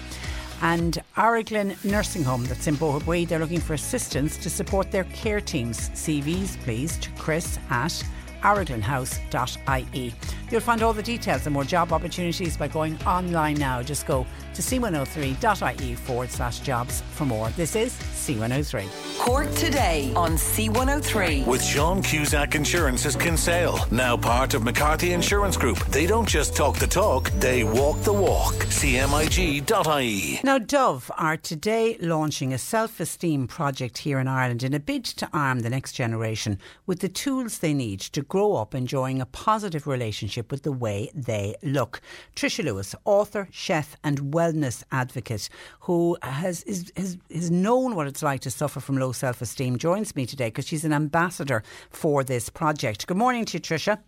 And 0.62 1.02
Araglin 1.16 1.82
Nursing 1.82 2.22
Home, 2.24 2.44
that's 2.44 2.66
in 2.66 2.76
Boherbue, 2.76 3.26
they're 3.26 3.38
looking 3.38 3.60
for 3.60 3.72
assistance 3.72 4.36
to 4.36 4.50
support 4.50 4.90
their 4.90 5.04
care 5.04 5.40
teams. 5.40 5.88
CVs, 5.90 6.58
please, 6.62 6.98
to 6.98 7.10
chris 7.12 7.58
at 7.70 8.04
araglinhouse.ie. 8.42 10.14
You'll 10.50 10.60
find 10.60 10.82
all 10.82 10.92
the 10.92 11.02
details 11.02 11.46
and 11.46 11.54
more 11.54 11.64
job 11.64 11.92
opportunities 11.92 12.58
by 12.58 12.68
going 12.68 13.02
online 13.04 13.56
now. 13.56 13.82
Just 13.82 14.06
go 14.06 14.26
to 14.52 14.60
c103.ie 14.62 15.94
forward 15.94 16.30
slash 16.30 16.60
jobs 16.60 17.02
for 17.12 17.24
more. 17.24 17.48
This 17.50 17.74
is 17.74 17.92
C103. 18.26 19.18
Cork 19.20 19.48
today 19.54 20.12
on 20.16 20.32
C103. 20.32 21.46
With 21.46 21.62
Sean 21.62 22.02
Cusack 22.02 22.56
Insurance's 22.56 23.14
Kinsale, 23.14 23.78
now 23.92 24.16
part 24.16 24.54
of 24.54 24.64
McCarthy 24.64 25.12
Insurance 25.12 25.56
Group. 25.56 25.78
They 25.86 26.08
don't 26.08 26.28
just 26.28 26.56
talk 26.56 26.76
the 26.76 26.88
talk, 26.88 27.30
they 27.38 27.62
walk 27.62 28.02
the 28.02 28.12
walk. 28.12 28.54
CMIG.ie. 28.54 30.40
Now, 30.42 30.58
Dove 30.58 31.08
are 31.16 31.36
today 31.36 31.96
launching 32.00 32.52
a 32.52 32.58
self 32.58 32.98
esteem 32.98 33.46
project 33.46 33.98
here 33.98 34.18
in 34.18 34.26
Ireland 34.26 34.64
in 34.64 34.74
a 34.74 34.80
bid 34.80 35.04
to 35.04 35.28
arm 35.32 35.60
the 35.60 35.70
next 35.70 35.92
generation 35.92 36.58
with 36.84 36.98
the 36.98 37.08
tools 37.08 37.58
they 37.58 37.74
need 37.74 38.00
to 38.00 38.22
grow 38.22 38.56
up 38.56 38.74
enjoying 38.74 39.20
a 39.20 39.26
positive 39.26 39.86
relationship 39.86 40.50
with 40.50 40.64
the 40.64 40.72
way 40.72 41.12
they 41.14 41.54
look. 41.62 42.00
Trisha 42.34 42.64
Lewis, 42.64 42.96
author, 43.04 43.46
chef, 43.52 43.96
and 44.02 44.32
wellness 44.32 44.82
advocate, 44.90 45.48
who 45.80 46.16
has 46.22 46.64
is, 46.64 46.92
is, 46.96 47.18
is 47.28 47.52
known 47.52 47.94
what 47.94 48.08
it's 48.08 48.15
like 48.22 48.40
to 48.40 48.50
suffer 48.50 48.80
from 48.80 48.98
low 48.98 49.12
self 49.12 49.42
esteem, 49.42 49.78
joins 49.78 50.14
me 50.14 50.26
today 50.26 50.48
because 50.48 50.66
she's 50.66 50.84
an 50.84 50.92
ambassador 50.92 51.62
for 51.90 52.24
this 52.24 52.48
project. 52.48 53.06
Good 53.06 53.16
morning 53.16 53.44
to 53.46 53.58
you, 53.58 53.60
Trisha. 53.60 53.98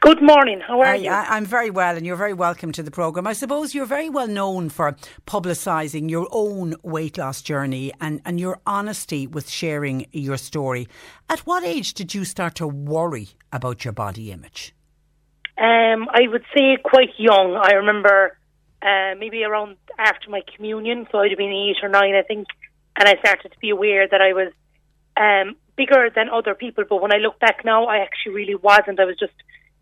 Good 0.00 0.22
morning. 0.22 0.60
How 0.60 0.80
are 0.80 0.86
I, 0.86 0.94
you? 0.94 1.10
I, 1.10 1.36
am 1.36 1.44
very 1.44 1.70
well, 1.70 1.96
and 1.96 2.06
you're 2.06 2.16
very 2.16 2.32
welcome 2.32 2.70
to 2.72 2.82
the 2.82 2.90
programme. 2.90 3.26
I 3.26 3.32
suppose 3.32 3.74
you're 3.74 3.84
very 3.84 4.08
well 4.08 4.28
known 4.28 4.68
for 4.68 4.96
publicising 5.26 6.08
your 6.08 6.28
own 6.30 6.76
weight 6.82 7.18
loss 7.18 7.42
journey 7.42 7.92
and, 8.00 8.20
and 8.24 8.38
your 8.38 8.60
honesty 8.64 9.26
with 9.26 9.50
sharing 9.50 10.06
your 10.12 10.36
story. 10.36 10.88
At 11.28 11.40
what 11.40 11.64
age 11.64 11.94
did 11.94 12.14
you 12.14 12.24
start 12.24 12.54
to 12.56 12.66
worry 12.66 13.30
about 13.52 13.84
your 13.84 13.92
body 13.92 14.30
image? 14.30 14.72
Um, 15.58 16.06
I 16.14 16.28
would 16.28 16.44
say 16.56 16.78
quite 16.82 17.10
young. 17.18 17.60
I 17.60 17.72
remember 17.72 18.38
uh, 18.80 19.14
maybe 19.18 19.42
around 19.42 19.76
after 19.98 20.30
my 20.30 20.42
communion, 20.54 21.08
so 21.10 21.18
I'd 21.18 21.32
have 21.32 21.38
been 21.38 21.52
eight 21.52 21.82
or 21.82 21.88
nine, 21.88 22.14
I 22.14 22.22
think, 22.22 22.46
and 22.98 23.08
I 23.08 23.16
started 23.18 23.52
to 23.52 23.58
be 23.60 23.70
aware 23.70 24.06
that 24.08 24.20
I 24.20 24.32
was 24.32 24.52
um, 25.16 25.56
bigger 25.76 26.10
than 26.14 26.28
other 26.28 26.54
people. 26.54 26.84
But 26.88 27.00
when 27.00 27.14
I 27.14 27.18
look 27.18 27.38
back 27.38 27.64
now, 27.64 27.86
I 27.86 27.98
actually 27.98 28.34
really 28.34 28.54
wasn't. 28.56 29.00
I 29.00 29.04
was 29.04 29.16
just 29.18 29.32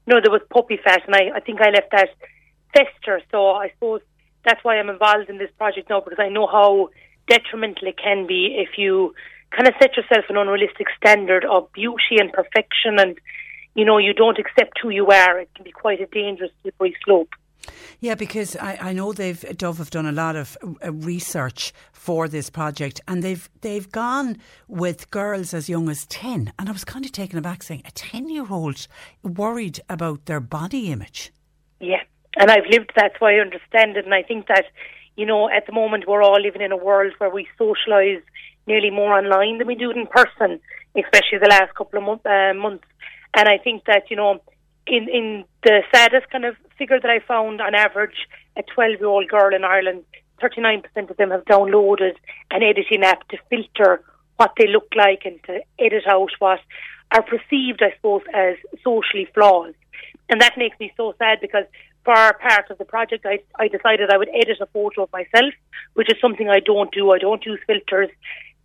you 0.07 0.15
know, 0.15 0.21
there 0.23 0.31
was 0.31 0.43
puppy 0.51 0.79
fat, 0.83 1.03
and 1.07 1.15
I, 1.15 1.37
I 1.37 1.41
think 1.41 1.61
I 1.61 1.71
left 1.71 1.91
that 1.91 2.11
fester. 2.73 3.21
So 3.31 3.51
I 3.51 3.71
suppose 3.71 4.01
that's 4.45 4.63
why 4.63 4.79
I'm 4.79 4.89
involved 4.89 5.29
in 5.29 5.39
this 5.39 5.51
project 5.59 5.91
now 5.91 6.01
because 6.01 6.21
I 6.21 6.29
know 6.29 6.47
how 6.47 6.91
detrimental 7.29 7.89
it 7.89 7.99
can 7.99 8.27
be 8.27 8.57
if 8.59 8.79
you 8.79 9.15
kind 9.51 9.67
of 9.67 9.75
set 9.81 9.97
yourself 9.97 10.25
an 10.29 10.37
unrealistic 10.37 10.87
standard 10.97 11.45
of 11.45 11.73
beauty 11.73 12.19
and 12.19 12.33
perfection, 12.33 12.99
and 12.99 13.19
you 13.75 13.85
know 13.85 13.99
you 13.99 14.15
don't 14.15 14.39
accept 14.39 14.79
who 14.81 14.91
you 14.91 15.09
are. 15.09 15.41
It 15.41 15.51
can 15.55 15.65
be 15.65 15.73
quite 15.73 16.01
a 16.01 16.07
dangerous 16.07 16.53
slippery 16.63 16.95
slope. 17.05 17.35
Yeah, 18.01 18.15
because 18.15 18.57
I, 18.57 18.79
I 18.81 18.93
know 18.93 19.13
they've 19.13 19.41
Dove 19.57 19.79
have 19.79 19.91
done 19.91 20.07
a 20.07 20.13
lot 20.13 20.37
of 20.37 20.57
uh, 20.65 20.93
research 20.93 21.73
for 21.93 22.29
this 22.29 22.51
project, 22.51 23.01
and 23.09 23.23
they've 23.23 23.49
they've 23.63 23.91
gone 23.91 24.39
with 24.69 25.11
girls 25.11 25.55
as 25.55 25.69
young 25.69 25.89
as 25.89 26.07
ten, 26.07 26.53
and 26.59 26.69
I 26.69 26.73
was 26.73 26.85
kind 26.85 27.05
of 27.05 27.13
taken 27.13 27.39
aback, 27.39 27.63
saying 27.63 27.83
a 27.85 27.91
ten 27.91 28.29
year 28.29 28.47
old 28.51 28.87
worried 29.23 29.81
about 29.89 30.27
their 30.27 30.41
body 30.41 30.93
image. 30.93 31.33
Yeah, 31.81 32.03
and 32.37 32.51
I've 32.51 32.67
lived 32.71 32.93
that, 32.97 33.13
so 33.19 33.27
I 33.27 33.35
understand 33.35 33.97
it, 33.97 34.05
and 34.05 34.15
I 34.15 34.23
think 34.23 34.47
that 34.49 34.67
you 35.17 35.27
know 35.27 35.49
at 35.49 35.67
the 35.67 35.73
moment 35.73 36.05
we're 36.07 36.23
all 36.23 36.41
living 36.41 36.63
in 36.63 36.73
a 36.73 36.77
world 36.77 37.13
where 37.19 37.31
we 37.31 37.49
socialise 37.59 38.23
nearly 38.67 38.91
more 38.91 39.17
online 39.17 39.59
than 39.59 39.67
we 39.67 39.75
do 39.75 39.91
in 39.91 40.07
person, 40.07 40.61
especially 40.97 41.39
the 41.41 41.49
last 41.49 41.75
couple 41.75 41.99
of 41.99 42.05
month, 42.05 42.27
uh, 42.27 42.53
months, 42.55 42.85
and 43.35 43.49
I 43.49 43.59
think 43.59 43.85
that 43.87 44.11
you 44.11 44.17
know 44.17 44.41
in 44.87 45.09
in 45.09 45.45
the 45.63 45.83
saddest 45.93 46.31
kind 46.31 46.45
of 46.45 46.57
figure 46.79 47.01
that 47.01 47.11
I 47.11 47.21
found 47.21 47.61
on 47.61 47.75
average, 47.75 48.27
a 48.57 48.63
12 48.63 49.01
year 49.01 49.09
old 49.09 49.29
girl 49.29 49.55
in 49.55 49.65
Ireland, 49.65 50.05
39% 50.43 51.11
of 51.11 51.17
them 51.17 51.31
have 51.31 51.45
downloaded 51.45 52.17
an 52.51 52.63
editing 52.63 53.03
app 53.03 53.27
to 53.29 53.39
filter 53.49 54.03
what 54.37 54.53
they 54.59 54.67
look 54.67 54.89
like 54.95 55.23
and 55.25 55.43
to 55.45 55.61
edit 55.79 56.05
out 56.07 56.31
what 56.39 56.61
are 57.13 57.23
perceived, 57.23 57.83
I 57.83 57.95
suppose, 57.97 58.23
as 58.35 58.57
socially 58.85 59.29
flawed. 59.33 59.75
And 60.29 60.41
that 60.41 60.59
makes 60.59 60.79
me 60.79 60.93
so 60.97 61.15
sad 61.19 61.39
because 61.41 61.65
for 62.05 62.15
part 62.15 62.71
of 62.71 62.79
the 62.79 62.85
project, 62.85 63.27
I, 63.27 63.41
I 63.59 63.69
decided 63.69 64.11
I 64.11 64.19
would 64.19 64.29
edit 64.29 64.59
a 64.61 64.67
photo 64.67 65.05
of 65.05 65.13
myself, 65.13 65.55
which 65.95 66.11
is 66.11 66.21
something 66.21 66.49
I 66.49 66.61
don't 66.61 66.93
do. 66.93 67.11
I 67.13 67.19
don't 67.19 67.45
use 67.45 67.61
filters. 67.67 68.11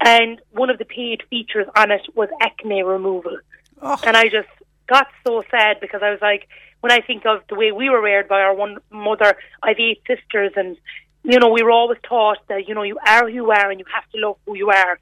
And 0.04 0.42
one 0.52 0.70
of 0.70 0.80
the 0.80 0.86
paid 0.86 1.24
features 1.30 1.68
on 1.76 1.92
it 1.92 2.02
was 2.16 2.30
acne 2.42 2.84
removal. 2.84 3.38
Oh. 3.82 4.00
And 4.04 4.18
I 4.18 4.26
just 4.26 4.50
got 4.88 5.08
so 5.26 5.44
sad 5.50 5.78
because 5.80 6.02
I 6.04 6.12
was 6.12 6.20
like, 6.22 6.48
when 6.82 6.92
I 6.92 7.00
think 7.00 7.26
of 7.26 7.42
the 7.48 7.56
way 7.56 7.72
we 7.72 7.90
were 7.90 8.02
reared 8.02 8.28
by 8.28 8.42
our 8.42 8.54
one 8.54 8.80
mother, 8.92 9.36
I've 9.64 9.80
eight 9.80 10.02
sisters, 10.06 10.52
and 10.56 10.78
you 11.24 11.40
know 11.40 11.50
we 11.50 11.64
were 11.64 11.72
always 11.72 12.00
taught 12.08 12.40
that 12.50 12.68
you 12.68 12.76
know 12.76 12.84
you 12.84 12.98
are 13.06 13.28
who 13.28 13.34
you 13.34 13.52
are 13.52 13.72
and 13.72 13.80
you 13.80 13.86
have 13.94 14.10
to 14.12 14.18
love 14.18 14.38
who 14.46 14.56
you 14.56 14.70
are. 14.70 15.00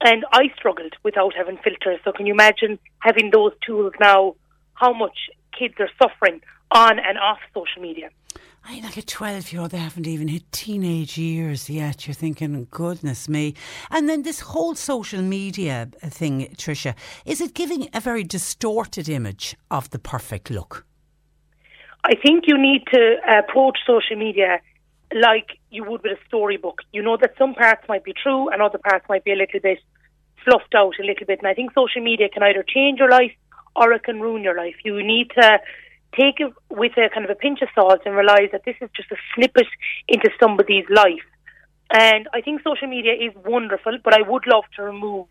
And 0.00 0.24
I 0.32 0.50
struggled 0.56 0.94
without 1.04 1.32
having 1.34 1.58
filters. 1.58 2.00
So 2.04 2.12
can 2.12 2.26
you 2.26 2.34
imagine 2.34 2.78
having 2.98 3.30
those 3.30 3.52
tools 3.64 3.92
now? 4.00 4.34
How 4.74 4.92
much 4.92 5.16
kids 5.56 5.74
are 5.78 5.90
suffering 6.02 6.40
on 6.72 6.98
and 6.98 7.16
off 7.18 7.38
social 7.54 7.80
media? 7.80 8.10
I 8.64 8.74
mean, 8.74 8.84
like 8.84 8.96
a 8.96 9.02
12 9.02 9.52
year 9.52 9.62
old, 9.62 9.70
they 9.70 9.78
haven't 9.78 10.06
even 10.06 10.28
hit 10.28 10.50
teenage 10.50 11.18
years 11.18 11.68
yet. 11.68 12.06
You're 12.06 12.14
thinking, 12.14 12.66
goodness 12.70 13.28
me. 13.28 13.54
And 13.90 14.08
then 14.08 14.22
this 14.22 14.40
whole 14.40 14.74
social 14.74 15.20
media 15.20 15.88
thing, 16.06 16.48
Trisha, 16.56 16.94
is 17.24 17.40
it 17.40 17.54
giving 17.54 17.88
a 17.92 18.00
very 18.00 18.24
distorted 18.24 19.08
image 19.08 19.56
of 19.70 19.90
the 19.90 19.98
perfect 19.98 20.50
look? 20.50 20.84
I 22.04 22.14
think 22.16 22.44
you 22.46 22.58
need 22.58 22.84
to 22.92 23.16
uh, 23.28 23.38
approach 23.38 23.78
social 23.86 24.16
media 24.16 24.60
like 25.14 25.58
you 25.70 25.84
would 25.84 26.02
with 26.02 26.18
a 26.18 26.26
storybook. 26.26 26.82
You 26.92 27.02
know 27.02 27.16
that 27.20 27.34
some 27.38 27.54
parts 27.54 27.86
might 27.88 28.04
be 28.04 28.12
true 28.12 28.48
and 28.48 28.60
other 28.60 28.78
parts 28.78 29.06
might 29.08 29.24
be 29.24 29.32
a 29.32 29.36
little 29.36 29.60
bit 29.60 29.78
fluffed 30.44 30.74
out 30.74 30.94
a 30.98 31.04
little 31.04 31.26
bit. 31.26 31.38
And 31.38 31.46
I 31.46 31.54
think 31.54 31.72
social 31.74 32.02
media 32.02 32.28
can 32.28 32.42
either 32.42 32.64
change 32.66 32.98
your 32.98 33.10
life 33.10 33.32
or 33.76 33.92
it 33.92 34.02
can 34.02 34.20
ruin 34.20 34.42
your 34.42 34.56
life. 34.56 34.74
You 34.84 35.02
need 35.02 35.30
to 35.38 35.60
take 36.18 36.40
it 36.40 36.52
with 36.70 36.92
a 36.98 37.08
kind 37.08 37.24
of 37.24 37.30
a 37.30 37.34
pinch 37.34 37.62
of 37.62 37.68
salt 37.74 38.00
and 38.04 38.14
realize 38.14 38.50
that 38.52 38.64
this 38.64 38.76
is 38.80 38.90
just 38.94 39.10
a 39.12 39.16
snippet 39.34 39.68
into 40.08 40.30
somebody's 40.40 40.84
life. 40.90 41.24
And 41.92 42.28
I 42.32 42.40
think 42.40 42.62
social 42.62 42.88
media 42.88 43.12
is 43.12 43.32
wonderful, 43.44 43.98
but 44.02 44.14
I 44.14 44.22
would 44.22 44.46
love 44.46 44.64
to 44.76 44.82
remove 44.82 45.26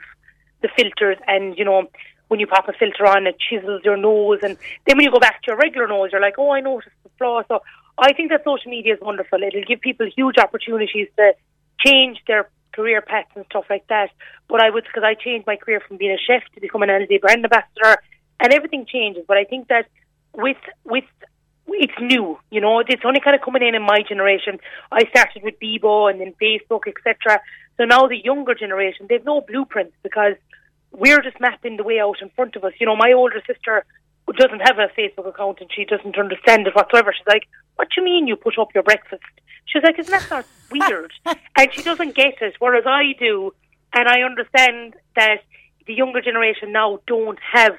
the 0.61 0.69
filters 0.77 1.17
and, 1.27 1.57
you 1.57 1.65
know, 1.65 1.89
when 2.31 2.39
you 2.39 2.47
pop 2.47 2.69
a 2.69 2.71
filter 2.71 3.05
on, 3.05 3.27
it 3.27 3.35
chisels 3.37 3.81
your 3.83 3.97
nose, 3.97 4.39
and 4.41 4.55
then 4.87 4.95
when 4.95 5.03
you 5.03 5.11
go 5.11 5.19
back 5.19 5.43
to 5.43 5.47
your 5.47 5.57
regular 5.57 5.85
nose, 5.85 6.11
you're 6.13 6.21
like, 6.21 6.35
oh, 6.37 6.51
I 6.51 6.61
noticed 6.61 6.95
the 7.03 7.09
flaw. 7.17 7.43
So 7.49 7.61
I 7.97 8.13
think 8.13 8.31
that 8.31 8.45
social 8.45 8.71
media 8.71 8.93
is 8.93 9.01
wonderful. 9.01 9.43
It'll 9.43 9.65
give 9.67 9.81
people 9.81 10.07
huge 10.15 10.37
opportunities 10.37 11.09
to 11.17 11.33
change 11.85 12.19
their 12.27 12.49
career 12.71 13.01
paths 13.01 13.27
and 13.35 13.43
stuff 13.49 13.65
like 13.69 13.85
that. 13.89 14.11
But 14.47 14.61
I 14.61 14.69
would, 14.69 14.85
because 14.85 15.03
I 15.03 15.13
changed 15.13 15.45
my 15.45 15.57
career 15.57 15.81
from 15.85 15.97
being 15.97 16.13
a 16.13 16.17
chef 16.17 16.41
to 16.55 16.61
become 16.61 16.83
an 16.83 16.87
Lidl 16.87 17.19
brand 17.19 17.43
ambassador, 17.43 18.01
and 18.39 18.53
everything 18.53 18.85
changes. 18.85 19.25
But 19.27 19.35
I 19.35 19.43
think 19.43 19.67
that 19.67 19.87
with 20.33 20.63
with 20.85 21.03
it's 21.67 21.99
new, 21.99 22.39
you 22.49 22.61
know, 22.61 22.79
it's 22.79 23.03
only 23.03 23.19
kind 23.19 23.35
of 23.35 23.41
coming 23.41 23.61
in 23.61 23.75
in 23.75 23.81
my 23.81 24.03
generation. 24.07 24.57
I 24.89 25.03
started 25.09 25.43
with 25.43 25.55
Bebo 25.59 26.09
and 26.09 26.21
then 26.21 26.33
Facebook, 26.41 26.87
etc. 26.87 27.41
So 27.75 27.83
now 27.83 28.07
the 28.07 28.23
younger 28.23 28.55
generation, 28.55 29.07
they've 29.09 29.25
no 29.25 29.41
blueprints 29.41 29.97
because 30.01 30.35
we're 30.91 31.21
just 31.21 31.39
mapping 31.39 31.77
the 31.77 31.83
way 31.83 31.99
out 31.99 32.21
in 32.21 32.29
front 32.29 32.55
of 32.55 32.63
us. 32.63 32.73
You 32.79 32.85
know, 32.85 32.95
my 32.95 33.13
older 33.13 33.41
sister 33.47 33.85
doesn't 34.37 34.61
have 34.61 34.77
a 34.79 34.87
Facebook 34.97 35.27
account 35.27 35.59
and 35.59 35.69
she 35.73 35.83
doesn't 35.85 36.17
understand 36.17 36.67
it 36.67 36.75
whatsoever. 36.75 37.13
She's 37.13 37.27
like, 37.27 37.47
"What 37.75 37.89
do 37.89 38.01
you 38.01 38.05
mean 38.05 38.27
you 38.27 38.35
put 38.35 38.57
up 38.57 38.73
your 38.73 38.83
breakfast?" 38.83 39.23
She's 39.65 39.83
like, 39.83 39.99
"Isn't 39.99 40.11
that 40.11 40.29
not 40.29 40.45
weird?" 40.71 41.13
and 41.25 41.73
she 41.73 41.83
doesn't 41.83 42.15
get 42.15 42.41
it, 42.41 42.55
whereas 42.59 42.85
I 42.85 43.13
do, 43.19 43.53
and 43.93 44.07
I 44.07 44.21
understand 44.21 44.95
that 45.15 45.43
the 45.85 45.93
younger 45.93 46.21
generation 46.21 46.71
now 46.71 46.99
don't 47.07 47.39
have 47.51 47.77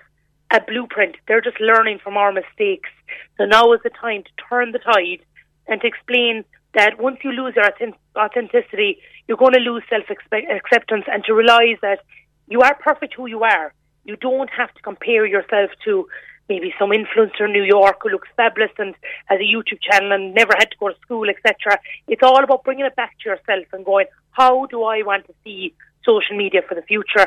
a 0.50 0.60
blueprint. 0.60 1.16
They're 1.26 1.40
just 1.40 1.60
learning 1.60 2.00
from 2.02 2.16
our 2.16 2.32
mistakes. 2.32 2.90
So 3.38 3.44
now 3.44 3.72
is 3.72 3.80
the 3.82 3.90
time 3.90 4.22
to 4.24 4.30
turn 4.48 4.72
the 4.72 4.78
tide 4.78 5.24
and 5.66 5.80
to 5.80 5.86
explain 5.86 6.44
that 6.74 7.00
once 7.00 7.18
you 7.22 7.32
lose 7.32 7.54
your 7.56 7.64
authenticity, 8.16 8.98
you're 9.26 9.36
going 9.36 9.52
to 9.52 9.60
lose 9.60 9.82
self 9.88 10.04
acceptance 10.10 11.04
and 11.06 11.24
to 11.24 11.34
realize 11.34 11.78
that 11.82 12.00
you 12.53 12.61
are 12.61 12.74
perfect 12.74 13.14
who 13.16 13.26
you 13.26 13.42
are. 13.42 13.72
You 14.05 14.16
don't 14.16 14.50
have 14.50 14.72
to 14.74 14.82
compare 14.82 15.24
yourself 15.26 15.70
to 15.86 16.07
maybe 16.48 16.74
some 16.78 16.90
influencer 16.90 17.46
in 17.46 17.53
New 17.53 17.62
York 17.62 17.96
who 18.03 18.11
looks 18.11 18.28
fabulous 18.36 18.72
and 18.78 18.94
has 19.26 19.40
a 19.40 19.48
YouTube 19.55 19.80
channel 19.80 20.12
and 20.12 20.34
never 20.34 20.53
had 20.59 20.70
to 20.70 20.76
go 20.78 20.88
to 20.88 20.94
school, 21.00 21.28
etc. 21.30 21.78
It's 22.09 22.22
all 22.22 22.42
about 22.44 22.64
bringing 22.64 22.84
it 22.84 22.96
back 22.96 23.12
to 23.20 23.30
yourself 23.30 23.66
and 23.72 23.84
going, 23.84 24.07
how 24.32 24.66
do 24.66 24.82
I 24.84 25.03
want 25.03 25.26
to 25.28 25.34
see 25.44 25.74
social 26.05 26.36
media 26.36 26.61
for 26.68 26.74
the 26.74 26.82
future? 26.82 27.26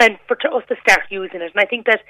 And 0.00 0.18
for 0.26 0.36
us 0.56 0.64
to 0.68 0.76
start 0.82 1.02
using 1.10 1.40
it. 1.40 1.52
And 1.54 1.62
I 1.64 1.66
think 1.66 1.86
that 1.86 2.00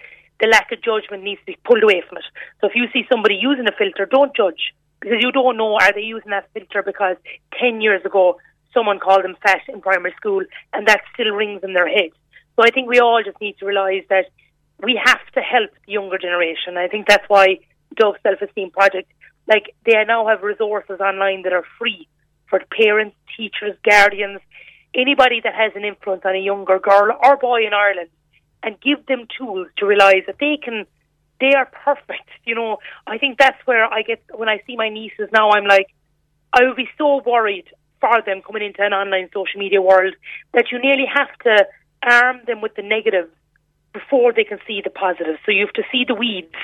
the 0.41 0.49
lack 0.49 0.73
of 0.73 0.81
judgment 0.83 1.23
needs 1.23 1.41
to 1.41 1.47
be 1.53 1.59
pulled 1.65 1.83
away 1.83 2.03
from 2.09 2.19
it. 2.19 2.25
So 2.61 2.69
if 2.69 2.75
you 2.75 2.87
see 2.95 3.05
somebody 3.11 3.35
using 3.35 3.67
a 3.69 3.77
filter, 3.77 4.07
don't 4.07 4.35
judge 4.35 4.73
because 5.01 5.19
you 5.21 5.33
don't 5.33 5.59
know 5.59 5.75
are 5.75 5.93
they 5.93 6.01
using 6.01 6.31
that 6.31 6.49
filter 6.55 6.83
because 6.83 7.17
10 7.61 7.83
years 7.83 8.03
ago 8.07 8.39
someone 8.73 8.99
called 8.99 9.25
them 9.25 9.37
fat 9.43 9.61
in 9.69 9.81
primary 9.81 10.15
school 10.17 10.43
and 10.73 10.89
that 10.89 11.03
still 11.13 11.33
rings 11.33 11.63
in 11.63 11.75
their 11.75 11.89
head. 11.89 12.11
So 12.57 12.63
I 12.63 12.71
think 12.71 12.89
we 12.89 13.01
all 13.01 13.23
just 13.25 13.41
need 13.41 13.59
to 13.59 13.67
realise 13.67 14.05
that 14.11 14.27
we 14.83 15.01
have 15.03 15.25
to 15.35 15.41
help 15.41 15.71
the 15.87 15.93
younger 15.93 16.19
generation. 16.19 16.77
I 16.77 16.89
think 16.89 17.07
that's 17.07 17.29
why 17.29 17.59
Dove 17.97 18.17
Self 18.23 18.41
Esteem 18.43 18.71
Project, 18.71 19.11
like 19.49 19.75
they 19.85 19.93
now 20.07 20.27
have 20.29 20.43
resources 20.43 21.01
online 21.01 21.43
that 21.43 21.53
are 21.53 21.65
free 21.79 22.09
for 22.49 22.61
parents, 22.71 23.17
teachers, 23.37 23.77
guardians, 23.83 24.41
anybody 24.95 25.41
that 25.43 25.55
has 25.55 25.73
an 25.75 25.85
influence 25.85 26.23
on 26.25 26.35
a 26.35 26.39
younger 26.39 26.79
girl 26.79 27.17
or 27.23 27.37
boy 27.37 27.67
in 27.67 27.73
Ireland, 27.73 28.11
and 28.63 28.81
give 28.81 29.05
them 29.07 29.27
tools 29.37 29.69
to 29.79 29.87
realise 29.87 30.25
that 30.27 30.37
they 30.39 30.59
can, 30.63 30.87
they 31.41 31.55
are 31.55 31.67
perfect. 31.85 32.21
You 32.47 32.55
know, 32.55 32.77
I 33.07 33.17
think 33.17 33.39
that's 33.39 33.57
where 33.65 33.87
I 33.87 34.03
get 34.03 34.23
when 34.35 34.51
I 34.51 34.63
see 34.67 34.77
my 34.77 34.91
nieces 34.91 35.31
now. 35.33 35.53
I'm 35.53 35.65
like, 35.65 35.87
I 36.53 36.65
would 36.65 36.77
be 36.77 36.91
so 36.99 37.23
worried 37.25 37.65
for 38.01 38.21
them 38.21 38.43
coming 38.43 38.63
into 38.63 38.83
an 38.83 38.93
online 38.93 39.31
social 39.33 39.59
media 39.59 39.81
world 39.81 40.15
that 40.53 40.67
you 40.71 40.79
nearly 40.79 41.07
have 41.07 41.33
to 41.45 41.67
arm 42.05 42.41
them 42.47 42.61
with 42.61 42.75
the 42.75 42.83
negative 42.83 43.29
before 43.93 44.33
they 44.33 44.45
can 44.45 44.59
see 44.67 44.81
the 44.83 44.91
positives. 44.91 45.39
So 45.47 45.53
you 45.53 45.65
have 45.67 45.75
to 45.75 45.85
see 45.91 46.05
the 46.07 46.15
weeds 46.15 46.55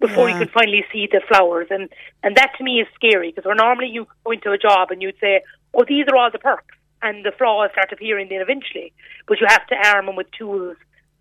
before 0.00 0.28
yeah. 0.28 0.38
you 0.38 0.44
can 0.44 0.52
finally 0.52 0.84
see 0.92 1.08
the 1.10 1.22
flowers. 1.26 1.68
And, 1.70 1.88
and 2.22 2.36
that 2.36 2.52
to 2.58 2.64
me 2.64 2.80
is 2.80 2.86
scary 2.94 3.30
because 3.30 3.46
where 3.46 3.54
normally 3.54 3.88
you 3.88 4.06
go 4.24 4.32
into 4.32 4.52
a 4.52 4.58
job 4.58 4.90
and 4.90 5.00
you'd 5.00 5.18
say, 5.20 5.42
oh, 5.72 5.84
these 5.88 6.06
are 6.08 6.16
all 6.16 6.30
the 6.30 6.38
perks 6.38 6.76
and 7.02 7.24
the 7.24 7.32
flaws 7.32 7.70
start 7.72 7.90
appearing 7.92 8.28
then 8.28 8.40
eventually. 8.40 8.92
But 9.26 9.40
you 9.40 9.46
have 9.48 9.66
to 9.68 9.76
arm 9.76 10.06
them 10.06 10.16
with 10.16 10.30
tools 10.32 10.76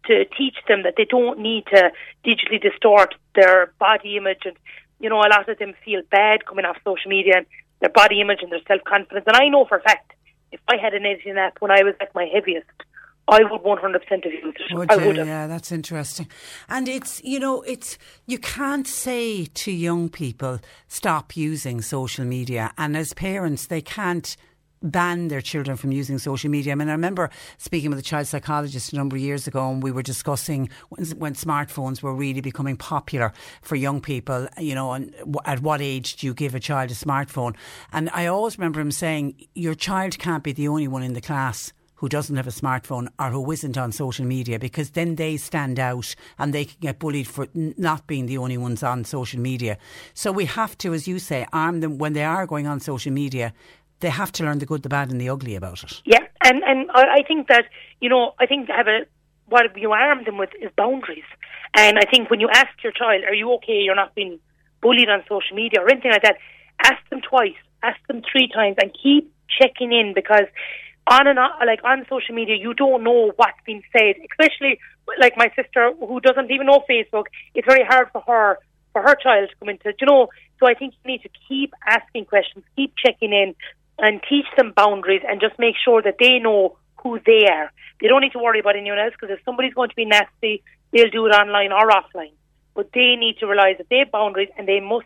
to 0.06 0.26
teach 0.38 0.56
them 0.68 0.84
that 0.84 0.96
they 0.98 1.06
don't 1.06 1.40
need 1.40 1.66
to 1.68 1.92
digitally 2.26 2.62
distort 2.62 3.16
their 3.36 3.74
body 3.80 4.18
image. 4.18 4.42
And, 4.46 4.58
you 5.00 5.10
know, 5.10 5.20
a 5.20 5.32
lot 5.32 5.48
of 5.48 5.58
them 5.60 5.74
feel 5.86 6.02
bad 6.12 6.46
coming 6.46 6.66
off 6.66 6.78
social 6.84 7.10
media 7.10 7.38
and 7.38 7.46
their 7.80 7.90
body 7.90 8.20
image 8.20 8.40
and 8.42 8.52
their 8.52 8.62
self-confidence. 8.68 9.26
And 9.28 9.38
I 9.38 9.48
know 9.48 9.66
for 9.66 9.78
a 9.78 9.82
fact, 9.82 10.12
if 10.52 10.60
I 10.68 10.76
had 10.76 10.94
an 10.94 11.06
editing 11.06 11.38
app 11.38 11.62
when 11.62 11.72
I 11.72 11.84
was 11.84 11.96
at 12.02 12.14
my 12.14 12.26
heaviest, 12.26 12.68
I 13.28 13.44
would 13.44 13.62
100% 13.62 13.94
have 13.94 14.34
used 14.34 14.58
it. 14.60 14.76
Would 14.76 14.92
I 14.92 14.98
would 14.98 15.18
have. 15.18 15.28
Yeah, 15.28 15.48
that's 15.48 15.72
interesting. 15.72 16.28
And 16.68 16.90
it's, 16.90 17.24
you 17.24 17.40
know, 17.40 17.62
it's, 17.62 17.98
you 18.26 18.38
can't 18.38 18.88
say 18.88 19.46
to 19.46 19.72
young 19.72 20.10
people, 20.10 20.60
stop 20.88 21.38
using 21.38 21.82
social 21.82 22.26
media. 22.26 22.74
And 22.78 22.98
as 22.98 23.14
parents, 23.14 23.68
they 23.68 23.82
can't 23.82 24.36
ban 24.84 25.30
their 25.30 25.40
children 25.40 25.78
from 25.78 25.94
using 25.94 26.18
social 26.18 26.50
media. 26.50 26.74
I 26.74 26.76
mean, 26.76 26.90
I 26.90 26.92
remember 26.92 27.30
speaking 27.58 27.90
with 27.90 28.00
a 28.00 28.04
child 28.04 28.28
psychologist 28.28 28.92
a 28.92 28.98
number 28.98 29.16
of 29.16 29.22
years 29.22 29.48
ago, 29.48 29.72
and 29.72 29.82
we 29.82 29.92
were 29.92 30.04
discussing 30.04 30.70
when, 30.90 31.06
when 31.12 31.34
smartphones 31.34 32.04
were 32.04 32.14
really 32.14 32.42
becoming 32.42 32.76
popular 32.76 33.32
for 33.62 33.78
young 33.78 34.02
people, 34.02 34.50
you 34.58 34.76
know, 34.76 34.92
and 34.92 35.16
at 35.46 35.62
what 35.62 35.82
age 35.82 36.18
do 36.18 36.28
you 36.28 36.34
give 36.34 36.54
a 36.54 36.60
child 36.60 36.92
a 36.92 36.94
smartphone? 36.94 37.56
And 37.94 38.10
I 38.14 38.26
always 38.26 38.58
remember 38.58 38.82
him 38.82 38.92
saying, 38.92 39.48
Your 39.56 39.76
child 39.76 40.20
can't 40.20 40.44
be 40.44 40.52
the 40.52 40.68
only 40.68 40.90
one 40.90 41.04
in 41.04 41.14
the 41.14 41.22
class 41.22 41.72
who 41.96 42.10
doesn't 42.10 42.36
have 42.36 42.48
a 42.48 42.52
smartphone 42.52 43.08
or 43.20 43.30
who 43.30 43.52
isn't 43.52 43.78
on 43.78 43.92
social 43.92 44.26
media 44.26 44.60
because 44.60 44.92
then 44.92 45.16
they 45.16 45.38
stand 45.38 45.80
out 45.80 46.16
and 46.38 46.54
they 46.54 46.66
can 46.66 46.78
get 46.82 47.00
bullied 47.00 47.28
for 47.28 47.48
not 47.54 48.08
being 48.08 48.26
the 48.26 48.38
only 48.38 48.58
ones 48.58 48.84
on 48.84 49.04
social 49.04 49.40
media. 49.40 49.78
So 50.14 50.32
we 50.32 50.46
have 50.46 50.78
to, 50.80 50.94
as 50.94 51.08
you 51.08 51.20
say, 51.20 51.48
arm 51.54 51.80
them 51.80 51.98
when 51.98 52.14
they 52.14 52.24
are 52.24 52.46
going 52.46 52.68
on 52.68 52.80
social 52.80 53.12
media. 53.12 53.54
They 54.00 54.10
have 54.10 54.32
to 54.34 54.44
learn 54.44 54.60
the 54.60 54.66
good, 54.66 54.84
the 54.84 54.90
bad, 54.90 55.12
and 55.12 55.22
the 55.22 55.30
ugly 55.30 55.56
about 55.56 55.84
it. 55.84 56.02
Yeah, 56.04 56.26
and 56.44 56.62
and 56.64 56.92
I 56.92 57.24
think 57.26 57.48
that 57.48 57.66
you 58.02 58.10
know 58.10 58.34
I 58.38 58.46
think 58.46 58.68
have 58.70 58.88
a 58.88 59.06
what 59.48 59.78
you 59.78 59.92
arm 59.92 60.26
them 60.26 60.38
with 60.38 60.50
is 60.62 60.72
boundaries. 60.76 61.24
And 61.76 61.98
I 61.98 62.04
think 62.10 62.30
when 62.30 62.40
you 62.42 62.50
ask 62.50 62.72
your 62.84 62.92
child, 62.92 63.24
"Are 63.24 63.34
you 63.34 63.52
okay? 63.54 63.80
You're 63.82 63.96
not 63.96 64.14
being 64.14 64.40
bullied 64.82 65.10
on 65.10 65.24
social 65.30 65.56
media 65.56 65.82
or 65.82 65.90
anything 65.90 66.12
like 66.12 66.24
that," 66.24 66.38
ask 66.84 67.08
them 67.10 67.22
twice, 67.22 67.56
ask 67.82 68.00
them 68.08 68.22
three 68.30 68.50
times, 68.50 68.76
and 68.82 68.92
keep 68.94 69.32
checking 69.48 69.94
in 69.94 70.14
because 70.14 70.48
on 71.08 71.28
and 71.28 71.38
on, 71.38 71.52
like 71.66 71.84
on 71.84 72.06
social 72.10 72.36
media, 72.36 72.56
you 72.56 72.74
don't 72.74 73.04
know 73.04 73.32
what's 73.36 73.58
been 73.66 73.82
said, 73.92 74.16
especially 74.32 74.80
like 75.20 75.34
my 75.36 75.52
sister 75.56 75.94
who 76.00 76.20
doesn't 76.20 76.50
even 76.52 76.68
know 76.68 76.84
Facebook. 76.90 77.26
It's 77.54 77.68
very 77.68 77.84
hard 77.86 78.08
for 78.12 78.22
her, 78.22 78.58
for 78.94 79.02
her 79.02 79.16
child 79.16 79.50
to 79.50 79.56
come 79.58 79.70
into, 79.70 79.94
you 80.00 80.08
know. 80.08 80.30
So 80.60 80.68
I 80.68 80.74
think 80.74 80.94
you 81.04 81.12
need 81.12 81.24
to 81.24 81.30
keep 81.48 81.74
asking 81.86 82.26
questions, 82.26 82.64
keep 82.76 82.94
checking 82.96 83.34
in, 83.34 83.56
and 84.00 84.22
teach 84.30 84.46
them 84.58 84.74
boundaries, 84.76 85.22
and 85.28 85.42
just 85.42 85.60
make 85.60 85.76
sure 85.84 86.02
that 86.02 86.16
they 86.20 86.40
know 86.40 86.78
who 87.02 87.20
they 87.26 87.48
are. 87.52 87.72
They 88.02 88.08
don't 88.08 88.22
need 88.22 88.32
to 88.32 88.40
worry 88.40 88.60
about 88.60 88.76
anyone 88.76 89.00
else 89.00 89.14
because 89.20 89.36
if 89.38 89.44
somebody's 89.44 89.74
going 89.74 89.90
to 89.90 89.96
be 89.96 90.06
nasty, 90.06 90.64
they'll 90.92 91.10
do 91.10 91.26
it 91.26 91.32
online 91.32 91.72
or 91.72 91.90
offline. 91.90 92.34
But 92.76 92.90
they 92.94 93.16
need 93.16 93.38
to 93.40 93.46
realise 93.46 93.78
that 93.78 93.88
they 93.90 94.00
have 94.00 94.12
boundaries 94.12 94.50
and 94.58 94.68
they 94.68 94.80
must 94.80 95.06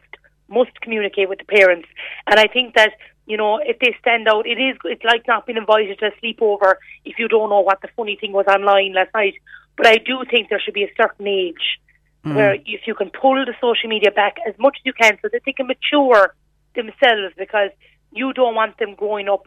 must 0.49 0.79
communicate 0.81 1.27
with 1.27 1.39
the 1.39 1.45
parents. 1.45 1.89
And 2.25 2.39
I 2.39 2.47
think 2.47 2.75
that 2.75 2.91
you 3.27 3.35
know, 3.35 3.59
if 3.61 3.77
they 3.79 3.95
stand 3.99 4.27
out, 4.27 4.47
it 4.47 4.57
is 4.57 4.77
it's 4.85 5.03
like 5.03 5.27
not 5.27 5.45
being 5.45 5.57
invited 5.57 5.99
to 5.99 6.07
a 6.07 6.11
sleepover 6.23 6.75
if 7.03 7.19
you 7.19 7.27
don't 7.27 7.49
know 7.49 7.59
what 7.59 7.81
the 7.81 7.89
funny 7.95 8.17
thing 8.19 8.31
was 8.31 8.45
online 8.47 8.93
last 8.93 9.13
night. 9.13 9.35
But 9.75 9.85
I 9.85 9.97
do 9.97 10.23
think 10.31 10.49
there 10.49 10.61
should 10.63 10.73
be 10.73 10.85
a 10.85 10.93
certain 10.99 11.27
age 11.27 11.77
mm. 12.25 12.35
where 12.35 12.55
if 12.55 12.87
you 12.87 12.95
can 12.95 13.09
pull 13.09 13.45
the 13.45 13.53
social 13.59 13.89
media 13.89 14.11
back 14.11 14.37
as 14.47 14.55
much 14.57 14.77
as 14.79 14.85
you 14.85 14.93
can 14.93 15.17
so 15.21 15.27
that 15.31 15.41
they 15.45 15.51
can 15.51 15.67
mature 15.67 16.33
themselves 16.73 17.33
because 17.37 17.71
you 18.11 18.31
don't 18.31 18.55
want 18.55 18.77
them 18.77 18.95
growing 18.95 19.27
up 19.27 19.43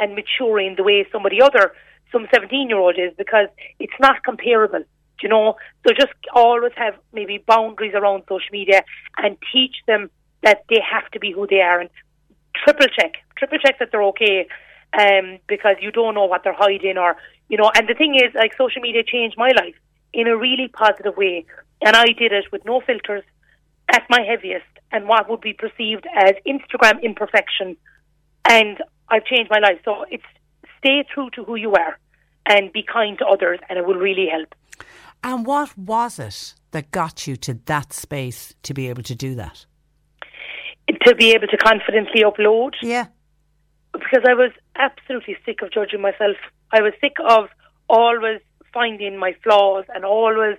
and 0.00 0.16
maturing 0.16 0.74
the 0.76 0.82
way 0.82 1.06
somebody 1.12 1.40
other 1.40 1.72
some 2.10 2.26
17 2.34 2.68
year 2.68 2.78
old 2.78 2.98
is 2.98 3.12
because 3.16 3.46
it's 3.78 4.00
not 4.00 4.24
comparable 4.24 4.82
you 5.22 5.28
know 5.28 5.54
so 5.86 5.94
just 5.94 6.12
always 6.34 6.72
have 6.76 6.94
maybe 7.12 7.38
boundaries 7.46 7.94
around 7.94 8.22
social 8.28 8.50
media 8.50 8.82
and 9.18 9.36
teach 9.52 9.76
them 9.86 10.10
that 10.42 10.64
they 10.68 10.80
have 10.80 11.08
to 11.12 11.20
be 11.20 11.32
who 11.32 11.46
they 11.46 11.60
are 11.60 11.80
and 11.80 11.90
triple 12.54 12.86
check, 12.88 13.12
triple 13.36 13.58
check 13.58 13.78
that 13.78 13.90
they're 13.92 14.02
okay, 14.02 14.46
um, 14.98 15.38
because 15.46 15.76
you 15.80 15.90
don't 15.90 16.14
know 16.14 16.24
what 16.24 16.42
they're 16.44 16.52
hiding 16.56 16.98
or 16.98 17.16
you 17.48 17.56
know. 17.56 17.70
And 17.74 17.88
the 17.88 17.94
thing 17.94 18.14
is, 18.14 18.34
like 18.34 18.52
social 18.56 18.82
media 18.82 19.02
changed 19.04 19.36
my 19.38 19.50
life 19.56 19.74
in 20.12 20.26
a 20.26 20.36
really 20.36 20.68
positive 20.68 21.16
way, 21.16 21.44
and 21.84 21.96
I 21.96 22.06
did 22.06 22.32
it 22.32 22.46
with 22.52 22.64
no 22.64 22.80
filters, 22.80 23.24
at 23.88 24.02
my 24.08 24.20
heaviest, 24.22 24.66
and 24.92 25.08
what 25.08 25.28
would 25.28 25.40
be 25.40 25.52
perceived 25.52 26.06
as 26.14 26.32
Instagram 26.46 27.02
imperfection, 27.02 27.76
and 28.48 28.78
I've 29.08 29.24
changed 29.24 29.50
my 29.50 29.58
life. 29.58 29.80
So 29.84 30.04
it's 30.10 30.24
stay 30.78 31.04
true 31.12 31.30
to 31.34 31.44
who 31.44 31.56
you 31.56 31.72
are, 31.74 31.98
and 32.46 32.72
be 32.72 32.82
kind 32.82 33.18
to 33.18 33.26
others, 33.26 33.60
and 33.68 33.78
it 33.78 33.86
will 33.86 33.96
really 33.96 34.28
help. 34.30 34.54
And 35.22 35.44
what 35.44 35.76
was 35.76 36.18
it 36.18 36.54
that 36.70 36.90
got 36.90 37.26
you 37.26 37.36
to 37.36 37.54
that 37.66 37.92
space 37.92 38.54
to 38.62 38.72
be 38.72 38.88
able 38.88 39.02
to 39.02 39.14
do 39.14 39.34
that? 39.34 39.66
To 41.04 41.14
be 41.14 41.32
able 41.32 41.46
to 41.48 41.56
confidently 41.56 42.22
upload. 42.22 42.74
Yeah. 42.82 43.06
Because 43.92 44.24
I 44.28 44.34
was 44.34 44.52
absolutely 44.76 45.36
sick 45.44 45.62
of 45.62 45.72
judging 45.72 46.00
myself. 46.00 46.36
I 46.72 46.80
was 46.80 46.92
sick 47.00 47.16
of 47.26 47.48
always 47.88 48.40
finding 48.72 49.18
my 49.18 49.34
flaws 49.42 49.84
and 49.94 50.04
always, 50.04 50.56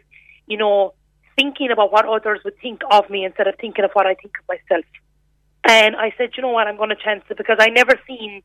you 0.47 0.57
know, 0.57 0.93
thinking 1.37 1.71
about 1.71 1.91
what 1.91 2.05
others 2.05 2.41
would 2.43 2.59
think 2.61 2.81
of 2.91 3.09
me 3.09 3.25
instead 3.25 3.47
of 3.47 3.55
thinking 3.59 3.85
of 3.85 3.91
what 3.93 4.05
I 4.05 4.15
think 4.15 4.33
of 4.39 4.47
myself. 4.47 4.85
And 5.67 5.95
I 5.95 6.13
said, 6.17 6.31
you 6.35 6.41
know 6.41 6.49
what, 6.49 6.67
I'm 6.67 6.77
going 6.77 6.89
to 6.89 6.95
chance 6.95 7.23
it 7.29 7.37
because 7.37 7.57
I 7.59 7.69
never 7.69 7.93
seen 8.07 8.41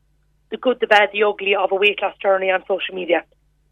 the 0.49 0.57
good, 0.57 0.79
the 0.79 0.87
bad, 0.87 1.09
the 1.11 1.23
ugly 1.23 1.55
of 1.55 1.71
a 1.71 1.75
weight 1.75 2.01
loss 2.01 2.15
journey 2.21 2.49
on 2.49 2.61
social 2.61 2.95
media. 2.95 3.23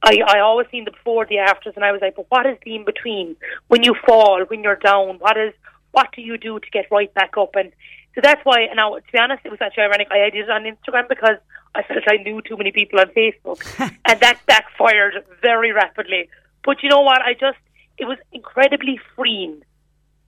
I, 0.04 0.20
I 0.28 0.40
always 0.40 0.68
seen 0.72 0.86
the 0.86 0.92
before, 0.92 1.26
the 1.26 1.38
afters, 1.38 1.74
and 1.76 1.86
I 1.86 1.92
was 1.92 2.02
like, 2.02 2.16
but 2.16 2.26
what 2.30 2.46
is 2.46 2.58
the 2.64 2.76
in 2.76 2.86
between? 2.86 3.36
When 3.68 3.84
you 3.84 3.96
fall, 4.06 4.44
when 4.48 4.64
you're 4.64 4.76
down, 4.76 5.18
what 5.20 5.38
is 5.38 5.54
what 5.92 6.10
do 6.14 6.22
you 6.22 6.38
do 6.38 6.60
to 6.60 6.70
get 6.72 6.86
right 6.92 7.12
back 7.14 7.38
up? 7.38 7.56
And 7.56 7.72
so 8.16 8.22
that's 8.24 8.42
why, 8.46 8.62
and 8.62 8.78
now 8.78 8.96
to 8.96 9.12
be 9.12 9.20
honest, 9.20 9.42
it 9.46 9.52
was 9.52 9.62
actually 9.62 9.84
ironic. 9.84 10.08
I 10.10 10.30
did 10.30 10.46
it 10.46 10.50
on 10.50 10.64
Instagram 10.64 11.10
because 11.10 11.38
I 11.76 11.84
felt 11.84 12.04
I 12.08 12.24
knew 12.24 12.42
too 12.42 12.56
many 12.56 12.72
people 12.72 13.00
on 13.00 13.08
Facebook. 13.08 13.62
and 13.80 14.20
that 14.22 14.40
backfired 14.48 15.16
very 15.42 15.74
rapidly. 15.74 16.30
But 16.64 16.82
you 16.82 16.90
know 16.90 17.02
what? 17.02 17.22
I 17.22 17.34
just, 17.34 17.58
it 17.98 18.06
was 18.06 18.18
incredibly 18.32 19.00
freeing 19.16 19.62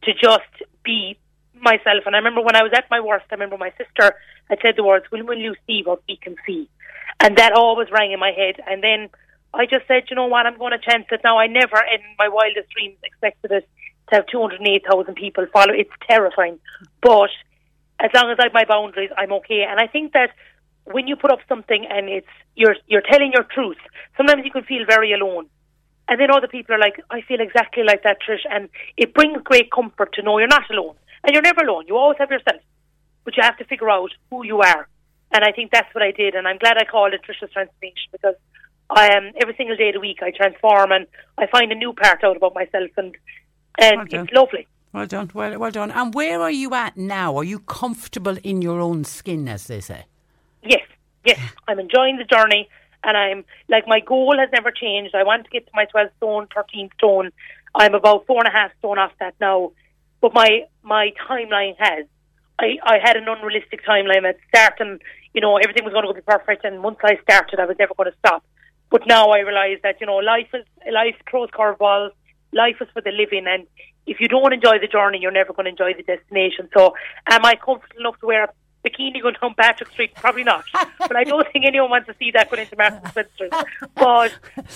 to 0.04 0.14
just 0.14 0.52
be 0.84 1.18
myself. 1.62 2.04
And 2.06 2.16
I 2.16 2.20
remember 2.20 2.42
when 2.42 2.58
I 2.58 2.64
was 2.64 2.74
at 2.76 2.92
my 2.92 3.00
worst, 3.00 3.26
I 3.32 3.36
remember 3.36 3.58
my 3.58 3.72
sister 3.78 4.16
had 4.50 4.60
said 4.62 4.76
the 4.76 4.84
words, 4.84 5.06
when 5.10 5.26
will 5.26 5.38
you 5.38 5.56
see 5.66 5.82
what 5.84 6.02
we 6.10 6.18
can 6.18 6.36
see? 6.46 6.70
And 7.22 7.38
that 7.38 7.54
always 7.54 7.90
rang 7.90 8.12
in 8.12 8.20
my 8.20 8.32
head. 8.32 8.62
And 8.68 8.84
then 8.84 9.10
I 9.54 9.66
just 9.66 9.88
said, 9.88 10.04
you 10.10 10.16
know 10.16 10.28
what, 10.28 10.46
I'm 10.46 10.58
going 10.58 10.74
to 10.74 10.80
chance 10.80 11.06
it. 11.12 11.22
Now, 11.24 11.40
I 11.40 11.48
never 11.48 11.78
in 11.78 12.02
my 12.20 12.28
wildest 12.28 12.70
dreams 12.70 12.98
expected 13.04 13.52
it 13.52 13.70
to 14.10 14.16
have 14.16 14.28
208,000 14.28 15.16
people 15.16 15.46
follow. 15.52 15.74
It's 15.74 15.92
terrifying. 16.08 16.60
But 17.02 17.30
as 18.00 18.12
long 18.14 18.30
as 18.32 18.38
I 18.40 18.44
have 18.44 18.54
my 18.54 18.66
boundaries, 18.66 19.10
I'm 19.18 19.32
okay. 19.34 19.66
And 19.68 19.80
I 19.80 19.88
think 19.88 20.14
that 20.14 20.32
when 20.86 21.08
you 21.08 21.16
put 21.16 21.32
up 21.32 21.40
something 21.50 21.86
and 21.90 22.08
it's 22.10 22.28
you're 22.56 22.76
you're 22.88 23.02
telling 23.02 23.32
your 23.34 23.44
truth, 23.44 23.78
sometimes 24.16 24.44
you 24.46 24.52
can 24.52 24.64
feel 24.64 24.86
very 24.86 25.14
alone. 25.14 25.48
And 26.10 26.22
then 26.22 26.32
other 26.32 26.48
people 26.48 26.76
are 26.76 26.80
like, 26.80 27.02
I 27.10 27.22
feel 27.22 27.42
exactly 27.42 27.84
like 27.84 28.04
that, 28.04 28.18
Trish, 28.22 28.46
and 28.50 28.70
it 28.96 29.14
brings 29.14 29.42
great 29.44 29.70
comfort 29.72 30.14
to 30.14 30.22
know 30.22 30.38
you're 30.38 30.48
not 30.48 30.70
alone. 30.70 30.96
And 31.24 31.34
you're 31.34 31.42
never 31.42 31.62
alone. 31.62 31.86
You 31.88 31.98
always 31.98 32.18
have 32.20 32.32
yourself. 32.32 32.62
But 33.26 33.36
you 33.36 33.44
have 33.44 33.58
to 33.58 33.66
figure 33.66 33.90
out 33.90 34.12
who 34.30 34.46
you 34.46 34.62
are. 34.62 34.88
And 35.34 35.44
I 35.44 35.52
think 35.52 35.72
that's 35.72 35.94
what 35.94 36.04
I 36.04 36.12
did. 36.12 36.36
And 36.36 36.48
I'm 36.48 36.58
glad 36.60 36.78
I 36.78 36.86
called 36.86 37.14
it 37.14 37.22
Trish's 37.28 37.52
Transformation 37.52 38.08
because 38.14 38.36
I 38.90 39.08
am 39.08 39.26
um, 39.26 39.32
every 39.42 39.56
single 39.58 39.76
day 39.76 39.90
of 39.90 39.96
the 39.96 40.00
week 40.00 40.20
I 40.22 40.32
transform 40.32 40.92
and 40.92 41.08
I 41.38 41.48
find 41.48 41.72
a 41.72 41.76
new 41.76 41.92
part 41.92 42.24
out 42.24 42.38
about 42.38 42.56
myself 42.56 42.90
and 42.96 43.16
and 43.80 44.12
it's 44.12 44.32
lovely. 44.34 44.68
Well 44.94 45.06
done, 45.06 45.32
well 45.34 45.58
well 45.60 45.72
done. 45.72 45.92
And 45.92 46.14
where 46.14 46.42
are 46.42 46.52
you 46.52 46.74
at 46.74 46.98
now? 46.98 47.38
Are 47.38 47.44
you 47.44 47.60
comfortable 47.60 48.38
in 48.44 48.62
your 48.62 48.80
own 48.80 49.04
skin, 49.04 49.48
as 49.48 49.68
they 49.68 49.82
say? 49.82 50.06
Yes, 50.64 50.88
yes. 51.26 51.40
I'm 51.68 51.80
enjoying 51.80 52.18
the 52.18 52.24
journey, 52.24 52.70
and 53.04 53.18
I'm 53.18 53.46
like 53.68 53.88
my 53.88 54.00
goal 54.00 54.38
has 54.40 54.50
never 54.52 54.72
changed. 54.72 55.14
I 55.14 55.24
want 55.24 55.46
to 55.46 55.50
get 55.50 55.66
to 55.66 55.72
my 55.74 55.86
12 55.86 56.10
stone, 56.18 56.48
13 56.56 56.90
stone. 56.98 57.32
I'm 57.76 57.94
about 57.94 58.26
four 58.26 58.40
and 58.40 58.48
a 58.48 58.52
half 58.52 58.72
stone 58.80 58.98
off 58.98 59.12
that 59.20 59.36
now, 59.40 59.72
but 60.22 60.34
my 60.34 60.66
my 60.84 61.12
timeline 61.30 61.76
has. 61.78 62.06
I, 62.60 62.78
I 62.82 62.98
had 62.98 63.16
an 63.18 63.28
unrealistic 63.28 63.86
timeline 63.86 64.28
at 64.28 64.38
starting, 64.50 64.98
you 65.32 65.42
know, 65.42 65.58
everything 65.58 65.84
was 65.84 65.94
going 65.94 66.08
to 66.08 66.14
be 66.14 66.22
perfect, 66.22 66.66
and 66.66 66.82
once 66.82 66.98
I 67.04 67.20
started, 67.22 67.60
I 67.60 67.66
was 67.66 67.76
never 67.78 67.94
going 67.94 68.12
to 68.12 68.18
stop. 68.18 68.44
But 68.90 69.06
now 69.06 69.30
I 69.30 69.40
realise 69.40 69.80
that 69.84 70.00
you 70.00 70.08
know 70.08 70.16
life 70.16 70.48
is 70.54 70.66
life 70.92 71.16
throws 71.30 71.50
curveballs. 71.52 72.12
Life 72.54 72.78
is 72.82 72.88
for 72.94 73.02
the 73.02 73.12
living, 73.12 73.46
and 73.48 73.68
if 74.06 74.20
you 74.20 74.28
don't 74.28 74.54
enjoy 74.54 74.80
the 74.80 74.88
journey, 74.88 75.20
you're 75.22 75.32
never 75.32 75.54
going 75.54 75.66
to 75.66 75.72
enjoy 75.72 75.94
the 75.94 76.04
destination. 76.04 76.70
So, 76.74 76.94
am 77.30 77.46
I 77.46 77.56
comfortable 77.56 78.00
enough 78.00 78.20
to 78.22 78.26
wear 78.26 78.46
a 78.46 78.50
bikini 78.86 79.22
going 79.22 79.36
down 79.40 79.54
Patrick 79.56 79.92
Street? 79.92 80.16
Probably 80.16 80.44
not. 80.44 80.64
but 81.00 81.16
I 81.16 81.24
don't 81.24 81.46
think 81.54 81.66
anyone 81.66 81.90
wants 81.90 82.08
to 82.08 82.16
see 82.18 82.32
that 82.32 82.50
going 82.50 82.64
into 82.64 82.78
Marks 82.78 82.98
and 83.04 83.10
Spencer's. 83.10 83.52
But 83.96 84.34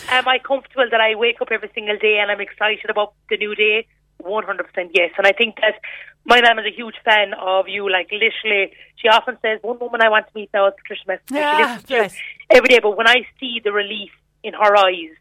am 0.09 0.27
I 0.27 0.37
comfortable 0.39 0.85
that 0.91 0.99
I 1.01 1.15
wake 1.15 1.41
up 1.41 1.49
every 1.51 1.71
single 1.73 1.97
day 1.97 2.19
and 2.19 2.29
I'm 2.29 2.41
excited 2.41 2.89
about 2.89 3.13
the 3.29 3.37
new 3.37 3.55
day? 3.55 3.87
100% 4.21 4.91
yes. 4.93 5.11
And 5.17 5.25
I 5.25 5.31
think 5.31 5.55
that 5.61 5.79
my 6.25 6.41
mum 6.41 6.59
is 6.59 6.65
a 6.65 6.75
huge 6.75 6.95
fan 7.03 7.33
of 7.39 7.67
you. 7.67 7.89
Like, 7.89 8.11
literally, 8.11 8.73
she 8.97 9.07
often 9.07 9.37
says, 9.41 9.59
One 9.61 9.79
woman 9.79 10.01
I 10.01 10.09
want 10.09 10.27
to 10.27 10.31
meet 10.35 10.49
now 10.53 10.67
is 10.67 10.73
Patricia 10.77 11.05
Messinger. 11.07 11.39
Yeah, 11.39 11.79
yes. 11.87 12.15
every 12.49 12.67
day. 12.67 12.79
But 12.79 12.97
when 12.97 13.07
I 13.07 13.25
see 13.39 13.61
the 13.63 13.71
relief 13.71 14.11
in 14.43 14.53
her 14.53 14.75
eyes, 14.75 15.15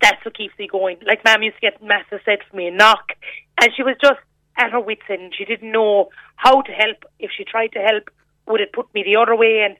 that's 0.00 0.24
what 0.24 0.36
keeps 0.36 0.58
me 0.58 0.68
going. 0.70 0.98
Like, 1.06 1.24
mum 1.24 1.42
used 1.42 1.56
to 1.56 1.60
get 1.60 1.82
massive 1.82 2.20
set 2.24 2.40
for 2.48 2.56
me 2.56 2.70
knock. 2.70 3.12
And 3.60 3.70
she 3.76 3.82
was 3.82 3.96
just 4.00 4.20
at 4.56 4.70
her 4.70 4.80
wits' 4.80 5.02
end. 5.08 5.34
She 5.36 5.44
didn't 5.44 5.72
know 5.72 6.10
how 6.36 6.62
to 6.62 6.72
help. 6.72 7.04
If 7.18 7.30
she 7.36 7.44
tried 7.44 7.72
to 7.72 7.80
help, 7.80 8.10
would 8.46 8.60
it 8.60 8.72
put 8.72 8.92
me 8.94 9.02
the 9.02 9.16
other 9.16 9.36
way? 9.36 9.62
And 9.64 9.76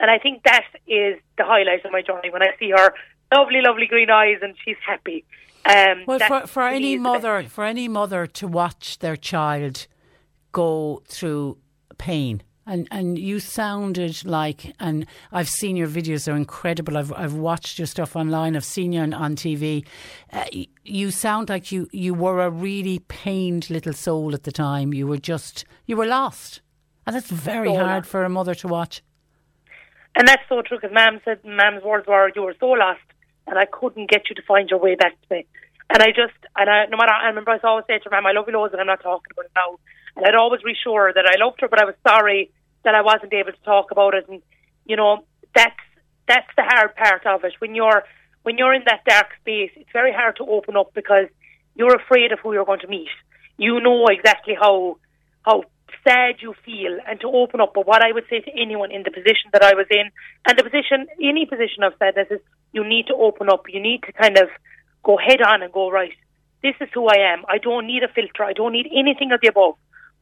and 0.00 0.10
I 0.10 0.18
think 0.18 0.42
that 0.44 0.66
is 0.88 1.20
the 1.38 1.44
highlight 1.44 1.84
of 1.84 1.92
my 1.92 2.02
journey 2.02 2.30
when 2.30 2.42
I 2.42 2.48
see 2.58 2.70
her 2.70 2.92
lovely, 3.32 3.60
lovely 3.60 3.86
green 3.86 4.10
eyes 4.10 4.38
and 4.42 4.54
she's 4.64 4.76
happy. 4.84 5.24
Um, 5.64 6.02
well, 6.06 6.18
for, 6.18 6.46
for 6.48 6.66
any 6.66 6.98
mother, 6.98 7.44
for 7.44 7.64
any 7.64 7.86
mother 7.86 8.26
to 8.26 8.48
watch 8.48 8.98
their 8.98 9.16
child 9.16 9.86
go 10.50 11.02
through 11.06 11.58
pain. 11.98 12.42
And 12.64 12.86
and 12.92 13.18
you 13.18 13.40
sounded 13.40 14.24
like, 14.24 14.72
and 14.78 15.06
I've 15.32 15.48
seen 15.48 15.76
your 15.76 15.88
videos; 15.88 16.24
they're 16.24 16.36
incredible. 16.36 16.96
I've 16.96 17.12
I've 17.14 17.34
watched 17.34 17.78
your 17.78 17.86
stuff 17.86 18.14
online. 18.14 18.54
I've 18.54 18.64
seen 18.64 18.92
you 18.92 19.00
on, 19.00 19.12
on 19.12 19.34
TV. 19.34 19.84
Uh, 20.32 20.44
you 20.84 21.10
sound 21.10 21.48
like 21.48 21.72
you 21.72 21.88
you 21.90 22.14
were 22.14 22.40
a 22.40 22.50
really 22.50 23.00
pained 23.00 23.68
little 23.68 23.92
soul 23.92 24.32
at 24.32 24.44
the 24.44 24.52
time. 24.52 24.94
You 24.94 25.08
were 25.08 25.18
just 25.18 25.64
you 25.86 25.96
were 25.96 26.06
lost, 26.06 26.60
and 27.04 27.16
that's 27.16 27.30
very 27.30 27.70
so 27.70 27.78
hard 27.78 28.04
lost. 28.04 28.10
for 28.10 28.22
a 28.22 28.28
mother 28.28 28.54
to 28.54 28.68
watch. 28.68 29.02
And 30.14 30.28
that's 30.28 30.42
so 30.48 30.62
true 30.62 30.78
because 30.80 30.94
Mam 30.94 31.20
said, 31.24 31.40
Mam's 31.44 31.82
words 31.82 32.06
were, 32.06 32.30
"You 32.36 32.42
were 32.42 32.54
so 32.60 32.68
lost, 32.68 33.00
and 33.48 33.58
I 33.58 33.64
couldn't 33.64 34.08
get 34.08 34.28
you 34.28 34.36
to 34.36 34.42
find 34.42 34.70
your 34.70 34.78
way 34.78 34.94
back 34.94 35.20
to 35.20 35.34
me." 35.34 35.46
And 35.90 36.00
I 36.00 36.08
just, 36.08 36.38
and 36.56 36.70
I, 36.70 36.86
no 36.86 36.96
matter, 36.96 37.12
I 37.12 37.26
remember 37.26 37.50
I 37.50 37.58
always 37.64 37.86
say 37.88 37.98
to 37.98 38.10
Mam, 38.10 38.24
I 38.24 38.32
love 38.32 38.44
you 38.46 38.54
loads, 38.54 38.72
and 38.72 38.80
I'm 38.80 38.86
not 38.86 39.02
talking 39.02 39.32
about 39.32 39.46
it 39.46 39.52
now 39.56 39.78
and 40.16 40.26
I'd 40.26 40.34
always 40.34 40.62
reassure 40.64 41.06
her 41.06 41.12
that 41.12 41.26
I 41.26 41.42
loved 41.42 41.60
her, 41.60 41.68
but 41.68 41.80
I 41.80 41.84
was 41.84 41.94
sorry 42.06 42.50
that 42.84 42.94
I 42.94 43.02
wasn't 43.02 43.32
able 43.32 43.52
to 43.52 43.62
talk 43.64 43.90
about 43.90 44.14
it. 44.14 44.28
And 44.28 44.42
you 44.84 44.96
know, 44.96 45.24
that's 45.54 45.76
that's 46.28 46.48
the 46.56 46.64
hard 46.64 46.94
part 46.96 47.26
of 47.26 47.44
it. 47.44 47.54
When 47.58 47.74
you're 47.74 48.04
when 48.42 48.58
you're 48.58 48.74
in 48.74 48.82
that 48.86 49.04
dark 49.06 49.28
space, 49.40 49.70
it's 49.76 49.92
very 49.92 50.12
hard 50.12 50.36
to 50.36 50.44
open 50.44 50.76
up 50.76 50.92
because 50.94 51.26
you're 51.74 51.94
afraid 51.94 52.32
of 52.32 52.40
who 52.40 52.52
you're 52.52 52.64
going 52.64 52.80
to 52.80 52.88
meet. 52.88 53.08
You 53.56 53.80
know 53.80 54.06
exactly 54.06 54.54
how 54.58 54.98
how 55.42 55.64
sad 56.04 56.36
you 56.40 56.54
feel 56.64 56.98
and 57.06 57.20
to 57.20 57.28
open 57.28 57.60
up. 57.60 57.72
But 57.74 57.86
what 57.86 58.02
I 58.02 58.12
would 58.12 58.24
say 58.28 58.40
to 58.40 58.50
anyone 58.50 58.90
in 58.90 59.02
the 59.04 59.10
position 59.10 59.50
that 59.52 59.62
I 59.62 59.74
was 59.74 59.86
in, 59.90 60.10
and 60.48 60.58
the 60.58 60.64
position, 60.64 61.06
any 61.22 61.46
position 61.46 61.82
of 61.82 61.94
sadness, 61.98 62.28
is 62.30 62.40
you 62.72 62.84
need 62.86 63.06
to 63.06 63.14
open 63.14 63.48
up. 63.48 63.64
You 63.68 63.80
need 63.80 64.02
to 64.04 64.12
kind 64.12 64.38
of 64.38 64.48
go 65.04 65.16
head 65.16 65.42
on 65.42 65.62
and 65.62 65.72
go 65.72 65.90
right. 65.90 66.14
This 66.62 66.74
is 66.80 66.88
who 66.94 67.08
I 67.08 67.32
am. 67.32 67.44
I 67.48 67.58
don't 67.58 67.86
need 67.86 68.02
a 68.02 68.08
filter. 68.08 68.44
I 68.44 68.52
don't 68.52 68.72
need 68.72 68.86
anything 68.92 69.32
of 69.32 69.40
the 69.40 69.48
above. 69.48 69.74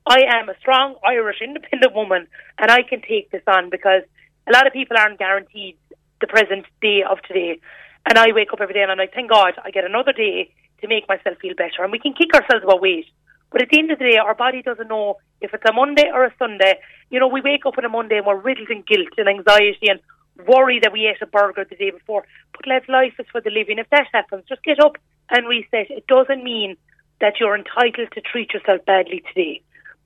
I 0.07 0.23
am 0.29 0.49
a 0.49 0.59
strong 0.59 0.97
Irish 1.05 1.41
independent 1.43 1.95
woman 1.95 2.27
and 2.59 2.71
I 2.71 2.83
can 2.83 3.03
take 3.03 3.31
this 3.31 3.43
on 3.47 3.71
because 3.71 4.03
a 4.49 4.53
lot 4.53 4.67
of 4.67 4.73
people 4.73 4.97
aren't 4.99 5.19
guaranteed 5.19 5.77
the 6.21 6.27
present 6.27 6.67
day 6.81 7.03
of 7.09 7.21
today. 7.23 7.61
And 8.07 8.19
I 8.19 8.33
wake 8.33 8.53
up 8.53 8.61
every 8.61 8.75
day 8.75 8.83
and 8.83 8.91
I'm 8.91 8.99
like, 8.99 9.13
thank 9.13 9.31
God 9.31 9.55
I 9.63 9.71
get 9.71 9.85
another 9.85 10.13
day 10.13 10.53
to 10.81 10.89
make 10.89 11.09
myself 11.09 11.39
feel 11.39 11.55
better. 11.55 11.83
And 11.83 11.93
we 11.93 11.99
can 11.99 12.15
kick 12.15 12.35
ourselves 12.35 12.65
about 12.65 12.81
weight. 12.81 13.07
But 13.53 13.63
at 13.63 13.69
the 13.71 13.79
end 13.79 13.91
of 13.91 13.99
the 13.99 14.11
day, 14.11 14.17
our 14.17 14.35
body 14.35 14.63
doesn't 14.63 14.89
know 14.89 15.17
if 15.41 15.53
it's 15.53 15.65
a 15.69 15.73
Monday 15.73 16.11
or 16.13 16.25
a 16.25 16.35
Sunday. 16.39 16.79
You 17.11 17.21
know, 17.21 17.29
we 17.29 17.41
wake 17.41 17.67
up 17.67 17.77
on 17.79 17.85
a 17.85 17.89
Monday 17.89 18.19
and 18.19 18.27
we're 18.27 18.41
riddled 18.41 18.71
in 18.71 18.83
guilt 18.83 19.15
and 19.19 19.29
anxiety 19.29 19.89
and 19.89 20.01
worry 20.47 20.81
that 20.81 20.93
we 20.93 21.07
ate 21.07 21.21
a 21.21 21.27
burger 21.27 21.67
the 21.69 21.77
day 21.77 21.91
before. 21.91 22.25
But 22.53 22.67
let 22.67 22.89
life 22.89 23.15
is 23.19 23.27
for 23.31 23.41
the 23.41 23.51
living. 23.51 23.79
If 23.79 23.91
that 23.91 24.07
happens, 24.13 24.45
just 24.49 24.63
get 24.63 24.81
up 24.81 24.97
and 25.29 25.47
reset. 25.47 25.91
It 25.91 26.07
doesn't 26.07 26.45
mean 26.45 26.77
that 27.21 27.35
you're 27.39 27.57
entitled 27.57 28.13
to 28.13 28.21
treat 28.21 28.55
yourself 28.55 28.85
badly 28.87 29.23
today. 29.29 29.63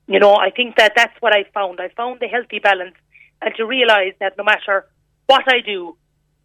You 0.07 0.19
know, 0.19 0.35
I 0.35 0.51
think 0.51 0.75
that 0.77 0.93
that's 0.95 1.19
what 1.19 1.33
I 1.33 1.45
found. 1.53 1.79
I 1.79 1.89
found 1.89 2.19
the 2.19 2.27
healthy 2.27 2.59
balance 2.59 2.95
and 3.41 3.53
to 3.55 3.65
realize 3.65 4.13
that 4.19 4.37
no 4.37 4.43
matter 4.43 4.85
what 5.27 5.43
I 5.47 5.61
do, 5.61 5.95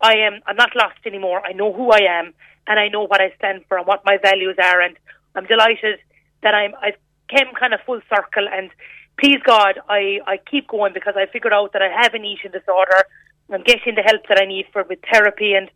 I 0.00 0.14
am 0.14 0.40
I'm 0.46 0.56
not 0.56 0.74
lost 0.74 0.98
anymore. 1.04 1.42
I 1.44 1.52
know 1.52 1.72
who 1.72 1.90
I 1.90 2.02
am 2.18 2.32
and 2.66 2.78
I 2.78 2.88
know 2.88 3.06
what 3.06 3.20
I 3.20 3.32
stand 3.36 3.64
for 3.68 3.76
and 3.76 3.86
what 3.86 4.04
my 4.04 4.16
values 4.16 4.56
are 4.62 4.80
and 4.80 4.96
I'm 5.34 5.46
delighted 5.46 5.98
that 6.42 6.54
I'm 6.54 6.74
I've 6.80 6.96
came 7.28 7.54
kind 7.58 7.74
of 7.74 7.80
full 7.86 8.00
circle 8.08 8.48
and 8.50 8.70
please 9.20 9.40
God 9.44 9.78
I, 9.88 10.20
I 10.26 10.38
keep 10.50 10.68
going 10.68 10.92
because 10.94 11.14
I 11.16 11.26
figured 11.26 11.52
out 11.52 11.72
that 11.74 11.82
I 11.82 11.88
have 12.02 12.14
an 12.14 12.24
eating 12.24 12.50
disorder. 12.50 13.04
I'm 13.52 13.62
getting 13.62 13.94
the 13.94 14.02
help 14.02 14.22
that 14.28 14.40
I 14.40 14.46
need 14.46 14.66
for 14.72 14.84
with 14.84 15.00
therapy 15.12 15.52
and 15.54 15.70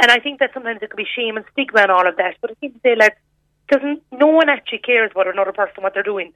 and 0.00 0.10
I 0.10 0.20
think 0.20 0.40
that 0.40 0.50
sometimes 0.54 0.80
it 0.82 0.90
could 0.90 0.96
be 0.96 1.06
shame 1.16 1.36
and 1.36 1.44
stigma 1.52 1.80
and 1.82 1.90
all 1.90 2.06
of 2.06 2.16
that. 2.16 2.36
But 2.40 2.52
I 2.52 2.54
think 2.54 2.80
say 2.82 2.96
like 2.96 3.16
doesn't 3.68 4.02
no 4.10 4.28
one 4.28 4.48
actually 4.48 4.78
cares 4.78 5.10
about 5.10 5.28
another 5.28 5.52
person 5.52 5.82
what 5.82 5.92
they're 5.92 6.02
doing 6.02 6.32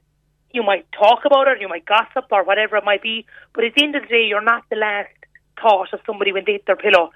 you 0.53 0.63
might 0.63 0.85
talk 0.91 1.25
about 1.25 1.47
it, 1.47 1.61
you 1.61 1.67
might 1.67 1.85
gossip 1.85 2.25
or 2.31 2.43
whatever 2.43 2.77
it 2.77 2.83
might 2.83 3.01
be, 3.01 3.25
but 3.53 3.63
at 3.63 3.73
the 3.75 3.83
end 3.83 3.95
of 3.95 4.03
the 4.03 4.07
day, 4.07 4.25
you're 4.27 4.41
not 4.41 4.63
the 4.69 4.75
last 4.75 5.09
thought 5.61 5.93
of 5.93 5.99
somebody 6.05 6.31
when 6.31 6.43
they 6.45 6.53
hit 6.53 6.65
their 6.65 6.75
pillow. 6.75 7.11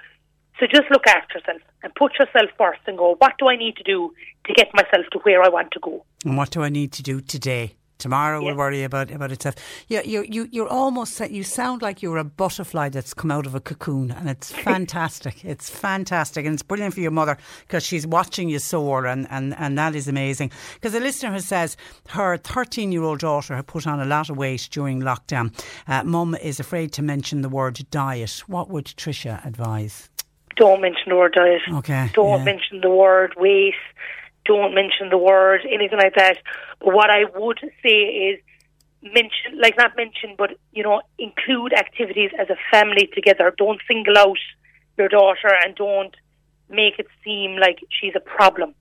So 0.59 0.67
just 0.67 0.89
look 0.89 1.05
after 1.07 1.39
yourself 1.39 1.61
and 1.83 1.93
put 1.95 2.13
yourself 2.13 2.49
first 2.57 2.79
and 2.87 2.97
go, 2.97 3.15
what 3.17 3.33
do 3.37 3.47
I 3.47 3.57
need 3.57 3.75
to 3.77 3.83
do 3.83 4.13
to 4.45 4.53
get 4.53 4.73
myself 4.73 5.05
to 5.11 5.19
where 5.19 5.43
I 5.43 5.49
want 5.49 5.71
to 5.71 5.79
go? 5.79 6.05
And 6.23 6.37
what 6.37 6.51
do 6.51 6.61
I 6.61 6.69
need 6.69 6.93
to 6.93 7.03
do 7.03 7.19
today? 7.19 7.75
Tomorrow 7.97 8.41
yeah. 8.41 8.49
will 8.49 8.57
worry 8.57 8.83
about 8.83 9.09
about 9.11 9.31
itself. 9.31 9.55
Yeah, 9.87 10.01
you 10.01 10.25
you 10.27 10.47
you're 10.51 10.67
almost 10.67 11.19
you 11.29 11.43
sound 11.43 11.81
like 11.81 12.01
you're 12.01 12.17
a 12.17 12.23
butterfly 12.23 12.89
that's 12.89 13.13
come 13.13 13.31
out 13.31 13.45
of 13.45 13.55
a 13.55 13.59
cocoon, 13.59 14.11
and 14.11 14.29
it's 14.29 14.51
fantastic. 14.69 15.45
it's 15.45 15.69
fantastic, 15.69 16.45
and 16.45 16.53
it's 16.53 16.63
brilliant 16.63 16.93
for 16.93 16.99
your 16.99 17.11
mother 17.11 17.37
because 17.61 17.83
she's 17.83 18.05
watching 18.05 18.49
you 18.49 18.59
soar, 18.59 19.05
and 19.05 19.27
and 19.29 19.55
and 19.57 19.77
that 19.77 19.95
is 19.95 20.07
amazing. 20.07 20.51
Because 20.75 20.93
a 20.93 20.99
listener 20.99 21.31
who 21.31 21.39
says 21.39 21.77
her 22.09 22.37
13 22.37 22.91
year 22.91 23.03
old 23.03 23.19
daughter 23.19 23.55
had 23.55 23.67
put 23.67 23.87
on 23.87 23.99
a 23.99 24.05
lot 24.05 24.29
of 24.29 24.37
weight 24.37 24.67
during 24.71 25.01
lockdown. 25.01 25.53
Uh, 25.87 26.03
Mum 26.03 26.35
is 26.35 26.59
afraid 26.59 26.91
to 26.93 27.01
mention 27.01 27.41
the 27.41 27.49
word 27.49 27.79
diet. 27.91 28.43
What 28.47 28.69
would 28.69 28.85
Trisha 28.85 29.45
advise? 29.45 30.09
Don't 30.55 30.81
mention 30.81 31.09
the 31.09 31.15
word 31.15 31.33
diet. 31.33 31.61
Okay. 31.69 32.09
Don't 32.13 32.39
yeah. 32.39 32.45
mention 32.45 32.81
the 32.81 32.89
word 32.89 33.33
weight 33.37 33.73
don't 34.45 34.73
mention 34.73 35.09
the 35.09 35.17
word, 35.17 35.61
anything 35.69 35.97
like 35.97 36.15
that. 36.15 36.37
But 36.79 36.93
what 36.93 37.09
I 37.09 37.25
would 37.35 37.59
say 37.83 37.99
is 38.29 38.39
mention, 39.01 39.59
like 39.59 39.77
not 39.77 39.95
mention, 39.95 40.35
but 40.37 40.51
you 40.71 40.83
know, 40.83 41.01
include 41.19 41.73
activities 41.73 42.31
as 42.39 42.49
a 42.49 42.57
family 42.71 43.09
together. 43.13 43.53
Don't 43.57 43.81
single 43.87 44.17
out 44.17 44.37
your 44.97 45.09
daughter 45.09 45.51
and 45.63 45.75
don't 45.75 46.15
make 46.69 46.99
it 46.99 47.07
seem 47.23 47.57
like 47.57 47.79
she's 47.89 48.13
a 48.15 48.19
problem. 48.19 48.73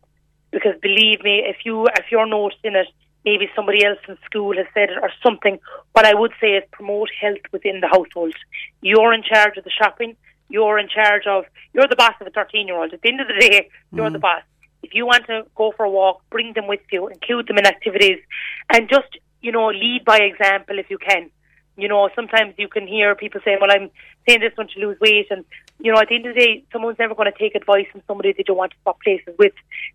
Because 0.50 0.74
believe 0.80 1.22
me, 1.22 1.42
if 1.44 1.56
you 1.64 1.86
if 1.86 2.06
you're 2.10 2.26
noticing 2.26 2.76
it, 2.76 2.86
maybe 3.24 3.48
somebody 3.56 3.84
else 3.84 3.98
in 4.08 4.16
school 4.24 4.56
has 4.56 4.66
said 4.74 4.90
it 4.90 4.98
or 5.02 5.10
something. 5.22 5.58
What 5.92 6.06
I 6.06 6.14
would 6.14 6.32
say 6.40 6.52
is 6.52 6.64
promote 6.70 7.10
health 7.20 7.44
within 7.52 7.80
the 7.80 7.88
household. 7.88 8.34
You're 8.80 9.12
in 9.12 9.22
charge 9.22 9.56
of 9.56 9.64
the 9.64 9.70
shopping. 9.70 10.16
You're 10.48 10.78
in 10.78 10.88
charge 10.88 11.26
of. 11.26 11.44
You're 11.72 11.88
the 11.88 11.96
boss 11.96 12.14
of 12.20 12.26
a 12.26 12.30
13 12.30 12.68
year 12.68 12.78
old. 12.78 12.92
At 12.92 13.02
the 13.02 13.08
end 13.08 13.20
of 13.20 13.28
the 13.28 13.34
day, 13.40 13.68
you're 13.92 14.08
mm. 14.08 14.12
the 14.12 14.18
boss. 14.18 14.42
If 14.84 14.92
you 14.92 15.06
want 15.06 15.26
to 15.26 15.46
go 15.54 15.72
for 15.76 15.84
a 15.84 15.90
walk, 15.90 16.22
bring 16.30 16.52
them 16.52 16.66
with 16.66 16.80
you, 16.92 17.08
include 17.08 17.48
them 17.48 17.58
in 17.58 17.66
activities, 17.66 18.18
and 18.72 18.88
just 18.88 19.10
you 19.40 19.50
know 19.50 19.68
lead 19.68 20.02
by 20.04 20.18
example 20.18 20.78
if 20.78 20.90
you 20.90 20.98
can. 20.98 21.30
You 21.76 21.88
know, 21.88 22.08
sometimes 22.14 22.54
you 22.56 22.68
can 22.68 22.86
hear 22.86 23.14
people 23.14 23.40
saying, 23.44 23.58
"Well, 23.60 23.72
I'm 23.72 23.90
saying 24.28 24.40
this 24.40 24.56
one 24.56 24.68
to 24.68 24.80
lose 24.80 24.98
weight," 25.00 25.28
and 25.30 25.44
you 25.80 25.90
know, 25.90 25.98
at 25.98 26.08
the 26.08 26.16
end 26.16 26.26
of 26.26 26.34
the 26.34 26.40
day, 26.40 26.64
someone's 26.72 26.98
never 26.98 27.14
going 27.14 27.32
to 27.32 27.38
take 27.38 27.54
advice 27.54 27.86
from 27.90 28.02
somebody 28.06 28.32
they 28.32 28.44
don't 28.44 28.56
want 28.56 28.72
to 28.72 28.76
swap 28.82 29.00
places 29.02 29.34
with. 29.38 29.54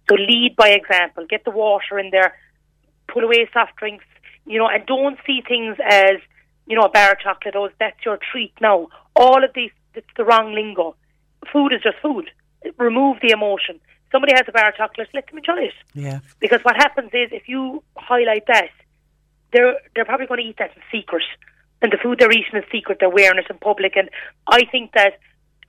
So 0.09 0.15
lead 0.15 0.55
by 0.57 0.69
example. 0.69 1.25
Get 1.29 1.45
the 1.45 1.51
water 1.51 1.99
in 1.99 2.09
there. 2.09 2.35
Pull 3.07 3.23
away 3.23 3.47
soft 3.53 3.75
drinks. 3.77 4.05
You 4.45 4.57
know, 4.57 4.67
and 4.67 4.85
don't 4.87 5.17
see 5.25 5.41
things 5.47 5.77
as 5.87 6.17
you 6.65 6.75
know 6.75 6.83
a 6.83 6.89
bar 6.89 7.11
of 7.11 7.19
chocolate. 7.19 7.55
Oh, 7.55 7.69
that's 7.79 8.03
your 8.03 8.17
treat 8.31 8.53
now. 8.59 8.89
All 9.15 9.43
of 9.43 9.51
these, 9.53 9.71
it's 9.93 10.13
the 10.17 10.25
wrong 10.25 10.53
lingo. 10.53 10.95
Food 11.53 11.73
is 11.73 11.81
just 11.81 11.97
food. 12.01 12.29
Remove 12.77 13.17
the 13.21 13.31
emotion. 13.31 13.79
Somebody 14.11 14.33
has 14.33 14.45
a 14.47 14.51
bar 14.51 14.69
of 14.69 14.75
chocolate, 14.75 15.09
let 15.13 15.27
them 15.27 15.37
enjoy 15.37 15.65
it. 15.65 15.73
Yeah. 15.93 16.19
Because 16.39 16.61
what 16.63 16.75
happens 16.75 17.09
is 17.13 17.29
if 17.31 17.47
you 17.47 17.83
highlight 17.95 18.45
that, 18.47 18.69
they're 19.53 19.75
they're 19.95 20.05
probably 20.05 20.27
going 20.27 20.41
to 20.41 20.47
eat 20.47 20.57
that 20.57 20.75
in 20.75 20.81
secret, 20.91 21.23
and 21.81 21.91
the 21.91 21.97
food 21.97 22.19
they're 22.19 22.31
eating 22.31 22.53
in 22.53 22.63
secret, 22.71 22.97
they're 22.99 23.09
wearing 23.09 23.39
it 23.39 23.49
in 23.49 23.57
public. 23.57 23.95
And 23.95 24.09
I 24.47 24.65
think 24.71 24.93
that 24.93 25.19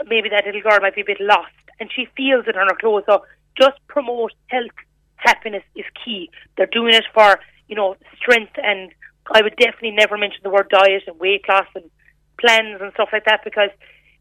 maybe 0.07 0.29
that 0.29 0.45
little 0.47 0.61
girl 0.61 0.81
might 0.81 0.95
be 0.95 1.03
a 1.03 1.05
bit 1.05 1.21
lost, 1.21 1.53
and 1.79 1.91
she 1.95 2.09
feels 2.17 2.47
it 2.47 2.57
on 2.57 2.69
her 2.69 2.77
clothes. 2.79 3.05
So 3.07 3.25
just 3.59 3.79
promote 3.89 4.33
health, 4.49 4.71
happiness 5.17 5.65
is 5.75 5.85
key. 6.05 6.31
They're 6.57 6.67
doing 6.67 6.95
it 6.95 7.05
for 7.15 7.41
you 7.69 7.77
know 7.77 7.97
strength, 8.17 8.53
and 8.57 8.93
I 9.33 9.43
would 9.43 9.57
definitely 9.57 9.93
never 9.93 10.17
mention 10.17 10.41
the 10.43 10.51
word 10.51 10.69
diet 10.71 11.05
and 11.07 11.19
weight 11.19 11.45
loss 11.49 11.67
and 11.75 11.91
plans 12.39 12.81
and 12.81 12.93
stuff 12.95 13.11
like 13.13 13.25
that 13.27 13.45
because 13.45 13.71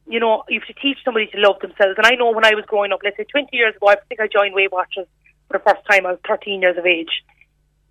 you 0.10 0.20
know, 0.20 0.44
you 0.50 0.60
have 0.60 0.68
to 0.68 0.82
teach 0.82 0.98
somebody 1.06 1.28
to 1.28 1.38
love 1.38 1.60
themselves. 1.62 1.94
And 1.98 2.06
I 2.06 2.16
know 2.16 2.32
when 2.32 2.44
I 2.44 2.56
was 2.56 2.66
growing 2.66 2.92
up, 2.92 3.00
let's 3.04 3.16
say 3.16 3.26
20 3.26 3.56
years 3.56 3.76
ago, 3.76 3.90
I 3.90 3.96
think 4.10 4.20
I 4.20 4.28
joined 4.28 4.56
Weight 4.56 4.72
Watchers 4.72 5.06
for 5.48 5.60
the 5.60 5.64
first 5.64 5.86
time. 5.90 6.08
I 6.08 6.12
was 6.12 6.20
13 6.28 6.62
years 6.62 6.78
of 6.78 6.86
age. 6.86 7.24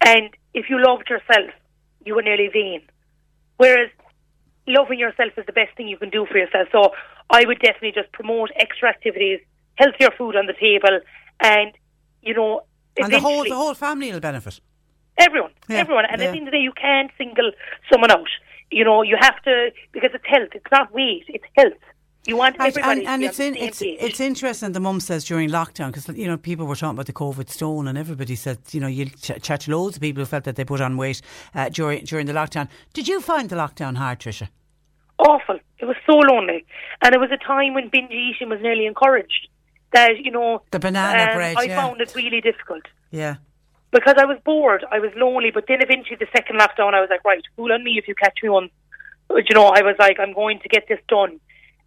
And 0.04 0.30
if 0.52 0.68
you 0.68 0.82
loved 0.84 1.08
yourself, 1.08 1.50
you 2.04 2.16
were 2.16 2.22
nearly 2.22 2.48
vain. 2.52 2.82
Whereas 3.56 3.90
loving 4.66 4.98
yourself 4.98 5.32
is 5.36 5.46
the 5.46 5.52
best 5.52 5.76
thing 5.76 5.86
you 5.86 5.96
can 5.96 6.10
do 6.10 6.26
for 6.26 6.38
yourself. 6.38 6.68
So 6.72 6.92
I 7.30 7.44
would 7.46 7.60
definitely 7.60 7.92
just 7.92 8.10
promote 8.12 8.50
extra 8.56 8.88
activities, 8.88 9.40
healthier 9.76 10.10
food 10.18 10.34
on 10.34 10.46
the 10.46 10.54
table, 10.54 11.00
and, 11.40 11.72
you 12.22 12.34
know, 12.34 12.62
and 13.00 13.12
the 13.12 13.20
whole, 13.20 13.44
the 13.44 13.54
whole 13.54 13.74
family 13.74 14.10
will 14.10 14.18
benefit. 14.18 14.60
Everyone, 15.16 15.52
yeah, 15.68 15.76
everyone. 15.76 16.04
And 16.10 16.20
yeah. 16.20 16.28
at 16.28 16.32
the 16.32 16.38
end 16.38 16.48
of 16.48 16.52
the 16.52 16.58
day, 16.58 16.62
you 16.62 16.72
can't 16.72 17.12
single 17.16 17.52
someone 17.92 18.10
out. 18.10 18.26
You 18.72 18.84
know, 18.84 19.02
you 19.02 19.16
have 19.20 19.40
to, 19.44 19.70
because 19.92 20.10
it's 20.14 20.26
health, 20.26 20.48
it's 20.52 20.70
not 20.72 20.92
weight, 20.92 21.24
it's 21.28 21.44
health. 21.56 21.78
You 22.26 22.36
want 22.36 22.56
everybody 22.60 23.00
and, 23.00 23.08
and 23.08 23.24
it's 23.24 23.40
in, 23.40 23.56
it's 23.56 23.78
page. 23.78 23.96
it's 24.00 24.20
interesting. 24.20 24.72
The 24.72 24.80
mum 24.80 25.00
says 25.00 25.24
during 25.24 25.48
lockdown 25.48 25.86
because 25.86 26.08
you 26.08 26.26
know 26.26 26.36
people 26.36 26.66
were 26.66 26.76
talking 26.76 26.96
about 26.96 27.06
the 27.06 27.12
COVID 27.12 27.48
stone, 27.48 27.88
and 27.88 27.96
everybody 27.96 28.34
said 28.34 28.58
you 28.70 28.80
know 28.80 28.86
you 28.86 29.06
ch- 29.06 29.40
chat 29.40 29.60
to 29.62 29.70
loads 29.70 29.96
of 29.96 30.02
people 30.02 30.20
who 30.20 30.26
felt 30.26 30.44
that 30.44 30.56
they 30.56 30.64
put 30.64 30.80
on 30.80 30.96
weight 30.96 31.22
uh, 31.54 31.68
during 31.70 32.04
during 32.04 32.26
the 32.26 32.34
lockdown. 32.34 32.68
Did 32.92 33.08
you 33.08 33.20
find 33.20 33.48
the 33.48 33.56
lockdown 33.56 33.96
hard, 33.96 34.20
Trisha? 34.20 34.48
Awful. 35.18 35.58
It 35.78 35.86
was 35.86 35.96
so 36.04 36.16
lonely, 36.18 36.66
and 37.02 37.14
it 37.14 37.18
was 37.18 37.30
a 37.30 37.38
time 37.38 37.74
when 37.74 37.88
binge 37.88 38.10
eating 38.10 38.50
was 38.50 38.60
nearly 38.60 38.86
encouraged. 38.86 39.48
That 39.92 40.18
you 40.22 40.30
know 40.30 40.62
the 40.70 40.78
banana 40.78 41.30
um, 41.30 41.36
bread. 41.36 41.56
I 41.56 41.62
yeah. 41.62 41.80
found 41.80 42.00
it 42.00 42.14
really 42.14 42.42
difficult. 42.42 42.82
Yeah. 43.10 43.36
Because 43.90 44.16
I 44.18 44.26
was 44.26 44.38
bored, 44.44 44.84
I 44.90 44.98
was 44.98 45.12
lonely. 45.16 45.50
But 45.50 45.64
then 45.66 45.80
eventually, 45.80 46.16
the 46.16 46.26
second 46.36 46.60
lockdown, 46.60 46.92
I 46.92 47.00
was 47.00 47.08
like, 47.08 47.24
right, 47.24 47.42
fool 47.56 47.72
on 47.72 47.82
me 47.84 47.96
if 47.96 48.06
you 48.06 48.14
catch 48.14 48.38
me. 48.42 48.70
But, 49.28 49.48
you 49.48 49.54
know, 49.54 49.66
I 49.66 49.82
was 49.82 49.96
like, 49.98 50.18
I'm 50.20 50.34
going 50.34 50.60
to 50.60 50.68
get 50.68 50.88
this 50.88 50.98
done. 51.08 51.40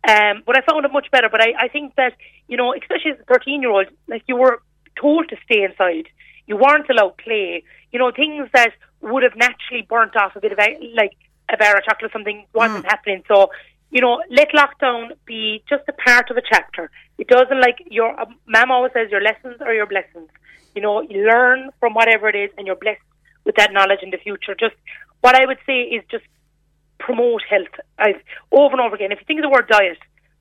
Um, 0.07 0.43
but 0.45 0.57
I 0.57 0.61
found 0.61 0.85
it 0.85 0.91
much 0.91 1.11
better. 1.11 1.29
But 1.29 1.41
I, 1.41 1.53
I 1.59 1.67
think 1.67 1.95
that, 1.95 2.13
you 2.47 2.57
know, 2.57 2.73
especially 2.73 3.11
as 3.11 3.19
a 3.19 3.33
13 3.33 3.61
year 3.61 3.71
old, 3.71 3.87
like 4.07 4.23
you 4.27 4.35
were 4.35 4.61
told 4.99 5.29
to 5.29 5.37
stay 5.45 5.63
inside. 5.63 6.07
You 6.47 6.57
weren't 6.57 6.89
allowed 6.89 7.17
play. 7.17 7.63
You 7.91 7.99
know, 7.99 8.11
things 8.11 8.49
that 8.53 8.73
would 9.01 9.23
have 9.23 9.35
naturally 9.35 9.85
burnt 9.87 10.15
off 10.15 10.35
a 10.35 10.41
bit 10.41 10.51
of 10.51 10.59
a, 10.59 10.77
like 10.95 11.15
a 11.51 11.57
bar 11.57 11.77
of 11.77 11.83
chocolate 11.83 12.09
or 12.09 12.13
something 12.13 12.45
wasn't 12.53 12.85
mm. 12.85 12.89
happening. 12.89 13.23
So, 13.27 13.51
you 13.91 14.01
know, 14.01 14.21
let 14.29 14.49
lockdown 14.51 15.11
be 15.25 15.63
just 15.69 15.83
a 15.87 15.93
part 15.93 16.29
of 16.31 16.37
a 16.37 16.41
chapter. 16.41 16.89
It 17.17 17.27
doesn't 17.27 17.59
like 17.59 17.83
your 17.89 18.19
um, 18.19 18.35
mom 18.47 18.71
always 18.71 18.93
says 18.93 19.11
your 19.11 19.21
lessons 19.21 19.61
are 19.61 19.73
your 19.73 19.85
blessings. 19.85 20.29
You 20.75 20.81
know, 20.81 21.01
you 21.01 21.25
learn 21.25 21.69
from 21.79 21.93
whatever 21.93 22.29
it 22.29 22.35
is 22.35 22.49
and 22.57 22.65
you're 22.65 22.77
blessed 22.77 23.01
with 23.43 23.55
that 23.55 23.73
knowledge 23.73 23.99
in 24.01 24.11
the 24.11 24.17
future. 24.17 24.55
Just 24.55 24.75
what 25.19 25.35
I 25.35 25.45
would 25.45 25.59
say 25.65 25.81
is 25.81 26.03
just 26.09 26.23
promote 27.01 27.41
health. 27.49 27.75
I've 27.97 28.21
over 28.51 28.73
and 28.73 28.81
over 28.81 28.95
again. 28.95 29.11
If 29.11 29.19
you 29.19 29.25
think 29.25 29.39
of 29.39 29.43
the 29.43 29.49
word 29.49 29.67
diet, 29.67 29.97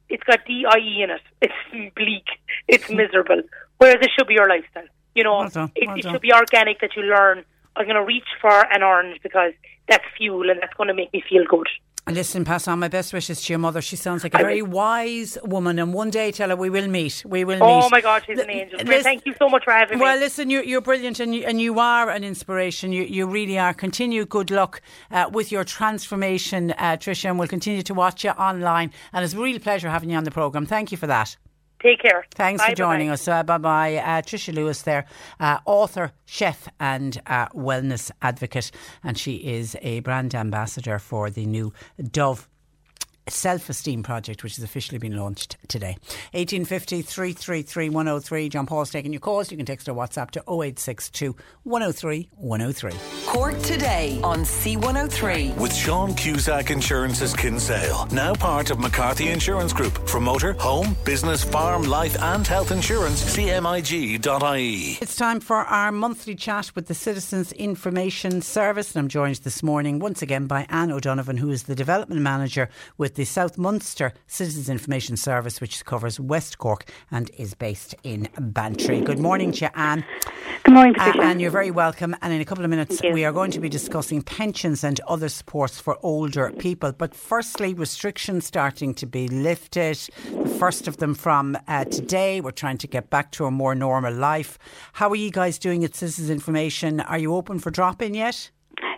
it's 0.08 0.22
got 0.24 0.44
DIE 0.46 1.02
in 1.02 1.10
it. 1.10 1.22
It's 1.42 1.94
bleak. 1.94 2.26
It's 2.68 2.86
hmm. 2.86 2.96
miserable. 2.96 3.42
Whereas 3.78 3.98
it 4.02 4.10
should 4.16 4.28
be 4.28 4.34
your 4.34 4.48
lifestyle. 4.48 4.88
You 5.14 5.24
know, 5.24 5.38
well 5.38 5.50
well 5.54 5.70
it, 5.74 5.88
it 5.98 6.02
should 6.04 6.20
be 6.20 6.32
organic 6.32 6.80
that 6.80 6.94
you 6.96 7.02
learn. 7.02 7.44
I'm 7.76 7.84
going 7.84 7.96
to 7.96 8.04
reach 8.04 8.28
for 8.40 8.50
an 8.72 8.82
orange 8.82 9.20
because 9.22 9.52
that's 9.88 10.04
fuel 10.16 10.50
and 10.50 10.60
that's 10.60 10.74
going 10.74 10.88
to 10.88 10.94
make 10.94 11.12
me 11.12 11.22
feel 11.28 11.44
good. 11.48 11.68
Listen, 12.08 12.44
pass 12.44 12.66
on 12.66 12.78
my 12.78 12.88
best 12.88 13.12
wishes 13.12 13.42
to 13.42 13.52
your 13.52 13.58
mother. 13.58 13.80
She 13.80 13.94
sounds 13.94 14.22
like 14.24 14.34
a 14.34 14.38
very 14.38 14.62
wise 14.62 15.38
woman, 15.44 15.78
and 15.78 15.94
one 15.94 16.10
day 16.10 16.32
tell 16.32 16.48
her 16.48 16.56
we 16.56 16.70
will 16.70 16.88
meet. 16.88 17.22
We 17.26 17.44
will 17.44 17.62
oh 17.62 17.66
meet. 17.66 17.84
Oh 17.84 17.88
my 17.90 18.00
God, 18.00 18.22
she's 18.26 18.38
an 18.38 18.50
angel. 18.50 18.80
Listen, 18.80 19.02
Thank 19.02 19.26
you 19.26 19.34
so 19.38 19.48
much 19.48 19.64
for 19.64 19.72
having 19.72 19.98
me. 19.98 20.02
Well, 20.02 20.18
listen, 20.18 20.50
you're, 20.50 20.64
you're 20.64 20.80
brilliant, 20.80 21.20
and 21.20 21.34
you, 21.34 21.44
and 21.44 21.60
you 21.60 21.78
are 21.78 22.10
an 22.10 22.24
inspiration. 22.24 22.92
You, 22.92 23.04
you 23.04 23.26
really 23.26 23.58
are. 23.58 23.74
Continue 23.74 24.24
good 24.24 24.50
luck 24.50 24.82
uh, 25.10 25.30
with 25.32 25.52
your 25.52 25.62
transformation, 25.62 26.72
uh, 26.72 26.96
Trisha, 26.96 27.26
and 27.26 27.38
we'll 27.38 27.48
continue 27.48 27.82
to 27.82 27.94
watch 27.94 28.24
you 28.24 28.30
online. 28.30 28.90
And 29.12 29.24
it's 29.24 29.34
a 29.34 29.38
real 29.38 29.58
pleasure 29.60 29.88
having 29.88 30.10
you 30.10 30.16
on 30.16 30.24
the 30.24 30.30
programme. 30.30 30.66
Thank 30.66 30.90
you 30.90 30.98
for 30.98 31.06
that. 31.06 31.36
Take 31.82 32.02
care. 32.02 32.26
Thanks 32.34 32.62
bye, 32.62 32.70
for 32.70 32.74
joining 32.76 33.08
bye. 33.08 33.14
us. 33.14 33.26
Uh, 33.26 33.42
bye 33.42 33.58
bye. 33.58 33.96
Uh, 33.96 34.22
Trisha 34.22 34.54
Lewis 34.54 34.82
there, 34.82 35.06
uh, 35.38 35.58
author, 35.64 36.12
chef, 36.26 36.68
and 36.78 37.20
uh, 37.26 37.48
wellness 37.48 38.10
advocate. 38.20 38.70
And 39.02 39.16
she 39.16 39.36
is 39.36 39.76
a 39.80 40.00
brand 40.00 40.34
ambassador 40.34 40.98
for 40.98 41.30
the 41.30 41.46
new 41.46 41.72
Dove 42.10 42.48
Self 43.28 43.68
Esteem 43.68 44.02
Project, 44.02 44.42
which 44.42 44.56
has 44.56 44.64
officially 44.64 44.98
been 44.98 45.16
launched 45.16 45.56
today. 45.68 45.96
1850 46.32 47.02
333 47.02 47.88
103. 47.88 48.48
John 48.48 48.66
Paul's 48.66 48.90
taking 48.90 49.12
your 49.12 49.20
calls. 49.20 49.50
You 49.50 49.56
can 49.56 49.66
text 49.66 49.88
or 49.88 49.94
WhatsApp 49.94 50.30
to 50.32 50.40
0862 50.40 51.36
103 51.64 52.28
103. 52.32 52.92
Cork 53.26 53.58
today 53.62 54.20
on 54.22 54.40
C103. 54.40 55.56
With 55.56 55.74
Sean 55.74 56.14
Cusack 56.14 56.70
Insurance's 56.70 57.34
Kinsale, 57.34 58.06
now 58.12 58.34
part 58.34 58.70
of 58.70 58.78
McCarthy 58.78 59.28
Insurance 59.28 59.72
Group. 59.72 60.08
For 60.08 60.20
motor, 60.20 60.54
home, 60.54 60.96
business, 61.04 61.44
farm, 61.44 61.82
life, 61.82 62.20
and 62.20 62.46
health 62.46 62.72
insurance, 62.72 63.36
cmig.ie. 63.36 64.98
It's 65.00 65.16
time 65.16 65.40
for 65.40 65.56
our 65.56 65.92
monthly 65.92 66.34
chat 66.34 66.72
with 66.74 66.86
the 66.86 66.94
Citizens 66.94 67.52
Information 67.52 68.42
Service. 68.42 68.94
And 68.94 69.00
I'm 69.00 69.08
joined 69.08 69.36
this 69.36 69.62
morning 69.62 69.98
once 69.98 70.22
again 70.22 70.46
by 70.46 70.66
Anne 70.68 70.90
O'Donovan, 70.90 71.36
who 71.36 71.50
is 71.50 71.64
the 71.64 71.74
Development 71.74 72.20
Manager 72.20 72.68
with 72.98 73.09
the 73.14 73.24
South 73.24 73.58
Munster 73.58 74.12
Citizens 74.26 74.68
Information 74.68 75.16
Service, 75.16 75.60
which 75.60 75.84
covers 75.84 76.18
West 76.18 76.58
Cork 76.58 76.90
and 77.10 77.30
is 77.36 77.54
based 77.54 77.94
in 78.02 78.28
Bantry. 78.38 79.00
Good 79.00 79.18
morning 79.18 79.52
to 79.52 79.66
you, 79.66 79.70
Anne. 79.74 80.04
Good 80.64 80.74
morning, 80.74 80.94
Patricia. 80.94 81.18
Uh, 81.20 81.24
and 81.24 81.40
you're 81.40 81.50
very 81.50 81.70
welcome. 81.70 82.14
And 82.22 82.32
in 82.32 82.40
a 82.40 82.44
couple 82.44 82.64
of 82.64 82.70
minutes, 82.70 83.00
we 83.02 83.24
are 83.24 83.32
going 83.32 83.50
to 83.52 83.60
be 83.60 83.68
discussing 83.68 84.22
pensions 84.22 84.84
and 84.84 85.00
other 85.08 85.28
supports 85.28 85.80
for 85.80 85.98
older 86.02 86.52
people. 86.58 86.92
But 86.92 87.14
firstly, 87.14 87.74
restrictions 87.74 88.46
starting 88.46 88.94
to 88.94 89.06
be 89.06 89.26
lifted. 89.28 89.96
The 90.30 90.48
first 90.58 90.86
of 90.86 90.98
them 90.98 91.14
from 91.14 91.56
uh, 91.66 91.86
today. 91.86 92.40
We're 92.40 92.50
trying 92.50 92.78
to 92.78 92.86
get 92.86 93.10
back 93.10 93.32
to 93.32 93.46
a 93.46 93.50
more 93.50 93.74
normal 93.74 94.14
life. 94.14 94.58
How 94.92 95.08
are 95.10 95.16
you 95.16 95.30
guys 95.30 95.58
doing 95.58 95.84
at 95.84 95.94
Citizens 95.94 96.30
Information? 96.30 97.00
Are 97.00 97.18
you 97.18 97.34
open 97.34 97.58
for 97.58 97.70
drop 97.70 98.02
in 98.02 98.14
yet? 98.14 98.50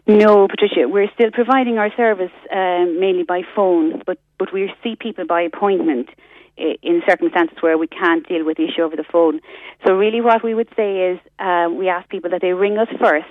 No, 0.07 0.49
Patricia, 0.49 0.89
we're 0.89 1.11
still 1.15 1.31
providing 1.31 1.79
our 1.79 1.95
service 1.97 2.33
um, 2.53 2.99
mainly 2.99 3.23
by 3.23 3.43
phone, 3.55 4.03
but, 4.05 4.19
but 4.37 4.53
we 4.53 4.73
see 4.83 4.97
people 4.97 5.27
by 5.27 5.43
appointment 5.43 6.09
in 6.57 7.03
circumstances 7.09 7.57
where 7.61 7.79
we 7.79 7.87
can't 7.87 8.29
deal 8.29 8.45
with 8.45 8.57
the 8.57 8.65
issue 8.65 8.83
over 8.83 8.97
the 8.97 9.05
phone. 9.05 9.41
So 9.87 9.95
really 9.95 10.21
what 10.21 10.43
we 10.43 10.55
would 10.55 10.69
say 10.77 11.13
is 11.13 11.21
um, 11.39 11.79
we 11.79 11.89
ask 11.89 12.09
people 12.09 12.31
that 12.31 12.41
they 12.43 12.53
ring 12.53 12.79
us 12.79 12.89
first 13.01 13.27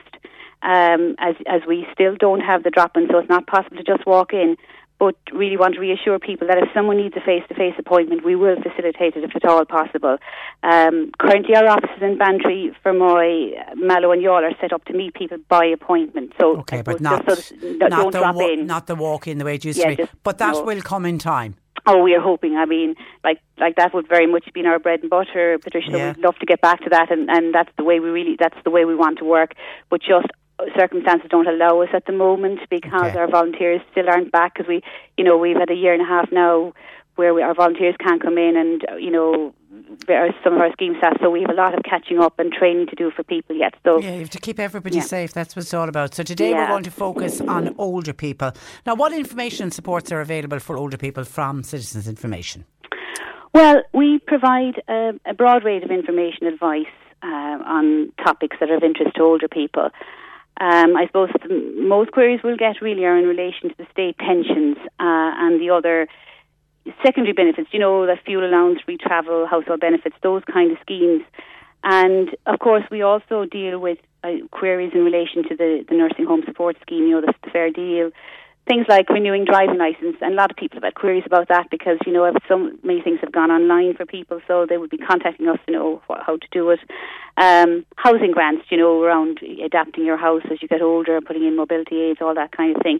um, 0.63 1.15
as, 1.19 1.35
as 1.45 1.61
we 1.67 1.85
still 1.93 2.15
don't 2.15 2.39
have 2.39 2.63
the 2.63 2.69
drop-in, 2.69 3.07
so 3.11 3.17
it's 3.19 3.29
not 3.29 3.47
possible 3.47 3.77
to 3.77 3.83
just 3.83 4.05
walk 4.07 4.33
in 4.33 4.55
but 5.01 5.15
really 5.33 5.57
want 5.57 5.73
to 5.73 5.79
reassure 5.79 6.19
people 6.19 6.47
that 6.47 6.59
if 6.59 6.69
someone 6.75 6.97
needs 6.97 7.15
a 7.17 7.21
face-to-face 7.21 7.73
appointment, 7.79 8.23
we 8.23 8.35
will 8.35 8.55
facilitate 8.61 9.15
it 9.15 9.23
if 9.23 9.35
at 9.35 9.45
all 9.45 9.65
possible. 9.65 10.17
Um, 10.61 11.09
currently, 11.17 11.55
our 11.55 11.65
offices 11.65 12.03
in 12.03 12.19
Bantry, 12.19 12.71
Fermoy, 12.85 13.75
Mallow, 13.77 14.11
and 14.11 14.21
Youghal 14.21 14.43
are 14.43 14.55
set 14.61 14.71
up 14.71 14.85
to 14.85 14.93
meet 14.93 15.15
people 15.15 15.39
by 15.49 15.65
appointment. 15.65 16.33
So, 16.39 16.57
okay, 16.59 16.83
but 16.83 17.01
not, 17.01 17.25
so 17.27 17.33
not, 17.61 18.11
the 18.11 18.21
wa- 18.21 18.63
not 18.63 18.85
the 18.85 18.93
walk-in 18.93 19.39
the 19.39 19.45
way 19.45 19.55
it 19.55 19.65
used 19.65 19.79
yeah, 19.79 19.89
to 19.89 20.05
be. 20.05 20.09
But 20.21 20.37
that 20.37 20.53
no. 20.53 20.61
will 20.61 20.81
come 20.83 21.07
in 21.07 21.17
time. 21.17 21.55
Oh, 21.87 22.03
we 22.03 22.13
are 22.13 22.21
hoping. 22.21 22.57
I 22.57 22.65
mean, 22.65 22.93
like 23.23 23.39
like 23.57 23.77
that 23.77 23.95
would 23.95 24.07
very 24.07 24.27
much 24.27 24.47
be 24.53 24.63
our 24.67 24.77
bread 24.77 24.99
and 25.01 25.09
butter, 25.09 25.57
Patricia. 25.57 25.89
Yeah. 25.89 26.07
We'd 26.13 26.23
love 26.23 26.35
to 26.35 26.45
get 26.45 26.61
back 26.61 26.83
to 26.83 26.89
that, 26.91 27.11
and, 27.11 27.27
and 27.27 27.55
that's 27.55 27.71
the 27.75 27.83
way 27.83 27.99
we 27.99 28.09
really 28.09 28.35
that's 28.39 28.57
the 28.63 28.69
way 28.69 28.85
we 28.85 28.93
want 28.93 29.17
to 29.17 29.25
work. 29.25 29.55
But 29.89 30.01
just 30.01 30.27
circumstances 30.77 31.27
don't 31.29 31.47
allow 31.47 31.81
us 31.81 31.89
at 31.93 32.05
the 32.05 32.11
moment 32.13 32.59
because 32.69 33.11
okay. 33.11 33.17
our 33.17 33.29
volunteers 33.29 33.81
still 33.91 34.09
aren't 34.09 34.31
back 34.31 34.53
because 34.55 34.67
we, 34.67 34.81
you 35.17 35.23
know, 35.23 35.37
we've 35.37 35.57
had 35.57 35.69
a 35.69 35.75
year 35.75 35.93
and 35.93 36.01
a 36.01 36.05
half 36.05 36.31
now 36.31 36.73
where 37.15 37.33
we, 37.33 37.41
our 37.41 37.53
volunteers 37.53 37.95
can't 37.99 38.21
come 38.21 38.37
in 38.37 38.55
and, 38.55 38.85
you 38.99 39.11
know, 39.11 39.53
some 40.43 40.53
of 40.53 40.59
our 40.59 40.71
scheme 40.71 40.95
staff. 40.97 41.17
So 41.21 41.29
we 41.29 41.41
have 41.41 41.49
a 41.49 41.53
lot 41.53 41.73
of 41.73 41.83
catching 41.83 42.19
up 42.19 42.39
and 42.39 42.51
training 42.51 42.87
to 42.87 42.95
do 42.95 43.11
for 43.11 43.23
people 43.23 43.55
yet. 43.55 43.73
So 43.83 43.99
yeah, 43.99 44.13
you 44.13 44.19
have 44.19 44.29
to 44.31 44.39
keep 44.39 44.59
everybody 44.59 44.97
Yeah. 44.97 45.03
safe. 45.03 45.33
That's 45.33 45.55
what 45.55 45.63
it's 45.63 45.73
all 45.73 45.89
about. 45.89 46.13
So 46.15 46.23
today 46.23 46.53
we're 46.53 46.67
going 46.67 46.83
to 46.83 46.91
focus 46.91 47.41
on 47.41 47.75
older 47.77 48.13
people. 48.13 48.51
Now, 48.85 48.95
what 48.95 49.13
information 49.13 49.63
and 49.63 49.73
supports 49.73 50.11
are 50.11 50.21
available 50.21 50.59
for 50.59 50.77
older 50.77 50.97
people 50.97 51.23
from 51.23 51.63
Citizens 51.63 52.07
Information? 52.07 52.65
Well, 53.53 53.83
we 53.93 54.19
provide 54.19 54.81
a, 54.87 55.13
a 55.25 55.33
broad 55.33 55.65
range 55.65 55.83
of 55.83 55.91
information 55.91 56.47
advice 56.47 56.85
uh, 57.21 57.27
on 57.27 58.11
topics 58.23 58.57
that 58.59 58.69
are 58.69 58.77
of 58.77 58.83
interest 58.83 59.15
to 59.15 59.23
older 59.23 59.47
people. 59.47 59.89
Um, 60.59 60.95
I 60.95 61.07
suppose 61.07 61.29
the 61.41 61.55
most 61.77 62.11
queries 62.11 62.41
we'll 62.43 62.57
get 62.57 62.81
really 62.81 63.05
are 63.05 63.17
in 63.17 63.25
relation 63.25 63.69
to 63.69 63.75
the 63.77 63.87
state 63.91 64.17
pensions 64.17 64.77
uh, 64.99 65.31
and 65.39 65.59
the 65.59 65.71
other 65.71 66.07
secondary 67.03 67.33
benefits, 67.33 67.69
you 67.71 67.79
know, 67.79 68.05
the 68.05 68.17
fuel 68.25 68.45
allowance, 68.45 68.79
free 68.85 68.97
travel, 68.97 69.47
household 69.47 69.79
benefits, 69.79 70.15
those 70.21 70.43
kind 70.51 70.71
of 70.71 70.77
schemes. 70.81 71.23
And 71.83 72.29
of 72.45 72.59
course, 72.59 72.83
we 72.91 73.01
also 73.01 73.45
deal 73.45 73.79
with 73.79 73.97
uh, 74.23 74.33
queries 74.51 74.91
in 74.93 75.03
relation 75.03 75.43
to 75.49 75.55
the, 75.55 75.85
the 75.87 75.95
nursing 75.95 76.25
home 76.25 76.43
support 76.45 76.77
scheme, 76.81 77.07
you 77.07 77.11
know, 77.11 77.21
the, 77.21 77.33
the 77.43 77.49
fair 77.49 77.71
deal, 77.71 78.11
things 78.71 78.85
like 78.87 79.09
renewing 79.09 79.43
driving 79.43 79.77
license. 79.77 80.15
And 80.21 80.33
a 80.33 80.37
lot 80.37 80.49
of 80.49 80.55
people 80.55 80.77
have 80.77 80.83
had 80.83 80.95
queries 80.95 81.23
about 81.25 81.49
that 81.49 81.67
because, 81.69 81.97
you 82.05 82.13
know, 82.13 82.31
so 82.47 82.71
many 82.83 83.01
things 83.01 83.19
have 83.19 83.33
gone 83.33 83.51
online 83.51 83.95
for 83.95 84.05
people, 84.05 84.39
so 84.47 84.65
they 84.65 84.77
would 84.77 84.89
be 84.89 84.97
contacting 84.97 85.49
us 85.49 85.59
to 85.65 85.73
know 85.73 86.01
what, 86.07 86.19
how 86.25 86.37
to 86.37 86.47
do 86.51 86.69
it. 86.69 86.79
Um, 87.35 87.85
housing 87.97 88.31
grants, 88.31 88.63
you 88.69 88.77
know, 88.77 89.01
around 89.01 89.39
adapting 89.65 90.05
your 90.05 90.15
house 90.15 90.43
as 90.49 90.61
you 90.61 90.69
get 90.69 90.81
older, 90.81 91.19
putting 91.19 91.45
in 91.45 91.57
mobility 91.57 91.99
aids, 91.99 92.19
all 92.21 92.33
that 92.35 92.55
kind 92.55 92.73
of 92.75 92.81
thing 92.81 92.99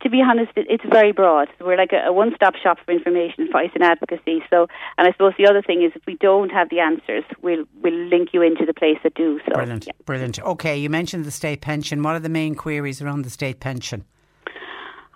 to 0.00 0.08
be 0.08 0.22
honest, 0.22 0.52
it, 0.56 0.66
it's 0.70 0.84
very 0.90 1.12
broad. 1.12 1.48
We're 1.60 1.76
like 1.76 1.92
a, 1.92 2.08
a 2.08 2.12
one-stop 2.12 2.54
shop 2.54 2.78
for 2.84 2.92
information, 2.92 3.44
advice, 3.44 3.70
and 3.74 3.82
advocacy. 3.82 4.42
So, 4.48 4.68
and 4.96 5.08
I 5.08 5.12
suppose 5.12 5.32
the 5.36 5.48
other 5.48 5.60
thing 5.60 5.82
is, 5.82 5.92
if 5.94 6.02
we 6.06 6.14
don't 6.14 6.50
have 6.50 6.70
the 6.70 6.78
answers, 6.78 7.24
we'll 7.42 7.64
we'll 7.82 8.06
link 8.08 8.28
you 8.32 8.42
into 8.42 8.64
the 8.64 8.72
place 8.72 8.98
that 9.02 9.14
do. 9.14 9.40
So, 9.46 9.54
Brilliant, 9.54 9.86
yeah. 9.86 9.92
brilliant. 10.06 10.40
Okay, 10.40 10.78
you 10.78 10.88
mentioned 10.88 11.24
the 11.24 11.30
state 11.30 11.60
pension. 11.60 12.02
What 12.02 12.14
are 12.14 12.20
the 12.20 12.28
main 12.28 12.54
queries 12.54 13.02
around 13.02 13.22
the 13.22 13.30
state 13.30 13.60
pension? 13.60 14.04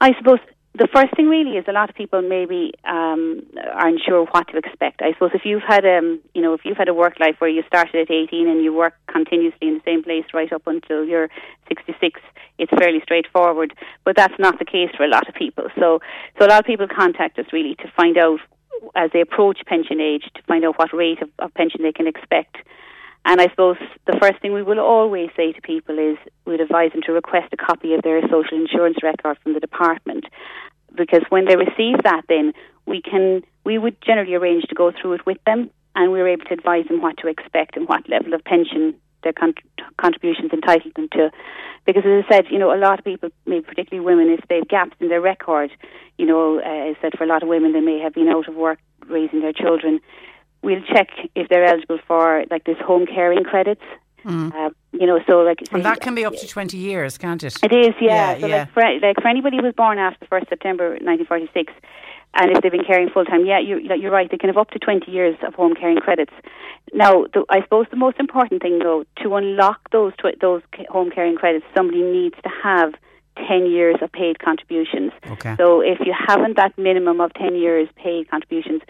I 0.03 0.15
suppose 0.19 0.41
the 0.75 0.89
first 0.93 1.15
thing 1.15 1.29
really 1.29 1.57
is 1.59 1.65
a 1.69 1.73
lot 1.73 1.89
of 1.89 1.95
people 1.95 2.23
maybe 2.23 2.73
um, 2.85 3.47
aren't 3.73 4.01
sure 4.05 4.27
what 4.33 4.49
to 4.49 4.57
expect. 4.57 5.01
I 5.01 5.13
suppose 5.13 5.31
if 5.33 5.43
you've 5.45 5.63
had 5.63 5.85
um, 5.85 6.21
you 6.35 6.43
know, 6.43 6.55
if 6.55 6.63
you've 6.65 6.77
had 6.77 6.89
a 6.89 6.95
work 6.95 7.21
life 7.21 7.37
where 7.39 7.49
you 7.49 7.63
started 7.69 7.95
at 7.95 8.11
18 8.11 8.49
and 8.49 8.65
you 8.65 8.75
work 8.75 8.95
continuously 9.07 9.69
in 9.69 9.75
the 9.75 9.83
same 9.85 10.03
place 10.03 10.25
right 10.35 10.53
up 10.53 10.67
until 10.67 11.05
you're 11.05 11.29
66, 11.69 12.21
it's 12.59 12.73
fairly 12.77 13.01
straightforward. 13.05 13.75
But 14.05 14.17
that's 14.17 14.35
not 14.41 14.59
the 14.59 14.65
case 14.65 14.91
for 14.97 15.05
a 15.05 15.09
lot 15.09 15.29
of 15.29 15.37
people. 15.37 15.69
So, 15.79 16.01
so 16.37 16.47
a 16.47 16.49
lot 16.49 16.59
of 16.59 16.67
people 16.67 16.89
contact 16.89 17.39
us 17.39 17.47
really 17.53 17.77
to 17.77 17.93
find 17.97 18.19
out 18.19 18.41
as 18.97 19.11
they 19.13 19.21
approach 19.21 19.61
pension 19.67 20.01
age 20.01 20.25
to 20.35 20.43
find 20.49 20.65
out 20.65 20.81
what 20.81 20.93
rate 20.93 21.23
of, 21.23 21.31
of 21.39 21.55
pension 21.55 21.83
they 21.83 21.93
can 21.93 22.09
expect. 22.09 22.57
And 23.25 23.41
I 23.41 23.49
suppose 23.49 23.77
the 24.07 24.19
first 24.21 24.41
thing 24.41 24.53
we 24.53 24.63
will 24.63 24.81
always 24.81 25.31
say 25.37 25.53
to 25.53 25.61
people 25.63 25.99
is 25.99 26.17
we'd 26.45 26.61
advise 26.61 26.93
them 26.93 27.03
to 27.07 27.13
request 27.13 27.53
a 27.53 27.57
copy 27.57 27.95
of 27.95 28.03
their 28.03 28.21
social 28.23 28.59
insurance 28.59 28.99
record 29.03 29.39
from 29.43 29.55
the 29.55 29.61
department. 29.61 30.25
Because 30.95 31.23
when 31.29 31.47
they 31.47 31.57
receive 31.57 32.03
that 32.03 32.23
then 32.29 32.53
we 32.87 33.01
can 33.01 33.43
we 33.65 33.79
would 33.79 33.97
generally 34.03 34.35
arrange 34.35 34.65
to 34.65 34.75
go 34.75 34.91
through 34.91 35.15
it 35.15 35.27
with 35.27 35.39
them 35.47 35.71
and 35.95 36.11
we 36.11 36.19
we're 36.19 36.29
able 36.29 36.45
to 36.47 36.55
advise 36.55 36.87
them 36.89 37.01
what 37.01 37.17
to 37.19 37.29
expect 37.29 37.77
and 37.77 37.89
what 37.89 38.09
level 38.09 38.35
of 38.35 38.43
pension 38.45 38.95
their 39.23 39.33
con- 39.33 39.55
contributions 39.99 40.51
entitle 40.53 40.91
them 40.97 41.09
to. 41.13 41.31
Because 41.87 42.03
as 42.05 42.25
I 42.25 42.29
said 42.29 42.45
you 42.51 42.59
know 42.59 42.75
a 42.75 42.77
lot 42.77 42.99
of 42.99 43.05
people 43.05 43.31
maybe 43.47 43.65
particularly 43.65 44.05
women 44.05 44.31
if 44.37 44.47
they've 44.49 44.67
gaps 44.67 44.97
in 44.99 45.09
their 45.09 45.21
record 45.21 45.71
you 46.19 46.27
know 46.27 46.59
uh, 46.59 46.91
I 46.91 46.97
said 47.01 47.13
for 47.17 47.23
a 47.23 47.29
lot 47.29 47.45
of 47.45 47.49
women 47.49 47.73
they 47.73 47.81
may 47.81 48.01
have 48.01 48.15
been 48.15 48.29
out 48.29 48.49
of 48.49 48.57
work 48.57 48.81
raising 49.07 49.41
their 49.41 49.53
children 49.53 50.01
we'll 50.63 50.83
check 50.83 51.09
if 51.35 51.49
they're 51.49 51.65
eligible 51.65 51.99
for 52.07 52.45
like 52.51 52.65
this 52.65 52.79
home 52.79 53.07
caring 53.07 53.45
credits 53.45 53.83
uh, 54.25 54.71
you 54.93 55.07
know 55.07 55.21
so 55.27 55.41
like 55.41 55.59
And 55.73 55.85
that 55.85 56.01
can 56.01 56.15
be 56.15 56.25
up 56.25 56.35
to 56.37 56.47
20 56.47 56.77
years, 56.77 57.19
can't 57.19 57.43
it? 57.43 57.57
it 57.63 57.73
is, 57.73 57.95
yeah. 58.01 58.33
Yeah, 58.33 58.41
so 58.41 58.47
yeah. 58.47 58.57
like 58.57 58.73
for 58.73 58.83
like 58.83 59.17
for 59.21 59.29
anybody 59.29 59.57
who 59.57 59.65
was 59.65 59.75
born 59.75 59.99
after 59.99 60.27
first 60.27 60.49
September 60.49 60.91
1946, 60.91 61.73
and 62.35 62.51
if 62.51 62.63
they've 62.63 62.73
been 62.73 62.85
caring 62.85 63.11
full 63.11 63.25
time, 63.25 63.45
yeah, 63.45 63.59
you're 63.59 63.81
you're 63.81 64.11
right. 64.11 64.31
They 64.31 64.39
can 64.39 64.49
have 64.49 64.57
up 64.57 64.71
to 64.71 64.79
20 64.79 65.11
years 65.11 65.37
of 65.47 65.55
home 65.55 65.75
caring 65.75 65.99
credits. 65.99 66.33
Now, 66.93 67.25
the, 67.33 67.45
I 67.49 67.63
suppose 67.63 67.87
the 67.91 67.97
most 67.97 68.19
important 68.19 68.63
thing 68.63 68.79
though 68.79 69.05
to 69.23 69.35
unlock 69.35 69.91
those 69.91 70.13
tw- 70.17 70.41
those 70.41 70.63
home 70.89 71.11
caring 71.11 71.37
credits, 71.37 71.65
somebody 71.77 72.03
needs 72.03 72.37
to 72.43 72.51
have 72.63 72.95
10 73.37 73.67
years 73.67 73.97
of 74.03 74.13
paid 74.13 74.39
contributions. 74.39 75.13
Okay. 75.31 75.55
So 75.57 75.81
if 75.81 76.01
you 76.01 76.15
haven't 76.27 76.57
that 76.57 76.77
minimum 76.77 77.21
of 77.21 77.33
10 77.35 77.55
years 77.57 77.89
paid 77.97 78.31
contributions, 78.31 78.83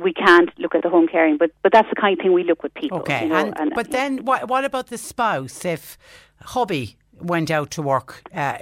we 0.00 0.12
can't 0.12 0.50
look 0.58 0.74
at 0.74 0.82
the 0.82 0.90
home 0.90 1.08
caring. 1.08 1.36
But 1.36 1.50
but 1.62 1.72
that's 1.72 1.88
the 1.90 1.96
kind 1.96 2.18
of 2.18 2.22
thing 2.22 2.32
we 2.32 2.44
look 2.44 2.62
with 2.62 2.74
people. 2.74 2.98
Okay, 3.00 3.24
you 3.24 3.28
know, 3.28 3.52
and, 3.56 3.72
but 3.74 3.90
then 3.90 4.24
what, 4.24 4.48
what 4.48 4.64
about 4.64 4.86
the 4.88 4.98
spouse? 4.98 5.64
If 5.64 5.98
hobby 6.42 6.96
went 7.20 7.50
out 7.50 7.70
to 7.72 7.82
work 7.82 8.22
uh, 8.34 8.58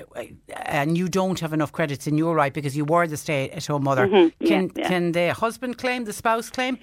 and 0.56 0.96
you 0.96 1.08
don't 1.08 1.40
have 1.40 1.52
enough 1.52 1.72
credits 1.72 2.06
in 2.06 2.18
your 2.18 2.34
right 2.34 2.52
because 2.52 2.76
you 2.76 2.84
were 2.84 3.06
the 3.06 3.16
stay-at-home 3.16 3.84
mother, 3.84 4.06
Mhm, 4.06 4.32
yeah, 4.40 4.48
can 4.48 4.70
yeah. 4.76 4.88
can 4.88 5.12
the 5.12 5.32
husband 5.34 5.78
claim, 5.78 6.04
the 6.04 6.12
spouse 6.12 6.50
claim? 6.50 6.78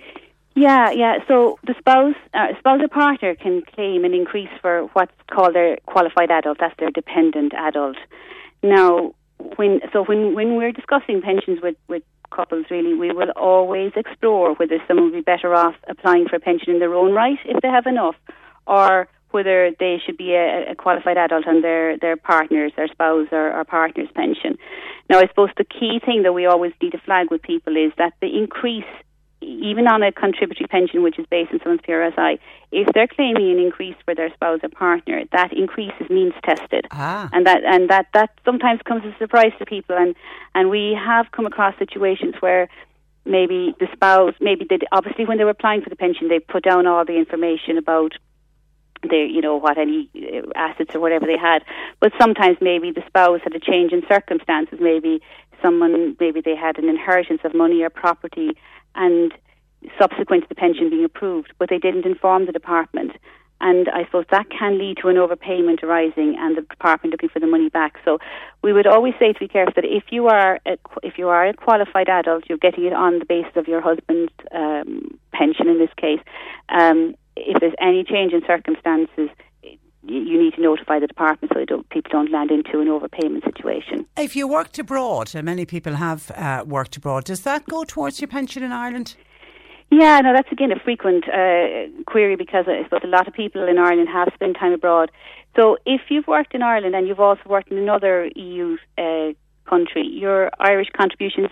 Yeah, 0.55 0.91
yeah. 0.91 1.19
So 1.27 1.59
the 1.65 1.75
spouse, 1.77 2.15
uh, 2.33 2.47
spouse 2.59 2.81
or 2.81 2.87
partner 2.87 3.35
can 3.35 3.61
claim 3.61 4.03
an 4.03 4.13
increase 4.13 4.49
for 4.61 4.89
what's 4.93 5.13
called 5.31 5.55
their 5.55 5.77
qualified 5.85 6.31
adult. 6.31 6.57
That's 6.59 6.75
their 6.79 6.91
dependent 6.91 7.53
adult. 7.53 7.97
Now, 8.61 9.13
when 9.55 9.79
so 9.93 10.03
when 10.03 10.35
when 10.35 10.55
we're 10.55 10.71
discussing 10.71 11.21
pensions 11.21 11.59
with 11.61 11.75
with 11.87 12.03
couples, 12.31 12.65
really, 12.69 12.93
we 12.93 13.11
will 13.11 13.31
always 13.35 13.91
explore 13.95 14.53
whether 14.55 14.77
someone 14.87 15.05
would 15.05 15.13
be 15.13 15.21
better 15.21 15.53
off 15.55 15.75
applying 15.87 16.27
for 16.27 16.35
a 16.35 16.39
pension 16.39 16.73
in 16.73 16.79
their 16.79 16.93
own 16.93 17.13
right 17.13 17.39
if 17.45 17.61
they 17.61 17.69
have 17.69 17.87
enough, 17.87 18.15
or 18.67 19.07
whether 19.31 19.71
they 19.79 20.01
should 20.03 20.17
be 20.17 20.33
a, 20.33 20.71
a 20.71 20.75
qualified 20.75 21.17
adult 21.17 21.47
on 21.47 21.61
their, 21.61 21.97
their 21.99 22.17
partner's, 22.17 22.71
their 22.75 22.87
spouse 22.87 23.27
or, 23.31 23.53
or 23.53 23.63
partner's 23.63 24.09
pension. 24.15 24.57
Now, 25.09 25.19
I 25.19 25.27
suppose 25.27 25.49
the 25.55 25.63
key 25.63 25.99
thing 26.03 26.23
that 26.23 26.33
we 26.33 26.47
always 26.47 26.73
need 26.81 26.91
to 26.93 26.99
flag 26.99 27.29
with 27.29 27.41
people 27.43 27.77
is 27.77 27.91
that 27.97 28.13
the 28.21 28.35
increase, 28.35 28.83
even 29.41 29.87
on 29.87 30.03
a 30.03 30.11
contributory 30.11 30.67
pension 30.67 31.03
which 31.03 31.17
is 31.17 31.25
based 31.29 31.51
on 31.51 31.59
someone's 31.59 31.81
PRSI, 31.81 32.39
if 32.71 32.87
they're 32.93 33.07
claiming 33.07 33.51
an 33.51 33.59
increase 33.59 33.95
for 34.05 34.13
their 34.13 34.31
spouse 34.33 34.59
or 34.63 34.69
partner, 34.69 35.23
that 35.31 35.53
increase 35.53 35.93
is 35.99 36.09
means 36.09 36.33
tested. 36.43 36.85
Ah. 36.91 37.29
And 37.31 37.45
that 37.47 37.63
and 37.63 37.89
that, 37.89 38.07
that 38.13 38.31
sometimes 38.45 38.81
comes 38.83 39.03
as 39.05 39.13
a 39.13 39.17
surprise 39.17 39.53
to 39.59 39.65
people 39.65 39.97
and, 39.97 40.15
and 40.55 40.69
we 40.69 40.97
have 40.99 41.31
come 41.31 41.45
across 41.45 41.77
situations 41.77 42.35
where 42.39 42.69
maybe 43.25 43.75
the 43.79 43.87
spouse 43.93 44.33
maybe 44.41 44.65
they 44.69 44.79
obviously 44.91 45.25
when 45.25 45.37
they 45.37 45.43
were 45.43 45.51
applying 45.51 45.81
for 45.81 45.89
the 45.89 45.95
pension 45.95 46.29
they 46.29 46.39
put 46.39 46.63
down 46.63 46.87
all 46.87 47.05
the 47.05 47.17
information 47.17 47.77
about 47.77 48.13
their, 49.07 49.25
you 49.25 49.41
know, 49.41 49.55
what 49.55 49.77
any 49.77 50.09
uh, 50.15 50.47
assets 50.55 50.93
or 50.93 50.99
whatever 50.99 51.25
they 51.25 51.37
had. 51.37 51.63
But 51.99 52.11
sometimes 52.19 52.57
maybe 52.61 52.91
the 52.91 53.03
spouse 53.07 53.41
had 53.43 53.55
a 53.55 53.59
change 53.59 53.91
in 53.91 54.03
circumstances. 54.09 54.79
Maybe 54.81 55.21
someone, 55.61 56.15
maybe 56.19 56.41
they 56.41 56.55
had 56.55 56.77
an 56.77 56.89
inheritance 56.89 57.41
of 57.43 57.53
money 57.53 57.81
or 57.83 57.89
property, 57.89 58.51
and 58.95 59.33
subsequent 59.97 60.43
to 60.43 60.49
the 60.49 60.55
pension 60.55 60.89
being 60.89 61.05
approved, 61.05 61.53
but 61.57 61.69
they 61.69 61.77
didn't 61.77 62.05
inform 62.05 62.45
the 62.45 62.51
department. 62.51 63.13
And 63.61 63.89
I 63.89 64.05
suppose 64.05 64.25
that 64.31 64.49
can 64.49 64.77
lead 64.77 64.97
to 65.01 65.09
an 65.09 65.17
overpayment 65.17 65.83
arising, 65.83 66.37
and 66.39 66.55
the 66.55 66.61
department 66.61 67.11
looking 67.11 67.29
for 67.29 67.39
the 67.41 67.47
money 67.47 67.67
back. 67.69 67.97
So 68.05 68.19
we 68.61 68.71
would 68.71 68.87
always 68.87 69.13
say 69.19 69.33
to 69.33 69.39
be 69.39 69.49
careful 69.49 69.73
that 69.75 69.85
if 69.85 70.05
you 70.11 70.27
are 70.27 70.59
a, 70.65 70.77
if 71.03 71.17
you 71.17 71.27
are 71.27 71.47
a 71.47 71.53
qualified 71.53 72.07
adult, 72.07 72.45
you're 72.47 72.57
getting 72.57 72.85
it 72.85 72.93
on 72.93 73.19
the 73.19 73.25
basis 73.25 73.51
of 73.55 73.67
your 73.67 73.81
husband's 73.81 74.31
um, 74.53 75.19
pension 75.33 75.67
in 75.67 75.77
this 75.77 75.89
case. 75.97 76.21
Um, 76.69 77.15
if 77.35 77.59
there's 77.59 77.73
any 77.81 78.03
change 78.03 78.31
in 78.31 78.41
circumstances, 78.47 79.29
you 80.09 80.41
need 80.41 80.53
to 80.55 80.61
notify 80.61 80.99
the 80.99 81.07
department 81.07 81.51
so 81.53 81.63
don't, 81.65 81.87
people 81.89 82.09
don't 82.11 82.31
land 82.31 82.51
into 82.51 82.79
an 82.79 82.87
overpayment 82.87 83.43
situation. 83.45 84.05
If 84.17 84.35
you 84.35 84.47
worked 84.47 84.79
abroad, 84.79 85.33
and 85.35 85.45
many 85.45 85.65
people 85.65 85.95
have 85.95 86.31
uh, 86.31 86.63
worked 86.67 86.97
abroad, 86.97 87.25
does 87.25 87.41
that 87.41 87.65
go 87.65 87.83
towards 87.83 88.19
your 88.19 88.27
pension 88.27 88.63
in 88.63 88.71
Ireland? 88.71 89.15
Yeah, 89.91 90.19
no, 90.21 90.33
that's 90.33 90.51
again 90.51 90.71
a 90.71 90.79
frequent 90.79 91.27
uh, 91.27 91.87
query 92.05 92.35
because 92.35 92.65
I 92.67 92.83
suppose 92.83 93.01
a 93.03 93.07
lot 93.07 93.27
of 93.27 93.33
people 93.33 93.67
in 93.67 93.79
Ireland 93.79 94.07
have 94.09 94.29
spent 94.35 94.55
time 94.57 94.73
abroad. 94.73 95.09
So 95.55 95.77
if 95.85 96.01
you've 96.09 96.27
worked 96.27 96.53
in 96.53 96.61
Ireland 96.61 96.93
and 96.93 97.07
you've 97.07 97.19
also 97.19 97.41
worked 97.47 97.71
in 97.71 97.77
another 97.77 98.29
EU 98.35 98.77
uh, 98.97 99.29
country, 99.67 100.05
your 100.05 100.51
Irish 100.59 100.89
contributions 100.95 101.49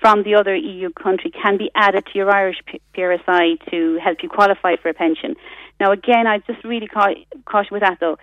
from 0.00 0.22
the 0.22 0.34
other 0.34 0.56
EU 0.56 0.90
country 0.90 1.30
can 1.30 1.58
be 1.58 1.70
added 1.74 2.06
to 2.06 2.18
your 2.18 2.30
Irish 2.30 2.56
PRSI 2.94 3.70
to 3.70 3.98
help 4.02 4.22
you 4.22 4.28
qualify 4.28 4.76
for 4.76 4.88
a 4.88 4.94
pension. 4.94 5.36
Now, 5.78 5.92
again, 5.92 6.26
I 6.26 6.38
just 6.38 6.64
really 6.64 6.88
caution 6.88 7.70
with 7.70 7.82
that 7.82 7.98
though. 8.00 8.18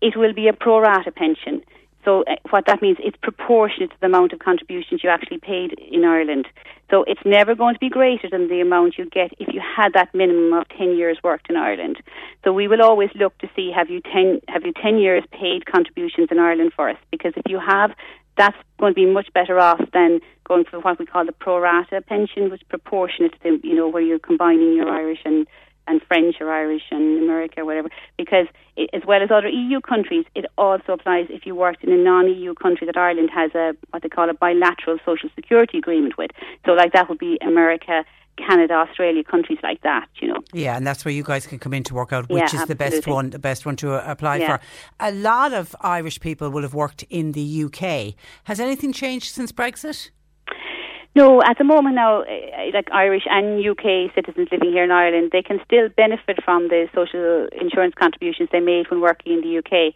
It 0.00 0.16
will 0.16 0.34
be 0.34 0.48
a 0.48 0.52
pro 0.52 0.80
rata 0.80 1.10
pension. 1.10 1.62
So 2.06 2.22
uh, 2.22 2.36
what 2.50 2.66
that 2.66 2.80
means, 2.80 2.98
it's 3.00 3.16
proportionate 3.20 3.90
to 3.90 3.96
the 4.00 4.06
amount 4.06 4.32
of 4.32 4.38
contributions 4.38 5.02
you 5.02 5.10
actually 5.10 5.38
paid 5.38 5.72
in 5.72 6.04
Ireland. 6.04 6.46
So 6.88 7.02
it's 7.02 7.20
never 7.24 7.56
going 7.56 7.74
to 7.74 7.80
be 7.80 7.88
greater 7.88 8.30
than 8.30 8.48
the 8.48 8.60
amount 8.60 8.96
you 8.96 9.10
get 9.10 9.32
if 9.40 9.52
you 9.52 9.60
had 9.60 9.92
that 9.94 10.14
minimum 10.14 10.52
of 10.52 10.68
10 10.68 10.96
years 10.96 11.18
worked 11.24 11.50
in 11.50 11.56
Ireland. 11.56 11.96
So 12.44 12.52
we 12.52 12.68
will 12.68 12.80
always 12.80 13.10
look 13.16 13.36
to 13.38 13.50
see 13.56 13.72
have 13.74 13.90
you 13.90 14.00
10, 14.00 14.40
have 14.46 14.64
you 14.64 14.72
10 14.80 14.98
years 14.98 15.24
paid 15.32 15.66
contributions 15.66 16.28
in 16.30 16.38
Ireland 16.38 16.72
for 16.76 16.88
us? 16.88 16.98
Because 17.10 17.32
if 17.36 17.42
you 17.48 17.58
have 17.58 17.90
that's 18.36 18.56
going 18.78 18.92
to 18.92 18.94
be 18.94 19.06
much 19.06 19.32
better 19.32 19.58
off 19.58 19.80
than 19.92 20.20
going 20.44 20.64
for 20.64 20.80
what 20.80 20.98
we 20.98 21.06
call 21.06 21.24
the 21.24 21.32
pro 21.32 21.58
rata 21.58 22.00
pension, 22.02 22.50
which 22.50 22.62
is 22.62 22.68
proportionate 22.68 23.32
to 23.32 23.38
the, 23.42 23.68
you 23.68 23.74
know 23.74 23.88
where 23.88 24.02
you're 24.02 24.18
combining 24.18 24.74
your 24.74 24.88
Irish 24.88 25.20
and 25.24 25.46
and 25.88 26.02
French 26.02 26.36
or 26.40 26.50
Irish 26.50 26.82
and 26.90 27.22
America 27.22 27.60
or 27.60 27.64
whatever. 27.64 27.88
Because 28.18 28.46
it, 28.76 28.90
as 28.92 29.02
well 29.06 29.22
as 29.22 29.30
other 29.30 29.48
EU 29.48 29.80
countries, 29.80 30.24
it 30.34 30.44
also 30.58 30.92
applies 30.92 31.26
if 31.30 31.46
you 31.46 31.54
worked 31.54 31.84
in 31.84 31.92
a 31.92 31.96
non-EU 31.96 32.54
country 32.54 32.86
that 32.86 32.96
Ireland 32.96 33.30
has 33.32 33.54
a 33.54 33.76
what 33.90 34.02
they 34.02 34.08
call 34.08 34.28
a 34.28 34.34
bilateral 34.34 34.98
social 35.04 35.30
security 35.34 35.78
agreement 35.78 36.18
with. 36.18 36.30
So 36.64 36.72
like 36.72 36.92
that 36.92 37.08
would 37.08 37.18
be 37.18 37.38
America. 37.40 38.04
Canada, 38.36 38.74
Australia, 38.74 39.24
countries 39.24 39.58
like 39.62 39.80
that, 39.82 40.08
you 40.20 40.28
know. 40.28 40.40
Yeah, 40.52 40.76
and 40.76 40.86
that's 40.86 41.04
where 41.04 41.12
you 41.12 41.22
guys 41.22 41.46
can 41.46 41.58
come 41.58 41.74
in 41.74 41.82
to 41.84 41.94
work 41.94 42.12
out 42.12 42.28
which 42.28 42.52
Yeah, 42.52 42.60
is 42.62 42.66
the 42.66 42.74
best 42.74 43.06
one, 43.06 43.30
the 43.30 43.38
best 43.38 43.66
one 43.66 43.76
to 43.76 43.94
uh, 43.94 44.04
apply 44.06 44.36
Yeah. 44.36 44.56
for. 44.58 44.64
A 45.00 45.12
lot 45.12 45.52
of 45.52 45.74
Irish 45.80 46.20
people 46.20 46.50
will 46.50 46.62
have 46.62 46.74
worked 46.74 47.04
in 47.10 47.32
the 47.32 47.64
UK. 47.64 48.14
Has 48.44 48.60
anything 48.60 48.92
changed 48.92 49.34
since 49.34 49.52
Brexit? 49.52 50.10
No, 51.14 51.40
at 51.42 51.56
the 51.56 51.64
moment 51.64 51.94
now, 51.94 52.20
eh, 52.22 52.70
like 52.74 52.90
Irish 52.92 53.22
and 53.30 53.66
UK 53.66 54.12
citizens 54.14 54.48
living 54.52 54.70
here 54.70 54.84
in 54.84 54.90
Ireland, 54.90 55.30
they 55.32 55.40
can 55.40 55.58
still 55.64 55.88
benefit 55.88 56.44
from 56.44 56.68
the 56.68 56.88
social 56.94 57.48
insurance 57.58 57.94
contributions 57.98 58.50
they 58.52 58.60
made 58.60 58.90
when 58.90 59.00
working 59.00 59.32
in 59.32 59.40
the 59.40 59.58
UK 59.58 59.94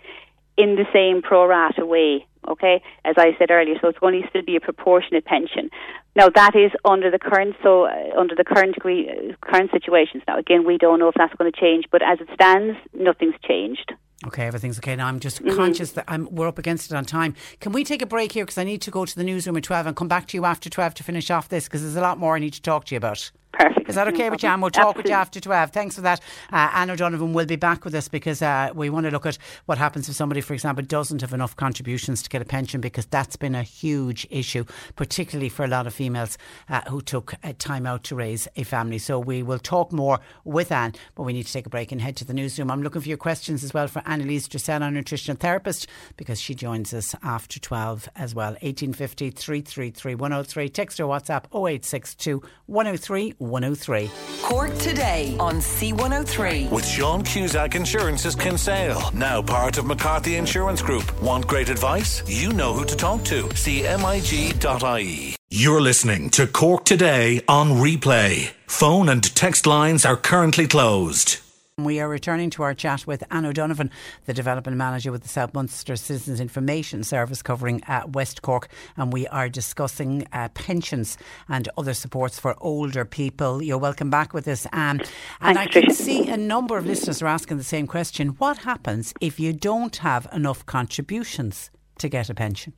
in 0.62 0.76
the 0.76 0.86
same 0.92 1.22
pro 1.22 1.46
rata 1.46 1.84
way. 1.86 2.26
Okay, 2.48 2.82
as 3.04 3.16
I 3.18 3.36
said 3.38 3.50
earlier, 3.50 3.74
so 3.82 3.88
it's 3.88 3.98
going 3.98 4.20
to 4.20 4.26
still 4.28 4.42
be 4.42 4.56
a 4.56 4.60
proportionate 4.60 5.26
pension. 5.26 5.68
Now 6.16 6.28
that 6.34 6.56
is 6.56 6.72
under 6.86 7.10
the 7.10 7.18
current 7.18 7.54
so 7.62 7.84
uh, 7.84 8.18
under 8.18 8.34
the 8.34 8.44
current 8.44 8.76
uh, 8.78 9.34
current 9.42 9.70
situations. 9.70 10.22
Now 10.26 10.38
again, 10.38 10.64
we 10.64 10.78
don't 10.78 10.98
know 10.98 11.08
if 11.08 11.14
that's 11.18 11.34
going 11.34 11.52
to 11.52 11.60
change, 11.60 11.84
but 11.92 12.00
as 12.02 12.18
it 12.20 12.28
stands, 12.34 12.78
nothing's 12.94 13.34
changed. 13.46 13.92
Okay, 14.26 14.46
everything's 14.46 14.78
okay 14.78 14.96
now. 14.96 15.06
I'm 15.06 15.20
just 15.20 15.42
Mm-hmm. 15.42 15.56
conscious 15.56 15.92
that 15.92 16.04
I'm, 16.08 16.28
we're 16.30 16.48
up 16.48 16.58
against 16.58 16.90
it 16.90 16.94
on 16.94 17.04
time. 17.04 17.34
Can 17.60 17.72
we 17.72 17.84
take 17.84 18.02
a 18.02 18.06
break 18.06 18.32
here 18.32 18.44
because 18.44 18.58
I 18.58 18.64
need 18.64 18.82
to 18.82 18.90
go 18.90 19.04
to 19.06 19.16
the 19.16 19.24
newsroom 19.24 19.56
at 19.56 19.62
12 19.62 19.86
and 19.86 19.96
come 19.96 20.08
back 20.08 20.26
to 20.28 20.36
you 20.36 20.44
after 20.44 20.68
12 20.68 20.94
to 20.94 21.02
finish 21.04 21.30
off 21.30 21.48
this 21.48 21.64
because 21.64 21.82
there's 21.82 21.96
a 21.96 22.02
lot 22.02 22.18
more 22.18 22.36
I 22.36 22.38
need 22.38 22.52
to 22.54 22.62
talk 22.62 22.84
to 22.86 22.94
you 22.94 22.98
about. 22.98 23.30
Perfect. 23.52 23.88
Is 23.88 23.96
that 23.96 24.06
okay 24.08 24.30
with 24.30 24.42
you? 24.42 24.48
And 24.48 24.62
we'll 24.62 24.70
talk 24.70 24.96
with 24.96 25.06
you 25.06 25.12
after 25.12 25.40
12. 25.40 25.72
Thanks 25.72 25.96
for 25.96 26.02
that. 26.02 26.20
Uh, 26.52 26.70
Anne 26.72 26.90
O'Donovan 26.90 27.32
will 27.32 27.46
be 27.46 27.56
back 27.56 27.84
with 27.84 27.94
us 27.94 28.06
because 28.06 28.42
uh, 28.42 28.70
we 28.74 28.90
want 28.90 29.06
to 29.06 29.10
look 29.10 29.26
at 29.26 29.38
what 29.66 29.76
happens 29.76 30.08
if 30.08 30.14
somebody, 30.14 30.40
for 30.40 30.54
example, 30.54 30.84
doesn't 30.84 31.20
have 31.20 31.32
enough 31.32 31.56
contributions 31.56 32.22
to 32.22 32.30
get 32.30 32.40
a 32.40 32.44
pension 32.44 32.80
because 32.80 33.06
that's 33.06 33.34
been 33.34 33.56
a 33.56 33.64
huge 33.64 34.24
issue, 34.30 34.64
particularly 34.94 35.48
for 35.48 35.64
a 35.64 35.68
lot 35.68 35.88
of 35.88 35.92
females 35.92 36.38
uh, 36.68 36.82
who 36.88 37.00
took 37.00 37.34
uh, 37.42 37.52
time 37.58 37.86
out 37.86 38.04
to 38.04 38.14
raise 38.14 38.46
a 38.54 38.62
family. 38.62 38.98
So 38.98 39.18
we 39.18 39.42
will 39.42 39.58
talk 39.58 39.92
more 39.92 40.20
with 40.44 40.70
Anne, 40.70 40.94
but 41.16 41.24
we 41.24 41.32
need 41.32 41.46
to 41.46 41.52
take 41.52 41.66
a 41.66 41.70
break 41.70 41.90
and 41.90 42.00
head 42.00 42.16
to 42.16 42.24
the 42.24 42.34
newsroom. 42.34 42.70
I'm 42.70 42.82
looking 42.84 43.02
for 43.02 43.08
your 43.08 43.18
questions 43.18 43.64
as 43.64 43.74
well 43.74 43.88
for 43.88 44.02
Annalise 44.06 44.46
Dressel, 44.46 44.84
our 44.84 44.92
nutritional 44.92 45.36
therapist, 45.36 45.88
because 46.16 46.40
she 46.40 46.54
joins 46.54 46.94
us 46.94 47.16
after 47.22 47.58
12 47.58 48.08
as 48.14 48.32
well. 48.32 48.52
1850 48.62 49.30
333 49.30 50.14
103. 50.14 50.68
Text 50.68 51.00
or 51.00 51.06
WhatsApp 51.06 51.46
0862 51.52 52.42
103 52.66 53.34
103. 53.40 54.10
Cork 54.42 54.76
today 54.78 55.36
on 55.40 55.56
C103. 55.56 56.70
With 56.70 56.86
Sean 56.86 57.22
Cusack 57.22 57.74
Insurance's 57.74 58.34
Kinsale, 58.34 59.10
now 59.12 59.42
part 59.42 59.78
of 59.78 59.86
McCarthy 59.86 60.36
Insurance 60.36 60.82
Group. 60.82 61.20
Want 61.22 61.46
great 61.46 61.68
advice? 61.68 62.22
You 62.26 62.52
know 62.52 62.72
who 62.72 62.84
to 62.84 62.96
talk 62.96 63.24
to. 63.24 63.44
CMIG.ie. 63.44 65.36
You're 65.52 65.80
listening 65.80 66.30
to 66.30 66.46
Cork 66.46 66.84
Today 66.84 67.42
on 67.48 67.70
replay. 67.72 68.52
Phone 68.66 69.08
and 69.08 69.34
text 69.34 69.66
lines 69.66 70.04
are 70.04 70.16
currently 70.16 70.68
closed. 70.68 71.38
We 71.84 72.00
are 72.00 72.08
returning 72.08 72.50
to 72.50 72.62
our 72.62 72.74
chat 72.74 73.06
with 73.06 73.24
Anne 73.30 73.46
O'Donovan, 73.46 73.90
the 74.26 74.34
development 74.34 74.76
manager 74.76 75.10
with 75.10 75.22
the 75.22 75.28
South 75.28 75.54
Munster 75.54 75.96
Citizens 75.96 76.40
Information 76.40 77.02
Service 77.04 77.42
covering 77.42 77.82
uh, 77.84 78.02
West 78.12 78.42
Cork, 78.42 78.68
and 78.96 79.12
we 79.12 79.26
are 79.28 79.48
discussing 79.48 80.26
uh, 80.32 80.48
pensions 80.50 81.16
and 81.48 81.68
other 81.78 81.94
supports 81.94 82.38
for 82.38 82.56
older 82.60 83.04
people. 83.04 83.62
You're 83.62 83.78
welcome 83.78 84.10
back 84.10 84.34
with 84.34 84.46
us, 84.48 84.66
Anne. 84.72 85.00
And 85.40 85.56
Thanks, 85.56 85.76
I 85.76 85.80
can 85.80 85.90
Tricia. 85.90 85.92
see 85.92 86.28
a 86.28 86.36
number 86.36 86.76
of 86.76 86.86
listeners 86.86 87.22
are 87.22 87.26
asking 87.26 87.56
the 87.56 87.64
same 87.64 87.86
question: 87.86 88.28
What 88.38 88.58
happens 88.58 89.14
if 89.20 89.40
you 89.40 89.52
don't 89.52 89.96
have 89.96 90.28
enough 90.32 90.66
contributions 90.66 91.70
to 91.98 92.08
get 92.08 92.30
a 92.30 92.34
pension? 92.34 92.74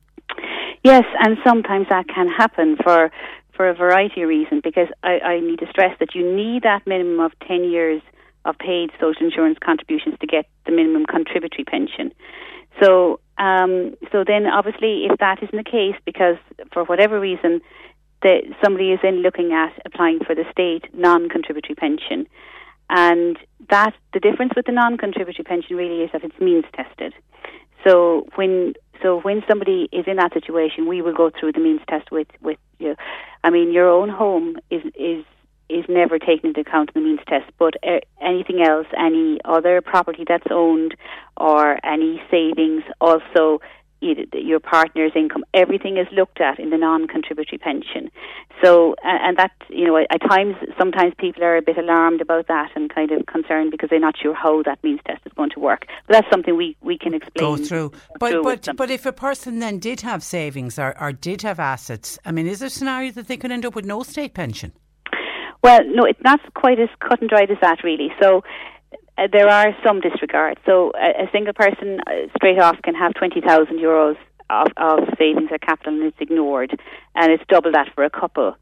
Yes, 0.83 1.03
and 1.19 1.37
sometimes 1.45 1.87
that 1.89 2.07
can 2.07 2.27
happen 2.27 2.77
for 2.83 3.11
for 3.55 3.69
a 3.69 3.73
variety 3.73 4.23
of 4.23 4.29
reasons. 4.29 4.61
Because 4.63 4.87
I, 5.03 5.19
I 5.19 5.39
need 5.39 5.59
to 5.59 5.67
stress 5.69 5.97
that 5.99 6.15
you 6.15 6.35
need 6.35 6.63
that 6.63 6.87
minimum 6.87 7.19
of 7.19 7.31
ten 7.47 7.63
years 7.63 8.01
of 8.45 8.57
paid 8.57 8.91
social 8.99 9.25
insurance 9.25 9.57
contributions 9.63 10.15
to 10.19 10.27
get 10.27 10.45
the 10.65 10.71
minimum 10.71 11.05
contributory 11.05 11.63
pension. 11.63 12.11
So, 12.81 13.19
um, 13.37 13.95
so 14.11 14.23
then 14.25 14.47
obviously, 14.47 15.05
if 15.09 15.19
that 15.19 15.41
isn't 15.43 15.55
the 15.55 15.69
case, 15.69 15.95
because 16.05 16.37
for 16.71 16.83
whatever 16.85 17.19
reason, 17.19 17.61
that 18.21 18.43
somebody 18.63 18.91
is 18.91 18.99
then 19.03 19.17
looking 19.21 19.53
at 19.53 19.73
applying 19.85 20.19
for 20.19 20.33
the 20.33 20.45
state 20.51 20.85
non-contributory 20.93 21.75
pension, 21.75 22.25
and 22.89 23.37
that 23.69 23.93
the 24.13 24.19
difference 24.19 24.53
with 24.55 24.65
the 24.65 24.71
non-contributory 24.71 25.43
pension 25.43 25.75
really 25.75 26.03
is 26.03 26.11
that 26.13 26.23
it's 26.23 26.39
means 26.39 26.65
tested. 26.73 27.13
So 27.85 28.27
when 28.35 28.73
so 29.01 29.19
when 29.19 29.43
somebody 29.49 29.89
is 29.91 30.05
in 30.07 30.15
that 30.15 30.31
situation, 30.33 30.87
we 30.87 31.01
will 31.01 31.13
go 31.13 31.29
through 31.37 31.51
the 31.51 31.59
means 31.59 31.81
test 31.89 32.11
with 32.11 32.27
with 32.41 32.57
you. 32.79 32.95
I 33.43 33.49
mean, 33.49 33.73
your 33.73 33.89
own 33.89 34.09
home 34.09 34.57
is 34.69 34.81
is 34.95 35.25
is 35.73 35.85
never 35.89 36.19
taken 36.19 36.49
into 36.49 36.61
account 36.61 36.91
in 36.95 37.01
the 37.01 37.07
means 37.07 37.19
test, 37.27 37.51
but 37.57 37.73
uh, 37.83 37.99
anything 38.21 38.61
else, 38.61 38.87
any 38.97 39.39
other 39.45 39.81
property 39.81 40.23
that's 40.27 40.47
owned, 40.51 40.95
or 41.37 41.77
any 41.85 42.21
savings, 42.29 42.83
also 43.01 43.59
your 44.33 44.59
partner's 44.59 45.13
income, 45.15 45.43
everything 45.53 45.97
is 45.97 46.07
looked 46.11 46.41
at 46.41 46.59
in 46.59 46.69
the 46.69 46.77
non-contributory 46.77 47.57
pension. 47.57 48.11
So, 48.63 48.95
and 49.03 49.37
that 49.37 49.51
you 49.69 49.85
know, 49.85 49.97
at 49.97 50.21
times, 50.29 50.55
sometimes 50.77 51.13
people 51.17 51.43
are 51.43 51.57
a 51.57 51.61
bit 51.61 51.77
alarmed 51.77 52.21
about 52.21 52.47
that 52.47 52.71
and 52.75 52.93
kind 52.93 53.11
of 53.11 53.25
concerned 53.25 53.71
because 53.71 53.89
they're 53.89 53.99
not 53.99 54.15
sure 54.21 54.33
how 54.33 54.63
that 54.63 54.83
means 54.83 54.99
test 55.05 55.21
is 55.25 55.33
going 55.33 55.51
to 55.51 55.59
work. 55.59 55.85
But 56.07 56.13
that's 56.13 56.27
something 56.31 56.55
we 56.55 56.75
we 56.81 56.97
can 56.97 57.13
explain. 57.13 57.57
Go 57.57 57.63
through. 57.63 57.91
But 58.19 58.31
through 58.31 58.43
but 58.43 58.69
but 58.75 58.91
if 58.91 59.05
a 59.05 59.13
person 59.13 59.59
then 59.59 59.79
did 59.79 60.01
have 60.01 60.23
savings 60.23 60.77
or, 60.77 60.99
or 61.01 61.11
did 61.11 61.41
have 61.43 61.59
assets, 61.59 62.19
I 62.25 62.31
mean, 62.31 62.47
is 62.47 62.59
there 62.59 62.67
a 62.67 62.71
scenario 62.71 63.11
that 63.11 63.27
they 63.27 63.37
could 63.37 63.51
end 63.51 63.65
up 63.65 63.75
with 63.75 63.85
no 63.85 64.03
state 64.03 64.33
pension? 64.33 64.73
Well, 65.63 65.79
no, 65.85 66.03
it's 66.03 66.21
not 66.21 66.41
quite 66.53 66.79
as 66.79 66.89
cut 66.99 67.21
and 67.21 67.29
dried 67.29 67.49
as 67.49 67.57
that, 67.61 67.83
really. 67.83 68.09
So 68.21 68.43
uh, 69.17 69.27
there 69.31 69.47
are 69.47 69.75
some 69.83 70.01
disregards. 70.01 70.59
So 70.65 70.91
a, 70.93 71.23
a 71.23 71.31
single 71.31 71.53
person 71.53 72.01
uh, 72.05 72.27
straight 72.35 72.59
off 72.59 72.75
can 72.83 72.95
have 72.95 73.13
20,000 73.13 73.79
euros 73.79 74.17
of, 74.49 74.67
of 74.75 74.99
savings 75.17 75.49
or 75.51 75.57
capital 75.57 75.93
and 75.93 76.03
it's 76.03 76.17
ignored, 76.19 76.77
and 77.15 77.31
it's 77.31 77.43
double 77.47 77.71
that 77.71 77.87
for 77.95 78.03
a 78.03 78.09
couple. 78.09 78.55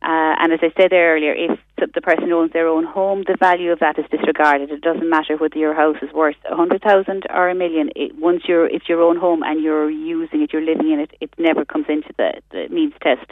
Uh, 0.00 0.34
and 0.38 0.52
as 0.52 0.60
I 0.62 0.70
said 0.80 0.92
earlier, 0.92 1.34
if 1.34 1.58
the 1.76 2.00
person 2.00 2.30
owns 2.32 2.52
their 2.52 2.68
own 2.68 2.84
home, 2.84 3.24
the 3.26 3.36
value 3.38 3.72
of 3.72 3.80
that 3.80 3.98
is 3.98 4.04
disregarded. 4.10 4.70
It 4.70 4.80
doesn't 4.80 5.08
matter 5.08 5.36
whether 5.36 5.58
your 5.58 5.74
house 5.74 5.96
is 6.02 6.12
worth 6.12 6.36
a 6.48 6.54
hundred 6.54 6.82
thousand 6.82 7.24
or 7.30 7.48
a 7.48 7.54
million. 7.54 7.90
It, 7.96 8.16
once 8.16 8.42
you're, 8.46 8.66
it's 8.66 8.88
your 8.88 9.02
own 9.02 9.16
home 9.16 9.42
and 9.42 9.62
you're 9.62 9.90
using 9.90 10.42
it, 10.42 10.52
you're 10.52 10.62
living 10.62 10.92
in 10.92 11.00
it. 11.00 11.10
It 11.20 11.30
never 11.36 11.64
comes 11.64 11.86
into 11.88 12.10
the, 12.16 12.40
the 12.52 12.68
means 12.68 12.94
test. 13.02 13.28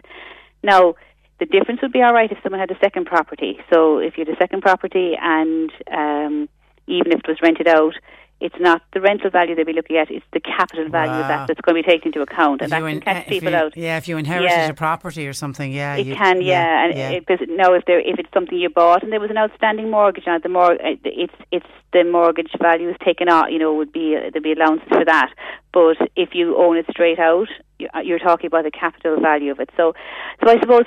Now, 0.65 0.97
the 1.39 1.47
difference 1.47 1.83
would 1.83 1.93
be 1.93 2.03
all 2.03 2.15
right 2.15 2.31
if 2.31 2.39
someone 2.43 2.61
had 2.61 2.71
a 2.71 2.79
second 2.79 3.07
property. 3.07 3.59
So 3.73 3.99
if 3.99 4.17
you 4.17 4.25
had 4.25 4.35
a 4.35 4.39
second 4.39 4.63
property 4.63 5.15
and 5.21 5.71
um, 5.93 6.49
even 6.87 7.13
if 7.13 7.21
it 7.21 7.29
was 7.29 7.39
rented 7.43 7.69
out, 7.69 7.95
it's 8.41 8.55
not 8.61 8.83
the 8.93 9.01
rental 9.01 9.31
value 9.31 9.55
they'd 9.55 9.65
be 9.67 9.73
looking 9.73 9.97
at; 9.97 10.11
it's 10.11 10.25
the 10.33 10.41
capital 10.41 10.89
value 10.89 11.13
of 11.23 11.29
that 11.29 11.47
that's 11.49 11.61
going 11.63 11.77
to 11.77 11.83
be 11.83 11.91
taken 11.91 12.09
into 12.09 12.21
account, 12.21 12.61
and 12.61 12.67
If 12.67 12.71
that 12.71 12.79
you 12.81 12.87
can 12.87 12.95
in- 12.97 13.01
catch 13.01 13.27
people 13.29 13.51
you- 13.51 13.57
out. 13.57 13.77
Yeah, 13.77 13.97
if 13.97 14.09
you 14.09 14.19
inherited 14.19 14.51
Yeah. 14.51 14.69
a 14.69 14.75
property 14.75 15.27
or 15.27 15.33
something, 15.33 15.73
yeah. 15.73 15.97
It 15.97 16.07
you- 16.07 16.15
can, 16.15 16.43
yeah, 16.43 16.85
and 16.85 16.97
yeah. 16.97 17.11
It, 17.11 17.25
now 17.49 17.73
if 17.73 17.85
there 17.87 17.99
if 18.01 18.19
it's 18.19 18.29
something 18.35 18.59
you 18.59 18.69
bought 18.69 19.03
and 19.03 19.11
there 19.13 19.21
was 19.21 19.31
an 19.31 19.39
outstanding 19.39 19.91
mortgage 19.91 20.25
on 20.27 20.35
it, 20.37 20.43
the 20.43 20.49
more 20.51 20.73
uh, 20.73 20.97
it's 21.05 21.35
it's 21.51 21.67
the 21.93 22.05
mortgage 22.05 22.51
value 22.61 22.91
is 22.91 22.97
taken 23.05 23.29
out. 23.29 23.53
You 23.53 23.59
know, 23.59 23.73
would 23.75 23.93
be 23.93 24.17
uh, 24.17 24.31
there'd 24.31 24.43
be 24.43 24.53
allowances 24.53 24.89
for 24.89 25.05
that. 25.05 25.31
But 25.73 25.97
if 26.17 26.31
you 26.35 26.57
own 26.57 26.79
it 26.79 26.87
straight 26.91 27.19
out, 27.19 27.49
uh, 27.95 28.01
you're 28.01 28.19
talking 28.19 28.47
about 28.47 28.65
the 28.65 28.71
capital 28.71 29.21
value 29.21 29.51
of 29.53 29.61
it. 29.61 29.69
So, 29.77 29.93
so 30.43 30.51
I 30.51 30.59
suppose 30.59 30.85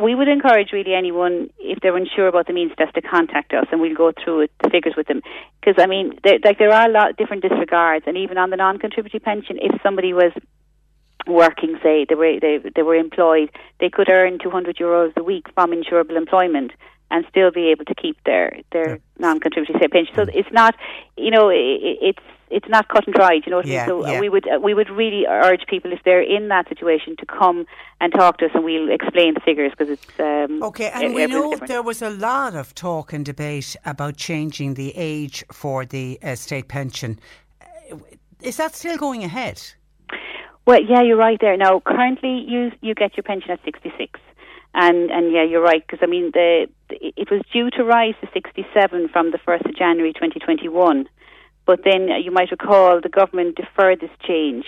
we 0.00 0.14
would 0.14 0.28
encourage 0.28 0.70
really 0.72 0.94
anyone 0.94 1.50
if 1.58 1.80
they're 1.80 1.96
unsure 1.96 2.28
about 2.28 2.46
the 2.46 2.52
means 2.52 2.70
test 2.78 2.94
to 2.94 3.00
contact 3.02 3.52
us, 3.52 3.66
and 3.72 3.80
we'll 3.80 3.96
go 3.96 4.12
through 4.22 4.42
it, 4.42 4.52
the 4.62 4.70
figures 4.70 4.94
with 4.96 5.08
them. 5.08 5.22
Because 5.60 5.82
I 5.82 5.86
mean, 5.86 6.18
like 6.44 6.58
there 6.58 6.72
are 6.72 6.87
a 6.88 6.92
lot 6.92 7.10
of 7.10 7.16
different 7.16 7.42
disregards, 7.42 8.04
and 8.06 8.16
even 8.16 8.38
on 8.38 8.50
the 8.50 8.56
non-contributory 8.56 9.20
pension, 9.20 9.58
if 9.60 9.80
somebody 9.82 10.12
was 10.12 10.32
working, 11.26 11.78
say 11.82 12.06
they 12.08 12.14
were 12.14 12.38
they 12.40 12.58
they 12.74 12.82
were 12.82 12.94
employed, 12.94 13.50
they 13.80 13.90
could 13.90 14.08
earn 14.08 14.38
200 14.38 14.76
euros 14.76 15.16
a 15.16 15.22
week 15.22 15.46
from 15.54 15.70
insurable 15.70 16.16
employment 16.16 16.72
and 17.10 17.24
still 17.30 17.50
be 17.50 17.70
able 17.70 17.84
to 17.84 17.94
keep 17.94 18.16
their 18.24 18.60
their 18.72 18.98
non-contributory 19.18 19.78
say, 19.80 19.88
pension. 19.88 20.14
So 20.14 20.22
it's 20.32 20.52
not, 20.52 20.74
you 21.16 21.30
know, 21.30 21.50
i 21.50 21.54
i- 21.54 21.98
it's 22.10 22.26
it's 22.50 22.68
not 22.68 22.88
cut 22.88 23.06
and 23.06 23.14
dried. 23.14 23.42
You 23.46 23.50
know 23.50 23.56
what 23.58 23.66
I 23.66 23.68
mean? 23.68 23.86
So 23.86 24.04
uh, 24.04 24.12
yeah. 24.12 24.20
we 24.20 24.28
would 24.28 24.48
uh, 24.48 24.58
we 24.60 24.74
would 24.74 24.90
really 24.90 25.26
urge 25.26 25.66
people 25.68 25.92
if 25.92 26.00
they're 26.04 26.22
in 26.22 26.48
that 26.48 26.68
situation 26.68 27.16
to 27.18 27.26
come 27.26 27.66
and 28.00 28.12
talk 28.12 28.38
to 28.38 28.46
us, 28.46 28.50
and 28.54 28.64
we'll 28.64 28.90
explain 28.90 29.34
the 29.34 29.40
figures 29.40 29.72
because 29.76 29.90
it's 29.90 30.20
um, 30.20 30.62
Okay, 30.62 30.90
and 30.94 31.14
we 31.14 31.26
know 31.26 31.50
different. 31.50 31.68
there 31.68 31.82
was 31.82 32.02
a 32.02 32.10
lot 32.10 32.54
of 32.54 32.74
talk 32.74 33.12
and 33.12 33.24
debate 33.24 33.76
about 33.84 34.16
changing 34.16 34.74
the 34.74 34.92
age 34.96 35.44
for 35.52 35.84
the 35.84 36.18
uh, 36.22 36.34
state 36.34 36.68
pension. 36.68 37.18
Is 38.40 38.56
that 38.56 38.74
still 38.74 38.96
going 38.96 39.24
ahead? 39.24 39.60
Well, 40.66 40.82
yeah, 40.82 41.02
you're 41.02 41.16
right 41.16 41.38
there. 41.40 41.56
Now, 41.56 41.80
currently, 41.80 42.44
you 42.46 42.70
you 42.80 42.94
get 42.94 43.16
your 43.16 43.24
pension 43.24 43.50
at 43.50 43.60
66. 43.64 44.20
And 44.74 45.10
and 45.10 45.32
yeah, 45.32 45.44
you're 45.44 45.62
right 45.62 45.84
because 45.86 46.00
I 46.02 46.06
mean 46.06 46.30
the, 46.32 46.68
it 46.90 47.30
was 47.30 47.40
due 47.52 47.70
to 47.70 47.84
rise 47.84 48.14
to 48.20 48.28
67 48.32 49.08
from 49.08 49.30
the 49.30 49.38
1st 49.38 49.70
of 49.70 49.76
January 49.76 50.12
2021, 50.12 51.08
but 51.68 51.80
then 51.84 52.08
you 52.24 52.32
might 52.38 52.50
recall 52.50 53.00
the 53.00 53.08
government 53.20 53.50
deferred 53.62 54.00
this 54.00 54.14
change, 54.26 54.64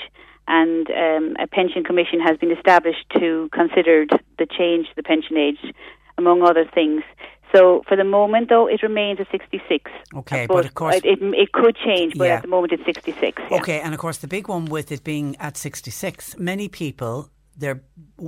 and 0.47 0.83
um, 0.91 1.37
a 1.45 1.47
pension 1.59 1.83
commission 1.83 2.21
has 2.29 2.37
been 2.43 2.53
established 2.59 3.07
to 3.19 3.49
consider 3.61 4.05
the 4.39 4.47
change 4.59 4.85
to 4.91 4.95
the 4.97 5.03
pension 5.03 5.37
age, 5.37 5.63
among 6.19 6.43
other 6.51 6.65
things. 6.79 7.03
So 7.55 7.83
for 7.89 7.97
the 7.97 8.05
moment, 8.05 8.49
though, 8.49 8.67
it 8.69 8.81
remains 8.83 9.19
at 9.19 9.27
66. 9.33 9.91
Okay, 10.15 10.47
but, 10.47 10.55
but 10.55 10.65
of 10.67 10.75
course- 10.75 10.97
it, 10.97 11.05
it, 11.05 11.19
it 11.45 11.51
could 11.53 11.77
change, 11.89 12.15
but 12.17 12.27
Yeah. 12.29 12.37
at 12.37 12.43
the 12.43 12.49
moment 12.49 12.73
it's 12.73 12.85
66. 12.85 13.43
yeah. 13.51 13.57
Okay, 13.59 13.81
and 13.81 13.93
of 13.95 13.99
course, 13.99 14.19
the 14.19 14.29
big 14.29 14.47
one 14.49 14.67
with 14.67 14.93
it 14.93 15.03
being 15.03 15.35
at 15.41 15.57
66, 15.57 16.37
many 16.39 16.69
people, 16.69 17.29
their 17.57 17.77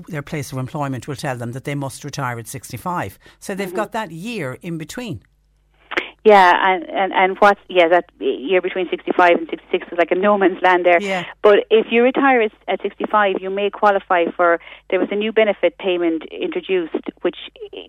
their 0.09 0.23
place 0.23 0.51
of 0.53 0.59
employment 0.59 1.07
will 1.09 1.17
tell 1.27 1.37
them 1.37 1.53
that 1.53 1.65
they 1.65 1.75
must 1.77 2.03
retire 2.05 2.39
at 2.39 2.49
65. 2.49 3.19
So 3.39 3.53
Mm-hmm. 3.53 3.59
they've 3.59 3.75
got 3.83 3.93
that 3.93 4.11
year 4.11 4.59
in 4.63 4.77
between. 4.79 5.23
Yeah, 6.25 6.53
and, 6.63 6.89
and, 6.89 7.13
and 7.13 7.37
what, 7.39 7.59
yeah, 7.69 7.89
that 7.89 8.05
year 8.21 8.63
between 8.63 8.89
65 8.89 9.31
and 9.39 9.49
66 9.51 9.89
is 9.91 9.99
like 9.99 10.13
a 10.13 10.15
no 10.15 10.39
man's 10.39 10.63
land 10.63 10.87
there. 10.87 11.03
Yeah. 11.03 11.25
But 11.43 11.67
if 11.69 11.87
you 11.91 12.05
retire 12.05 12.43
at, 12.43 12.53
at 12.69 12.81
65, 12.81 13.37
you 13.41 13.51
may 13.51 13.71
qualify 13.71 14.27
for, 14.37 14.61
there 14.91 15.01
was 15.01 15.09
a 15.11 15.17
new 15.17 15.33
benefit 15.33 15.79
payment 15.79 16.23
introduced 16.31 16.95
which 17.23 17.37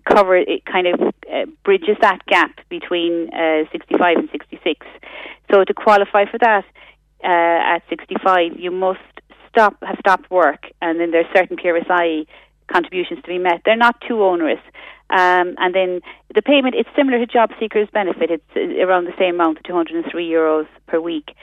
cover 0.08 0.36
it 0.36 0.64
kind 0.64 0.88
of 0.88 1.00
uh, 1.32 1.46
bridges 1.64 1.96
that 2.00 2.26
gap 2.26 2.58
between 2.68 3.32
uh, 3.32 3.70
65 3.70 4.16
and 4.16 4.28
66. 4.32 4.84
So 5.52 5.62
to 5.62 5.72
qualify 5.72 6.24
for 6.28 6.38
that 6.38 6.64
uh, 7.22 7.76
at 7.76 7.82
65, 7.88 8.58
you 8.58 8.72
must 8.72 8.98
stop, 9.48 9.76
have 9.82 9.96
stopped 10.00 10.28
work, 10.30 10.66
and 10.82 10.98
then 10.98 11.12
there's 11.12 11.26
certain 11.32 11.56
PRSI 11.56 12.26
contributions 12.66 13.22
to 13.22 13.28
be 13.28 13.38
met. 13.38 13.60
They're 13.64 13.76
not 13.76 14.00
too 14.06 14.22
onerous. 14.24 14.60
Um, 15.10 15.54
and 15.58 15.74
then 15.74 16.00
the 16.34 16.42
payment, 16.42 16.74
it's 16.74 16.88
similar 16.96 17.18
to 17.18 17.26
job 17.26 17.50
seekers 17.58 17.88
benefit. 17.92 18.30
It's 18.30 18.44
uh, 18.56 18.84
around 18.84 19.04
the 19.04 19.14
same 19.18 19.36
amount, 19.36 19.58
203 19.64 20.28
euros 20.28 20.66
per 20.86 21.00
week. 21.00 21.34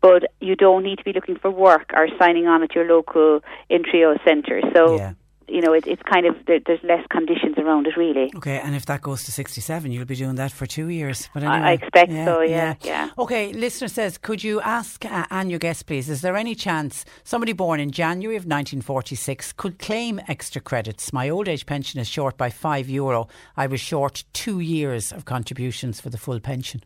But 0.00 0.24
you 0.40 0.56
don't 0.56 0.82
need 0.82 0.98
to 0.98 1.04
be 1.04 1.12
looking 1.12 1.36
for 1.36 1.50
work 1.50 1.90
or 1.94 2.08
signing 2.18 2.46
on 2.46 2.62
at 2.62 2.74
your 2.74 2.86
local 2.86 3.40
Intreo 3.70 4.22
centre. 4.24 4.60
So, 4.74 4.96
Yeah. 4.96 5.12
You 5.60 5.66
know, 5.66 5.74
it, 5.74 5.86
it's 5.86 6.02
kind 6.10 6.24
of, 6.24 6.34
there, 6.46 6.58
there's 6.64 6.82
less 6.82 7.06
conditions 7.10 7.58
around 7.58 7.86
it, 7.86 7.94
really. 7.94 8.32
Okay, 8.36 8.58
and 8.58 8.74
if 8.74 8.86
that 8.86 9.02
goes 9.02 9.24
to 9.24 9.32
67, 9.32 9.92
you'll 9.92 10.06
be 10.06 10.16
doing 10.16 10.36
that 10.36 10.52
for 10.52 10.64
two 10.64 10.88
years. 10.88 11.28
But 11.34 11.44
I- 11.44 11.56
anyway, 11.56 11.68
I 11.68 11.72
expect 11.72 12.10
so, 12.12 12.40
yeah, 12.40 12.76
yeah. 12.80 13.10
Okay, 13.18 13.52
listener 13.52 13.88
says, 13.88 14.16
could 14.16 14.42
you 14.42 14.62
ask 14.62 15.04
uh, 15.04 15.26
Anne, 15.30 15.50
your 15.50 15.58
guest, 15.58 15.84
please, 15.84 16.08
is 16.08 16.22
there 16.22 16.34
any 16.34 16.54
chance 16.54 17.04
somebody 17.24 17.52
born 17.52 17.78
in 17.78 17.90
January 17.90 18.36
of 18.36 18.44
1946 18.44 19.52
could 19.52 19.78
claim 19.78 20.18
extra 20.28 20.62
credits? 20.62 21.12
My 21.12 21.28
old 21.28 21.46
age 21.46 21.66
pension 21.66 22.00
is 22.00 22.08
short 22.08 22.38
by 22.38 22.48
five 22.48 22.88
euro. 22.88 23.28
I 23.54 23.66
was 23.66 23.80
short 23.80 24.24
two 24.32 24.60
years 24.60 25.12
of 25.12 25.26
contributions 25.26 26.00
for 26.00 26.08
the 26.08 26.16
full 26.16 26.40
pension. 26.40 26.82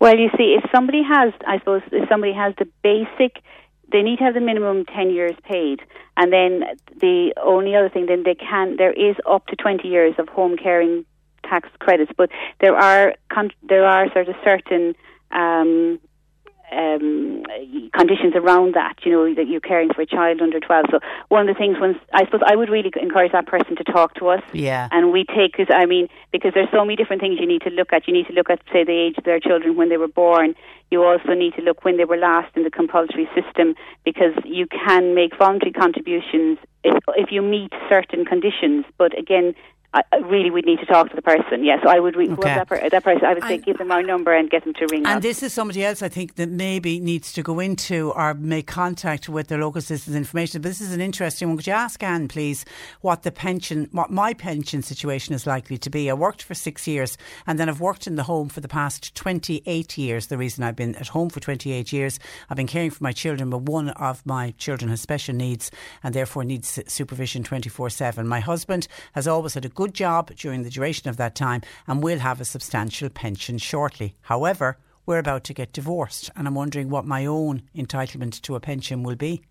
Well, 0.00 0.16
you 0.16 0.30
see, 0.38 0.56
if 0.56 0.64
somebody 0.74 1.02
has, 1.02 1.34
I 1.46 1.58
suppose, 1.58 1.82
if 1.92 2.08
somebody 2.08 2.32
has 2.32 2.54
the 2.56 2.68
basic, 2.82 3.42
they 3.92 4.02
need 4.02 4.18
to 4.18 4.24
have 4.24 4.34
the 4.34 4.40
minimum 4.40 4.84
10 4.84 5.10
years 5.10 5.34
paid. 5.44 5.80
And 6.16 6.32
then 6.32 6.64
the 7.00 7.32
only 7.42 7.74
other 7.74 7.88
thing, 7.88 8.06
then 8.06 8.22
they 8.24 8.34
can, 8.34 8.76
there 8.76 8.92
is 8.92 9.16
up 9.28 9.46
to 9.46 9.56
20 9.56 9.86
years 9.88 10.14
of 10.18 10.28
home 10.28 10.56
caring 10.56 11.04
tax 11.44 11.68
credits, 11.78 12.12
but 12.16 12.30
there 12.60 12.76
are, 12.76 13.14
there 13.68 13.86
are 13.86 14.12
sort 14.12 14.28
of 14.28 14.34
certain, 14.44 14.94
um, 15.30 15.98
um, 16.72 17.42
conditions 17.92 18.34
around 18.34 18.74
that, 18.74 18.94
you 19.04 19.12
know, 19.12 19.34
that 19.34 19.48
you're 19.48 19.60
caring 19.60 19.92
for 19.92 20.02
a 20.02 20.06
child 20.06 20.40
under 20.40 20.60
12. 20.60 20.86
So 20.90 21.00
one 21.28 21.48
of 21.48 21.54
the 21.54 21.58
things, 21.58 21.78
when 21.80 21.98
I 22.12 22.24
suppose 22.24 22.40
I 22.46 22.56
would 22.56 22.68
really 22.68 22.92
encourage 23.00 23.32
that 23.32 23.46
person 23.46 23.76
to 23.76 23.84
talk 23.84 24.14
to 24.16 24.28
us. 24.28 24.42
Yeah. 24.52 24.88
And 24.92 25.12
we 25.12 25.24
take, 25.24 25.56
cause, 25.56 25.66
I 25.70 25.86
mean, 25.86 26.08
because 26.32 26.52
there's 26.54 26.70
so 26.72 26.84
many 26.84 26.96
different 26.96 27.22
things 27.22 27.38
you 27.40 27.46
need 27.46 27.62
to 27.62 27.70
look 27.70 27.92
at. 27.92 28.06
You 28.06 28.14
need 28.14 28.26
to 28.26 28.32
look 28.32 28.50
at, 28.50 28.60
say, 28.72 28.84
the 28.84 28.92
age 28.92 29.16
of 29.18 29.24
their 29.24 29.40
children 29.40 29.76
when 29.76 29.88
they 29.88 29.96
were 29.96 30.08
born. 30.08 30.54
You 30.90 31.04
also 31.04 31.34
need 31.34 31.54
to 31.54 31.62
look 31.62 31.84
when 31.84 31.96
they 31.96 32.04
were 32.04 32.16
last 32.16 32.56
in 32.56 32.64
the 32.64 32.70
compulsory 32.70 33.28
system 33.34 33.74
because 34.04 34.34
you 34.44 34.66
can 34.66 35.14
make 35.14 35.36
voluntary 35.36 35.72
contributions 35.72 36.58
if, 36.84 36.96
if 37.16 37.30
you 37.30 37.42
meet 37.42 37.72
certain 37.88 38.24
conditions. 38.24 38.84
But 38.96 39.18
again, 39.18 39.54
I, 39.94 40.02
I 40.12 40.16
really 40.18 40.50
would 40.50 40.66
need 40.66 40.80
to 40.80 40.86
talk 40.86 41.08
to 41.08 41.16
the 41.16 41.22
person. 41.22 41.64
Yeah, 41.64 41.82
so 41.82 41.88
I 41.88 41.98
would, 41.98 42.14
re- 42.14 42.28
Okay. 42.30 42.42
that, 42.54 42.68
per- 42.68 42.88
that 42.90 43.02
person, 43.04 43.24
I 43.24 43.32
would 43.34 43.42
say 43.44 43.54
And- 43.54 43.64
give 43.64 43.78
them 43.78 43.90
our 43.90 44.02
number 44.02 44.34
and 44.34 44.50
get 44.50 44.64
them 44.64 44.74
to 44.74 44.86
ring 44.90 45.06
And 45.06 45.16
us. 45.18 45.22
this 45.22 45.42
is 45.42 45.54
somebody 45.54 45.82
else 45.82 46.02
I 46.02 46.10
think 46.10 46.34
that 46.34 46.50
maybe 46.50 47.00
needs 47.00 47.32
to 47.32 47.42
go 47.42 47.58
into 47.58 48.10
or 48.12 48.34
make 48.34 48.66
contact 48.66 49.30
with 49.30 49.48
their 49.48 49.58
local 49.58 49.80
citizens 49.80 50.14
information. 50.14 50.60
But 50.60 50.68
this 50.68 50.82
is 50.82 50.92
an 50.92 51.00
interesting 51.00 51.48
one. 51.48 51.56
Could 51.56 51.66
you 51.68 51.72
ask 51.72 52.02
Anne, 52.02 52.28
please, 52.28 52.66
what 53.00 53.22
the 53.22 53.32
pension, 53.32 53.88
what 53.92 54.10
my 54.10 54.34
pension 54.34 54.82
situation 54.82 55.34
is 55.34 55.46
likely 55.46 55.78
to 55.78 55.88
be? 55.88 56.10
I 56.10 56.12
worked 56.14 56.42
for 56.42 56.54
six 56.54 56.86
years 56.86 57.16
and 57.46 57.58
then 57.58 57.70
I've 57.70 57.80
worked 57.80 58.06
in 58.06 58.16
the 58.16 58.24
home 58.24 58.50
for 58.50 58.60
the 58.60 58.68
past 58.68 59.14
28 59.14 59.96
years. 59.96 60.26
The 60.26 60.36
reason 60.36 60.64
I've 60.64 60.76
been 60.76 60.96
at 60.96 61.08
home 61.08 61.30
for 61.30 61.40
28 61.40 61.92
years, 61.94 62.20
I've 62.50 62.58
been 62.58 62.66
caring 62.66 62.90
for 62.90 63.02
my 63.02 63.12
children, 63.12 63.48
but 63.48 63.62
one 63.62 63.88
of 63.90 64.24
my 64.26 64.52
children 64.58 64.90
has 64.90 65.00
special 65.00 65.34
needs 65.34 65.70
and 66.02 66.14
therefore 66.14 66.44
needs 66.44 66.78
supervision 66.88 67.42
24 67.42 67.88
7. 67.88 68.28
My 68.28 68.40
husband 68.40 68.86
has 69.14 69.26
always 69.26 69.54
had 69.54 69.64
a 69.64 69.68
good 69.78 69.94
job 69.94 70.34
during 70.34 70.64
the 70.64 70.70
duration 70.70 71.08
of 71.08 71.16
that 71.18 71.36
time 71.36 71.62
and 71.86 72.02
will 72.02 72.18
have 72.18 72.40
a 72.40 72.44
substantial 72.44 73.08
pension 73.08 73.58
shortly. 73.58 74.12
However, 74.22 74.76
we're 75.06 75.20
about 75.20 75.44
to 75.44 75.54
get 75.54 75.72
divorced, 75.72 76.32
and 76.34 76.48
I'm 76.48 76.56
wondering 76.56 76.90
what 76.90 77.04
my 77.04 77.24
own 77.26 77.62
entitlement 77.76 78.40
to 78.40 78.56
a 78.56 78.60
pension 78.60 79.04
will 79.04 79.14
be. 79.14 79.42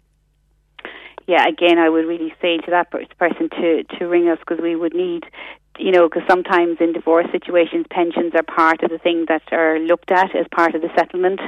yeah, 1.27 1.47
again, 1.47 1.77
I 1.77 1.87
would 1.87 2.05
really 2.05 2.33
say 2.41 2.57
to 2.57 2.71
that 2.71 2.91
person 2.91 3.47
to 3.57 3.83
to 3.97 4.05
ring 4.05 4.27
us 4.27 4.39
because 4.39 4.61
we 4.61 4.75
would 4.75 4.93
need, 4.93 5.23
you 5.77 5.91
know, 5.91 6.09
because 6.09 6.23
sometimes 6.27 6.77
in 6.79 6.93
divorce 6.93 7.27
situations, 7.31 7.85
pensions 7.89 8.33
are 8.35 8.43
part 8.43 8.83
of 8.83 8.89
the 8.89 8.97
thing 8.97 9.25
that 9.27 9.43
are 9.51 9.79
looked 9.79 10.11
at 10.11 10.35
as 10.35 10.45
part 10.51 10.75
of 10.75 10.81
the 10.81 10.89
settlement. 10.95 11.39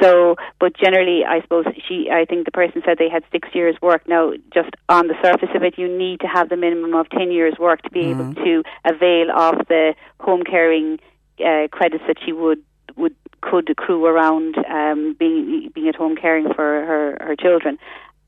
So, 0.00 0.36
but 0.58 0.76
generally, 0.76 1.24
I 1.24 1.40
suppose 1.42 1.66
she, 1.86 2.10
I 2.10 2.24
think 2.24 2.44
the 2.44 2.50
person 2.50 2.82
said 2.84 2.98
they 2.98 3.08
had 3.08 3.24
six 3.32 3.48
years' 3.54 3.76
work. 3.80 4.08
Now, 4.08 4.32
just 4.52 4.70
on 4.88 5.08
the 5.08 5.14
surface 5.22 5.50
of 5.54 5.62
it, 5.62 5.78
you 5.78 5.88
need 5.88 6.20
to 6.20 6.26
have 6.26 6.48
the 6.48 6.56
minimum 6.56 6.94
of 6.94 7.08
ten 7.10 7.30
years' 7.30 7.58
work 7.58 7.82
to 7.82 7.90
be 7.90 8.10
able 8.10 8.34
to 8.34 8.62
avail 8.84 9.30
of 9.30 9.66
the 9.68 9.94
home 10.18 10.42
caring 10.42 10.98
uh, 11.44 11.68
credits 11.70 12.04
that 12.06 12.16
she 12.24 12.32
would 12.32 12.62
would 12.96 13.14
could 13.40 13.70
accrue 13.70 14.04
around 14.04 14.56
um, 14.68 15.16
being 15.18 15.70
being 15.74 15.88
at 15.88 15.96
home 15.96 16.16
caring 16.16 16.52
for 16.52 16.64
her 16.64 17.18
her 17.20 17.36
children. 17.36 17.78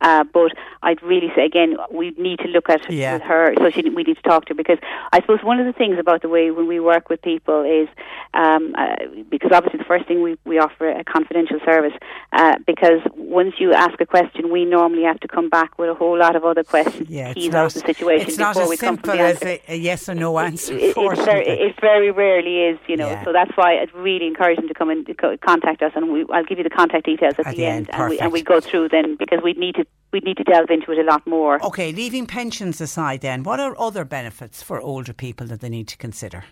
Uh, 0.02 0.24
but 0.24 0.52
I'd 0.82 1.02
really 1.02 1.30
say 1.34 1.44
again, 1.44 1.76
we 1.90 2.10
need 2.18 2.40
to 2.40 2.48
look 2.48 2.68
at 2.68 2.90
Yeah. 2.90 3.14
with 3.14 3.22
her. 3.22 3.54
So 3.58 3.70
she, 3.70 3.88
we 3.88 4.02
need 4.02 4.16
to 4.16 4.22
talk 4.22 4.46
to 4.46 4.50
her 4.50 4.54
because 4.54 4.78
I 5.12 5.20
suppose 5.20 5.42
one 5.42 5.58
of 5.60 5.66
the 5.66 5.72
things 5.72 5.98
about 5.98 6.22
the 6.22 6.28
way 6.28 6.50
when 6.50 6.66
we 6.66 6.80
work 6.80 7.08
with 7.08 7.22
people 7.22 7.62
is 7.62 7.88
um, 8.34 8.74
uh, 8.76 8.96
because 9.30 9.52
obviously 9.52 9.78
the 9.78 9.84
first 9.84 10.06
thing 10.06 10.22
we 10.22 10.36
we 10.44 10.58
offer 10.58 10.90
a 10.90 11.04
confidential 11.04 11.58
service 11.64 11.92
uh, 12.32 12.56
because 12.66 13.00
once 13.16 13.54
you 13.58 13.72
ask 13.72 14.00
a 14.00 14.06
question, 14.06 14.50
we 14.50 14.64
normally 14.64 15.04
have 15.04 15.20
to 15.20 15.28
come 15.28 15.48
back 15.48 15.78
with 15.78 15.88
a 15.88 15.94
whole 15.94 16.18
lot 16.18 16.34
of 16.36 16.44
other 16.44 16.64
questions 16.64 17.08
Yeah, 17.08 17.32
it's 17.36 17.48
not, 17.48 17.72
the 17.72 17.80
situation 17.80 18.28
it's 18.28 18.38
not 18.38 18.54
before 18.54 18.64
as 18.64 18.70
we 18.70 18.76
come 18.76 18.96
to 18.98 19.10
simple 19.10 19.20
as 19.20 19.42
a, 19.42 19.60
a 19.68 19.76
yes 19.76 20.08
or 20.08 20.14
no 20.14 20.38
answer. 20.38 20.74
It, 20.74 20.94
it's 20.96 21.24
very, 21.24 21.46
it 21.46 21.80
very 21.80 22.10
rarely 22.10 22.62
is, 22.64 22.78
you 22.86 22.96
know. 22.96 23.10
Yeah. 23.10 23.24
So 23.24 23.32
that's 23.32 23.52
why 23.56 23.80
I'd 23.80 23.94
really 23.94 24.26
encourage 24.26 24.56
them 24.56 24.68
to 24.68 24.74
come 24.74 24.90
and 24.90 25.06
contact 25.40 25.82
us, 25.82 25.92
and 25.94 26.12
we, 26.12 26.26
I'll 26.32 26.44
give 26.44 26.58
you 26.58 26.64
the 26.64 26.70
contact 26.70 27.06
details 27.06 27.34
at, 27.38 27.46
At 27.46 27.50
the, 27.52 27.58
the 27.58 27.66
end, 27.66 27.90
end, 27.90 28.00
and 28.00 28.10
we 28.10 28.18
and 28.18 28.32
we 28.32 28.42
go 28.42 28.60
through 28.60 28.88
then 28.88 29.16
because 29.16 29.40
we 29.42 29.52
need 29.54 29.74
to 29.76 29.86
we 30.12 30.20
need 30.20 30.36
to 30.36 30.44
delve 30.44 30.70
into 30.70 30.92
it 30.92 30.98
a 30.98 31.04
lot 31.04 31.26
more. 31.26 31.64
Okay, 31.64 31.92
leaving 31.92 32.26
pensions 32.26 32.80
aside, 32.80 33.22
then, 33.22 33.42
what 33.42 33.60
are 33.60 33.74
other 33.78 34.04
benefits 34.04 34.62
for 34.62 34.80
older 34.80 35.12
people 35.12 35.46
that 35.46 35.60
they 35.60 35.70
need 35.70 35.88
to 35.88 35.96
consider? 35.96 36.44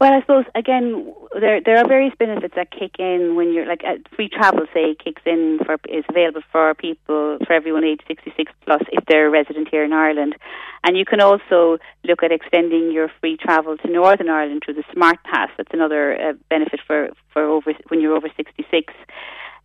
Well, 0.00 0.14
I 0.14 0.20
suppose 0.22 0.46
again, 0.54 1.14
there 1.38 1.60
there 1.60 1.76
are 1.76 1.86
various 1.86 2.14
benefits 2.18 2.54
that 2.56 2.70
kick 2.70 2.98
in 2.98 3.34
when 3.36 3.52
you're 3.52 3.66
like 3.66 3.82
uh, 3.86 3.96
free 4.16 4.30
travel. 4.30 4.64
Say 4.72 4.94
kicks 4.94 5.20
in 5.26 5.58
for 5.66 5.76
is 5.90 6.04
available 6.08 6.40
for 6.50 6.72
people 6.72 7.36
for 7.46 7.52
everyone 7.52 7.84
aged 7.84 8.04
66 8.08 8.50
plus 8.64 8.80
if 8.92 9.04
they're 9.04 9.26
a 9.26 9.30
resident 9.30 9.68
here 9.70 9.84
in 9.84 9.92
Ireland, 9.92 10.36
and 10.84 10.96
you 10.96 11.04
can 11.04 11.20
also 11.20 11.76
look 12.02 12.22
at 12.22 12.32
extending 12.32 12.90
your 12.90 13.10
free 13.20 13.36
travel 13.36 13.76
to 13.76 13.92
Northern 13.92 14.30
Ireland 14.30 14.62
through 14.64 14.74
the 14.74 14.84
Smart 14.90 15.18
Pass. 15.24 15.50
That's 15.58 15.74
another 15.74 16.18
uh, 16.18 16.32
benefit 16.48 16.80
for 16.86 17.10
for 17.34 17.44
over 17.44 17.74
when 17.88 18.00
you're 18.00 18.16
over 18.16 18.30
66. 18.34 18.94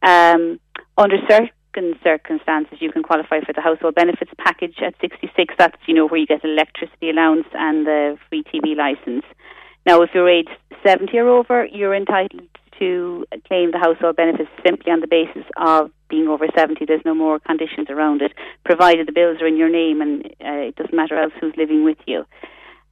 Um, 0.04 0.60
under 0.98 1.16
certain 1.30 1.50
circumstances, 2.04 2.78
you 2.80 2.92
can 2.92 3.04
qualify 3.04 3.42
for 3.42 3.54
the 3.54 3.62
household 3.62 3.96
benefits 3.96 4.32
package 4.38 4.76
at 4.82 4.96
66. 5.02 5.54
That's 5.58 5.78
you 5.86 5.94
know 5.94 6.08
where 6.08 6.20
you 6.20 6.28
get 6.28 6.44
electricity 6.44 7.10
allowance 7.10 7.48
and 7.54 7.86
the 7.86 8.18
free 8.30 8.44
TV 8.44 8.76
license. 8.76 9.26
Now, 9.86 10.02
if 10.02 10.10
you're 10.14 10.30
age 10.30 10.50
70 10.86 11.18
or 11.18 11.30
over, 11.30 11.66
you're 11.66 11.94
entitled 11.94 12.48
to 12.80 13.26
claim 13.48 13.72
the 13.72 13.80
household 13.80 14.16
benefits 14.16 14.50
simply 14.66 14.92
on 14.92 15.00
the 15.00 15.08
basis 15.08 15.46
of 15.58 15.92
being 16.10 16.28
over 16.28 16.48
70. 16.56 16.86
There's 16.86 17.06
no 17.06 17.16
more 17.16 17.40
conditions 17.40 17.90
around 17.90 18.22
it, 18.22 18.34
provided 18.64 19.08
the 19.08 19.12
bills 19.12 19.42
are 19.42 19.48
in 19.48 19.58
your 19.58 19.70
name 19.70 20.02
and 20.02 20.26
uh, 20.26 20.68
it 20.70 20.76
doesn't 20.76 20.96
matter 20.96 21.18
else 21.18 21.34
who's 21.40 21.54
living 21.58 21.84
with 21.84 21.98
you. 22.06 22.26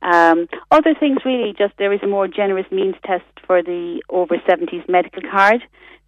Um, 0.01 0.47
other 0.69 0.93
things 0.99 1.19
really, 1.25 1.53
just 1.57 1.73
there 1.77 1.93
is 1.93 2.01
a 2.03 2.07
more 2.07 2.27
generous 2.27 2.69
means 2.71 2.95
test 3.05 3.23
for 3.47 3.63
the 3.63 4.01
over 4.09 4.35
70s 4.37 4.87
medical 4.89 5.21
card. 5.29 5.63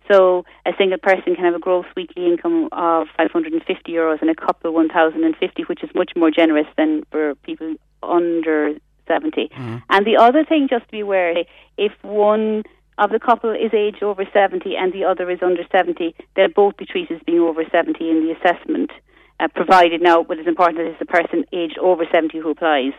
So 0.10 0.46
a 0.66 0.72
single 0.78 0.98
person 0.98 1.36
can 1.36 1.44
have 1.44 1.56
a 1.56 1.60
gross 1.60 1.86
weekly 1.96 2.28
income 2.28 2.70
of 2.72 3.08
550 3.18 3.92
euros 3.92 4.22
and 4.22 4.30
a 4.30 4.36
couple 4.36 4.72
1,050, 4.74 5.64
which 5.64 5.84
is 5.84 5.90
much 5.96 6.12
more 6.16 6.32
generous 6.32 6.68
than 6.78 7.04
for 7.12 7.36
people 7.36 7.76
under 8.04 8.76
70. 9.08 9.50
Mm-hmm. 9.50 9.78
And 9.90 10.06
the 10.06 10.18
other 10.18 10.44
thing, 10.44 10.68
just 10.70 10.86
to 10.86 10.92
be 10.92 11.00
aware, 11.02 11.44
if 11.78 11.92
one 12.04 12.64
of 12.98 13.12
the 13.12 13.20
couple 13.20 13.52
is 13.52 13.74
aged 13.74 14.04
over 14.04 14.26
70 14.32 14.76
and 14.76 14.94
the 14.94 15.04
other 15.04 15.30
is 15.30 15.40
under 15.42 15.64
70, 15.72 16.16
they'll 16.36 16.48
both 16.50 16.78
be 16.78 16.86
treated 16.86 17.18
as 17.18 17.24
being 17.26 17.40
over 17.40 17.64
70 17.70 18.10
in 18.10 18.26
the 18.26 18.32
assessment, 18.32 18.92
uh, 19.40 19.48
provided 19.54 20.02
now 20.02 20.22
what 20.22 20.40
is 20.40 20.48
important 20.48 20.88
is 20.88 20.96
the 21.00 21.06
person 21.06 21.44
aged 21.52 21.78
over 21.80 22.06
70 22.14 22.38
who 22.40 22.52
applies. 22.52 22.94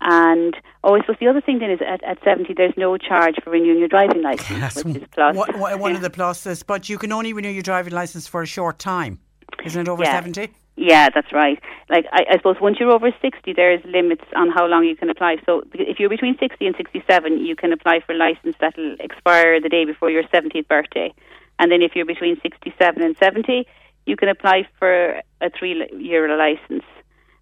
And 0.00 0.54
oh, 0.84 0.94
I 0.94 1.00
suppose 1.00 1.16
the 1.20 1.26
other 1.28 1.40
thing 1.40 1.58
then 1.58 1.70
is 1.70 1.80
at, 1.86 2.02
at 2.04 2.18
70 2.22 2.52
there's 2.54 2.74
no 2.76 2.96
charge 2.98 3.36
for 3.42 3.50
renewing 3.50 3.78
your 3.78 3.88
driving 3.88 4.22
license, 4.30 4.60
That's 4.60 4.84
which 4.84 4.96
is 4.96 5.02
plus. 5.12 5.34
One, 5.36 5.58
one 5.80 5.90
Yeah. 5.92 5.96
of 5.96 6.02
the 6.02 6.10
pluses, 6.10 6.64
but 6.66 6.88
you 6.88 6.98
can 6.98 7.12
only 7.12 7.32
renew 7.32 7.48
your 7.50 7.62
driving 7.62 7.92
license 7.94 8.26
for 8.26 8.42
a 8.42 8.46
short 8.46 8.78
time. 8.78 9.18
Isn't 9.64 9.82
it 9.82 9.88
over 9.88 10.04
Yeah. 10.04 10.12
70? 10.12 10.50
Yeah, 10.78 11.08
that's 11.08 11.32
right. 11.32 11.58
Like 11.88 12.04
I, 12.12 12.26
I 12.32 12.36
suppose 12.36 12.56
once 12.60 12.76
you're 12.78 12.90
over 12.90 13.10
60, 13.22 13.54
there's 13.54 13.80
limits 13.86 14.24
on 14.36 14.50
how 14.50 14.66
long 14.66 14.84
you 14.84 14.94
can 14.94 15.08
apply. 15.08 15.36
So 15.46 15.62
if 15.72 15.98
you're 15.98 16.10
between 16.10 16.36
60 16.38 16.66
and 16.66 16.76
67, 16.76 17.38
you 17.38 17.56
can 17.56 17.72
apply 17.72 18.00
for 18.04 18.12
a 18.12 18.16
license 18.16 18.56
that'll 18.60 18.96
expire 19.00 19.58
the 19.58 19.70
day 19.70 19.86
before 19.86 20.10
your 20.10 20.24
70th 20.24 20.68
birthday. 20.68 21.14
And 21.58 21.72
then 21.72 21.80
if 21.80 21.92
you're 21.96 22.04
between 22.04 22.38
67 22.42 23.02
and 23.02 23.16
70, 23.16 23.66
you 24.04 24.16
can 24.16 24.28
apply 24.28 24.68
for 24.78 25.22
a 25.40 25.48
three-year 25.58 26.36
license. 26.36 26.84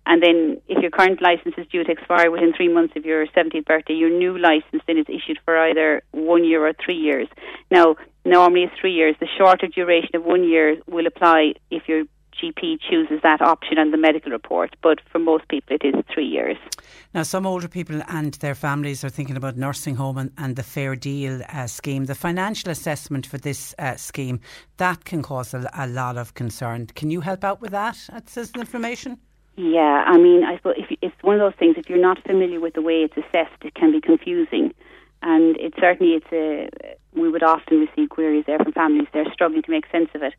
And 0.07 0.23
then 0.23 0.61
if 0.69 0.83
your 0.83 0.91
current 0.91 1.23
license 1.23 1.55
is 1.57 1.67
due 1.69 1.85
to 1.85 1.91
expire 1.91 2.31
within 2.31 2.53
three 2.53 2.73
months 2.73 2.95
of 2.97 3.05
your 3.05 3.27
70th 3.29 3.65
birthday, 3.65 3.95
your 3.95 4.11
new 4.11 4.37
license 4.39 4.83
then 4.87 4.99
is 4.99 5.07
issued 5.09 5.39
for 5.45 5.57
either 5.59 6.03
one 6.13 6.45
year 6.45 6.67
or 6.67 6.73
three 6.85 6.97
years. 6.97 7.29
Now, 7.71 7.97
normally 8.25 8.65
it's 8.65 8.75
three 8.81 8.93
years. 8.93 9.17
The 9.21 9.29
shorter 9.39 9.67
duration 9.67 10.15
of 10.15 10.25
one 10.25 10.45
year 10.45 10.77
will 10.87 11.07
apply 11.07 11.55
if 11.71 11.89
your 11.89 12.05
GP 12.43 12.79
chooses 12.91 13.21
that 13.23 13.41
option 13.41 13.79
on 13.79 13.91
the 13.91 13.97
medical 13.97 14.33
report, 14.33 14.77
but 14.83 14.99
for 15.11 15.19
most 15.19 15.47
people 15.49 15.77
it 15.77 15.85
is 15.85 15.95
three 16.13 16.27
years. 16.27 16.57
Now, 17.15 17.23
some 17.23 17.47
older 17.47 17.69
people 17.69 18.03
and 18.09 18.35
their 18.35 18.55
families 18.55 19.05
are 19.05 19.09
thinking 19.09 19.37
about 19.37 19.57
nursing 19.57 19.97
home 19.97 20.19
and, 20.19 20.33
and 20.37 20.57
the 20.57 20.63
Fair 20.63 20.97
Deal 20.97 21.43
uh, 21.49 21.67
scheme. 21.67 22.07
The 22.07 22.15
financial 22.15 22.71
assessment 22.71 23.27
for 23.27 23.39
this 23.39 23.75
uh, 23.79 23.97
scheme 23.97 24.41
that 24.79 25.05
can 25.05 25.23
cause 25.23 25.55
a, 25.55 25.71
a 25.75 25.87
lot 25.87 26.17
of 26.17 26.35
concern. 26.35 26.87
Can 26.89 27.11
you 27.11 27.21
help 27.21 27.45
out 27.45 27.61
with 27.61 27.71
that 27.71 27.97
at 28.13 28.29
Citizen 28.29 28.61
Information? 28.61 29.19
Yeah, 29.57 30.05
I 30.07 30.17
mean, 30.17 30.43
I 30.45 30.57
suppose 30.57 30.75
if, 30.79 30.99
it's 31.01 31.15
one 31.23 31.37
of 31.37 31.41
those 31.41 31.59
things. 31.59 31.77
If 31.79 31.89
you're 31.89 32.01
not 32.01 32.23
familiar 32.25 32.61
with 32.61 32.75
the 32.75 32.83
way 32.83 33.03
it's 33.05 33.17
assessed, 33.17 33.63
it 33.63 33.75
can 33.75 33.93
be 33.93 34.01
confusing, 34.01 34.75
and 35.23 35.57
it 35.59 35.75
certainly 35.81 36.15
it's 36.15 36.27
a. 36.33 36.69
We 37.13 37.29
would 37.29 37.45
often 37.45 37.79
receive 37.79 38.09
queries 38.09 38.45
there 38.47 38.59
from 38.59 38.73
families. 38.73 39.07
They're 39.13 39.33
struggling 39.33 39.63
to 39.63 39.71
make 39.71 39.87
sense 39.93 40.09
of 40.15 40.23
it. 40.23 40.35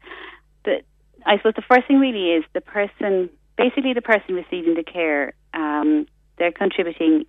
But 0.65 0.83
I 1.25 1.37
suppose 1.37 1.53
the 1.55 1.61
first 1.61 1.87
thing 1.87 1.99
really 1.99 2.31
is 2.33 2.43
the 2.53 2.59
person, 2.59 3.29
basically 3.57 3.93
the 3.93 4.01
person 4.01 4.35
receiving 4.35 4.73
the 4.75 4.83
care. 4.83 5.33
Um, 5.53 6.07
they're 6.37 6.51
contributing 6.51 7.25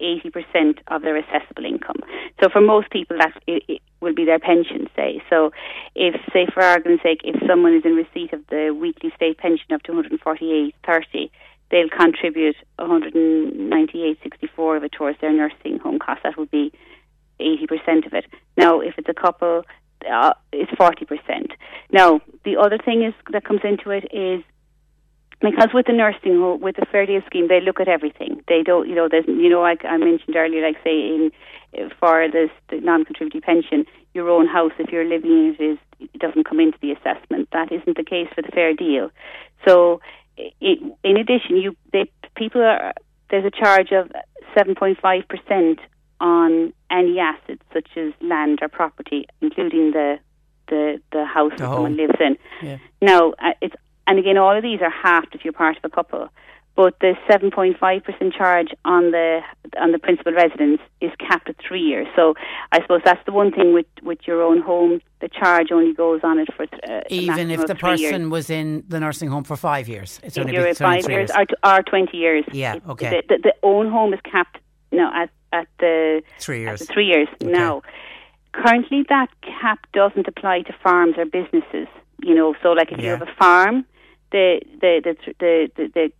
80% 0.00 0.78
of 0.88 1.02
their 1.02 1.16
assessable 1.16 1.64
income. 1.64 1.96
So 2.42 2.48
for 2.48 2.60
most 2.60 2.90
people, 2.90 3.16
that 3.18 3.32
it, 3.46 3.62
it 3.68 3.82
will 4.00 4.14
be 4.14 4.24
their 4.24 4.38
pension, 4.38 4.88
say. 4.94 5.22
So 5.30 5.52
if, 5.94 6.14
say, 6.32 6.46
for 6.52 6.62
argument's 6.62 7.02
sake, 7.02 7.20
if 7.24 7.40
someone 7.48 7.74
is 7.74 7.84
in 7.84 7.94
receipt 7.94 8.32
of 8.32 8.46
the 8.48 8.76
weekly 8.78 9.10
state 9.16 9.38
pension 9.38 9.72
of 9.72 9.82
248.30, 9.82 11.30
they'll 11.70 11.88
contribute 11.88 12.56
198.64 12.78 14.76
of 14.76 14.84
it 14.84 14.92
towards 14.92 15.20
their 15.20 15.32
nursing 15.32 15.78
home 15.78 15.98
cost. 15.98 16.22
That 16.22 16.36
would 16.38 16.50
be 16.50 16.72
80% 17.40 18.06
of 18.06 18.14
it. 18.14 18.26
Now, 18.56 18.80
if 18.80 18.94
it's 18.98 19.08
a 19.08 19.14
couple, 19.14 19.64
uh, 20.10 20.34
it's 20.52 20.70
40%. 20.72 21.50
Now, 21.90 22.20
the 22.44 22.56
other 22.56 22.78
thing 22.78 23.02
is 23.02 23.14
that 23.32 23.44
comes 23.44 23.60
into 23.64 23.90
it 23.90 24.04
is 24.12 24.42
because 25.40 25.68
with 25.74 25.86
the 25.86 25.92
nursing 25.92 26.38
home, 26.38 26.60
with 26.60 26.76
the 26.76 26.86
fair 26.90 27.06
deal 27.06 27.20
scheme, 27.26 27.48
they 27.48 27.60
look 27.60 27.80
at 27.80 27.88
everything. 27.88 28.42
They 28.48 28.62
don't, 28.62 28.88
you 28.88 28.94
know, 28.94 29.08
there's, 29.10 29.26
you 29.26 29.50
know, 29.50 29.60
like 29.60 29.84
I 29.84 29.96
mentioned 29.96 30.34
earlier, 30.34 30.66
like 30.66 30.76
say 30.82 30.98
in 30.98 31.30
for 32.00 32.26
this 32.30 32.50
the 32.68 32.80
non-contributory 32.80 33.42
pension, 33.42 33.84
your 34.14 34.30
own 34.30 34.46
house, 34.46 34.72
if 34.78 34.90
you're 34.90 35.04
living 35.04 35.30
in 35.30 35.56
it, 35.58 35.62
is 35.62 35.78
it 36.00 36.18
doesn't 36.18 36.48
come 36.48 36.60
into 36.60 36.78
the 36.80 36.92
assessment. 36.92 37.48
That 37.52 37.70
isn't 37.70 37.96
the 37.96 38.04
case 38.04 38.28
for 38.34 38.42
the 38.42 38.48
fair 38.48 38.72
deal. 38.72 39.10
So, 39.66 40.00
it, 40.36 40.78
in 41.04 41.16
addition, 41.16 41.56
you 41.56 41.76
they 41.92 42.10
people 42.34 42.62
are 42.62 42.94
there's 43.30 43.44
a 43.44 43.50
charge 43.50 43.92
of 43.92 44.10
seven 44.56 44.74
point 44.74 44.98
five 45.00 45.24
percent 45.28 45.80
on 46.18 46.72
any 46.90 47.18
assets 47.18 47.62
such 47.74 47.88
as 47.96 48.12
land 48.22 48.60
or 48.62 48.68
property, 48.68 49.26
including 49.42 49.90
the 49.90 50.18
the 50.68 51.00
the 51.12 51.24
house 51.26 51.52
The 51.56 51.64
that 51.64 51.72
someone 51.74 51.96
lives 51.96 52.18
in. 52.20 52.38
Yeah. 52.62 52.78
Now, 53.02 53.32
uh, 53.32 53.52
it's 53.60 53.74
and 54.06 54.18
again, 54.18 54.36
all 54.38 54.56
of 54.56 54.62
these 54.62 54.80
are 54.80 54.90
halved 54.90 55.34
if 55.34 55.44
you're 55.44 55.52
part 55.52 55.76
of 55.76 55.84
a 55.84 55.88
couple. 55.90 56.28
But 56.76 56.98
the 57.00 57.14
7.5% 57.26 58.34
charge 58.36 58.68
on 58.84 59.10
the 59.10 59.40
on 59.80 59.92
the 59.92 59.98
principal 59.98 60.32
residence 60.34 60.80
is 61.00 61.10
capped 61.18 61.48
at 61.48 61.56
three 61.66 61.80
years. 61.80 62.06
So 62.14 62.34
I 62.70 62.82
suppose 62.82 63.00
that's 63.02 63.24
the 63.24 63.32
one 63.32 63.50
thing 63.50 63.72
with, 63.72 63.86
with 64.02 64.18
your 64.26 64.42
own 64.42 64.60
home. 64.60 65.00
The 65.20 65.28
charge 65.30 65.72
only 65.72 65.94
goes 65.94 66.20
on 66.22 66.38
it 66.38 66.48
for 66.54 66.64
uh, 66.64 67.00
Even 67.08 67.50
if 67.50 67.66
the 67.66 67.74
three 67.74 67.96
years. 67.96 68.10
person 68.12 68.28
was 68.28 68.50
in 68.50 68.84
the 68.88 69.00
nursing 69.00 69.30
home 69.30 69.44
for 69.44 69.56
five 69.56 69.88
years, 69.88 70.20
it's 70.22 70.36
if 70.36 70.42
only 70.42 70.52
you're 70.52 70.64
be- 70.64 70.68
at 70.68 70.72
it's 70.72 70.80
only 70.82 70.96
five 70.98 71.04
three 71.06 71.14
years, 71.14 71.30
or, 71.30 71.46
or 71.78 71.82
20 71.82 72.14
years. 72.16 72.44
Yeah, 72.52 72.74
It- 72.74 72.82
okay. 72.90 73.22
The, 73.26 73.36
the, 73.36 73.42
the 73.44 73.54
own 73.62 73.90
home 73.90 74.12
is 74.12 74.20
capped 74.30 74.58
no, 74.92 75.10
at, 75.14 75.30
at 75.54 75.68
the 75.78 76.22
Three 76.38 76.60
years. 76.60 76.80
the 76.80 76.86
three 76.92 77.06
years 77.06 77.28
Okay. 77.42 77.50
now. 77.50 77.80
Currently, 78.52 79.04
that 79.08 79.28
cap 79.42 79.78
doesn't 79.92 80.26
apply 80.28 80.62
to 80.62 80.74
farms 80.82 81.14
or 81.18 81.24
businesses. 81.24 81.88
You 82.22 82.34
know, 82.34 82.54
so 82.62 82.72
like 82.72 82.92
if 82.92 82.98
you 83.00 83.08
have 83.10 83.22
a 83.22 83.34
farm, 83.38 83.84
the 84.36 84.60
the 84.82 85.00
the, 85.04 85.14
th- 85.14 85.36
the, 85.38 85.70
the, 85.76 85.88
the 85.94 86.12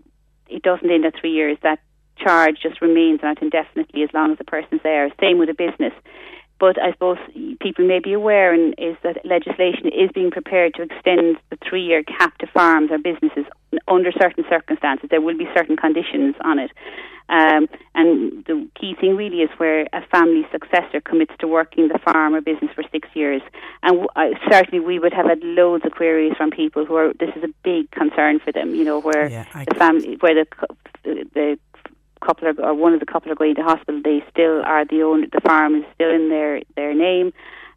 it 0.48 0.62
doesn't 0.62 0.90
end 0.90 1.04
at 1.04 1.14
three 1.20 1.32
years. 1.32 1.58
That 1.62 1.80
charge 2.16 2.56
just 2.62 2.80
remains 2.80 3.20
on 3.22 3.32
it 3.32 3.42
indefinitely 3.42 4.02
as 4.02 4.10
long 4.14 4.32
as 4.32 4.38
the 4.38 4.44
person's 4.44 4.80
there. 4.82 5.10
Same 5.20 5.38
with 5.38 5.50
a 5.50 5.54
business. 5.54 5.92
But 6.58 6.80
I 6.80 6.92
suppose 6.92 7.18
people 7.60 7.86
may 7.86 8.00
be 8.00 8.14
aware 8.14 8.52
and 8.52 8.74
is 8.78 8.96
that 9.02 9.24
legislation 9.24 9.88
is 9.88 10.10
being 10.14 10.30
prepared 10.30 10.74
to 10.74 10.82
extend 10.82 11.36
the 11.50 11.58
three-year 11.68 12.02
cap 12.04 12.38
to 12.38 12.46
farms 12.46 12.90
or 12.90 12.98
businesses 12.98 13.44
under 13.88 14.10
certain 14.12 14.44
circumstances. 14.48 15.08
There 15.10 15.20
will 15.20 15.36
be 15.36 15.48
certain 15.54 15.76
conditions 15.76 16.34
on 16.42 16.58
it. 16.58 16.70
Um, 17.28 17.68
and 17.94 18.44
the 18.46 18.68
key 18.80 18.94
thing 18.94 19.16
really 19.16 19.42
is 19.42 19.50
where 19.56 19.88
a 19.92 20.00
family 20.12 20.46
successor 20.52 21.00
commits 21.00 21.32
to 21.40 21.48
working 21.48 21.88
the 21.88 21.98
farm 21.98 22.36
or 22.36 22.40
business 22.40 22.70
for 22.72 22.84
six 22.92 23.08
years. 23.14 23.42
And 23.82 24.02
w- 24.02 24.08
I, 24.14 24.32
certainly 24.50 24.78
we 24.78 25.00
would 25.00 25.12
have 25.12 25.26
had 25.26 25.42
loads 25.42 25.84
of 25.84 25.90
queries 25.92 26.34
from 26.36 26.50
people 26.52 26.86
who 26.86 26.94
are, 26.94 27.12
this 27.14 27.30
is 27.34 27.42
a 27.42 27.52
big 27.64 27.90
concern 27.90 28.38
for 28.38 28.52
them, 28.52 28.76
you 28.76 28.84
know, 28.84 29.00
where 29.00 29.28
Yeah, 29.28 29.44
the 29.64 29.74
family, 29.74 30.16
where 30.20 30.34
the, 30.34 30.46
the, 31.02 31.28
the 31.34 31.58
couple 32.26 32.48
are, 32.48 32.60
or 32.60 32.74
one 32.74 32.92
of 32.92 33.00
the 33.00 33.06
couple 33.06 33.30
are 33.30 33.36
going 33.36 33.54
to 33.54 33.62
hospital, 33.62 34.00
they 34.02 34.24
still 34.30 34.62
are 34.64 34.84
the 34.84 35.02
owner, 35.02 35.26
the 35.32 35.40
farm 35.40 35.74
is 35.76 35.84
still 35.94 36.10
in 36.10 36.28
their, 36.28 36.60
their 36.74 36.94
name, 36.94 37.32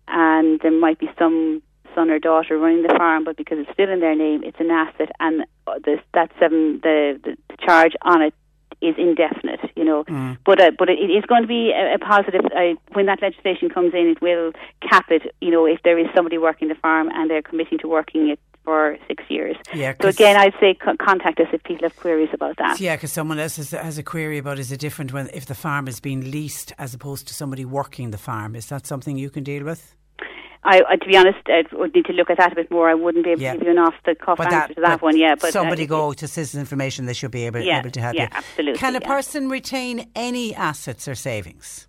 and 0.07 0.59
there 0.61 0.71
might 0.71 0.99
be 0.99 1.09
some 1.17 1.61
son 1.95 2.09
or 2.09 2.19
daughter 2.19 2.57
running 2.57 2.83
the 2.83 2.95
farm, 2.97 3.23
but 3.23 3.37
because 3.37 3.57
it's 3.59 3.71
still 3.73 3.89
in 3.89 3.99
their 3.99 4.15
name, 4.15 4.43
it's 4.43 4.59
an 4.59 4.71
asset, 4.71 5.09
and 5.19 5.43
this, 5.85 5.99
that 6.13 6.31
seven, 6.39 6.79
the, 6.83 7.19
the 7.23 7.37
charge 7.65 7.93
on 8.03 8.21
it 8.21 8.33
is 8.81 8.95
indefinite, 8.97 9.59
you 9.75 9.83
know. 9.83 10.03
But 10.45 10.61
uh, 10.61 10.71
but 10.77 10.89
it, 10.89 10.99
it 10.99 11.11
is 11.11 11.25
going 11.25 11.41
to 11.41 11.47
be 11.47 11.71
a, 11.71 11.95
a 11.95 11.99
positive. 11.99 12.45
Uh, 12.45 12.75
when 12.93 13.07
that 13.07 13.21
legislation 13.21 13.69
comes 13.69 13.93
in, 13.93 14.07
it 14.07 14.21
will 14.21 14.53
cap 14.81 15.07
it. 15.09 15.35
You 15.41 15.51
know, 15.51 15.65
if 15.65 15.81
there 15.83 15.99
is 15.99 16.07
somebody 16.15 16.37
working 16.37 16.69
the 16.69 16.75
farm 16.75 17.09
and 17.13 17.29
they're 17.29 17.41
committing 17.41 17.77
to 17.79 17.87
working 17.87 18.29
it 18.29 18.39
for 18.69 18.97
six 19.07 19.23
years. 19.29 19.55
Yeah, 19.73 19.93
So 19.99 20.09
again, 20.09 20.35
I'd 20.37 20.53
say 20.59 20.75
co- 20.75 20.95
contact 21.09 21.39
us 21.39 21.47
if 21.51 21.63
people 21.63 21.85
have 21.87 21.95
queries 21.95 22.29
about 22.33 22.55
that. 22.57 22.79
Yeah, 22.79 22.95
because 22.95 23.11
someone 23.11 23.39
else 23.39 23.55
has, 23.57 23.71
has 23.71 23.97
a 23.97 24.03
query 24.03 24.37
about 24.37 24.59
is 24.59 24.71
it 24.71 24.79
different 24.79 25.11
when 25.11 25.27
if 25.33 25.47
the 25.47 25.55
farm 25.55 25.87
is 25.87 25.99
being 25.99 26.29
leased 26.29 26.71
as 26.77 26.93
opposed 26.93 27.27
to 27.29 27.33
somebody 27.33 27.65
working 27.65 28.11
the 28.11 28.19
farm? 28.19 28.55
Is 28.55 28.67
that 28.67 28.85
something 28.85 29.17
you 29.17 29.31
can 29.31 29.43
deal 29.43 29.63
with? 29.63 29.95
I, 30.63 30.83
I, 30.87 30.95
to 30.97 31.07
be 31.07 31.17
honest, 31.17 31.39
I 31.47 31.63
would 31.71 31.95
need 31.95 32.05
to 32.05 32.13
look 32.13 32.29
at 32.29 32.37
that 32.37 32.51
a 32.51 32.55
bit 32.55 32.69
more. 32.69 32.87
I 32.89 32.93
wouldn't 32.93 33.23
be 33.25 33.31
able 33.31 33.41
Yeah. 33.41 33.53
to 33.53 33.57
give 33.59 33.65
you 33.67 33.71
an 33.71 33.79
off 33.79 33.95
the 34.05 34.13
cuff 34.13 34.39
answer 34.39 34.75
to 34.75 34.81
that 34.81 35.01
one. 35.01 35.17
Yeah, 35.17 35.33
but 35.33 35.47
uh, 35.49 35.51
somebody 35.51 35.87
go 35.87 36.13
to 36.13 36.27
Citizen 36.27 36.59
Information, 36.59 37.05
they 37.07 37.13
should 37.13 37.31
be 37.31 37.47
able, 37.47 37.61
Yeah, 37.61 37.79
able 37.79 37.89
to 37.89 38.01
help 38.01 38.15
yeah, 38.15 38.23
you. 38.23 38.29
absolutely, 38.33 38.79
Can 38.79 38.95
a 38.95 39.01
person 39.01 39.49
retain 39.49 40.11
any 40.15 40.53
assets 40.53 41.07
or 41.07 41.15
savings? 41.15 41.87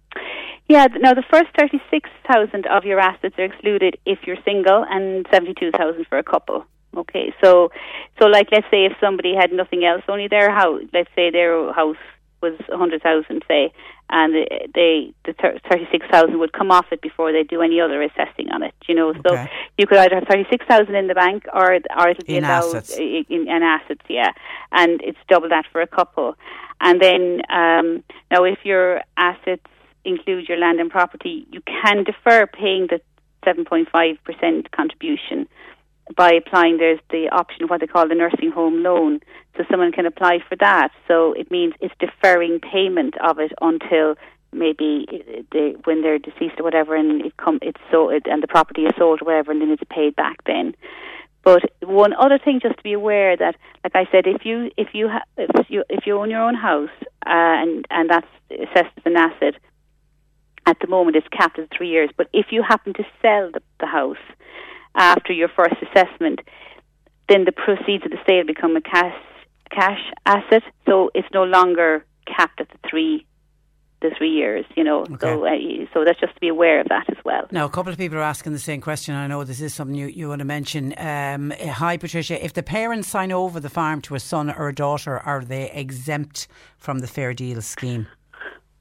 Yeah, 0.70 0.86
now 1.00 1.14
the 1.14 1.24
first 1.28 1.48
36,000 1.58 2.64
of 2.68 2.84
your 2.84 3.00
assets 3.00 3.34
are 3.38 3.44
excluded 3.44 3.98
if 4.06 4.20
you're 4.24 4.36
single 4.44 4.84
and 4.88 5.26
72,000 5.32 6.06
for 6.08 6.16
a 6.16 6.22
couple. 6.22 6.64
Okay, 6.96 7.34
so 7.42 7.72
so 8.20 8.28
like 8.28 8.46
let's 8.52 8.68
say 8.70 8.84
if 8.84 8.92
somebody 9.00 9.34
had 9.34 9.50
nothing 9.52 9.84
else, 9.84 10.02
only 10.08 10.28
their 10.28 10.48
house, 10.54 10.82
let's 10.92 11.10
say 11.16 11.28
their 11.32 11.72
house 11.72 11.96
was 12.40 12.54
100,000 12.68 13.42
say 13.48 13.72
and 14.10 14.32
they, 14.32 14.66
they 14.72 15.12
the 15.24 15.32
36,000 15.70 16.38
would 16.38 16.52
come 16.52 16.70
off 16.70 16.86
it 16.92 17.00
before 17.02 17.32
they 17.32 17.42
do 17.42 17.62
any 17.62 17.80
other 17.80 18.00
assessing 18.00 18.48
on 18.52 18.62
it, 18.62 18.74
you 18.86 18.94
know. 18.94 19.12
So 19.26 19.34
Okay. 19.34 19.50
you 19.76 19.88
could 19.88 19.98
either 19.98 20.14
have 20.20 20.28
36,000 20.28 20.94
in 20.94 21.08
the 21.08 21.14
bank 21.14 21.46
or 21.52 21.66
or 21.98 22.08
it'll 22.10 22.24
be 22.24 22.36
In 22.36 22.44
allowed 22.44 22.76
assets. 22.76 22.96
in, 22.96 23.24
in 23.48 23.62
assets, 23.64 24.04
yeah. 24.08 24.30
And 24.70 25.00
it's 25.02 25.18
double 25.28 25.48
that 25.48 25.66
for 25.72 25.80
a 25.80 25.86
couple. 25.88 26.36
And 26.80 27.02
then 27.02 27.42
um, 27.50 28.04
now 28.30 28.44
if 28.44 28.64
your 28.64 29.00
assets 29.16 29.66
include 30.04 30.48
your 30.48 30.58
land 30.58 30.80
and 30.80 30.90
property, 30.90 31.46
you 31.50 31.60
can 31.62 32.04
defer 32.04 32.46
paying 32.46 32.88
the 32.88 33.00
7.5% 33.46 34.70
contribution. 34.70 35.48
By 36.16 36.32
applying, 36.32 36.78
there's 36.78 36.98
the 37.10 37.28
option 37.30 37.64
of 37.64 37.70
what 37.70 37.80
they 37.80 37.86
call 37.86 38.08
the 38.08 38.14
nursing 38.14 38.50
home 38.50 38.82
loan. 38.82 39.20
So 39.56 39.64
someone 39.70 39.92
can 39.92 40.06
apply 40.06 40.38
for 40.48 40.56
that. 40.56 40.90
So 41.06 41.32
it 41.32 41.50
means 41.50 41.74
it's 41.80 41.94
deferring 42.00 42.60
payment 42.60 43.14
of 43.18 43.38
it 43.38 43.52
until 43.60 44.16
maybe 44.52 45.06
they, 45.52 45.74
when 45.84 46.02
they're 46.02 46.18
deceased 46.18 46.58
or 46.58 46.64
whatever, 46.64 46.96
and 46.96 47.24
it 47.24 47.36
come 47.36 47.58
it's 47.62 47.80
sold 47.90 48.22
and 48.26 48.42
the 48.42 48.48
property 48.48 48.82
is 48.82 48.92
sold 48.98 49.22
or 49.22 49.26
whatever, 49.26 49.52
and 49.52 49.60
then 49.60 49.70
it's 49.70 49.82
paid 49.90 50.16
back 50.16 50.42
then. 50.44 50.74
But 51.42 51.62
one 51.82 52.12
other 52.12 52.38
thing, 52.38 52.60
just 52.60 52.76
to 52.76 52.82
be 52.82 52.92
aware 52.92 53.36
that, 53.36 53.56
like 53.82 53.94
I 53.94 54.10
said, 54.12 54.26
if 54.26 54.44
you 54.44 54.70
if 54.76 54.88
you 54.92 55.08
ha- 55.08 55.24
if 55.38 55.70
you 55.70 55.84
if 55.88 56.06
you 56.06 56.18
own 56.18 56.30
your 56.30 56.42
own 56.42 56.54
house 56.54 56.90
uh, 57.26 57.62
and 57.62 57.86
and 57.90 58.10
that's 58.10 58.26
assessed 58.50 58.92
as 58.98 59.06
an 59.06 59.16
asset, 59.16 59.54
at 60.70 60.78
the 60.80 60.86
moment 60.86 61.16
it's 61.16 61.28
capped 61.28 61.58
at 61.58 61.68
three 61.76 61.90
years. 61.90 62.10
But 62.16 62.28
if 62.32 62.46
you 62.50 62.62
happen 62.62 62.94
to 62.94 63.04
sell 63.20 63.50
the, 63.52 63.60
the 63.80 63.86
house 63.86 64.24
after 64.94 65.32
your 65.32 65.48
first 65.48 65.76
assessment, 65.82 66.40
then 67.28 67.44
the 67.44 67.52
proceeds 67.52 68.04
of 68.04 68.12
the 68.12 68.18
sale 68.26 68.44
become 68.46 68.76
a 68.76 68.80
cash 68.80 69.14
cash 69.70 70.00
asset, 70.26 70.62
so 70.86 71.10
it's 71.14 71.28
no 71.32 71.44
longer 71.44 72.04
capped 72.26 72.60
at 72.60 72.68
the 72.68 72.78
three 72.88 73.26
the 74.02 74.10
three 74.16 74.30
years, 74.30 74.64
you 74.76 74.82
know. 74.82 75.02
Okay. 75.02 75.16
So, 75.20 75.46
uh, 75.46 75.86
so 75.92 76.04
that's 76.04 76.18
just 76.18 76.34
to 76.34 76.40
be 76.40 76.48
aware 76.48 76.80
of 76.80 76.88
that 76.88 77.04
as 77.10 77.22
well. 77.22 77.46
Now, 77.50 77.66
a 77.66 77.68
couple 77.68 77.92
of 77.92 77.98
people 77.98 78.16
are 78.16 78.22
asking 78.22 78.52
the 78.52 78.58
same 78.58 78.80
question. 78.80 79.14
I 79.14 79.26
know 79.26 79.44
this 79.44 79.60
is 79.60 79.74
something 79.74 79.94
you, 79.94 80.06
you 80.06 80.28
want 80.28 80.38
to 80.38 80.46
mention. 80.46 80.94
Um, 80.96 81.52
hi, 81.60 81.98
Patricia. 81.98 82.42
If 82.42 82.54
the 82.54 82.62
parents 82.62 83.08
sign 83.08 83.30
over 83.30 83.60
the 83.60 83.68
farm 83.68 84.00
to 84.02 84.14
a 84.14 84.20
son 84.20 84.50
or 84.50 84.68
a 84.68 84.74
daughter, 84.74 85.18
are 85.18 85.44
they 85.44 85.70
exempt 85.72 86.48
from 86.78 87.00
the 87.00 87.06
Fair 87.06 87.34
Deal 87.34 87.60
scheme? 87.60 88.06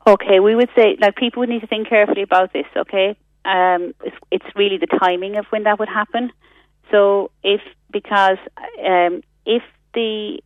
Okay, 0.07 0.39
we 0.39 0.55
would 0.55 0.69
say 0.75 0.97
like 0.99 1.15
people 1.15 1.41
would 1.41 1.49
need 1.49 1.61
to 1.61 1.67
think 1.67 1.87
carefully 1.87 2.21
about 2.21 2.53
this. 2.53 2.65
Okay, 2.75 3.17
um, 3.45 3.93
it's, 4.03 4.15
it's 4.31 4.45
really 4.55 4.77
the 4.77 4.87
timing 4.87 5.37
of 5.37 5.45
when 5.47 5.63
that 5.63 5.79
would 5.79 5.89
happen. 5.89 6.31
So 6.91 7.31
if 7.43 7.61
because 7.91 8.37
um, 8.83 9.21
if 9.45 9.63
the 9.93 10.41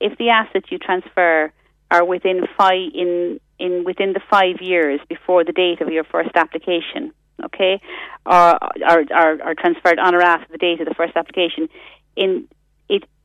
if 0.00 0.16
the 0.18 0.30
assets 0.30 0.66
you 0.70 0.78
transfer 0.78 1.52
are 1.90 2.04
within 2.04 2.46
five 2.56 2.90
in 2.94 3.40
in 3.58 3.84
within 3.84 4.12
the 4.12 4.20
five 4.30 4.60
years 4.60 5.00
before 5.08 5.44
the 5.44 5.52
date 5.52 5.80
of 5.80 5.88
your 5.88 6.04
first 6.04 6.30
application, 6.34 7.12
okay, 7.44 7.80
or 8.26 8.32
are, 8.32 9.04
are, 9.14 9.42
are 9.42 9.54
transferred 9.54 9.98
on 9.98 10.14
or 10.14 10.22
after 10.22 10.50
the 10.50 10.58
date 10.58 10.80
of 10.80 10.86
the 10.86 10.94
first 10.94 11.16
application, 11.16 11.68
in 12.16 12.48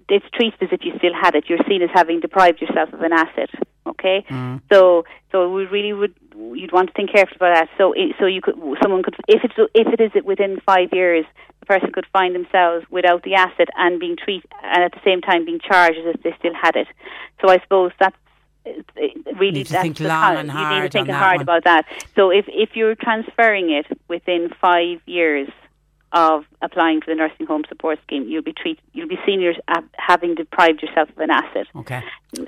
it's 0.09 0.25
treated 0.33 0.61
as 0.61 0.69
if 0.71 0.83
you 0.83 0.93
still 0.97 1.13
had 1.13 1.35
it. 1.35 1.45
You're 1.47 1.59
seen 1.67 1.81
as 1.81 1.89
having 1.93 2.19
deprived 2.19 2.61
yourself 2.61 2.93
of 2.93 3.01
an 3.01 3.13
asset. 3.13 3.49
Okay, 3.87 4.25
mm. 4.29 4.61
so 4.71 5.05
so 5.31 5.51
we 5.51 5.65
really 5.65 5.93
would 5.93 6.13
you'd 6.35 6.71
want 6.71 6.87
to 6.87 6.93
think 6.93 7.11
carefully 7.11 7.37
about 7.37 7.53
that. 7.53 7.69
So 7.77 7.93
so 8.19 8.25
you 8.25 8.41
could 8.41 8.55
someone 8.81 9.03
could 9.03 9.15
if 9.27 9.43
it's 9.43 9.53
if 9.73 9.87
it 9.87 10.01
is 10.01 10.23
within 10.23 10.59
five 10.65 10.89
years, 10.91 11.25
the 11.59 11.65
person 11.65 11.91
could 11.91 12.05
find 12.11 12.35
themselves 12.35 12.85
without 12.89 13.23
the 13.23 13.35
asset 13.35 13.69
and 13.77 13.99
being 13.99 14.15
treated 14.17 14.49
and 14.63 14.83
at 14.83 14.91
the 14.91 15.01
same 15.03 15.21
time 15.21 15.45
being 15.45 15.59
charged 15.59 15.97
as 15.99 16.15
if 16.15 16.23
they 16.23 16.35
still 16.39 16.53
had 16.53 16.75
it. 16.75 16.87
So 17.41 17.49
I 17.49 17.59
suppose 17.59 17.91
that's 17.99 18.15
really 19.37 19.51
need 19.51 19.67
to 19.67 19.81
think 19.81 19.99
long 19.99 20.37
and 20.37 20.49
hard. 20.49 20.75
You 20.75 20.81
need 20.81 20.91
to 20.91 20.97
think 20.97 21.09
hard 21.09 21.37
one. 21.37 21.41
about 21.41 21.63
that. 21.65 21.85
So 22.15 22.31
if 22.31 22.45
if 22.47 22.75
you're 22.75 22.95
transferring 22.95 23.71
it 23.71 23.85
within 24.07 24.49
five 24.59 24.99
years 25.05 25.49
of 26.15 26.45
applying 26.61 27.01
for 27.01 27.11
the 27.11 27.15
nursing 27.15 27.45
home 27.45 27.63
support 27.67 27.99
scheme, 28.03 28.25
you'll 28.27 28.41
be 28.41 28.53
treated. 28.53 28.81
You'll 28.93 29.09
be 29.09 29.19
seen 29.25 29.45
as 29.45 29.83
having 29.97 30.33
deprived 30.33 30.81
yourself 30.81 31.09
of 31.09 31.17
an 31.17 31.29
asset. 31.29 31.67
Okay. 31.75 32.01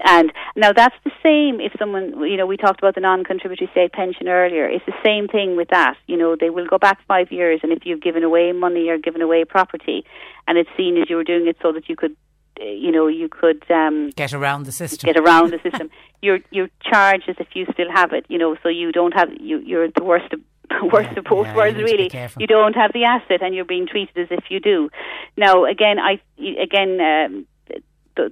And 0.06 0.31
now 0.56 0.72
that's 0.72 0.95
the 1.03 1.11
same. 1.22 1.60
If 1.60 1.73
someone, 1.77 2.18
you 2.26 2.38
know, 2.38 2.45
we 2.45 2.56
talked 2.56 2.80
about 2.80 2.95
the 2.95 3.02
non-contributory 3.02 3.69
state 3.72 3.91
pension 3.91 4.30
earlier. 4.30 4.69
It's 4.69 4.85
the 4.85 4.95
same 5.06 5.27
thing 5.27 5.57
with 5.57 5.68
that. 5.68 5.95
You 6.07 6.15
know, 6.15 6.38
they 6.39 6.49
will 6.49 6.65
go 6.65 6.77
back 6.77 6.99
five 7.07 7.30
years, 7.30 7.60
and 7.61 7.73
if 7.73 7.85
you've 7.85 8.02
given 8.02 8.23
away 8.23 8.53
money 8.53 8.88
or 8.88 8.98
given 8.98 9.22
away 9.22 9.44
property, 9.44 10.06
and 10.48 10.57
it's 10.57 10.69
seen 10.77 10.98
as 10.98 11.10
you 11.10 11.18
were 11.18 11.26
doing 11.26 11.45
it 11.45 11.57
so 11.61 11.73
that 11.73 11.89
you 11.89 11.98
could 11.98 12.15
you 12.60 12.91
know 12.91 13.06
you 13.07 13.30
could 13.30 13.64
um, 13.69 14.10
get 14.15 14.34
around 14.34 14.65
the 14.65 14.72
system. 14.72 15.07
Get 15.11 15.22
around 15.22 15.52
the 15.52 15.60
system. 15.69 15.89
You're 16.22 16.39
you're 16.52 16.69
charged 16.81 17.30
as 17.30 17.35
if 17.39 17.48
you 17.53 17.65
still 17.73 17.91
have 17.94 18.14
it. 18.14 18.26
You 18.30 18.38
know, 18.38 18.56
so 18.64 18.69
you 18.69 18.91
don't 18.91 19.14
have 19.14 19.30
you. 19.39 19.60
You're 19.60 19.89
the 19.89 20.03
worst 20.03 20.31
of 20.34 20.39
worst 20.91 21.10
yeah, 21.11 21.19
of 21.19 21.26
both 21.26 21.48
yeah, 21.48 21.56
worlds. 21.56 21.77
Really, 21.77 22.11
you 22.39 22.48
don't 22.48 22.76
have 22.76 22.91
the 22.94 23.03
asset, 23.06 23.41
and 23.41 23.56
you're 23.56 23.65
being 23.65 23.88
treated 23.88 24.18
as 24.18 24.27
if 24.31 24.45
you 24.49 24.60
do. 24.60 24.89
Now, 25.35 25.65
again, 25.65 25.98
I 25.99 26.19
again. 26.61 26.99
Um, 27.02 27.48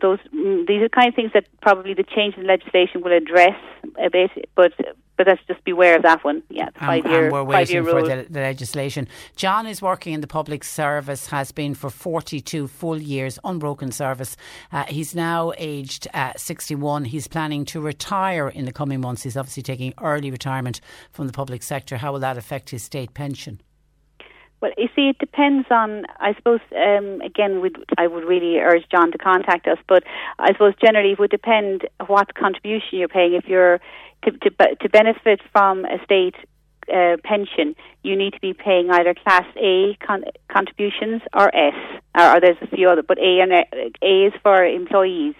those 0.01 0.17
mm, 0.33 0.65
these 0.67 0.81
are 0.81 0.89
kind 0.89 1.09
of 1.09 1.15
things 1.15 1.31
that 1.35 1.45
probably 1.61 1.93
the 1.93 2.03
change 2.03 2.35
in 2.37 2.47
legislation 2.47 3.01
will 3.01 3.15
address 3.15 3.55
a 4.03 4.09
bit, 4.09 4.31
but 4.55 4.71
but 5.17 5.27
let's 5.27 5.41
just 5.47 5.63
beware 5.63 5.95
of 5.95 6.03
that 6.03 6.23
one. 6.23 6.43
Yeah, 6.49 6.69
five 6.79 7.05
and, 7.05 7.13
year. 7.13 7.23
And 7.25 7.33
we're 7.33 7.43
waiting 7.43 7.83
for 7.83 8.01
the, 8.01 8.25
the, 8.29 8.39
legislation. 8.39 9.07
John 9.35 9.65
is 9.65 9.81
working 9.81 10.13
in 10.13 10.21
the 10.21 10.27
public 10.27 10.63
service, 10.63 11.27
has 11.27 11.51
been 11.51 11.73
for 11.73 11.89
42 11.89 12.67
full 12.67 13.01
years, 13.01 13.39
unbroken 13.43 13.91
service. 13.91 14.35
Uh, 14.71 14.83
he's 14.85 15.15
now 15.15 15.53
aged 15.57 16.07
uh, 16.13 16.33
61. 16.35 17.05
He's 17.05 17.27
planning 17.27 17.65
to 17.65 17.81
retire 17.81 18.49
in 18.49 18.65
the 18.65 18.73
coming 18.73 19.01
months. 19.01 19.23
He's 19.23 19.37
obviously 19.37 19.63
taking 19.63 19.93
early 20.01 20.31
retirement 20.31 20.81
from 21.11 21.27
the 21.27 21.33
public 21.33 21.63
sector. 21.63 21.97
How 21.97 22.11
will 22.11 22.19
that 22.19 22.37
affect 22.37 22.69
his 22.69 22.83
state 22.83 23.13
pension? 23.13 23.61
Well, 24.61 24.71
you 24.77 24.89
see, 24.95 25.09
it 25.09 25.19
depends 25.19 25.67
on. 25.69 26.05
I 26.19 26.33
suppose 26.35 26.59
um, 26.75 27.21
again, 27.21 27.61
I 27.97 28.07
would 28.07 28.23
really 28.23 28.57
urge 28.59 28.83
John 28.89 29.11
to 29.11 29.17
contact 29.17 29.67
us, 29.67 29.77
but 29.87 30.03
I 30.39 30.53
suppose 30.53 30.73
generally 30.83 31.11
it 31.11 31.19
would 31.19 31.31
depend 31.31 31.87
what 32.07 32.33
contribution 32.35 32.99
you're 32.99 33.07
paying. 33.07 33.33
If 33.33 33.47
you're 33.47 33.79
to 34.23 34.31
to, 34.31 34.49
to 34.81 34.89
benefit 34.89 35.41
from 35.51 35.85
a 35.85 36.03
state 36.03 36.35
uh, 36.93 37.17
pension, 37.23 37.75
you 38.03 38.15
need 38.15 38.33
to 38.33 38.39
be 38.39 38.53
paying 38.53 38.89
either 38.91 39.13
Class 39.13 39.45
A 39.57 39.97
con- 40.05 40.25
contributions 40.49 41.21
or 41.33 41.55
S, 41.55 41.73
or, 42.17 42.35
or, 42.35 42.39
there's 42.39 42.57
a 42.61 42.67
few 42.67 42.89
other, 42.89 43.03
but 43.03 43.17
A 43.17 43.39
and 43.41 43.51
A 44.01 44.25
is 44.25 44.33
for 44.43 44.63
employees 44.63 45.35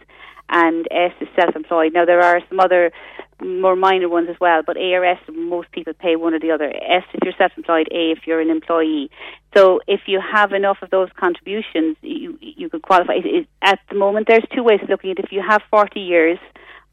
and 0.50 0.88
S 0.92 1.12
is 1.22 1.28
self-employed. 1.40 1.94
Now 1.94 2.06
there 2.06 2.22
are 2.22 2.42
some 2.50 2.60
other 2.60 2.92
more 3.41 3.76
minor 3.76 4.10
ones 4.10 4.28
as 4.30 4.38
well, 4.40 4.62
but 4.66 4.78
A 4.78 4.94
or 4.94 5.06
S, 5.06 5.20
most 5.34 5.72
people 5.72 5.94
pay 5.94 6.16
one 6.16 6.34
or 6.34 6.40
the 6.40 6.52
other. 6.52 6.66
S 6.66 7.03
if 7.14 7.20
you're 7.24 7.34
self-employed, 7.38 7.88
A 7.91 8.12
if 8.12 8.20
you're 8.26 8.40
an 8.40 8.49
employee. 8.49 9.10
So 9.56 9.82
if 9.88 10.02
you 10.07 10.22
have 10.22 10.53
enough 10.53 10.78
of 10.82 10.90
those 10.90 11.10
contributions, 11.18 11.98
you 12.02 12.38
you 12.41 12.70
could 12.70 12.82
qualify. 12.82 13.14
At 13.62 13.80
the 13.90 13.95
moment, 13.95 14.28
there's 14.28 14.45
two 14.53 14.64
ways 14.64 14.80
of 14.82 14.90
looking 14.90 15.12
at 15.12 15.20
it. 15.20 15.26
If 15.26 15.32
you 15.32 15.41
have 15.48 15.62
40 15.70 15.99
years 15.99 16.40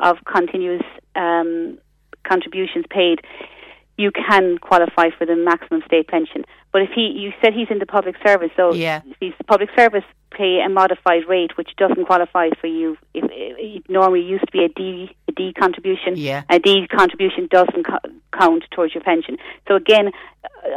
of 0.01 0.17
continuous 0.25 0.83
um, 1.15 1.79
contributions 2.25 2.85
paid, 2.91 3.21
you 3.97 4.11
can 4.11 4.59
qualify 4.59 5.11
for 5.17 5.27
the 5.27 5.37
maximum 5.37 5.83
state 5.87 6.09
pension. 6.09 6.45
But 6.73 6.83
if 6.83 6.91
he, 6.95 7.13
you 7.15 7.33
said 7.43 7.53
he's 7.53 7.69
in 7.71 7.79
the 7.79 7.87
public 7.87 8.17
service, 8.25 8.51
so 8.57 8.73
yeah. 8.73 9.03
he's 9.21 9.35
public 9.47 9.69
service 9.77 10.05
pay 10.31 10.63
a 10.65 10.69
modified 10.69 11.29
rate, 11.29 11.57
which 11.59 11.71
doesn't 11.77 12.07
qualify 12.07 12.49
for 12.61 12.67
you. 12.67 12.97
If, 13.13 13.25
it 13.31 13.89
normally 13.91 14.23
used 14.23 14.47
to 14.47 14.53
be 14.53 14.65
a 14.65 14.69
D, 14.69 15.15
a 15.29 15.33
D 15.33 15.53
contribution. 15.53 16.15
Yeah. 16.17 16.43
A 16.49 16.59
D 16.59 16.87
contribution 16.89 17.49
doesn't 17.51 17.87
co- 17.87 18.11
count 18.37 18.65
towards 18.71 18.95
your 18.95 19.05
pension. 19.05 19.37
So 19.69 19.77
again, 19.77 20.11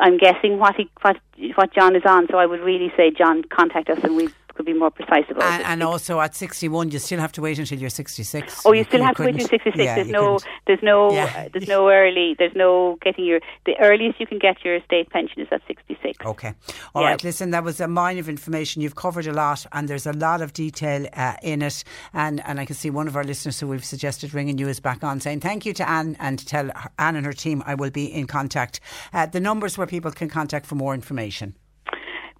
I'm 0.01 0.17
guessing 0.17 0.59
what 0.59 0.75
he, 0.75 0.89
what, 1.01 1.17
what 1.55 1.73
John 1.73 1.95
is 1.95 2.03
on. 2.05 2.27
So 2.29 2.37
I 2.37 2.45
would 2.45 2.59
really 2.59 2.91
say, 2.97 3.11
John, 3.11 3.43
contact 3.45 3.89
us 3.89 3.99
and 4.03 4.17
we 4.17 4.29
could 4.55 4.65
be 4.65 4.73
more 4.73 4.91
precise 4.91 5.25
about 5.29 5.43
and, 5.43 5.61
it. 5.61 5.67
And 5.67 5.83
also 5.83 6.19
at 6.19 6.35
61, 6.35 6.91
you 6.91 6.99
still 6.99 7.19
have 7.19 7.31
to 7.33 7.41
wait 7.41 7.59
until 7.59 7.77
you're 7.77 7.89
66. 7.89 8.61
Oh, 8.65 8.71
you, 8.71 8.79
you 8.79 8.83
still 8.85 9.03
have 9.03 9.15
to 9.17 9.23
wait 9.23 9.35
until 9.35 9.47
66. 9.47 9.77
Yeah, 9.77 9.95
there's 9.95 10.07
no, 10.07 10.39
there's 10.65 10.81
no, 10.81 11.11
yeah. 11.11 11.47
there's 11.51 11.67
no 11.67 11.89
early, 11.89 12.35
there's 12.37 12.55
no 12.55 12.97
getting 13.01 13.25
your, 13.25 13.39
the 13.65 13.75
earliest 13.79 14.19
you 14.19 14.27
can 14.27 14.39
get 14.39 14.63
your 14.63 14.79
state 14.85 15.09
pension 15.09 15.41
is 15.41 15.47
at 15.51 15.61
66. 15.67 16.25
Okay. 16.25 16.53
all 16.93 17.01
yeah. 17.01 17.09
right. 17.09 17.23
Listen, 17.23 17.51
that 17.51 17.63
was 17.63 17.79
a 17.79 17.87
mine 17.87 18.17
of 18.17 18.29
information. 18.29 18.81
You've 18.81 18.95
covered 18.95 19.27
a 19.27 19.33
lot 19.33 19.65
and 19.71 19.87
there's 19.87 20.05
a 20.05 20.13
lot 20.13 20.41
of 20.41 20.53
detail 20.53 21.07
uh, 21.13 21.35
in 21.43 21.61
it. 21.61 21.83
And, 22.13 22.41
and 22.45 22.59
I 22.59 22.65
can 22.65 22.75
see 22.75 22.89
one 22.89 23.07
of 23.07 23.15
our 23.15 23.23
listeners 23.23 23.59
who 23.59 23.67
we've 23.67 23.85
suggested 23.85 24.33
ringing 24.33 24.57
you 24.57 24.67
is 24.67 24.79
back 24.79 25.03
on 25.03 25.19
saying 25.19 25.41
thank 25.41 25.65
you 25.65 25.73
to 25.73 25.89
Anne 25.89 26.15
and 26.19 26.45
tell 26.45 26.71
Anne 26.97 27.15
and 27.15 27.25
her 27.25 27.33
team 27.33 27.61
I 27.65 27.75
will 27.75 27.91
be 27.91 28.05
in 28.05 28.27
contact. 28.27 28.79
Uh, 29.13 29.25
the 29.25 29.39
numbers 29.39 29.77
where 29.77 29.87
people 29.87 30.11
can 30.11 30.29
contact 30.29 30.65
for 30.65 30.75
more 30.75 30.93
information. 30.93 31.55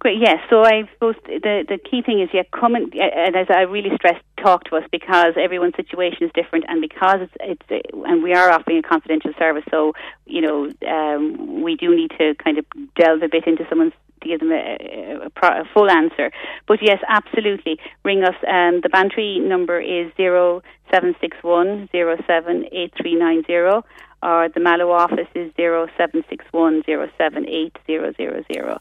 Great. 0.06 0.22
Yes. 0.22 0.38
So 0.48 0.62
I 0.64 0.88
suppose 0.94 1.16
the 1.26 1.64
the 1.66 1.78
key 1.78 2.00
thing 2.00 2.20
is 2.20 2.28
yeah, 2.32 2.44
come 2.52 2.76
and, 2.76 2.94
and 2.94 3.34
as 3.34 3.48
I 3.50 3.62
really 3.62 3.90
stress, 3.96 4.14
talk 4.40 4.62
to 4.66 4.76
us 4.76 4.84
because 4.92 5.34
everyone's 5.36 5.74
situation 5.74 6.22
is 6.22 6.30
different, 6.32 6.64
and 6.68 6.80
because 6.80 7.22
it's 7.22 7.32
it's 7.40 7.84
and 8.06 8.22
we 8.22 8.32
are 8.32 8.52
offering 8.52 8.78
a 8.78 8.82
confidential 8.82 9.32
service, 9.36 9.64
so 9.68 9.94
you 10.24 10.42
know 10.42 10.70
um, 10.88 11.60
we 11.60 11.74
do 11.74 11.90
need 11.96 12.12
to 12.18 12.36
kind 12.36 12.56
of 12.56 12.64
delve 12.94 13.20
a 13.24 13.28
bit 13.28 13.48
into 13.48 13.66
someone's 13.68 13.94
to 14.22 14.28
give 14.28 14.38
them 14.38 14.52
a, 14.52 15.26
a, 15.26 15.62
a, 15.62 15.64
full 15.74 15.90
answer. 15.90 16.30
But 16.68 16.78
yes, 16.82 16.98
absolutely, 17.08 17.80
ring 18.04 18.22
us. 18.22 18.36
Um, 18.46 18.82
the 18.82 18.88
Bantry 18.88 19.40
number 19.40 19.80
is 19.80 20.12
zero 20.16 20.62
seven 20.88 21.16
six 21.20 21.36
one 21.42 21.88
zero 21.90 22.16
seven 22.28 22.66
eight 22.70 22.92
three 22.96 23.16
nine 23.16 23.42
zero 23.48 23.84
or 24.22 24.48
the 24.48 24.60
Mallow 24.60 24.90
office 24.90 25.28
is 25.34 25.52
0761 25.56 26.82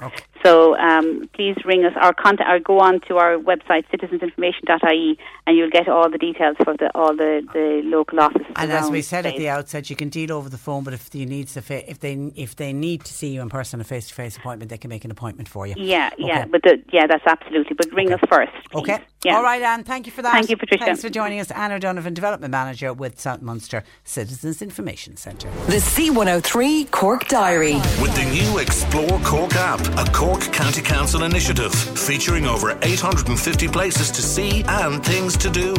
okay. 0.01 0.23
So 0.43 0.77
um, 0.77 1.29
please 1.33 1.55
ring 1.65 1.85
us 1.85 1.93
or 2.01 2.13
contact 2.13 2.49
or 2.49 2.59
go 2.59 2.79
on 2.79 3.01
to 3.07 3.17
our 3.17 3.37
website 3.37 3.85
citizensinformation.ie 3.93 5.17
and 5.47 5.57
you'll 5.57 5.69
get 5.69 5.87
all 5.87 6.09
the 6.09 6.17
details 6.17 6.55
for 6.63 6.75
the 6.77 6.89
all 6.95 7.15
the, 7.15 7.45
the 7.53 7.81
local 7.83 8.19
offices. 8.19 8.47
And 8.55 8.71
as 8.71 8.89
we 8.89 9.01
said 9.01 9.25
at 9.25 9.37
the 9.37 9.49
outset, 9.49 9.89
you 9.89 9.95
can 9.95 10.09
deal 10.09 10.31
over 10.31 10.49
the 10.49 10.57
phone, 10.57 10.83
but 10.83 10.93
if 10.93 11.13
you 11.13 11.25
need 11.25 11.47
to, 11.49 11.59
if 11.59 11.99
they 11.99 12.33
if 12.35 12.55
they 12.55 12.73
need 12.73 13.03
to 13.05 13.13
see 13.13 13.29
you 13.29 13.41
in 13.41 13.49
person, 13.49 13.81
a 13.81 13.83
face 13.83 14.07
to 14.09 14.13
face 14.13 14.37
appointment, 14.37 14.69
they 14.69 14.77
can 14.77 14.89
make 14.89 15.05
an 15.05 15.11
appointment 15.11 15.49
for 15.49 15.67
you. 15.67 15.75
Yeah, 15.77 16.09
okay. 16.13 16.25
yeah, 16.25 16.45
but 16.45 16.61
the, 16.63 16.81
yeah, 16.91 17.07
that's 17.07 17.25
absolutely. 17.25 17.75
But 17.75 17.91
ring 17.91 18.11
okay. 18.11 18.15
us 18.15 18.29
first. 18.29 18.51
Please. 18.71 18.81
Okay. 18.81 18.99
Yeah. 19.23 19.37
All 19.37 19.43
right, 19.43 19.61
Anne. 19.61 19.83
Thank 19.83 20.05
you 20.05 20.11
for 20.11 20.21
that. 20.21 20.33
Thank 20.33 20.49
you, 20.49 20.57
Patricia. 20.57 20.85
Thanks 20.85 21.01
for 21.01 21.09
joining 21.09 21.39
us, 21.39 21.51
Anne 21.51 21.71
O'Donovan, 21.71 22.13
Development 22.13 22.51
Manager 22.51 22.93
with 22.93 23.19
South 23.19 23.41
Munster 23.41 23.83
Citizens 24.03 24.61
Information 24.61 25.17
Centre. 25.17 25.34
The 25.43 25.81
C103 25.81 26.91
Cork 26.91 27.27
Diary. 27.27 27.75
With 28.01 28.15
the 28.15 28.23
new 28.31 28.59
Explore 28.59 29.19
Cork 29.19 29.55
app, 29.55 29.81
a 29.97 30.09
Cork 30.11 30.41
County 30.53 30.81
Council 30.81 31.23
initiative 31.23 31.73
featuring 31.73 32.45
over 32.45 32.77
850 32.81 33.67
places 33.67 34.11
to 34.11 34.21
see 34.21 34.63
and 34.67 35.03
things 35.05 35.35
to 35.37 35.49
do. 35.49 35.73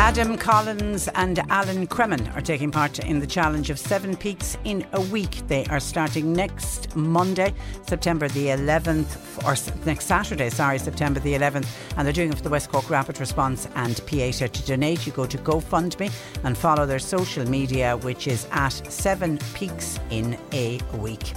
Adam 0.00 0.38
Collins 0.38 1.08
and 1.16 1.40
Alan 1.50 1.84
Cremen 1.88 2.32
are 2.36 2.40
taking 2.40 2.70
part 2.70 3.00
in 3.00 3.18
the 3.18 3.26
challenge 3.26 3.68
of 3.68 3.80
seven 3.80 4.16
peaks 4.16 4.56
in 4.62 4.86
a 4.92 5.00
week. 5.00 5.42
They 5.48 5.66
are 5.66 5.80
starting 5.80 6.32
next 6.32 6.94
Monday, 6.94 7.52
September 7.82 8.28
the 8.28 8.46
11th, 8.46 9.44
or 9.44 9.56
next 9.84 10.06
Saturday, 10.06 10.50
sorry, 10.50 10.78
September 10.78 11.18
the 11.18 11.34
11th, 11.34 11.66
and 11.96 12.06
they're 12.06 12.12
doing 12.12 12.30
it 12.30 12.36
for 12.36 12.44
the 12.44 12.48
West 12.48 12.70
Cork 12.70 12.88
Rapid 12.88 13.18
Response 13.18 13.66
and 13.74 14.00
Pieta. 14.06 14.48
To 14.48 14.66
donate, 14.66 15.04
you 15.04 15.12
go 15.12 15.26
to 15.26 15.36
GoFundMe 15.36 16.12
and 16.44 16.56
follow 16.56 16.86
their 16.86 17.00
social 17.00 17.46
media, 17.46 17.96
which 17.96 18.28
is 18.28 18.46
at 18.52 18.70
seven 18.90 19.36
peaks 19.54 19.98
in 20.10 20.38
a 20.52 20.78
week. 20.98 21.34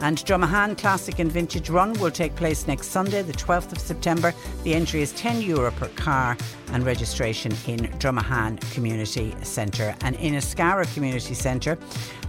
And 0.00 0.18
Dromahane 0.18 0.78
Classic 0.78 1.18
and 1.18 1.30
Vintage 1.30 1.70
Run 1.70 1.92
will 1.94 2.10
take 2.10 2.34
place 2.36 2.66
next 2.66 2.88
Sunday, 2.88 3.22
the 3.22 3.32
12th 3.32 3.72
of 3.72 3.78
September. 3.78 4.32
The 4.62 4.74
entry 4.74 5.02
is 5.02 5.12
€10 5.12 5.44
Euro 5.46 5.72
per 5.72 5.88
car 5.88 6.36
and 6.72 6.86
registration 6.86 7.52
in 7.66 7.78
Dromahane 7.98 8.60
Community 8.72 9.34
Centre. 9.42 9.96
And 10.02 10.16
Inniscarra 10.18 10.92
Community 10.94 11.34
Centre 11.34 11.76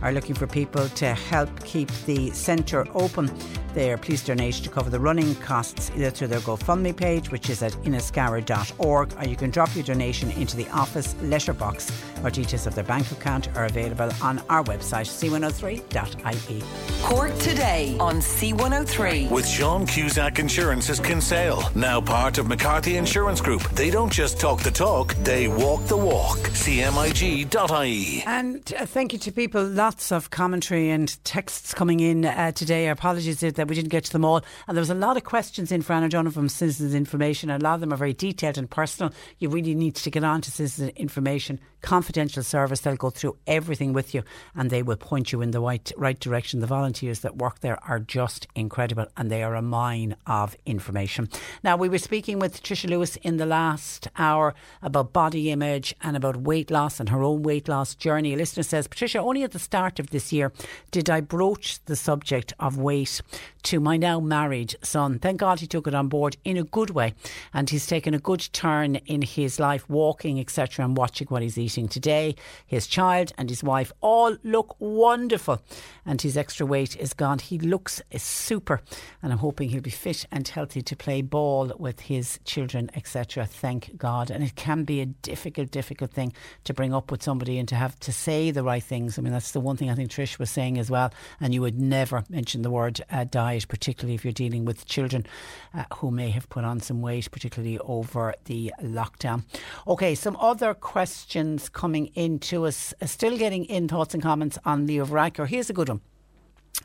are 0.02 0.12
looking 0.12 0.36
for 0.36 0.48
people 0.48 0.88
to 0.90 1.14
help 1.14 1.64
keep 1.64 1.90
the 2.06 2.32
centre 2.32 2.86
open. 2.94 3.32
They 3.74 3.92
are 3.92 3.98
please 3.98 4.24
donate 4.24 4.56
to 4.56 4.70
cover 4.70 4.90
the 4.90 5.00
running 5.00 5.36
costs 5.36 5.92
either 5.96 6.10
through 6.10 6.28
their 6.28 6.40
GoFundMe 6.40 6.96
page, 6.96 7.32
which 7.32 7.50
is 7.50 7.62
at 7.62 7.74
inniscarra.org, 7.84 9.14
or 9.18 9.28
you 9.28 9.36
can 9.36 9.52
drop 9.52 9.74
your 9.76 9.84
donation 9.84 10.32
into 10.32 10.58
the 10.58 10.68
office 10.70 11.16
letterbox, 11.22 11.92
or 12.24 12.32
details 12.32 12.66
of 12.66 12.76
their 12.76 12.84
bank 12.84 13.12
account 13.12 13.48
are 13.56 13.66
available 13.66 14.10
on 14.22 14.40
our 14.50 14.64
website, 14.64 15.06
c103.ie. 15.06 16.64
Cork 17.04 17.38
today 17.38 17.96
on 18.00 18.16
C103. 18.16 19.30
With 19.30 19.48
Sean 19.48 19.86
Cusack 19.86 20.40
Insurance's 20.40 21.00
Kinsale, 21.00 21.70
now 21.76 22.02
part 22.02 22.38
of 22.38 22.48
McCarthy 22.48 22.98
Insurance 22.98 23.40
Group. 23.40 23.62
They 23.72 23.90
don't 23.90 24.12
just 24.12 24.40
talk 24.40 24.62
the 24.62 24.72
talk, 24.72 25.14
they 25.24 25.48
walk 25.48 25.86
the 25.86 25.98
walk. 25.98 26.38
CMIG.ie. 26.40 28.24
And 28.26 28.74
uh, 28.78 28.86
thank 28.86 29.14
you 29.14 29.20
to 29.20 29.32
people. 29.32 29.66
Lots 29.90 30.12
of 30.12 30.30
commentary 30.30 30.92
and 30.92 31.18
texts 31.26 31.74
coming 31.74 32.00
in 32.00 32.24
uh, 32.24 32.52
today. 32.52 32.90
Apologies 32.90 33.40
that 33.40 33.68
we 33.68 33.74
didn't 33.74 33.90
get 33.90 34.04
to 34.04 34.12
them 34.12 34.24
all. 34.24 34.44
And 34.68 34.78
there 34.78 34.82
was 34.84 34.92
a 34.92 34.94
lot 34.94 35.18
of 35.18 35.24
questions 35.24 35.72
in 35.72 35.82
for 35.82 35.94
Anna 35.94 36.08
John 36.10 36.30
from 36.30 36.48
Citizens 36.48 36.94
Information. 36.94 37.50
A 37.50 37.58
lot 37.58 37.74
of 37.74 37.80
them 37.80 37.92
are 37.92 37.98
very 37.98 38.14
detailed 38.14 38.60
and 38.60 38.70
personal. 38.70 39.12
You 39.40 39.50
really 39.50 39.74
need 39.74 39.96
to 39.96 40.12
get 40.12 40.24
on 40.24 40.42
to 40.42 40.52
Citizens 40.52 40.92
Information 40.96 41.60
confidential 41.82 42.44
service. 42.44 42.82
They'll 42.82 42.96
go 42.96 43.10
through 43.10 43.38
everything 43.48 43.94
with 43.94 44.14
you 44.14 44.24
and 44.56 44.70
they 44.70 44.84
will 44.84 44.98
point 44.98 45.32
you 45.32 45.42
in 45.42 45.52
the 45.52 45.62
right, 45.62 45.92
right 45.98 46.20
direction. 46.20 46.60
The 46.60 46.68
volunteers 46.68 47.22
that 47.22 47.38
work 47.38 47.60
there 47.60 47.80
are 47.84 48.00
just 48.00 48.48
incredible 48.56 49.08
and 49.18 49.32
they 49.32 49.44
are 49.44 49.56
a 49.56 49.62
mine 49.62 50.16
of 50.28 50.56
information. 50.66 51.30
Now, 51.64 51.78
we 51.78 51.90
were 51.90 51.98
speaking 51.98 52.40
with 52.40 52.62
Trisha 52.62 52.90
Lewis 52.90 53.16
in 53.18 53.38
the 53.38 53.46
last 53.46 54.08
hour 54.18 54.54
about 54.82 55.14
body 55.14 55.52
image 55.52 55.96
and 56.02 56.18
about 56.18 56.38
weight 56.38 56.72
loss 56.72 57.00
and 57.00 57.10
her 57.10 57.24
own 57.24 57.44
weight 57.44 57.68
loss 57.68 57.96
journey. 57.96 58.34
A 58.34 58.38
listener 58.38 58.64
says, 58.64 58.88
Patricia, 58.88 59.20
only 59.20 59.44
at 59.44 59.52
the 59.52 59.60
start 59.60 59.79
of 60.00 60.10
this 60.10 60.34
year 60.34 60.52
did 60.92 61.10
I 61.10 61.22
broach 61.22 61.80
the 61.86 61.96
subject 61.96 62.54
of 62.60 62.78
weight 62.78 63.22
to 63.64 63.80
my 63.80 63.98
now 63.98 64.20
married 64.20 64.76
son. 64.82 65.20
Thank 65.20 65.40
God 65.40 65.60
he 65.60 65.68
took 65.68 65.88
it 65.88 65.94
on 65.94 66.08
board 66.08 66.38
in 66.44 66.58
a 66.58 66.64
good 66.64 66.90
way 66.90 67.14
and 67.54 67.70
he's 67.70 67.88
taken 67.88 68.14
a 68.14 68.20
good 68.20 68.48
turn 68.54 68.96
in 68.96 69.22
his 69.22 69.60
life, 69.60 69.90
walking, 69.90 70.40
etc., 70.40 70.86
and 70.86 70.96
watching 70.96 71.28
what 71.28 71.42
he's 71.42 71.58
eating 71.58 71.88
today. 71.88 72.36
His 72.66 72.88
child 72.88 73.34
and 73.38 73.50
his 73.50 73.64
wife 73.64 73.92
all 74.02 74.38
look 74.44 74.76
wonderful 74.80 75.62
and 76.06 76.22
his 76.22 76.38
extra 76.38 76.66
weight 76.66 76.96
is 76.98 77.14
gone. 77.14 77.40
He 77.40 77.58
looks 77.58 78.02
super 78.18 78.82
and 79.22 79.32
I'm 79.32 79.40
hoping 79.40 79.70
he'll 79.70 79.82
be 79.82 79.90
fit 79.90 80.26
and 80.32 80.48
healthy 80.48 80.82
to 80.82 80.96
play 80.96 81.22
ball 81.22 81.72
with 81.78 82.02
his 82.02 82.40
children, 82.46 82.90
etc. 82.96 83.46
Thank 83.46 83.98
God. 83.98 84.32
And 84.32 84.44
it 84.44 84.56
can 84.56 84.84
be 84.84 85.02
a 85.02 85.06
difficult, 85.06 85.72
difficult 85.72 86.12
thing 86.12 86.34
to 86.64 86.74
bring 86.74 86.94
up 86.94 87.12
with 87.12 87.24
somebody 87.24 87.60
and 87.60 87.68
to 87.70 87.76
have 87.76 88.00
to 88.00 88.12
say 88.12 88.52
the 88.52 88.64
right 88.64 88.84
things. 88.84 89.18
I 89.18 89.22
mean, 89.22 89.34
that's 89.34 89.52
the 89.52 89.60
thing 89.78 89.90
I 89.90 89.96
think 89.96 90.12
Trish 90.12 90.40
was 90.40 90.50
saying 90.50 90.78
as 90.78 90.90
well. 90.90 91.12
And 91.40 91.54
you 91.54 91.62
would 91.62 91.80
never 91.80 92.24
mention 92.30 92.62
the 92.62 92.70
word 92.70 93.02
uh, 93.12 93.24
diet, 93.24 93.68
particularly 93.68 94.16
if 94.16 94.24
you're 94.24 94.32
dealing 94.32 94.66
with 94.66 94.86
children 94.86 95.26
uh, 95.74 95.84
who 95.96 96.12
may 96.12 96.30
have 96.30 96.50
put 96.50 96.64
on 96.64 96.80
some 96.80 97.02
weight, 97.02 97.32
particularly 97.32 97.80
over 97.80 98.34
the 98.46 98.74
lockdown. 98.82 99.44
Okay, 99.88 100.16
some 100.16 100.36
other 100.38 100.74
questions 100.74 101.70
coming 101.70 102.08
into 102.16 102.66
us. 102.66 102.94
Uh, 103.02 103.06
still 103.06 103.38
getting 103.38 103.66
in 103.66 103.88
thoughts 103.88 104.14
and 104.14 104.24
comments 104.24 104.58
on 104.66 104.88
Leo 104.88 105.06
Varadkar. 105.06 105.48
Here's 105.48 105.70
a 105.70 105.74
good 105.74 105.90
one. 105.90 106.02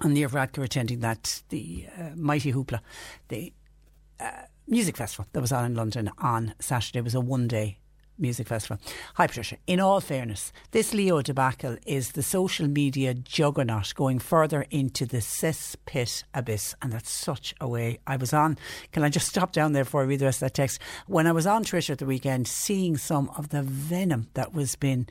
On 0.00 0.12
Leo 0.12 0.28
Varadkar 0.28 0.64
attending 0.64 1.00
that, 1.00 1.42
the 1.50 1.86
uh, 1.96 2.10
Mighty 2.16 2.52
Hoopla, 2.52 2.80
the 3.28 3.52
uh, 4.18 4.30
music 4.66 4.96
festival 4.96 5.26
that 5.32 5.40
was 5.40 5.52
on 5.52 5.64
in 5.64 5.74
London 5.74 6.10
on 6.18 6.54
Saturday. 6.58 6.98
It 6.98 7.04
was 7.04 7.14
a 7.14 7.20
one 7.20 7.46
day 7.46 7.78
Music 8.18 8.46
Festival. 8.46 8.78
Hi, 9.14 9.26
Patricia. 9.26 9.56
In 9.66 9.80
all 9.80 10.00
fairness, 10.00 10.52
this 10.70 10.94
Leo 10.94 11.20
debacle 11.22 11.76
is 11.86 12.12
the 12.12 12.22
social 12.22 12.68
media 12.68 13.14
juggernaut 13.14 13.94
going 13.94 14.18
further 14.18 14.66
into 14.70 15.06
the 15.06 15.18
cesspit 15.18 16.24
abyss. 16.32 16.74
And 16.80 16.92
that's 16.92 17.10
such 17.10 17.54
a 17.60 17.68
way. 17.68 17.98
I 18.06 18.16
was 18.16 18.32
on, 18.32 18.58
can 18.92 19.02
I 19.02 19.08
just 19.08 19.28
stop 19.28 19.52
down 19.52 19.72
there 19.72 19.84
before 19.84 20.02
I 20.02 20.04
read 20.04 20.20
the 20.20 20.26
rest 20.26 20.42
of 20.42 20.46
that 20.46 20.54
text? 20.54 20.80
When 21.06 21.26
I 21.26 21.32
was 21.32 21.46
on 21.46 21.64
Twitter 21.64 21.92
at 21.92 21.98
the 21.98 22.06
weekend, 22.06 22.46
seeing 22.48 22.96
some 22.96 23.30
of 23.36 23.48
the 23.48 23.62
venom 23.62 24.28
that 24.34 24.54
was 24.54 24.76
being 24.76 25.08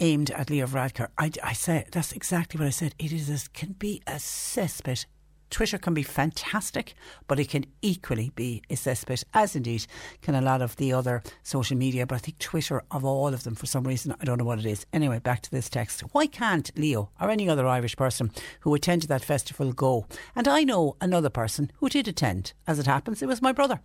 aimed 0.00 0.30
at 0.30 0.50
Leo 0.50 0.66
Varadkar, 0.66 1.08
I, 1.18 1.30
I 1.42 1.52
said, 1.52 1.88
that's 1.92 2.12
exactly 2.12 2.58
what 2.58 2.66
I 2.66 2.70
said. 2.70 2.94
It 2.98 3.12
is 3.12 3.28
a, 3.28 3.48
can 3.50 3.72
be 3.72 4.02
a 4.06 4.14
cesspit 4.14 5.06
Twitter 5.50 5.78
can 5.78 5.94
be 5.94 6.02
fantastic, 6.02 6.94
but 7.26 7.38
it 7.38 7.48
can 7.48 7.66
equally 7.82 8.30
be 8.34 8.62
a 8.70 8.74
cesspit, 8.74 9.24
as 9.34 9.56
indeed 9.56 9.86
can 10.22 10.34
a 10.34 10.40
lot 10.40 10.62
of 10.62 10.76
the 10.76 10.92
other 10.92 11.22
social 11.42 11.76
media. 11.76 12.06
But 12.06 12.16
I 12.16 12.18
think 12.18 12.38
Twitter, 12.38 12.82
of 12.90 13.04
all 13.04 13.28
of 13.28 13.44
them, 13.44 13.54
for 13.54 13.66
some 13.66 13.84
reason, 13.84 14.14
I 14.20 14.24
don't 14.24 14.38
know 14.38 14.44
what 14.44 14.58
it 14.58 14.66
is. 14.66 14.86
Anyway, 14.92 15.18
back 15.18 15.42
to 15.42 15.50
this 15.50 15.68
text. 15.68 16.00
Why 16.12 16.26
can't 16.26 16.70
Leo 16.76 17.10
or 17.20 17.30
any 17.30 17.48
other 17.48 17.66
Irish 17.66 17.96
person 17.96 18.30
who 18.60 18.74
attended 18.74 19.08
that 19.08 19.24
festival 19.24 19.72
go? 19.72 20.06
And 20.34 20.48
I 20.48 20.64
know 20.64 20.96
another 21.00 21.30
person 21.30 21.70
who 21.76 21.88
did 21.88 22.08
attend. 22.08 22.52
As 22.66 22.78
it 22.78 22.86
happens, 22.86 23.22
it 23.22 23.28
was 23.28 23.42
my 23.42 23.52
brother. 23.52 23.80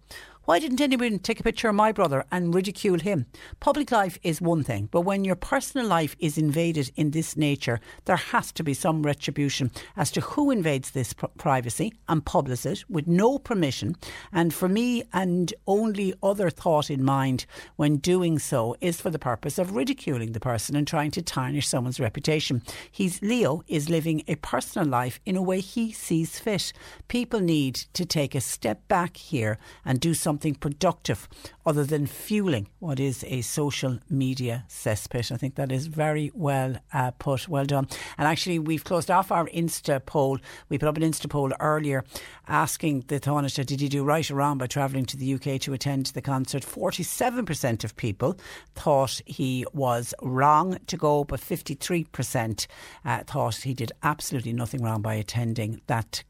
Why 0.46 0.60
didn't 0.60 0.82
anyone 0.82 1.20
take 1.20 1.40
a 1.40 1.44
picture 1.44 1.70
of 1.70 1.76
my 1.76 1.94
brother 1.94 2.26
and 2.30 2.54
ridicule 2.54 3.00
him? 3.00 3.28
Public 3.62 3.94
life 3.94 4.20
is 4.24 4.42
one 4.42 4.62
thing, 4.62 4.90
but 4.92 5.02
when 5.02 5.24
your 5.24 5.38
personal 5.38 5.88
life 5.88 6.18
is 6.20 6.38
invaded 6.38 6.92
in 6.98 7.12
this 7.12 7.38
nature, 7.38 7.80
there 8.04 8.18
has 8.18 8.52
to 8.54 8.64
be 8.64 8.74
some 8.74 9.04
retribution 9.04 9.72
as 9.96 10.12
to 10.12 10.20
who 10.20 10.52
invades 10.52 10.92
this 10.92 11.14
pr- 11.14 11.28
privacy 11.38 11.94
and 12.10 12.26
publish 12.26 12.66
it 12.66 12.84
with 12.90 13.08
no 13.08 13.40
permission. 13.40 13.96
And 14.34 14.54
for 14.54 14.68
me, 14.68 15.04
and 15.14 15.54
only 15.66 16.14
other 16.22 16.50
thought 16.50 16.90
in 16.90 17.06
mind 17.06 17.46
when 17.78 17.96
doing 17.96 18.38
so 18.38 18.76
is 18.82 19.00
for 19.00 19.10
the 19.10 19.18
purpose 19.18 19.58
of 19.58 19.78
ridiculing 19.78 20.34
the 20.34 20.42
person 20.42 20.76
and 20.76 20.86
trying 20.86 21.12
to 21.12 21.22
tarnish 21.22 21.70
someone's 21.70 22.02
reputation. 22.02 22.64
He's 22.92 23.22
Leo 23.22 23.64
is 23.70 23.90
living 23.90 24.24
a 24.28 24.36
personal 24.36 24.90
life 24.90 25.22
in 25.26 25.38
a 25.38 25.42
way 25.42 25.62
he 25.62 25.94
sees 25.94 26.38
fit. 26.38 26.74
People 27.08 27.40
need 27.40 27.76
to 27.94 28.06
take 28.06 28.36
a 28.36 28.42
step 28.42 28.86
back 28.90 29.16
here 29.16 29.58
and 29.86 30.02
do 30.02 30.14
something 30.14 30.33
something 30.34 30.56
productive 30.56 31.30
other 31.64 31.84
than 31.84 32.08
fueling 32.08 32.68
what 32.80 33.00
is 33.00 33.24
a 33.28 33.42
social 33.42 34.00
media 34.10 34.66
cesspit. 34.68 35.32
I 35.32 35.38
think 35.38 35.54
that 35.56 35.72
is 35.72 35.86
very 35.86 36.32
well 36.34 36.76
uh, 36.92 37.12
put. 37.12 37.48
Well 37.48 37.66
done. 37.66 37.88
And 38.18 38.28
actually, 38.28 38.58
we've 38.58 38.84
closed 38.84 39.12
off 39.12 39.32
our 39.32 39.48
Insta 39.50 40.04
poll. 40.04 40.40
We 40.70 40.80
put 40.80 40.90
up 40.90 40.98
an 40.98 41.04
Insta 41.04 41.30
poll 41.30 41.52
earlier 41.60 42.04
asking 42.48 43.06
the 43.10 43.20
Taoiseach, 43.20 43.68
did 43.68 43.80
he 43.80 43.90
do 43.90 44.04
right 44.04 44.32
or 44.32 44.36
wrong 44.36 44.58
by 44.58 44.66
travelling 44.66 45.06
to 45.06 45.18
the 45.18 45.36
UK 45.36 45.62
to 45.62 45.74
attend 45.74 46.08
the 46.08 46.22
concert? 46.22 46.64
47% 46.64 47.84
of 47.84 47.96
people 47.96 48.36
thought 48.74 49.22
he 49.28 49.68
was 49.72 50.16
wrong 50.24 50.80
to 50.88 50.98
go, 50.98 51.24
but 51.24 51.40
53% 51.40 52.66
uh, 53.06 53.24
thought 53.26 53.56
he 53.58 53.76
did 53.76 53.92
absolutely 54.02 54.54
nothing 54.54 54.82
wrong 54.82 55.04
by 55.04 55.14
attending 55.14 55.80
that 55.86 56.24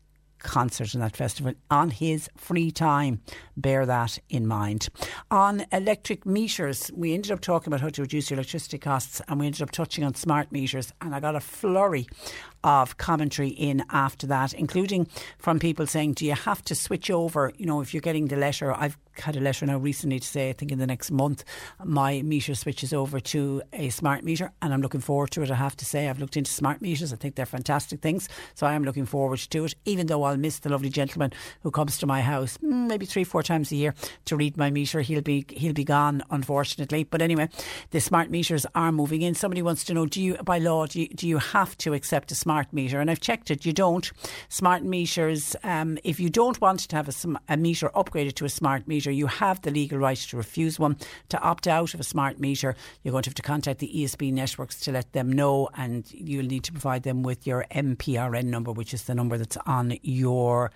concert 0.43 0.93
and 0.93 1.01
that 1.01 1.15
festival 1.15 1.53
on 1.71 1.89
his 1.89 2.29
free 2.37 2.69
time. 2.71 3.21
Bear 3.57 3.85
that 3.85 4.19
in 4.29 4.45
mind. 4.45 4.89
On 5.31 5.65
electric 5.71 6.25
meters, 6.25 6.91
we 6.93 7.13
ended 7.13 7.31
up 7.31 7.39
talking 7.39 7.67
about 7.73 7.81
how 7.81 7.89
to 7.89 8.01
reduce 8.01 8.29
your 8.29 8.37
electricity 8.37 8.77
costs 8.77 9.21
and 9.27 9.39
we 9.39 9.47
ended 9.47 9.61
up 9.61 9.71
touching 9.71 10.03
on 10.03 10.13
smart 10.13 10.51
meters. 10.51 10.93
And 11.01 11.15
I 11.15 11.19
got 11.19 11.35
a 11.35 11.39
flurry 11.39 12.07
of 12.63 12.97
commentary 12.97 13.49
in 13.49 13.83
after 13.89 14.27
that, 14.27 14.53
including 14.53 15.07
from 15.37 15.59
people 15.59 15.87
saying, 15.87 16.13
Do 16.13 16.25
you 16.25 16.33
have 16.33 16.63
to 16.65 16.75
switch 16.75 17.09
over? 17.09 17.51
You 17.57 17.65
know, 17.65 17.81
if 17.81 17.93
you're 17.93 18.01
getting 18.01 18.27
the 18.27 18.37
letter, 18.37 18.73
I've 18.73 18.97
had 19.19 19.35
a 19.35 19.39
letter 19.39 19.65
now 19.65 19.77
recently 19.77 20.19
to 20.19 20.27
say, 20.27 20.49
I 20.49 20.53
think 20.53 20.71
in 20.71 20.79
the 20.79 20.87
next 20.87 21.11
month, 21.11 21.43
my 21.83 22.21
meter 22.21 22.55
switches 22.55 22.93
over 22.93 23.19
to 23.19 23.61
a 23.71 23.89
smart 23.89 24.23
meter, 24.23 24.51
and 24.61 24.73
I'm 24.73 24.81
looking 24.81 25.01
forward 25.01 25.31
to 25.31 25.43
it. 25.43 25.51
I 25.51 25.55
have 25.55 25.77
to 25.77 25.85
say, 25.85 26.07
I've 26.07 26.19
looked 26.19 26.37
into 26.37 26.51
smart 26.51 26.81
meters. 26.81 27.13
I 27.13 27.15
think 27.15 27.35
they're 27.35 27.45
fantastic 27.45 28.01
things, 28.01 28.27
so 28.55 28.65
I 28.65 28.73
am 28.73 28.83
looking 28.83 29.05
forward 29.05 29.39
to 29.39 29.65
it. 29.65 29.75
Even 29.85 30.07
though 30.07 30.23
I'll 30.23 30.37
miss 30.37 30.59
the 30.59 30.69
lovely 30.69 30.89
gentleman 30.89 31.31
who 31.61 31.71
comes 31.71 31.97
to 31.99 32.07
my 32.07 32.21
house 32.21 32.57
mm, 32.57 32.87
maybe 32.87 33.05
three, 33.05 33.23
four 33.23 33.43
times 33.43 33.71
a 33.71 33.75
year 33.75 33.93
to 34.25 34.35
read 34.35 34.57
my 34.57 34.69
meter. 34.69 35.01
He'll 35.01 35.21
be 35.21 35.45
he'll 35.49 35.73
be 35.73 35.83
gone, 35.83 36.23
unfortunately. 36.29 37.03
But 37.03 37.21
anyway, 37.21 37.49
the 37.91 37.99
smart 37.99 38.29
meters 38.29 38.65
are 38.75 38.91
moving 38.91 39.21
in. 39.21 39.35
Somebody 39.35 39.61
wants 39.61 39.83
to 39.85 39.93
know: 39.93 40.05
Do 40.05 40.21
you, 40.21 40.35
by 40.37 40.59
law, 40.59 40.85
do 40.85 41.01
you, 41.01 41.07
do 41.09 41.27
you 41.27 41.37
have 41.37 41.77
to 41.79 41.93
accept 41.93 42.31
a 42.31 42.35
smart 42.35 42.52
meter? 42.71 42.99
And 42.99 43.09
I've 43.09 43.19
checked 43.19 43.49
it. 43.51 43.65
You 43.65 43.73
don't. 43.73 44.11
Smart 44.49 44.83
meters. 44.83 45.55
Um, 45.63 45.97
if 46.03 46.19
you 46.19 46.29
don't 46.29 46.59
want 46.61 46.81
to 46.81 46.95
have 46.95 47.09
a, 47.09 47.13
a 47.49 47.57
meter 47.57 47.89
upgraded 47.95 48.35
to 48.35 48.45
a 48.45 48.49
smart 48.49 48.87
meter, 48.87 49.11
you 49.11 49.27
have 49.27 49.61
the 49.61 49.71
legal 49.71 49.97
right 49.97 50.17
to 50.17 50.37
refuse 50.37 50.79
one. 50.79 50.97
To 51.29 51.39
opt 51.41 51.67
out 51.67 51.93
of 51.93 51.99
a 51.99 52.03
smart 52.03 52.39
meter, 52.39 52.75
you're 53.01 53.11
going 53.11 53.23
to 53.23 53.29
have 53.29 53.35
to 53.35 53.41
contact 53.41 53.79
the 53.79 53.91
ESB 53.93 54.31
networks 54.31 54.79
to 54.81 54.91
let 54.91 55.11
them 55.13 55.31
know, 55.31 55.69
and 55.75 56.05
you'll 56.11 56.45
need 56.45 56.63
to 56.65 56.71
provide 56.71 57.03
them 57.03 57.23
with 57.23 57.47
your 57.47 57.65
MPRN 57.71 58.45
number, 58.45 58.71
which 58.71 58.93
is 58.93 59.03
the 59.03 59.15
number 59.15 59.37
that's 59.37 59.57
on 59.65 59.97
your 60.01 60.71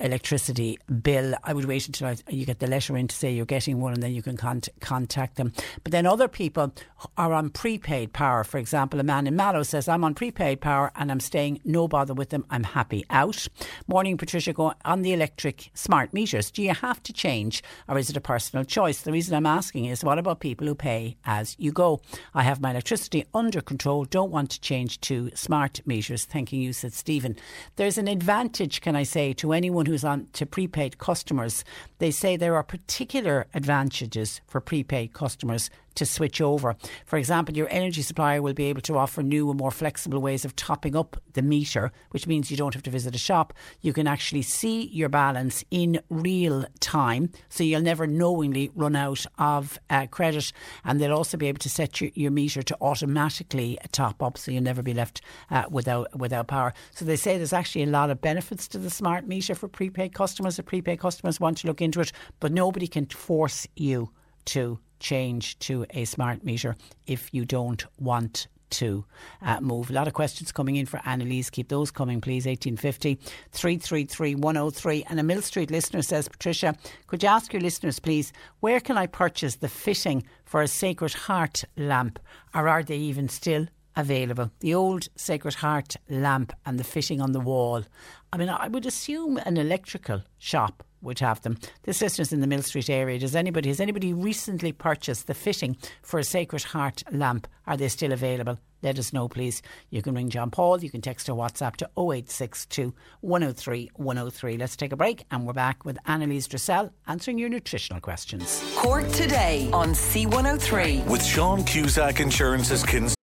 electricity 0.00 0.78
bill. 1.02 1.34
I 1.44 1.52
would 1.52 1.64
wait 1.64 1.86
until 1.86 2.14
you 2.28 2.46
get 2.46 2.58
the 2.58 2.66
letter 2.66 2.96
in 2.96 3.08
to 3.08 3.14
say 3.14 3.32
you're 3.32 3.46
getting 3.46 3.80
one 3.80 3.94
and 3.94 4.02
then 4.02 4.14
you 4.14 4.22
can 4.22 4.36
con- 4.36 4.62
contact 4.80 5.36
them. 5.36 5.52
But 5.82 5.92
then 5.92 6.06
other 6.06 6.28
people 6.28 6.72
are 7.18 7.34
on 7.34 7.50
prepaid 7.50 8.12
power. 8.12 8.44
For 8.44 8.58
example, 8.58 9.00
a 9.00 9.02
man 9.02 9.26
in 9.26 9.34
Mallow 9.34 9.64
says, 9.64 9.88
I'm 9.88 10.04
on 10.04 10.14
prepaid 10.14 10.60
power 10.60 10.92
and 10.94 11.10
I'm 11.10 11.18
staying, 11.18 11.60
no 11.64 11.88
bother 11.88 12.14
with 12.14 12.30
them, 12.30 12.46
I'm 12.48 12.62
happy 12.62 13.04
out. 13.10 13.48
Morning, 13.88 14.16
Patricia, 14.16 14.52
go 14.52 14.72
on 14.84 15.02
the 15.02 15.12
electric 15.12 15.70
smart 15.74 16.14
meters. 16.14 16.52
Do 16.52 16.62
you 16.62 16.72
have 16.72 17.02
to 17.02 17.12
change 17.12 17.62
or 17.88 17.98
is 17.98 18.08
it 18.08 18.16
a 18.16 18.20
personal 18.20 18.64
choice? 18.64 19.02
The 19.02 19.10
reason 19.10 19.34
I'm 19.34 19.46
asking 19.46 19.86
is 19.86 20.04
what 20.04 20.18
about 20.18 20.38
people 20.38 20.68
who 20.68 20.76
pay 20.76 21.16
as 21.24 21.56
you 21.58 21.72
go? 21.72 22.00
I 22.34 22.44
have 22.44 22.60
my 22.60 22.70
electricity 22.70 23.24
under 23.34 23.60
control, 23.60 24.04
don't 24.04 24.30
want 24.30 24.50
to 24.50 24.60
change 24.60 25.00
to 25.02 25.32
smart 25.34 25.80
meters. 25.84 26.24
Thanking 26.24 26.62
you, 26.62 26.72
said 26.72 26.92
Stephen. 26.92 27.36
There's 27.74 27.98
an 27.98 28.06
advantage, 28.06 28.80
can 28.80 28.94
I 28.94 29.02
say, 29.02 29.32
to 29.34 29.52
anyone 29.52 29.86
who's 29.86 30.04
on 30.04 30.28
to 30.34 30.46
prepaid 30.46 30.98
customers, 30.98 31.64
they 31.98 32.10
say 32.10 32.36
there 32.36 32.56
are 32.56 32.62
particular 32.62 33.46
advantages 33.54 34.40
for 34.46 34.60
prepaid 34.60 35.12
customers 35.12 35.70
to 35.98 36.06
switch 36.06 36.40
over. 36.40 36.76
For 37.06 37.18
example, 37.18 37.56
your 37.56 37.68
energy 37.70 38.02
supplier 38.02 38.40
will 38.40 38.54
be 38.54 38.66
able 38.66 38.80
to 38.82 38.96
offer 38.96 39.22
new 39.22 39.50
and 39.50 39.58
more 39.58 39.72
flexible 39.72 40.20
ways 40.20 40.44
of 40.44 40.54
topping 40.54 40.94
up 40.94 41.20
the 41.32 41.42
meter, 41.42 41.90
which 42.10 42.26
means 42.26 42.50
you 42.50 42.56
don't 42.56 42.74
have 42.74 42.84
to 42.84 42.90
visit 42.90 43.14
a 43.14 43.18
shop. 43.18 43.52
You 43.80 43.92
can 43.92 44.06
actually 44.06 44.42
see 44.42 44.86
your 44.86 45.08
balance 45.08 45.64
in 45.70 46.00
real 46.08 46.64
time, 46.80 47.30
so 47.48 47.64
you'll 47.64 47.82
never 47.82 48.06
knowingly 48.06 48.70
run 48.74 48.94
out 48.94 49.26
of 49.38 49.78
uh, 49.90 50.06
credit. 50.06 50.52
And 50.84 51.00
they'll 51.00 51.14
also 51.14 51.36
be 51.36 51.48
able 51.48 51.58
to 51.58 51.68
set 51.68 52.00
your, 52.00 52.10
your, 52.14 52.30
meter 52.30 52.62
to 52.62 52.76
automatically 52.80 53.78
top 53.90 54.22
up, 54.22 54.38
so 54.38 54.52
you'll 54.52 54.62
never 54.62 54.82
be 54.82 54.94
left 54.94 55.20
uh, 55.50 55.64
without 55.70 56.16
without 56.16 56.46
power. 56.46 56.72
So 56.94 57.04
they 57.04 57.16
say 57.16 57.36
there's 57.36 57.52
actually 57.52 57.82
a 57.82 57.86
lot 57.86 58.10
of 58.10 58.20
benefits 58.20 58.68
to 58.68 58.78
the 58.78 58.90
smart 58.90 59.26
meter 59.26 59.56
for 59.56 59.66
prepaid 59.66 60.12
customers. 60.12 60.58
If 60.58 60.66
prepaid 60.66 61.00
customers 61.00 61.40
want 61.40 61.58
to 61.58 61.66
look 61.66 61.80
into 61.80 61.87
it, 61.96 62.12
but 62.40 62.52
nobody 62.52 62.86
can 62.86 63.06
force 63.06 63.66
you 63.76 64.10
to 64.46 64.78
change 65.00 65.58
to 65.60 65.86
a 65.90 66.04
smart 66.04 66.44
meter 66.44 66.76
if 67.06 67.32
you 67.32 67.44
don't 67.44 67.84
want 67.98 68.48
to 68.70 69.04
uh, 69.42 69.60
move. 69.60 69.90
A 69.90 69.92
lot 69.92 70.08
of 70.08 70.14
questions 70.14 70.52
coming 70.52 70.76
in 70.76 70.86
for 70.86 71.00
Annalise. 71.04 71.50
Keep 71.50 71.68
those 71.68 71.90
coming, 71.90 72.20
please. 72.20 72.46
1850 72.46 73.14
333 73.52 74.34
103. 74.34 75.04
And 75.08 75.20
a 75.20 75.22
Mill 75.22 75.42
Street 75.42 75.70
listener 75.70 76.02
says, 76.02 76.28
Patricia, 76.28 76.76
could 77.06 77.22
you 77.22 77.28
ask 77.28 77.52
your 77.52 77.62
listeners, 77.62 77.98
please, 77.98 78.32
where 78.60 78.80
can 78.80 78.98
I 78.98 79.06
purchase 79.06 79.56
the 79.56 79.68
fitting 79.68 80.24
for 80.44 80.62
a 80.62 80.68
Sacred 80.68 81.14
Heart 81.14 81.64
lamp? 81.76 82.18
Or 82.54 82.68
are 82.68 82.82
they 82.82 82.96
even 82.96 83.28
still 83.28 83.66
available? 83.96 84.50
The 84.60 84.74
old 84.74 85.08
Sacred 85.16 85.54
Heart 85.54 85.96
lamp 86.08 86.52
and 86.66 86.78
the 86.78 86.84
fitting 86.84 87.20
on 87.20 87.32
the 87.32 87.40
wall. 87.40 87.84
I 88.32 88.36
mean, 88.36 88.50
I 88.50 88.68
would 88.68 88.86
assume 88.86 89.38
an 89.38 89.56
electrical 89.56 90.22
shop 90.38 90.84
would 91.02 91.18
have 91.20 91.42
them. 91.42 91.58
This 91.82 92.02
listener's 92.02 92.32
in 92.32 92.40
the 92.40 92.46
Mill 92.46 92.62
Street 92.62 92.90
area. 92.90 93.18
Does 93.18 93.36
anybody 93.36 93.68
has 93.68 93.80
anybody 93.80 94.12
recently 94.12 94.72
purchased 94.72 95.26
the 95.26 95.34
fitting 95.34 95.76
for 96.02 96.18
a 96.18 96.24
Sacred 96.24 96.64
Heart 96.64 97.02
lamp? 97.12 97.46
Are 97.66 97.76
they 97.76 97.88
still 97.88 98.12
available? 98.12 98.58
Let 98.82 98.98
us 98.98 99.12
know, 99.12 99.28
please. 99.28 99.60
You 99.90 100.02
can 100.02 100.14
ring 100.14 100.30
John 100.30 100.50
Paul. 100.50 100.82
You 100.82 100.90
can 100.90 101.00
text 101.00 101.28
or 101.28 101.36
WhatsApp 101.36 101.76
to 101.76 101.90
0862 101.96 102.94
103 103.20 103.90
103. 103.94 104.56
Let's 104.56 104.76
take 104.76 104.92
a 104.92 104.96
break 104.96 105.24
and 105.30 105.46
we're 105.46 105.52
back 105.52 105.84
with 105.84 105.98
Annalise 106.06 106.46
Dressel 106.46 106.92
answering 107.06 107.38
your 107.38 107.48
nutritional 107.48 108.00
questions. 108.00 108.62
Cork 108.76 109.08
today 109.08 109.68
on 109.72 109.90
C103 109.90 111.06
with 111.06 111.24
Sean 111.24 111.64
Cusack 111.64 112.20
Insurance's 112.20 112.84
Kins. 112.84 113.14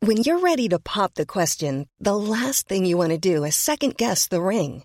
When 0.00 0.16
you're 0.18 0.38
ready 0.38 0.68
to 0.68 0.78
pop 0.78 1.14
the 1.14 1.26
question, 1.26 1.86
the 1.98 2.16
last 2.16 2.66
thing 2.68 2.86
you 2.86 2.96
want 2.96 3.10
to 3.10 3.18
do 3.18 3.44
is 3.44 3.56
second 3.56 3.96
guess 3.96 4.28
the 4.28 4.40
ring 4.40 4.84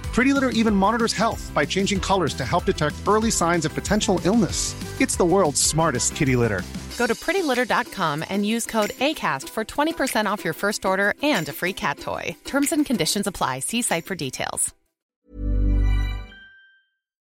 Pretty 0.13 0.33
Litter 0.33 0.49
even 0.49 0.75
monitors 0.75 1.13
health 1.13 1.51
by 1.53 1.65
changing 1.65 1.99
colors 1.99 2.33
to 2.33 2.45
help 2.45 2.65
detect 2.65 2.95
early 3.07 3.31
signs 3.31 3.65
of 3.65 3.73
potential 3.73 4.19
illness. 4.25 4.75
It's 4.99 5.15
the 5.15 5.25
world's 5.25 5.61
smartest 5.61 6.15
kitty 6.15 6.35
litter. 6.35 6.61
Go 6.97 7.07
to 7.07 7.15
prettylitter.com 7.15 8.25
and 8.29 8.45
use 8.45 8.65
code 8.65 8.91
ACAST 8.91 9.49
for 9.49 9.65
20% 9.65 10.25
off 10.27 10.43
your 10.43 10.53
first 10.53 10.85
order 10.85 11.13
and 11.23 11.47
a 11.49 11.53
free 11.53 11.73
cat 11.73 11.97
toy. 11.99 12.35
Terms 12.43 12.71
and 12.71 12.85
conditions 12.85 13.25
apply. 13.25 13.59
See 13.59 13.81
site 13.81 14.05
for 14.05 14.15
details. 14.15 14.73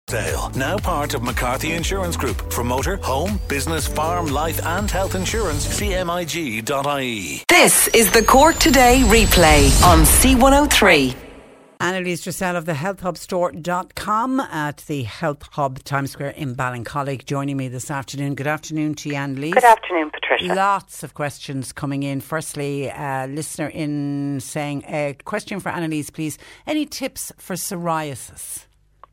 Sale. 0.08 0.50
Now 0.50 0.76
part 0.76 1.14
of 1.14 1.22
McCarthy 1.22 1.72
Insurance 1.72 2.16
Group. 2.16 2.52
For 2.52 2.62
motor, 2.62 2.96
home, 2.96 3.40
business, 3.48 3.88
farm, 3.88 4.26
life, 4.26 4.64
and 4.64 4.90
health 4.90 5.14
insurance, 5.14 5.66
cmig.ie. 5.80 7.42
This 7.48 7.88
is 7.88 8.12
the 8.12 8.22
Cork 8.22 8.56
Today 8.56 9.02
replay 9.06 9.82
on 9.82 10.00
C103. 10.04 11.16
Annalise 11.84 12.22
Dressel 12.22 12.56
of 12.56 12.64
the 12.64 12.72
healthhubstore.com 12.72 14.40
at 14.40 14.78
the 14.86 15.02
Health 15.02 15.42
Hub 15.52 15.84
Times 15.84 16.12
Square 16.12 16.30
in 16.30 16.56
Ballincollig 16.56 17.26
joining 17.26 17.58
me 17.58 17.68
this 17.68 17.90
afternoon. 17.90 18.34
Good 18.34 18.46
afternoon 18.46 18.94
to 18.94 19.10
you, 19.10 19.16
Annalise. 19.16 19.52
Good 19.52 19.64
afternoon, 19.64 20.10
Patricia. 20.10 20.54
Lots 20.54 21.02
of 21.02 21.12
questions 21.12 21.74
coming 21.74 22.02
in. 22.02 22.22
Firstly, 22.22 22.88
a 22.88 23.26
listener 23.28 23.66
in 23.66 24.40
saying, 24.40 24.84
a 24.88 25.14
question 25.24 25.60
for 25.60 25.68
Annalise, 25.68 26.08
please. 26.08 26.38
Any 26.66 26.86
tips 26.86 27.32
for 27.36 27.52
psoriasis? 27.52 28.64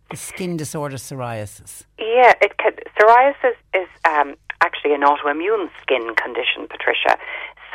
the 0.10 0.16
skin 0.18 0.56
disorder 0.56 0.96
psoriasis? 0.96 1.84
Yeah, 2.00 2.34
it 2.42 2.58
can, 2.58 2.74
psoriasis 2.98 3.56
is 3.74 3.90
um, 4.06 4.36
actually 4.62 4.94
an 4.94 5.02
autoimmune 5.02 5.70
skin 5.82 6.16
condition, 6.16 6.68
Patricia. 6.70 7.18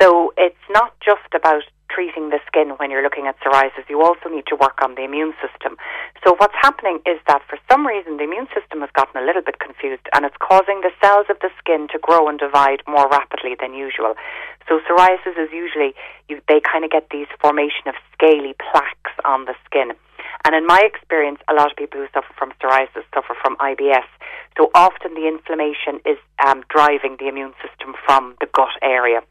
So 0.00 0.32
it's 0.38 0.56
not 0.70 0.94
just 1.00 1.34
about 1.34 1.64
treating 1.88 2.30
the 2.30 2.40
skin 2.46 2.74
when 2.76 2.90
you're 2.90 3.02
looking 3.02 3.26
at 3.26 3.38
psoriasis. 3.40 3.88
You 3.88 4.02
also 4.02 4.28
need 4.28 4.46
to 4.48 4.56
work 4.56 4.82
on 4.82 4.94
the 4.94 5.04
immune 5.04 5.34
system. 5.42 5.76
So 6.24 6.34
what's 6.38 6.56
happening 6.60 7.00
is 7.06 7.18
that 7.26 7.42
for 7.48 7.58
some 7.70 7.86
reason 7.86 8.16
the 8.16 8.24
immune 8.24 8.48
system 8.54 8.80
has 8.80 8.90
gotten 8.94 9.20
a 9.20 9.24
little 9.24 9.42
bit 9.42 9.58
confused 9.58 10.06
and 10.14 10.24
it's 10.24 10.36
causing 10.40 10.80
the 10.80 10.92
cells 11.00 11.26
of 11.30 11.38
the 11.40 11.50
skin 11.58 11.88
to 11.92 11.98
grow 11.98 12.28
and 12.28 12.38
divide 12.38 12.82
more 12.86 13.08
rapidly 13.08 13.56
than 13.58 13.74
usual. 13.74 14.14
So 14.68 14.80
psoriasis 14.82 15.38
is 15.38 15.50
usually 15.52 15.94
you, 16.28 16.40
they 16.48 16.60
kind 16.60 16.84
of 16.84 16.90
get 16.90 17.10
these 17.10 17.28
formation 17.40 17.86
of 17.86 17.94
scaly 18.12 18.54
plaques 18.58 19.14
on 19.24 19.44
the 19.44 19.54
skin. 19.64 19.92
And 20.44 20.54
in 20.54 20.66
my 20.66 20.80
experience, 20.84 21.40
a 21.48 21.54
lot 21.54 21.70
of 21.70 21.76
people 21.76 22.00
who 22.00 22.06
suffer 22.14 22.32
from 22.38 22.52
psoriasis 22.62 23.02
suffer 23.14 23.34
from 23.42 23.56
IBS. 23.56 24.06
So 24.56 24.70
often 24.74 25.14
the 25.14 25.26
inflammation 25.26 26.00
is 26.04 26.18
um, 26.44 26.62
driving 26.68 27.16
the 27.18 27.28
immune 27.28 27.54
system 27.62 27.94
from 28.06 28.36
the 28.40 28.46
gut 28.54 28.74
area. 28.82 29.22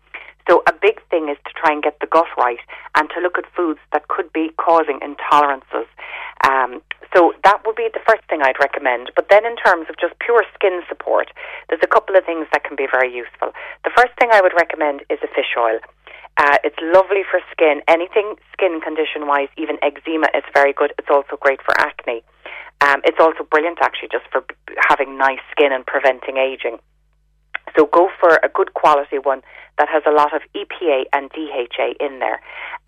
So 0.48 0.62
a 0.68 0.74
big 0.74 1.02
thing 1.10 1.30
is 1.30 1.38
to 1.46 1.52
try 1.58 1.74
and 1.74 1.82
get 1.82 2.00
the 2.00 2.08
gut 2.08 2.30
right 2.38 2.60
and 2.96 3.10
to 3.16 3.20
look 3.20 3.38
at 3.38 3.46
foods 3.56 3.80
that 3.92 4.08
could 4.08 4.32
be 4.32 4.52
causing 4.58 5.00
intolerances. 5.00 5.90
Um, 6.48 6.82
so 7.16 7.34
that 7.44 7.66
would 7.66 7.76
be 7.76 7.90
the 7.94 8.04
first 8.06 8.22
thing 8.30 8.42
I'd 8.42 8.60
recommend. 8.60 9.12
But 9.16 9.30
then 9.30 9.46
in 9.46 9.56
terms 9.56 9.88
of 9.90 9.98
just 9.98 10.14
pure 10.20 10.44
skin 10.54 10.82
support, 10.88 11.32
there's 11.70 11.82
a 11.84 11.88
couple 11.88 12.16
of 12.16 12.26
things 12.26 12.46
that 12.54 12.64
can 12.64 12.76
be 12.76 12.88
very 12.92 13.14
useful. 13.14 13.54
The 13.84 13.92
first 13.96 14.14
thing 14.20 14.30
I 14.32 14.42
would 14.42 14.54
recommend 14.54 15.02
is 15.10 15.20
a 15.24 15.28
fish 15.34 15.56
oil. 15.58 15.80
Uh, 16.38 16.58
it's 16.64 16.76
lovely 16.82 17.24
for 17.24 17.40
skin. 17.52 17.82
Anything 17.88 18.36
skin 18.52 18.82
condition 18.82 19.26
wise, 19.26 19.48
even 19.58 19.78
eczema, 19.82 20.28
is 20.36 20.44
very 20.54 20.74
good. 20.74 20.94
It's 21.00 21.08
also 21.10 21.38
great 21.40 21.62
for 21.64 21.74
acne. 21.80 22.24
Um, 22.82 23.02
it's 23.06 23.20
also 23.20 23.48
brilliant 23.50 23.80
actually 23.82 24.10
just 24.12 24.26
for 24.32 24.44
having 24.90 25.18
nice 25.18 25.40
skin 25.52 25.72
and 25.72 25.86
preventing 25.86 26.38
aging. 26.38 26.78
So 27.78 27.86
go 27.86 28.10
for 28.20 28.40
a 28.44 28.50
good 28.50 28.74
quality 28.74 29.18
one 29.18 29.42
that 29.78 29.90
has 29.90 30.04
a 30.06 30.12
lot 30.12 30.34
of 30.34 30.42
EPA 30.56 31.04
and 31.12 31.30
DHA 31.32 31.96
in 32.00 32.20
there. 32.20 32.40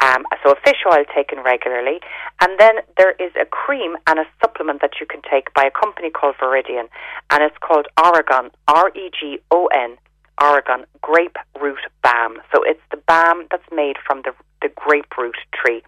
Um, 0.02 0.26
so 0.44 0.52
a 0.52 0.56
fish 0.64 0.84
oil 0.88 1.04
taken 1.14 1.40
regularly. 1.44 2.00
And 2.42 2.60
then 2.60 2.76
there 2.98 3.12
is 3.20 3.32
a 3.40 3.46
cream 3.46 3.98
and 4.08 4.20
a 4.20 4.26
supplement 4.42 4.82
that 4.82 5.00
you 5.00 5.06
can 5.06 5.22
take 5.30 5.54
by 5.54 5.66
a 5.66 5.72
company 5.72 6.10
called 6.10 6.36
Viridian. 6.42 6.88
And 7.30 7.44
it's 7.44 7.58
called 7.60 7.88
Oregon, 8.02 8.52
R-E-G-O-N, 8.68 9.98
Oregon 10.42 10.86
Grape 11.02 11.38
Root 11.60 11.80
Balm. 12.04 12.38
So 12.54 12.64
it's 12.64 12.82
the 12.92 12.98
balm 13.08 13.48
that's 13.52 13.68
made 13.74 13.98
from 14.06 14.22
the, 14.24 14.34
the 14.62 14.70
grapefruit 14.76 15.36
tree. 15.54 15.82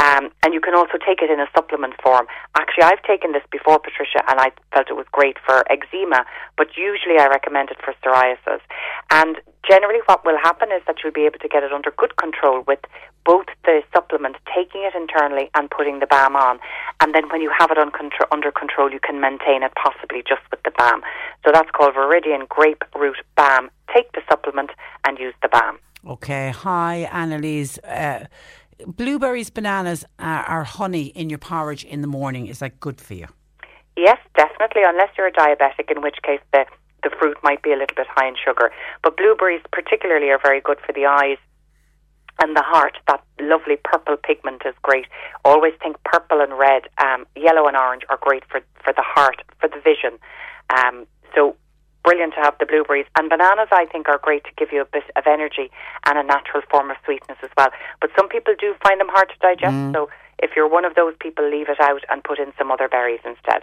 Um, 0.00 0.32
and 0.42 0.54
you 0.54 0.60
can 0.60 0.74
also 0.74 0.96
take 0.96 1.20
it 1.20 1.30
in 1.30 1.40
a 1.40 1.46
supplement 1.54 1.94
form. 2.02 2.26
Actually, 2.56 2.84
I've 2.84 3.02
taken 3.02 3.32
this 3.32 3.44
before, 3.52 3.78
Patricia, 3.78 4.24
and 4.28 4.40
I 4.40 4.50
felt 4.72 4.88
it 4.88 4.96
was 4.96 5.04
great 5.12 5.36
for 5.44 5.60
eczema, 5.70 6.24
but 6.56 6.68
usually 6.76 7.20
I 7.20 7.28
recommend 7.28 7.68
it 7.68 7.76
for 7.84 7.92
psoriasis. 8.00 8.64
And 9.10 9.36
generally, 9.68 10.00
what 10.06 10.24
will 10.24 10.38
happen 10.38 10.68
is 10.72 10.80
that 10.86 10.96
you'll 11.04 11.12
be 11.12 11.26
able 11.26 11.38
to 11.40 11.48
get 11.48 11.62
it 11.62 11.72
under 11.72 11.90
good 11.90 12.16
control 12.16 12.64
with 12.66 12.80
both 13.26 13.46
the 13.64 13.82
supplement, 13.92 14.36
taking 14.56 14.82
it 14.88 14.94
internally, 14.94 15.50
and 15.54 15.70
putting 15.70 16.00
the 16.00 16.06
balm 16.06 16.34
on. 16.34 16.58
And 17.00 17.14
then 17.14 17.28
when 17.28 17.42
you 17.42 17.52
have 17.58 17.70
it 17.70 17.76
control, 17.92 18.28
under 18.32 18.50
control, 18.50 18.90
you 18.90 19.00
can 19.00 19.20
maintain 19.20 19.62
it 19.62 19.72
possibly 19.76 20.22
just 20.26 20.40
with 20.50 20.62
the 20.62 20.72
balm. 20.78 21.02
So 21.44 21.52
that's 21.52 21.70
called 21.72 21.94
Viridian 21.94 22.48
Grapefruit 22.48 23.18
Balm. 23.36 23.70
Take 23.94 24.12
the 24.12 24.22
supplement 24.30 24.70
and 25.04 25.18
use 25.18 25.34
the 25.42 25.48
balm. 25.48 25.78
Okay. 26.06 26.50
Hi, 26.50 27.08
Annalise. 27.12 27.78
Uh, 27.78 28.24
blueberries, 28.86 29.50
bananas, 29.50 30.04
uh, 30.18 30.64
honey 30.64 31.06
in 31.06 31.30
your 31.30 31.38
porridge 31.38 31.84
in 31.84 32.00
the 32.00 32.08
morning 32.08 32.46
is 32.46 32.58
that 32.60 32.80
good 32.80 33.00
for 33.00 33.14
you? 33.14 33.26
Yes, 33.96 34.18
definitely. 34.34 34.82
Unless 34.84 35.10
you're 35.18 35.26
a 35.26 35.32
diabetic, 35.32 35.90
in 35.94 36.02
which 36.02 36.16
case 36.22 36.40
the 36.52 36.64
the 37.02 37.10
fruit 37.18 37.38
might 37.42 37.62
be 37.62 37.72
a 37.72 37.76
little 37.76 37.96
bit 37.96 38.06
high 38.10 38.28
in 38.28 38.34
sugar. 38.36 38.70
But 39.02 39.16
blueberries, 39.16 39.62
particularly, 39.72 40.28
are 40.30 40.38
very 40.42 40.60
good 40.60 40.78
for 40.84 40.92
the 40.92 41.06
eyes 41.06 41.38
and 42.42 42.56
the 42.56 42.62
heart. 42.62 42.98
That 43.08 43.22
lovely 43.40 43.76
purple 43.82 44.16
pigment 44.16 44.62
is 44.66 44.74
great. 44.82 45.06
Always 45.44 45.74
think 45.82 45.96
purple 46.04 46.40
and 46.40 46.58
red, 46.58 46.82
um, 47.02 47.26
yellow 47.36 47.66
and 47.66 47.76
orange 47.76 48.02
are 48.08 48.18
great 48.20 48.44
for 48.50 48.60
for 48.82 48.92
the 48.92 49.02
heart, 49.04 49.42
for 49.60 49.68
the 49.68 49.80
vision. 49.80 50.18
Um, 50.76 51.06
so 51.34 51.56
brilliant 52.04 52.34
to 52.34 52.40
have 52.40 52.54
the 52.58 52.66
blueberries. 52.66 53.06
And 53.16 53.28
bananas, 53.28 53.68
I 53.72 53.86
think, 53.86 54.08
are 54.08 54.18
great 54.18 54.44
to 54.44 54.50
give 54.56 54.72
you 54.72 54.80
a 54.82 54.84
bit 54.84 55.04
of 55.16 55.24
energy 55.26 55.70
and 56.06 56.18
a 56.18 56.22
natural 56.22 56.62
form 56.70 56.90
of 56.90 56.96
sweetness 57.04 57.38
as 57.42 57.50
well. 57.56 57.70
But 58.00 58.10
some 58.16 58.28
people 58.28 58.54
do 58.58 58.74
find 58.82 59.00
them 59.00 59.08
hard 59.10 59.28
to 59.28 59.38
digest. 59.40 59.74
Mm. 59.74 59.92
So 59.92 60.10
if 60.38 60.50
you're 60.56 60.68
one 60.68 60.84
of 60.84 60.94
those 60.94 61.14
people, 61.20 61.48
leave 61.48 61.68
it 61.68 61.80
out 61.80 62.02
and 62.10 62.24
put 62.24 62.38
in 62.38 62.52
some 62.58 62.70
other 62.70 62.88
berries 62.88 63.20
instead. 63.24 63.62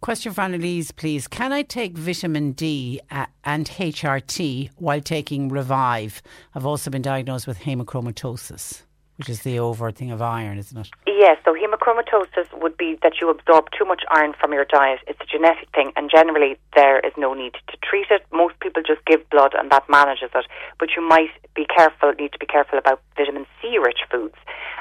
Question 0.00 0.32
for 0.32 0.42
Annalise, 0.42 0.90
please. 0.90 1.26
Can 1.26 1.52
I 1.52 1.62
take 1.62 1.96
vitamin 1.96 2.52
D 2.52 3.00
uh, 3.10 3.26
and 3.44 3.66
HRT 3.66 4.70
while 4.76 5.00
taking 5.00 5.48
Revive? 5.48 6.20
I've 6.54 6.66
also 6.66 6.90
been 6.90 7.02
diagnosed 7.02 7.46
with 7.46 7.60
hemochromatosis 7.60 8.85
which 9.16 9.28
is 9.28 9.42
the 9.42 9.58
over 9.58 9.90
thing 9.90 10.10
of 10.10 10.20
iron, 10.20 10.58
isn't 10.58 10.76
it? 10.76 10.90
Yes, 11.06 11.38
so 11.44 11.54
hemochromatosis 11.54 12.52
would 12.60 12.76
be 12.76 12.98
that 13.02 13.14
you 13.20 13.30
absorb 13.30 13.68
too 13.76 13.84
much 13.84 14.02
iron 14.10 14.34
from 14.38 14.52
your 14.52 14.66
diet. 14.66 15.00
It's 15.06 15.20
a 15.20 15.26
genetic 15.26 15.68
thing, 15.74 15.92
and 15.96 16.10
generally 16.10 16.58
there 16.74 17.00
is 17.00 17.12
no 17.16 17.32
need 17.32 17.54
to 17.54 17.76
treat 17.82 18.06
it. 18.10 18.22
Most 18.32 18.60
people 18.60 18.82
just 18.86 19.04
give 19.06 19.28
blood, 19.30 19.54
and 19.56 19.70
that 19.70 19.88
manages 19.88 20.30
it. 20.34 20.46
But 20.78 20.90
you 20.94 21.02
might 21.02 21.32
be 21.54 21.64
careful, 21.64 22.12
need 22.12 22.32
to 22.32 22.38
be 22.38 22.46
careful 22.46 22.78
about 22.78 23.00
vitamin 23.16 23.46
C 23.60 23.78
rich 23.78 24.00
foods, 24.10 24.36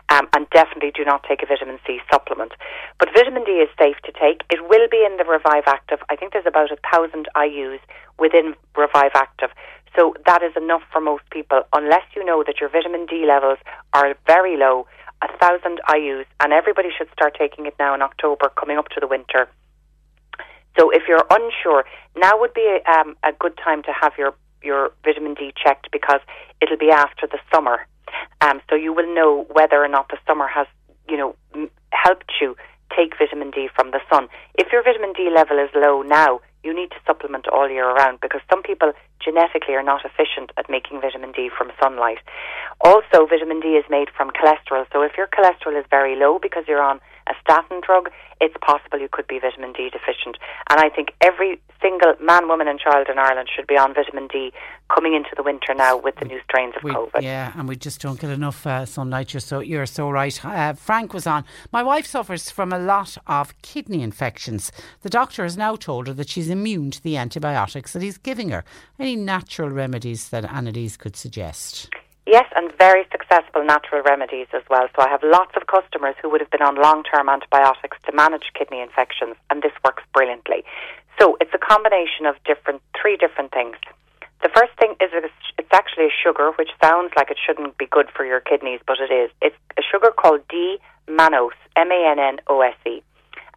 um, 0.09 0.27
and 0.35 0.49
definitely 0.49 0.91
do 0.91 1.05
not 1.05 1.23
take 1.23 1.41
a 1.41 1.45
vitamin 1.45 1.79
C 1.87 1.99
supplement. 2.11 2.51
But 2.99 3.13
vitamin 3.15 3.45
D 3.45 3.63
is 3.63 3.69
safe 3.79 3.97
to 4.03 4.11
take. 4.11 4.43
It 4.51 4.67
will 4.67 4.87
be 4.91 5.07
in 5.07 5.15
the 5.17 5.23
Revive 5.23 5.63
Active. 5.67 5.99
I 6.09 6.15
think 6.15 6.33
there's 6.33 6.45
about 6.45 6.71
a 6.71 6.77
thousand 6.91 7.27
IU's 7.39 7.79
within 8.19 8.55
Revive 8.75 9.15
Active. 9.15 9.51
So 9.95 10.13
that 10.25 10.43
is 10.43 10.51
enough 10.57 10.81
for 10.91 10.99
most 10.99 11.23
people, 11.29 11.63
unless 11.73 12.03
you 12.15 12.25
know 12.25 12.43
that 12.45 12.59
your 12.59 12.69
vitamin 12.69 13.05
D 13.05 13.25
levels 13.25 13.57
are 13.93 14.15
very 14.27 14.57
low, 14.57 14.87
a 15.21 15.37
thousand 15.37 15.79
IU's, 15.93 16.25
and 16.41 16.51
everybody 16.51 16.89
should 16.95 17.09
start 17.13 17.35
taking 17.39 17.65
it 17.65 17.75
now 17.79 17.95
in 17.95 18.01
October, 18.01 18.49
coming 18.49 18.77
up 18.77 18.89
to 18.89 18.99
the 18.99 19.07
winter. 19.07 19.47
So 20.77 20.89
if 20.89 21.03
you're 21.07 21.25
unsure, 21.29 21.85
now 22.17 22.37
would 22.39 22.53
be 22.53 22.67
a, 22.67 22.91
um, 22.91 23.15
a 23.23 23.31
good 23.31 23.57
time 23.63 23.83
to 23.83 23.91
have 24.01 24.13
your 24.17 24.33
your 24.61 24.91
vitamin 25.03 25.35
D 25.35 25.53
checked 25.55 25.89
because 25.91 26.19
it'll 26.59 26.77
be 26.77 26.89
after 26.89 27.27
the 27.27 27.37
summer. 27.53 27.85
Um, 28.41 28.61
so 28.69 28.75
you 28.75 28.93
will 28.93 29.13
know 29.13 29.45
whether 29.51 29.83
or 29.83 29.87
not 29.87 30.09
the 30.09 30.17
summer 30.27 30.47
has, 30.47 30.65
you 31.07 31.17
know, 31.17 31.35
m- 31.53 31.69
helped 31.91 32.31
you 32.41 32.57
take 32.95 33.13
vitamin 33.17 33.51
D 33.51 33.69
from 33.75 33.91
the 33.91 33.99
sun. 34.11 34.27
If 34.55 34.71
your 34.71 34.83
vitamin 34.83 35.13
D 35.13 35.29
level 35.33 35.59
is 35.59 35.69
low 35.75 36.01
now, 36.01 36.41
you 36.65 36.73
need 36.73 36.89
to 36.89 36.97
supplement 37.05 37.47
all 37.47 37.69
year 37.69 37.87
round 37.93 38.19
because 38.19 38.41
some 38.49 38.63
people 38.63 38.91
genetically 39.23 39.75
are 39.75 39.83
not 39.83 40.03
efficient 40.03 40.51
at 40.57 40.69
making 40.69 40.99
vitamin 40.99 41.31
D 41.31 41.49
from 41.55 41.71
sunlight. 41.79 42.17
Also, 42.81 43.25
vitamin 43.29 43.61
D 43.61 43.77
is 43.77 43.85
made 43.89 44.09
from 44.09 44.31
cholesterol. 44.31 44.85
So 44.91 45.03
if 45.03 45.13
your 45.15 45.27
cholesterol 45.27 45.79
is 45.79 45.85
very 45.89 46.15
low 46.17 46.39
because 46.41 46.63
you're 46.67 46.81
on 46.81 46.99
a 47.27 47.33
statin 47.41 47.81
drug, 47.85 48.09
it's 48.41 48.55
possible 48.61 48.99
you 48.99 49.07
could 49.11 49.27
be 49.27 49.39
vitamin 49.39 49.73
D 49.73 49.89
deficient. 49.89 50.37
And 50.69 50.79
I 50.79 50.89
think 50.89 51.13
every 51.21 51.59
single 51.81 52.13
man, 52.21 52.47
woman, 52.47 52.67
and 52.67 52.79
child 52.79 53.07
in 53.09 53.17
Ireland 53.17 53.49
should 53.53 53.67
be 53.67 53.77
on 53.77 53.93
vitamin 53.93 54.27
D 54.27 54.51
coming 54.93 55.13
into 55.13 55.29
the 55.35 55.43
winter 55.43 55.73
now 55.73 55.97
with 55.97 56.15
the 56.17 56.25
new 56.25 56.39
strains 56.43 56.73
of 56.75 56.83
we, 56.83 56.91
COVID. 56.91 57.21
Yeah, 57.21 57.53
and 57.55 57.67
we 57.67 57.75
just 57.75 58.01
don't 58.01 58.19
get 58.19 58.29
enough 58.29 58.65
uh, 58.67 58.85
sunlight. 58.85 59.33
You're 59.33 59.41
so 59.41 59.59
you're 59.59 59.85
so 59.85 60.09
right. 60.09 60.43
Uh, 60.43 60.73
Frank 60.73 61.13
was 61.13 61.25
on. 61.25 61.45
My 61.71 61.83
wife 61.83 62.05
suffers 62.05 62.51
from 62.51 62.71
a 62.71 62.79
lot 62.79 63.17
of 63.27 63.59
kidney 63.61 64.01
infections. 64.01 64.71
The 65.01 65.09
doctor 65.09 65.43
has 65.43 65.57
now 65.57 65.75
told 65.75 66.07
her 66.07 66.13
that 66.13 66.29
she's 66.29 66.49
immune 66.49 66.91
to 66.91 67.01
the 67.01 67.17
antibiotics 67.17 67.93
that 67.93 68.01
he's 68.01 68.17
giving 68.17 68.49
her. 68.49 68.63
Any 68.99 69.15
natural 69.15 69.69
remedies 69.69 70.29
that 70.29 70.45
Annalise 70.45 70.97
could 70.97 71.15
suggest? 71.15 71.89
Yes, 72.25 72.45
and 72.55 72.73
very 72.77 73.05
successful 73.11 73.63
natural 73.63 74.01
remedies 74.01 74.47
as 74.51 74.63
well. 74.67 74.87
So 74.95 75.03
I 75.03 75.09
have 75.09 75.21
lots 75.21 75.51
of 75.55 75.67
customers 75.67 76.15
who 76.21 76.29
would 76.29 76.41
have 76.41 76.49
been 76.49 76.63
on 76.63 76.75
long-term 76.75 77.29
antibiotics 77.29 77.97
to 78.05 78.15
manage 78.15 78.49
kidney 78.57 78.81
infections, 78.81 79.35
and 79.51 79.61
this 79.61 79.73
works 79.85 80.01
brilliantly. 80.11 80.63
So 81.19 81.37
it's 81.39 81.53
a 81.53 81.59
combination 81.59 82.25
of 82.25 82.35
different, 82.43 82.81
three 82.99 83.15
different 83.15 83.51
things. 83.51 83.77
The 84.41 84.49
first 84.49 84.73
thing 84.79 84.95
is 84.99 85.11
it's 85.13 85.73
actually 85.73 86.05
a 86.05 86.17
sugar, 86.23 86.51
which 86.57 86.69
sounds 86.83 87.13
like 87.15 87.29
it 87.29 87.37
shouldn't 87.37 87.77
be 87.77 87.85
good 87.85 88.09
for 88.09 88.25
your 88.25 88.39
kidneys, 88.41 88.81
but 88.87 88.97
it 88.99 89.13
is. 89.13 89.29
It's 89.41 89.55
a 89.77 89.81
sugar 89.81 90.09
called 90.09 90.41
D-mannose, 90.49 91.57
M-A-N-N-O-S-E. 91.77 93.03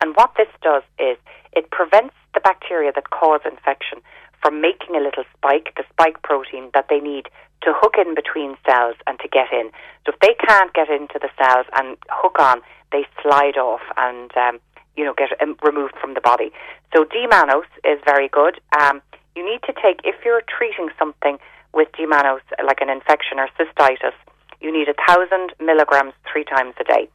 And 0.00 0.14
what 0.14 0.32
this 0.36 0.48
does 0.62 0.82
is 0.98 1.16
it 1.52 1.70
prevents 1.70 2.14
the 2.34 2.40
bacteria 2.40 2.92
that 2.94 3.10
cause 3.10 3.40
infection 3.44 4.00
from 4.42 4.60
making 4.60 4.96
a 4.96 5.00
little 5.00 5.24
spike, 5.36 5.72
the 5.76 5.84
spike 5.90 6.22
protein 6.22 6.70
that 6.74 6.86
they 6.88 7.00
need 7.00 7.26
to 7.62 7.72
hook 7.74 7.94
in 7.98 8.14
between 8.14 8.56
cells 8.64 8.96
and 9.06 9.18
to 9.20 9.28
get 9.28 9.52
in. 9.52 9.70
So 10.06 10.12
if 10.12 10.20
they 10.20 10.34
can't 10.46 10.72
get 10.74 10.88
into 10.88 11.18
the 11.20 11.30
cells 11.36 11.66
and 11.74 11.96
hook 12.10 12.36
on, 12.38 12.60
they 12.92 13.04
slide 13.22 13.56
off 13.58 13.82
and 13.96 14.30
um, 14.36 14.60
you 14.96 15.04
know 15.04 15.14
get 15.16 15.30
um, 15.42 15.56
removed 15.62 15.94
from 16.00 16.14
the 16.14 16.20
body. 16.20 16.50
So 16.94 17.04
D-mannose 17.04 17.70
is 17.84 17.98
very 18.04 18.28
good. 18.28 18.60
Um, 18.80 19.02
you 19.34 19.44
need 19.44 19.62
to 19.66 19.72
take 19.72 20.00
if 20.04 20.16
you're 20.24 20.42
treating 20.48 20.88
something 20.98 21.38
with 21.74 21.88
D-mannose, 21.96 22.46
like 22.64 22.80
an 22.80 22.88
infection 22.90 23.38
or 23.38 23.48
cystitis, 23.58 24.16
you 24.60 24.72
need 24.72 24.88
a 24.88 24.94
thousand 25.06 25.52
milligrams 25.60 26.14
three 26.30 26.44
times 26.44 26.74
a 26.80 26.84
day. 26.84 27.08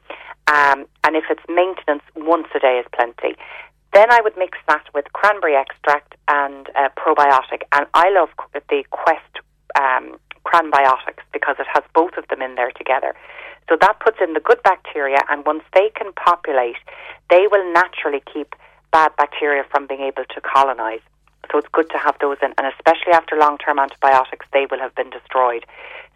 Um, 0.47 0.85
and 1.03 1.15
if 1.15 1.23
it's 1.29 1.43
maintenance, 1.49 2.03
once 2.15 2.47
a 2.55 2.59
day 2.59 2.79
is 2.79 2.85
plenty. 2.93 3.35
Then 3.93 4.11
I 4.11 4.21
would 4.21 4.37
mix 4.37 4.57
that 4.67 4.83
with 4.93 5.05
cranberry 5.13 5.55
extract 5.55 6.15
and 6.27 6.67
uh, 6.75 6.89
probiotic. 6.97 7.61
And 7.71 7.85
I 7.93 8.09
love 8.09 8.29
the 8.53 8.83
Quest 8.89 9.39
um, 9.79 10.17
cranbiotics 10.45 11.23
because 11.31 11.55
it 11.59 11.67
has 11.73 11.83
both 11.93 12.17
of 12.17 12.27
them 12.27 12.41
in 12.41 12.55
there 12.55 12.71
together. 12.71 13.15
So 13.69 13.77
that 13.79 13.99
puts 13.99 14.17
in 14.21 14.33
the 14.33 14.39
good 14.39 14.61
bacteria, 14.63 15.19
and 15.29 15.45
once 15.45 15.63
they 15.73 15.89
can 15.95 16.11
populate, 16.13 16.75
they 17.29 17.47
will 17.49 17.71
naturally 17.71 18.21
keep 18.31 18.55
bad 18.91 19.11
bacteria 19.17 19.63
from 19.71 19.87
being 19.87 20.01
able 20.01 20.25
to 20.25 20.41
colonize. 20.41 20.99
So 21.51 21.57
it's 21.57 21.67
good 21.71 21.89
to 21.91 21.97
have 21.97 22.15
those 22.19 22.37
in, 22.41 22.53
and 22.57 22.67
especially 22.67 23.13
after 23.13 23.37
long 23.37 23.57
term 23.57 23.79
antibiotics, 23.79 24.45
they 24.53 24.65
will 24.69 24.79
have 24.79 24.95
been 24.95 25.09
destroyed. 25.09 25.65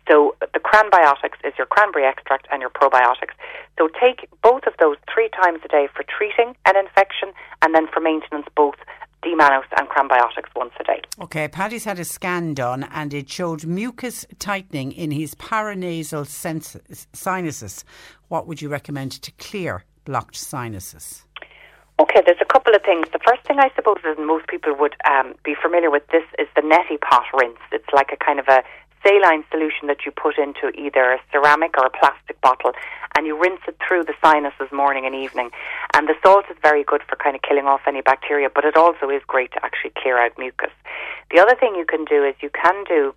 So 0.08 0.36
the 0.40 0.60
cranbiotics 0.60 1.38
is 1.44 1.54
your 1.58 1.68
cranberry 1.68 2.06
extract 2.06 2.48
and 2.52 2.62
your 2.62 2.70
probiotics. 2.70 3.36
So 3.78 3.90
take 4.00 4.30
both 4.42 4.64
of 4.66 4.74
those 4.80 4.98
three 5.14 5.30
times 5.30 5.60
a 5.66 5.68
day 5.68 5.88
for 5.94 6.04
treating 6.04 6.56
an 6.66 6.78
infection 6.78 7.34
and 7.62 7.76
then 7.76 7.88
for 7.94 8.00
maintenance 8.00 8.48
both 8.56 8.76
D-mannose 9.24 9.66
and 9.78 9.90
cranbiotics 9.90 10.50
once 10.56 10.74
a 10.80 10.84
day. 10.84 11.02
Okay, 11.22 11.48
Paddy's 11.48 11.84
had 11.84 12.00
a 12.00 12.06
scan 12.06 12.54
done 12.54 12.88
and 12.94 13.14
it 13.14 13.30
showed 13.30 13.66
mucus 13.66 14.26
tightening 14.40 14.92
in 14.92 15.12
his 15.12 15.36
paranasal 15.36 16.26
sinuses. 17.14 17.86
What 18.30 18.48
would 18.48 18.62
you 18.62 18.70
recommend 18.70 19.12
to 19.24 19.32
clear 19.32 19.84
blocked 20.06 20.36
sinuses? 20.36 21.24
Okay, 22.00 22.22
there's 22.24 22.38
a 22.40 22.46
couple 22.46 22.76
of 22.76 22.84
things. 22.84 23.08
The 23.12 23.20
first 23.28 23.42
thing 23.48 23.58
I 23.60 23.72
suppose 23.76 23.98
is 24.06 24.18
most 24.20 24.48
people 24.48 24.76
would 24.78 24.96
um, 25.10 25.34
be 25.44 25.56
familiar 25.60 25.90
with 25.90 26.04
this 26.12 26.24
is 26.38 26.48
the 26.56 26.62
neti 26.62 27.02
pot 27.02 27.26
rinse. 27.34 27.58
It's 27.72 27.90
like 27.92 28.12
a 28.14 28.24
kind 28.24 28.40
of 28.40 28.48
a 28.48 28.62
saline 29.08 29.44
solution 29.50 29.88
that 29.88 30.06
you 30.06 30.12
put 30.12 30.38
into 30.38 30.70
either 30.76 31.14
a 31.14 31.20
ceramic 31.32 31.78
or 31.78 31.86
a 31.86 31.90
plastic 31.90 32.40
bottle 32.42 32.74
and 33.16 33.26
you 33.26 33.40
rinse 33.40 33.62
it 33.68 33.78
through 33.86 34.04
the 34.04 34.14
sinuses 34.22 34.72
morning 34.72 35.06
and 35.06 35.16
evening. 35.16 35.50
And 35.94 36.08
the 36.08 36.16
salt 36.22 36.46
is 36.52 36.58
very 36.62 36.84
good 36.84 37.02
for 37.08 37.16
kind 37.16 37.36
of 37.36 37.42
killing 37.42 37.66
off 37.66 37.82
any 37.88 38.02
bacteria, 38.02 38.50
but 38.54 38.66
it 38.66 38.76
also 38.76 39.10
is 39.10 39.22
great 39.26 39.52
to 39.54 39.66
actually 39.66 39.94
clear 39.98 40.20
out 40.20 40.38
mucus. 40.38 40.72
The 41.32 41.40
other 41.40 41.56
thing 41.56 41.76
you 41.76 41.86
can 41.86 42.06
do 42.06 42.24
is 42.24 42.36
you 42.42 42.50
can 42.50 42.84
do 42.84 43.16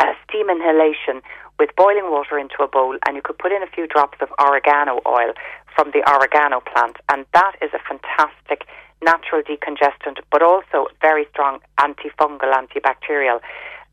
a 0.00 0.12
steam 0.26 0.48
inhalation 0.50 1.22
with 1.58 1.70
boiling 1.76 2.10
water 2.10 2.38
into 2.38 2.62
a 2.62 2.68
bowl 2.68 2.96
and 3.06 3.16
you 3.16 3.22
could 3.22 3.38
put 3.38 3.52
in 3.52 3.62
a 3.62 3.66
few 3.66 3.86
drops 3.86 4.18
of 4.20 4.28
oregano 4.38 5.00
oil 5.06 5.32
from 5.74 5.90
the 5.92 6.04
oregano 6.04 6.60
plant 6.60 6.96
and 7.08 7.24
that 7.32 7.52
is 7.62 7.70
a 7.72 7.80
fantastic 7.88 8.68
natural 9.02 9.40
decongestant 9.42 10.18
but 10.30 10.42
also 10.42 10.88
very 11.00 11.26
strong 11.32 11.60
antifungal 11.80 12.52
antibacterial 12.52 13.40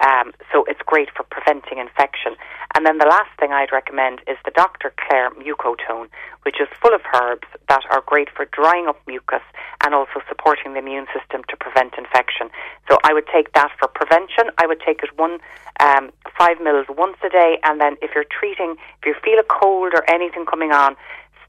um, 0.02 0.34
so 0.52 0.64
it's 0.68 0.82
great 0.86 1.10
for 1.16 1.24
preventing 1.24 1.78
infection. 1.78 2.36
And 2.76 2.86
then 2.86 2.98
the 2.98 3.06
last 3.06 3.30
thing 3.40 3.52
I'd 3.52 3.72
recommend 3.72 4.22
is 4.28 4.38
the 4.46 4.52
Dr. 4.52 4.94
Clare 4.98 5.30
Mucotone, 5.32 6.10
which 6.42 6.60
is 6.60 6.68
full 6.82 6.94
of 6.94 7.02
herbs 7.14 7.48
that 7.70 7.84
are 7.92 8.02
great 8.06 8.30
for 8.30 8.46
drying 8.46 8.88
up 8.88 9.00
mucus 9.08 9.44
and 9.84 9.94
also 9.94 10.22
supporting 10.28 10.74
the 10.74 10.80
immune 10.80 11.06
system 11.14 11.44
to 11.50 11.58
prevent 11.58 11.94
infection. 11.98 12.50
So 12.90 12.98
I 13.04 13.14
would 13.14 13.28
take 13.28 13.54
that 13.54 13.72
for 13.80 13.88
prevention. 13.88 14.50
I 14.58 14.66
would 14.66 14.82
take 14.82 15.04
it 15.04 15.18
one 15.18 15.40
um, 15.80 16.12
five 16.38 16.58
mils 16.62 16.88
once 16.90 17.18
a 17.24 17.30
day, 17.30 17.60
and 17.64 17.80
then 17.80 17.96
if 18.02 18.12
you're 18.16 18.26
treating, 18.30 18.76
if 19.02 19.06
you 19.06 19.16
feel 19.24 19.40
a 19.40 19.44
cold 19.44 19.94
or 19.94 20.10
anything 20.10 20.46
coming 20.46 20.72
on, 20.72 20.96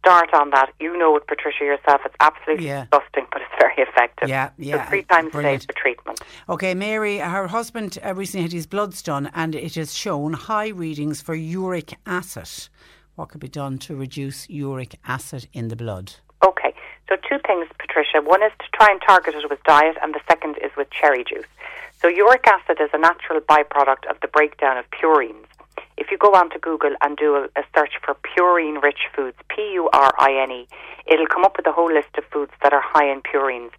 start 0.04 0.34
on 0.34 0.50
that. 0.50 0.70
You 0.78 0.96
know 0.96 1.16
it, 1.16 1.26
Patricia, 1.26 1.64
yourself. 1.64 2.02
It's 2.04 2.14
absolutely 2.20 2.66
yeah. 2.66 2.82
disgusting, 2.90 3.26
but 3.32 3.40
it's 3.40 3.50
very 3.58 3.74
effective. 3.78 4.28
Yeah, 4.28 4.50
yeah. 4.58 4.84
So 4.84 4.90
three 4.90 5.02
times 5.04 5.32
Brilliant. 5.32 5.64
a 5.64 5.66
day 5.66 5.72
for 5.72 5.80
treatment. 5.80 6.20
Okay, 6.48 6.74
Mary, 6.74 7.18
her 7.18 7.46
husband 7.46 7.98
uh, 8.04 8.14
recently 8.14 8.42
had 8.42 8.52
his 8.52 8.66
bloods 8.66 9.02
done 9.02 9.30
and 9.34 9.54
it 9.54 9.74
has 9.76 9.94
shown 9.94 10.34
high 10.34 10.68
readings 10.68 11.22
for 11.22 11.34
uric 11.34 11.94
acid. 12.06 12.68
What 13.14 13.28
could 13.30 13.40
be 13.40 13.48
done 13.48 13.78
to 13.78 13.96
reduce 13.96 14.48
uric 14.50 14.96
acid 15.06 15.48
in 15.52 15.68
the 15.68 15.76
blood? 15.76 16.14
Okay, 16.44 16.74
so 17.08 17.16
two 17.16 17.38
things, 17.46 17.66
Patricia. 17.78 18.20
One 18.20 18.42
is 18.42 18.52
to 18.58 18.66
try 18.74 18.90
and 18.90 19.00
target 19.00 19.34
it 19.34 19.48
with 19.48 19.62
diet, 19.64 19.96
and 20.02 20.14
the 20.14 20.20
second 20.28 20.58
is 20.58 20.72
with 20.76 20.90
cherry 20.90 21.24
juice. 21.24 21.46
So, 22.00 22.08
uric 22.08 22.46
acid 22.46 22.78
is 22.80 22.90
a 22.92 22.98
natural 22.98 23.40
byproduct 23.40 24.04
of 24.10 24.20
the 24.20 24.28
breakdown 24.28 24.76
of 24.76 24.84
purines. 24.90 25.46
If 25.96 26.10
you 26.10 26.18
go 26.18 26.34
onto 26.34 26.58
Google 26.58 26.94
and 27.02 27.16
do 27.16 27.36
a, 27.36 27.44
a 27.58 27.64
search 27.76 27.92
for 28.04 28.14
purine 28.14 28.82
rich 28.82 29.08
foods, 29.14 29.36
P 29.48 29.62
U 29.74 29.88
R 29.92 30.12
I 30.18 30.42
N 30.42 30.50
E, 30.50 30.68
it'll 31.06 31.26
come 31.26 31.44
up 31.44 31.56
with 31.56 31.66
a 31.66 31.72
whole 31.72 31.92
list 31.92 32.10
of 32.18 32.24
foods 32.32 32.52
that 32.62 32.72
are 32.72 32.82
high 32.82 33.10
in 33.10 33.22
purines. 33.22 33.70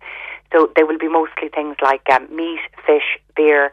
So 0.53 0.71
they 0.75 0.83
will 0.83 0.97
be 0.97 1.09
mostly 1.09 1.49
things 1.49 1.75
like 1.81 2.03
um, 2.11 2.33
meat, 2.33 2.61
fish, 2.85 3.19
beer, 3.35 3.71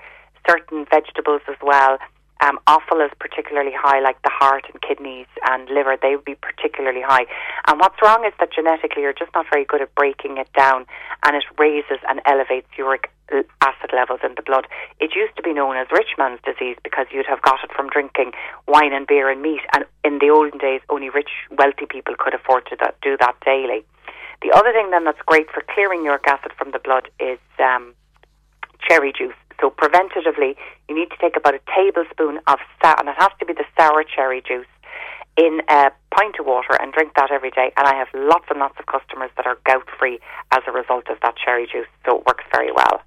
certain 0.48 0.86
vegetables 0.90 1.42
as 1.48 1.56
well, 1.62 1.98
um, 2.42 2.58
offal 2.66 3.00
is 3.00 3.10
particularly 3.20 3.70
high, 3.72 4.00
like 4.00 4.20
the 4.22 4.30
heart 4.30 4.66
and 4.72 4.82
kidneys 4.82 5.26
and 5.48 5.68
liver, 5.70 5.96
they 6.00 6.16
would 6.16 6.24
be 6.24 6.34
particularly 6.34 7.00
high. 7.00 7.26
And 7.68 7.78
what's 7.78 8.02
wrong 8.02 8.24
is 8.26 8.32
that 8.40 8.52
genetically 8.52 9.02
you're 9.02 9.12
just 9.12 9.30
not 9.34 9.46
very 9.50 9.64
good 9.64 9.80
at 9.80 9.94
breaking 9.94 10.38
it 10.38 10.48
down 10.58 10.84
and 11.24 11.36
it 11.36 11.44
raises 11.56 11.98
and 12.08 12.20
elevates 12.26 12.66
uric 12.76 13.10
acid 13.60 13.90
levels 13.92 14.20
in 14.22 14.34
the 14.36 14.42
blood. 14.42 14.66
It 15.00 15.14
used 15.14 15.36
to 15.36 15.42
be 15.42 15.52
known 15.52 15.76
as 15.76 15.86
rich 15.90 16.14
man's 16.18 16.40
disease 16.44 16.76
because 16.84 17.06
you'd 17.12 17.26
have 17.26 17.42
got 17.42 17.64
it 17.64 17.72
from 17.74 17.88
drinking 17.88 18.32
wine 18.68 18.92
and 18.92 19.06
beer 19.06 19.30
and 19.30 19.42
meat. 19.42 19.62
And 19.74 19.84
in 20.04 20.18
the 20.18 20.30
olden 20.30 20.58
days, 20.58 20.80
only 20.90 21.08
rich, 21.08 21.30
wealthy 21.50 21.86
people 21.88 22.14
could 22.18 22.34
afford 22.34 22.66
to 22.66 22.76
do 23.02 23.16
that 23.20 23.36
daily. 23.44 23.84
The 24.42 24.50
other 24.50 24.72
thing 24.72 24.90
then 24.90 25.04
that's 25.04 25.22
great 25.26 25.50
for 25.50 25.62
clearing 25.72 26.04
uric 26.04 26.26
acid 26.26 26.52
from 26.58 26.72
the 26.72 26.80
blood 26.80 27.08
is 27.20 27.38
um, 27.58 27.94
cherry 28.88 29.12
juice. 29.16 29.38
So 29.60 29.70
preventatively, 29.70 30.56
you 30.88 30.94
need 30.98 31.10
to 31.10 31.16
take 31.20 31.36
about 31.36 31.54
a 31.54 31.60
tablespoon 31.70 32.40
of 32.48 32.58
sour, 32.82 32.98
and 32.98 33.08
it 33.08 33.14
has 33.18 33.30
to 33.38 33.46
be 33.46 33.52
the 33.52 33.64
sour 33.78 34.02
cherry 34.02 34.42
juice, 34.42 34.66
in 35.36 35.60
a 35.68 35.90
pint 36.14 36.36
of 36.38 36.46
water 36.46 36.76
and 36.80 36.92
drink 36.92 37.12
that 37.16 37.30
every 37.30 37.50
day. 37.50 37.72
And 37.76 37.86
I 37.86 37.94
have 37.94 38.08
lots 38.14 38.46
and 38.50 38.58
lots 38.58 38.74
of 38.78 38.86
customers 38.86 39.30
that 39.36 39.46
are 39.46 39.56
gout 39.64 39.88
free 39.98 40.18
as 40.50 40.62
a 40.66 40.72
result 40.72 41.08
of 41.08 41.18
that 41.22 41.34
cherry 41.42 41.66
juice. 41.66 41.86
So 42.04 42.18
it 42.18 42.26
works 42.26 42.44
very 42.52 42.72
well. 42.72 43.00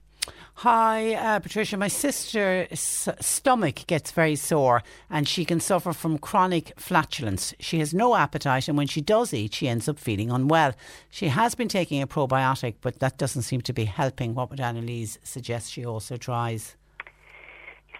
Hi, 0.59 1.13
uh, 1.15 1.39
Patricia. 1.41 1.75
My 1.75 1.89
sister's 1.89 3.09
stomach 3.19 3.85
gets 3.87 4.11
very 4.11 4.37
sore 4.37 4.83
and 5.09 5.27
she 5.27 5.43
can 5.43 5.59
suffer 5.59 5.91
from 5.91 6.17
chronic 6.17 6.71
flatulence. 6.79 7.53
She 7.59 7.79
has 7.79 7.93
no 7.93 8.15
appetite, 8.15 8.69
and 8.69 8.77
when 8.77 8.87
she 8.87 9.01
does 9.01 9.33
eat, 9.33 9.53
she 9.53 9.67
ends 9.67 9.89
up 9.89 9.99
feeling 9.99 10.31
unwell. 10.31 10.73
She 11.09 11.27
has 11.27 11.55
been 11.55 11.67
taking 11.67 12.01
a 12.01 12.07
probiotic, 12.07 12.75
but 12.79 12.99
that 12.99 13.17
doesn't 13.17 13.41
seem 13.41 13.59
to 13.61 13.73
be 13.73 13.83
helping. 13.83 14.33
What 14.33 14.49
would 14.49 14.61
Annalise 14.61 15.19
suggest 15.23 15.73
she 15.73 15.85
also 15.85 16.15
tries? 16.15 16.77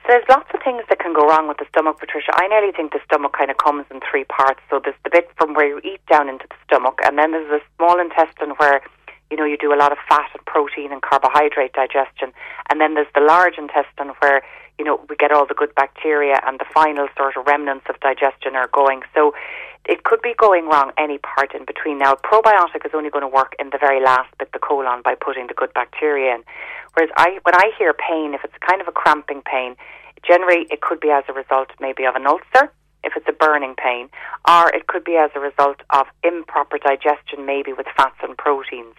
There's 0.08 0.24
lots 0.30 0.50
of 0.54 0.62
things 0.64 0.84
that 0.88 1.00
can 1.00 1.14
go 1.14 1.28
wrong 1.28 1.50
with 1.50 1.58
the 1.58 1.66
stomach, 1.68 2.00
Patricia. 2.00 2.32
I 2.36 2.48
nearly 2.48 2.72
think 2.72 2.94
the 2.94 3.02
stomach 3.04 3.34
kind 3.38 3.52
of 3.52 3.58
comes 3.58 3.86
in 3.92 4.00
three 4.10 4.24
parts. 4.24 4.62
So 4.70 4.80
there's 4.82 4.96
the 5.04 5.10
bit 5.10 5.30
from 5.38 5.56
where 5.56 5.68
you 5.68 5.80
eat 5.84 6.00
down 6.10 6.30
into 6.30 6.46
the 6.48 6.56
stomach, 6.64 7.00
and 7.04 7.18
then 7.18 7.32
there's 7.32 7.50
the 7.50 7.60
small 7.76 8.00
intestine 8.00 8.52
where 8.58 8.82
you 9.36 9.42
know, 9.42 9.46
you 9.46 9.58
do 9.58 9.74
a 9.74 9.76
lot 9.76 9.92
of 9.92 9.98
fat 10.08 10.32
and 10.34 10.46
protein 10.46 10.94
and 10.94 11.02
carbohydrate 11.02 11.74
digestion. 11.74 12.32
And 12.70 12.80
then 12.80 12.94
there's 12.94 13.12
the 13.14 13.20
large 13.20 13.58
intestine 13.58 14.16
where, 14.22 14.42
you 14.80 14.86
know, 14.86 15.04
we 15.10 15.18
get 15.18 15.30
all 15.30 15.46
the 15.46 15.54
good 15.54 15.76
bacteria 15.76 16.40
and 16.48 16.58
the 16.58 16.66
final 16.74 17.10
sort 17.18 17.36
of 17.36 17.46
remnants 17.46 17.86
of 17.90 18.00
digestion 18.00 18.56
are 18.56 18.70
going. 18.72 19.02
So 19.14 19.36
it 19.84 20.06
could 20.06 20.22
be 20.22 20.34
going 20.38 20.70
wrong 20.70 20.94
any 20.98 21.18
part 21.18 21.54
in 21.54 21.66
between. 21.66 21.98
Now, 21.98 22.14
probiotic 22.16 22.86
is 22.86 22.94
only 22.94 23.10
going 23.10 23.24
to 23.24 23.28
work 23.28 23.58
in 23.60 23.72
the 23.72 23.78
very 23.78 24.02
last 24.02 24.32
bit, 24.40 24.54
the 24.54 24.60
colon, 24.60 25.02
by 25.04 25.16
putting 25.16 25.48
the 25.48 25.54
good 25.54 25.74
bacteria 25.74 26.36
in. 26.36 26.44
Whereas 26.94 27.12
I, 27.18 27.40
when 27.44 27.56
I 27.56 27.72
hear 27.78 27.92
pain, 27.92 28.34
if 28.34 28.46
it's 28.46 28.56
kind 28.66 28.80
of 28.80 28.88
a 28.88 28.94
cramping 28.94 29.42
pain, 29.42 29.76
generally 30.26 30.66
it 30.72 30.80
could 30.80 31.02
be 31.02 31.12
as 31.12 31.26
a 31.28 31.34
result 31.34 31.72
maybe 31.82 32.06
of 32.06 32.16
an 32.16 32.26
ulcer 32.26 32.72
if 33.04 33.18
it's 33.18 33.28
a 33.28 33.34
burning 33.34 33.76
pain, 33.76 34.08
or 34.50 34.70
it 34.70 34.88
could 34.88 35.04
be 35.04 35.16
as 35.16 35.30
a 35.36 35.40
result 35.40 35.78
of 35.92 36.08
improper 36.24 36.80
digestion, 36.80 37.46
maybe 37.46 37.72
with 37.72 37.86
fats 37.96 38.16
and 38.24 38.36
proteins 38.36 38.96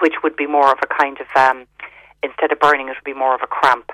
which 0.00 0.14
would 0.22 0.36
be 0.36 0.46
more 0.46 0.70
of 0.70 0.78
a 0.82 0.86
kind 0.86 1.18
of 1.20 1.26
um, 1.36 1.66
instead 2.22 2.52
of 2.52 2.60
burning, 2.60 2.88
it 2.88 2.96
would 2.96 3.04
be 3.04 3.18
more 3.18 3.34
of 3.34 3.40
a 3.42 3.46
cramp. 3.46 3.90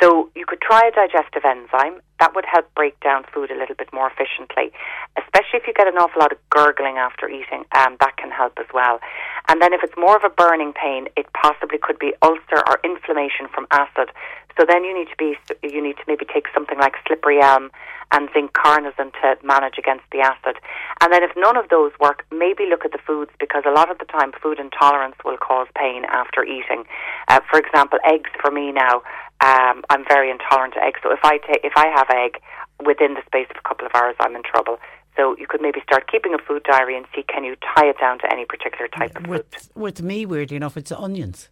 So 0.00 0.30
you 0.34 0.46
could 0.46 0.60
try 0.60 0.86
a 0.86 0.92
digestive 0.92 1.44
enzyme 1.44 2.00
that 2.20 2.34
would 2.34 2.44
help 2.44 2.72
break 2.74 2.98
down 3.00 3.24
food 3.32 3.50
a 3.50 3.58
little 3.58 3.74
bit 3.74 3.92
more 3.92 4.10
efficiently, 4.10 4.72
especially 5.16 5.58
if 5.58 5.66
you 5.66 5.72
get 5.72 5.86
an 5.86 5.94
awful 5.94 6.20
lot 6.20 6.32
of 6.32 6.38
gurgling 6.50 6.98
after 6.98 7.28
eating. 7.28 7.64
Um, 7.74 7.96
that 8.00 8.16
can 8.16 8.30
help 8.30 8.58
as 8.58 8.66
well. 8.74 9.00
And 9.48 9.62
then 9.62 9.72
if 9.72 9.82
it's 9.82 9.96
more 9.96 10.16
of 10.16 10.24
a 10.24 10.30
burning 10.30 10.72
pain, 10.72 11.08
it 11.16 11.26
possibly 11.32 11.78
could 11.80 11.98
be 11.98 12.12
ulcer 12.22 12.62
or 12.66 12.80
inflammation 12.84 13.46
from 13.52 13.66
acid. 13.70 14.10
So 14.58 14.66
then 14.68 14.82
you 14.82 14.92
need 14.92 15.08
to 15.08 15.16
be 15.16 15.38
you 15.62 15.80
need 15.82 15.96
to 15.98 16.02
maybe 16.08 16.26
take 16.26 16.46
something 16.52 16.78
like 16.78 16.94
slippery 17.06 17.40
elm 17.40 17.70
and 18.10 18.28
zinc 18.32 18.52
carnosine 18.52 19.12
to 19.22 19.36
manage 19.44 19.78
against 19.78 20.04
the 20.10 20.18
acid. 20.18 20.56
And 21.00 21.12
then 21.12 21.22
if 21.22 21.30
none 21.36 21.56
of 21.56 21.68
those 21.68 21.92
work, 22.00 22.24
maybe 22.32 22.66
look 22.66 22.84
at 22.84 22.92
the 22.92 22.98
foods 22.98 23.30
because 23.38 23.62
a 23.66 23.70
lot 23.70 23.90
of 23.90 23.98
the 23.98 24.06
time 24.06 24.32
food 24.42 24.58
intolerance 24.58 25.16
will 25.24 25.36
cause 25.36 25.68
pain 25.76 26.04
after 26.06 26.42
eating. 26.42 26.84
Uh, 27.28 27.40
for 27.48 27.60
example, 27.60 27.98
eggs 28.04 28.30
for 28.40 28.50
me 28.50 28.72
now, 28.72 29.02
um, 29.44 29.84
I'm 29.90 30.04
very 30.08 30.30
intolerant 30.30 30.74
to 30.74 30.82
eggs. 30.82 31.00
So 31.02 31.12
if 31.12 31.20
I 31.22 31.38
take 31.38 31.60
if 31.64 31.72
I 31.76 31.86
have 31.94 32.08
egg 32.10 32.40
within 32.84 33.14
the 33.14 33.22
space 33.26 33.46
of 33.50 33.56
a 33.56 33.68
couple 33.68 33.86
of 33.86 33.92
hours, 33.94 34.16
I'm 34.20 34.34
in 34.34 34.42
trouble. 34.42 34.78
So 35.16 35.36
you 35.36 35.46
could 35.48 35.60
maybe 35.60 35.80
start 35.82 36.10
keeping 36.10 36.34
a 36.34 36.38
food 36.38 36.62
diary 36.62 36.96
and 36.96 37.06
see 37.14 37.22
can 37.22 37.44
you 37.44 37.56
tie 37.74 37.88
it 37.88 37.96
down 38.00 38.18
to 38.20 38.32
any 38.32 38.44
particular 38.44 38.88
type 38.88 39.16
of 39.16 39.26
with, 39.26 39.46
food. 39.52 39.70
With 39.74 40.02
me, 40.02 40.26
weirdly 40.26 40.56
enough, 40.56 40.76
it's 40.76 40.92
onions. 40.92 41.48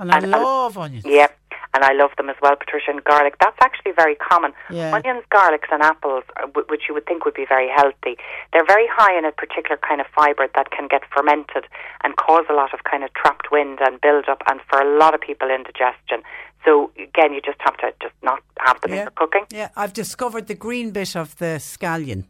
And 0.00 0.12
I 0.12 0.18
love 0.20 0.76
onions. 0.78 1.04
Yeah. 1.06 1.28
and 1.74 1.84
I 1.84 1.92
love 1.94 2.10
them 2.18 2.28
as 2.28 2.36
well, 2.42 2.54
Patricia, 2.54 2.90
and 2.90 3.02
garlic. 3.02 3.34
That's 3.40 3.56
actually 3.62 3.92
very 3.92 4.14
common. 4.14 4.52
Yeah. 4.70 4.94
Onions, 4.94 5.24
garlics, 5.32 5.68
and 5.72 5.82
apples, 5.82 6.24
uh, 6.42 6.46
which 6.68 6.82
you 6.86 6.92
would 6.94 7.06
think 7.06 7.24
would 7.24 7.32
be 7.34 7.46
very 7.48 7.68
healthy, 7.74 8.18
they're 8.52 8.66
very 8.66 8.86
high 8.92 9.16
in 9.16 9.24
a 9.24 9.32
particular 9.32 9.78
kind 9.78 9.98
of 10.00 10.06
fibre 10.14 10.48
that 10.54 10.70
can 10.70 10.86
get 10.86 11.00
fermented 11.14 11.64
and 12.04 12.16
cause 12.16 12.44
a 12.50 12.52
lot 12.52 12.74
of 12.74 12.80
kind 12.84 13.02
of 13.04 13.12
trapped 13.14 13.50
wind 13.50 13.78
and 13.80 14.00
build 14.02 14.28
up, 14.28 14.42
and 14.50 14.60
for 14.68 14.80
a 14.80 14.98
lot 14.98 15.14
of 15.14 15.20
people, 15.22 15.48
indigestion. 15.50 16.22
So 16.64 16.90
again, 16.98 17.32
you 17.32 17.40
just 17.40 17.58
have 17.60 17.76
to 17.78 17.92
just 18.02 18.14
not 18.22 18.40
have 18.60 18.78
them 18.82 18.90
in 18.92 18.96
Yeah. 18.98 19.02
your 19.04 19.10
cooking. 19.12 19.46
Yeah, 19.50 19.68
I've 19.74 19.94
discovered 19.94 20.46
the 20.48 20.54
green 20.54 20.90
bit 20.90 21.16
of 21.16 21.36
the 21.38 21.56
scallion 21.58 22.24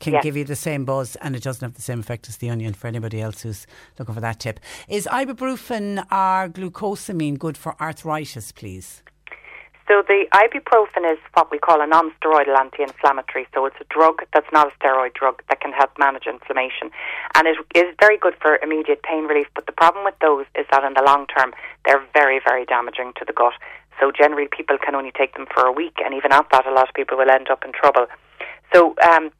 can 0.00 0.20
give 0.22 0.36
you 0.36 0.44
the 0.44 0.56
same 0.56 0.84
buzz 0.84 1.16
and 1.16 1.34
it 1.34 1.42
doesn't 1.42 1.64
have 1.64 1.74
the 1.74 1.82
same 1.82 2.00
effect 2.00 2.28
as 2.28 2.36
the 2.38 2.50
onion 2.50 2.74
for 2.74 2.86
anybody 2.86 3.20
else 3.20 3.42
who's 3.42 3.66
looking 3.98 4.14
for 4.14 4.20
that 4.20 4.40
tip. 4.40 4.60
Is 4.88 5.06
ibuprofen 5.06 5.98
or 6.10 6.48
glucosamine 6.48 7.38
good 7.38 7.56
for 7.56 7.80
arthritis, 7.80 8.52
please? 8.52 9.02
So 9.88 10.02
the 10.02 10.26
ibuprofen 10.34 11.10
is 11.10 11.18
what 11.34 11.50
we 11.52 11.58
call 11.58 11.80
a 11.80 11.86
non-steroidal 11.86 12.58
anti-inflammatory. 12.58 13.46
So 13.54 13.66
it's 13.66 13.76
a 13.80 13.84
drug 13.88 14.20
that's 14.34 14.50
not 14.52 14.66
a 14.66 14.70
steroid 14.76 15.14
drug 15.14 15.42
that 15.48 15.60
can 15.60 15.72
help 15.72 15.90
manage 15.96 16.26
inflammation, 16.26 16.90
and 17.36 17.46
it 17.46 17.56
is 17.72 17.94
very 18.00 18.18
good 18.18 18.34
for 18.42 18.58
immediate 18.62 19.04
pain 19.04 19.24
relief. 19.26 19.46
But 19.54 19.66
the 19.66 19.72
problem 19.72 20.04
with 20.04 20.18
those 20.20 20.44
is 20.58 20.66
that 20.72 20.82
in 20.82 20.94
the 20.94 21.04
long 21.06 21.28
term, 21.28 21.54
they're 21.84 22.04
very, 22.12 22.40
very 22.44 22.64
damaging 22.64 23.12
to 23.18 23.24
the 23.24 23.32
gut. 23.32 23.54
So 24.00 24.10
generally, 24.10 24.48
people 24.50 24.76
can 24.76 24.96
only 24.96 25.12
take 25.12 25.34
them 25.34 25.46
for 25.54 25.64
a 25.64 25.72
week, 25.72 25.98
and 26.04 26.14
even 26.14 26.32
at 26.32 26.50
that, 26.50 26.66
a 26.66 26.72
lot 26.72 26.88
of 26.88 26.94
people 26.94 27.16
will 27.16 27.30
end 27.30 27.48
up 27.48 27.64
in 27.64 27.70
trouble. 27.70 28.06
So 28.74 28.96
um, 29.08 29.30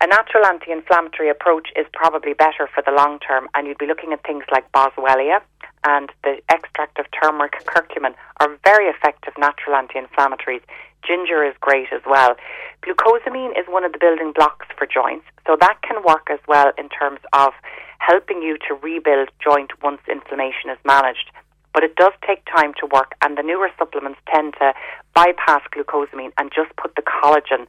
a 0.00 0.06
natural 0.06 0.46
anti-inflammatory 0.46 1.28
approach 1.28 1.68
is 1.74 1.86
probably 1.92 2.32
better 2.32 2.68
for 2.72 2.82
the 2.86 2.92
long 2.92 3.18
term, 3.18 3.48
and 3.54 3.66
you'd 3.66 3.78
be 3.78 3.86
looking 3.86 4.12
at 4.12 4.22
things 4.22 4.44
like 4.52 4.70
boswellia 4.72 5.40
and 5.84 6.10
the 6.22 6.38
extract 6.50 6.98
of 6.98 7.06
turmeric 7.10 7.54
curcumin 7.66 8.14
are 8.40 8.56
very 8.64 8.86
effective 8.86 9.34
natural 9.38 9.74
anti-inflammatories. 9.74 10.62
Ginger 11.06 11.44
is 11.44 11.54
great 11.60 11.88
as 11.92 12.02
well. 12.06 12.36
Glucosamine 12.82 13.58
is 13.58 13.66
one 13.68 13.84
of 13.84 13.92
the 13.92 13.98
building 13.98 14.32
blocks 14.34 14.66
for 14.76 14.86
joints, 14.86 15.26
so 15.46 15.56
that 15.60 15.82
can 15.82 16.02
work 16.04 16.28
as 16.30 16.40
well 16.46 16.72
in 16.78 16.88
terms 16.88 17.20
of 17.32 17.52
helping 17.98 18.42
you 18.42 18.56
to 18.68 18.74
rebuild 18.74 19.30
joint 19.42 19.70
once 19.82 20.00
inflammation 20.08 20.70
is 20.70 20.78
managed. 20.84 21.30
But 21.74 21.82
it 21.84 21.96
does 21.96 22.12
take 22.26 22.44
time 22.46 22.72
to 22.80 22.86
work, 22.86 23.14
and 23.22 23.36
the 23.36 23.42
newer 23.42 23.70
supplements 23.78 24.18
tend 24.32 24.54
to 24.60 24.72
bypass 25.14 25.62
glucosamine 25.74 26.32
and 26.38 26.52
just 26.54 26.74
put 26.76 26.94
the 26.94 27.02
collagen 27.02 27.66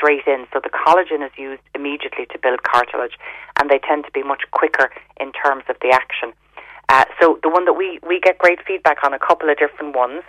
straight 0.00 0.26
in. 0.26 0.46
So 0.52 0.60
the 0.62 0.70
collagen 0.70 1.24
is 1.24 1.32
used 1.36 1.62
immediately 1.74 2.26
to 2.32 2.38
build 2.38 2.62
cartilage, 2.62 3.14
and 3.60 3.68
they 3.68 3.78
tend 3.78 4.04
to 4.04 4.10
be 4.12 4.22
much 4.22 4.42
quicker 4.50 4.90
in 5.20 5.32
terms 5.32 5.64
of 5.68 5.76
the 5.82 5.90
action. 5.92 6.32
Uh, 6.88 7.04
so 7.20 7.38
the 7.42 7.48
one 7.48 7.66
that 7.66 7.74
we, 7.74 8.00
we 8.06 8.20
get 8.20 8.38
great 8.38 8.58
feedback 8.66 9.04
on, 9.04 9.12
a 9.12 9.18
couple 9.18 9.48
of 9.48 9.58
different 9.58 9.94
ones. 9.94 10.22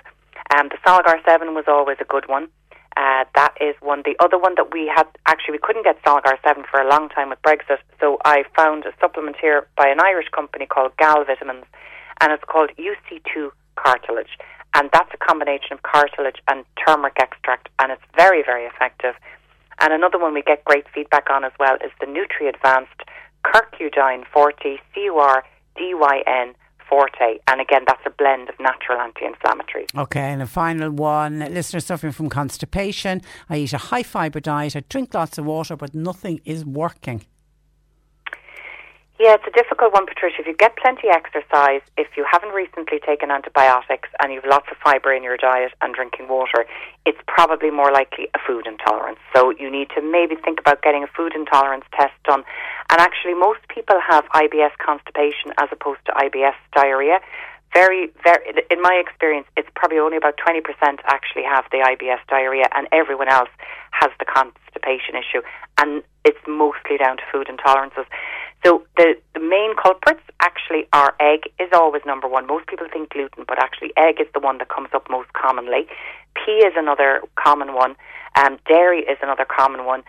Um, 0.55 0.69
the 0.69 0.77
Solgar 0.85 1.23
7 1.25 1.53
was 1.53 1.65
always 1.67 1.97
a 2.01 2.05
good 2.05 2.27
one. 2.27 2.49
Uh, 2.97 3.23
that 3.35 3.55
is 3.61 3.73
one. 3.79 4.03
The 4.03 4.15
other 4.19 4.37
one 4.37 4.55
that 4.55 4.73
we 4.73 4.91
had, 4.93 5.07
actually, 5.25 5.53
we 5.53 5.63
couldn't 5.63 5.83
get 5.83 6.03
Solgar 6.03 6.35
7 6.43 6.63
for 6.69 6.81
a 6.81 6.87
long 6.87 7.09
time 7.09 7.29
with 7.29 7.41
Brexit, 7.41 7.79
so 7.99 8.19
I 8.25 8.43
found 8.55 8.85
a 8.85 8.91
supplement 8.99 9.37
here 9.41 9.65
by 9.77 9.87
an 9.87 9.99
Irish 10.01 10.27
company 10.29 10.65
called 10.65 10.91
Gal 10.97 11.23
Vitamins, 11.23 11.65
and 12.19 12.31
it's 12.33 12.43
called 12.43 12.69
UC2 12.77 13.49
Cartilage. 13.75 14.37
And 14.73 14.89
that's 14.93 15.09
a 15.13 15.17
combination 15.17 15.73
of 15.73 15.83
cartilage 15.83 16.37
and 16.47 16.63
turmeric 16.85 17.17
extract, 17.19 17.69
and 17.79 17.91
it's 17.91 18.03
very, 18.15 18.43
very 18.43 18.65
effective. 18.65 19.15
And 19.81 19.91
another 19.93 20.19
one 20.19 20.33
we 20.33 20.43
get 20.43 20.63
great 20.63 20.85
feedback 20.93 21.29
on 21.31 21.43
as 21.43 21.51
well 21.59 21.75
is 21.83 21.91
the 21.99 22.05
Nutri 22.05 22.47
Advanced 22.47 23.01
Curcudyn 23.43 24.23
Forte 24.31 24.77
CUR 24.93 25.43
DYN 25.75 26.53
Forte. 26.87 27.39
And 27.47 27.59
again, 27.59 27.83
that's 27.87 28.01
a 28.05 28.11
blend 28.11 28.49
of 28.49 28.59
natural 28.59 28.99
anti 28.99 29.21
inflammatories. 29.21 29.87
Okay, 29.97 30.19
and 30.19 30.41
a 30.41 30.45
final 30.45 30.91
one. 30.91 31.39
Listener 31.39 31.79
suffering 31.79 32.13
from 32.13 32.29
constipation. 32.29 33.21
I 33.49 33.57
eat 33.57 33.73
a 33.73 33.79
high 33.79 34.03
fibre 34.03 34.39
diet. 34.39 34.75
I 34.75 34.83
drink 34.87 35.15
lots 35.15 35.39
of 35.39 35.45
water, 35.45 35.75
but 35.75 35.95
nothing 35.95 36.41
is 36.45 36.63
working. 36.63 37.25
Yeah, 39.21 39.37
it's 39.37 39.45
a 39.45 39.53
difficult 39.53 39.93
one, 39.93 40.07
Patricia. 40.07 40.41
If 40.41 40.47
you 40.47 40.57
get 40.57 40.75
plenty 40.81 41.05
exercise, 41.07 41.85
if 41.95 42.17
you 42.17 42.25
haven't 42.25 42.57
recently 42.57 42.97
taken 42.97 43.29
antibiotics 43.29 44.09
and 44.17 44.33
you've 44.33 44.49
lots 44.49 44.65
of 44.71 44.77
fibre 44.83 45.13
in 45.13 45.21
your 45.21 45.37
diet 45.37 45.73
and 45.79 45.93
drinking 45.93 46.27
water, 46.27 46.65
it's 47.05 47.19
probably 47.27 47.69
more 47.69 47.91
likely 47.91 48.29
a 48.33 48.39
food 48.41 48.65
intolerance. 48.65 49.19
So 49.35 49.51
you 49.51 49.69
need 49.69 49.91
to 49.93 50.01
maybe 50.01 50.33
think 50.41 50.59
about 50.59 50.81
getting 50.81 51.03
a 51.03 51.07
food 51.15 51.33
intolerance 51.35 51.85
test 51.93 52.17
done. 52.25 52.41
And 52.89 52.99
actually, 52.99 53.35
most 53.35 53.61
people 53.69 54.01
have 54.01 54.25
IBS 54.33 54.73
constipation 54.83 55.53
as 55.61 55.69
opposed 55.71 56.01
to 56.07 56.13
IBS 56.13 56.57
diarrhea. 56.73 57.21
Very, 57.75 58.09
very, 58.23 58.41
in 58.71 58.81
my 58.81 58.97
experience, 58.97 59.45
it's 59.55 59.69
probably 59.75 59.99
only 59.99 60.17
about 60.17 60.33
20% 60.41 60.65
actually 61.05 61.43
have 61.43 61.65
the 61.69 61.77
IBS 61.77 62.25
diarrhea, 62.27 62.65
and 62.73 62.87
everyone 62.91 63.29
else 63.29 63.53
has 63.91 64.09
the 64.17 64.25
constipation 64.25 65.13
issue. 65.13 65.45
And 65.77 66.01
it's 66.25 66.41
mostly 66.47 66.97
down 66.97 67.17
to 67.17 67.23
food 67.31 67.47
intolerances. 67.47 68.05
So 68.63 68.83
the, 68.97 69.15
the 69.33 69.39
main 69.39 69.75
culprits 69.75 70.21
actually 70.39 70.87
are 70.93 71.15
egg 71.19 71.49
is 71.59 71.69
always 71.73 72.03
number 72.05 72.27
one. 72.27 72.45
Most 72.45 72.67
people 72.67 72.87
think 72.91 73.09
gluten, 73.09 73.45
but 73.47 73.57
actually 73.59 73.91
egg 73.97 74.21
is 74.21 74.27
the 74.33 74.39
one 74.39 74.59
that 74.59 74.69
comes 74.69 74.89
up 74.93 75.09
most 75.09 75.33
commonly. 75.33 75.87
Pea 76.35 76.65
is 76.65 76.73
another 76.75 77.21
common 77.35 77.73
one. 77.73 77.95
Um, 78.35 78.59
dairy 78.67 78.99
is 78.99 79.17
another 79.21 79.45
common 79.45 79.85
one. 79.85 80.03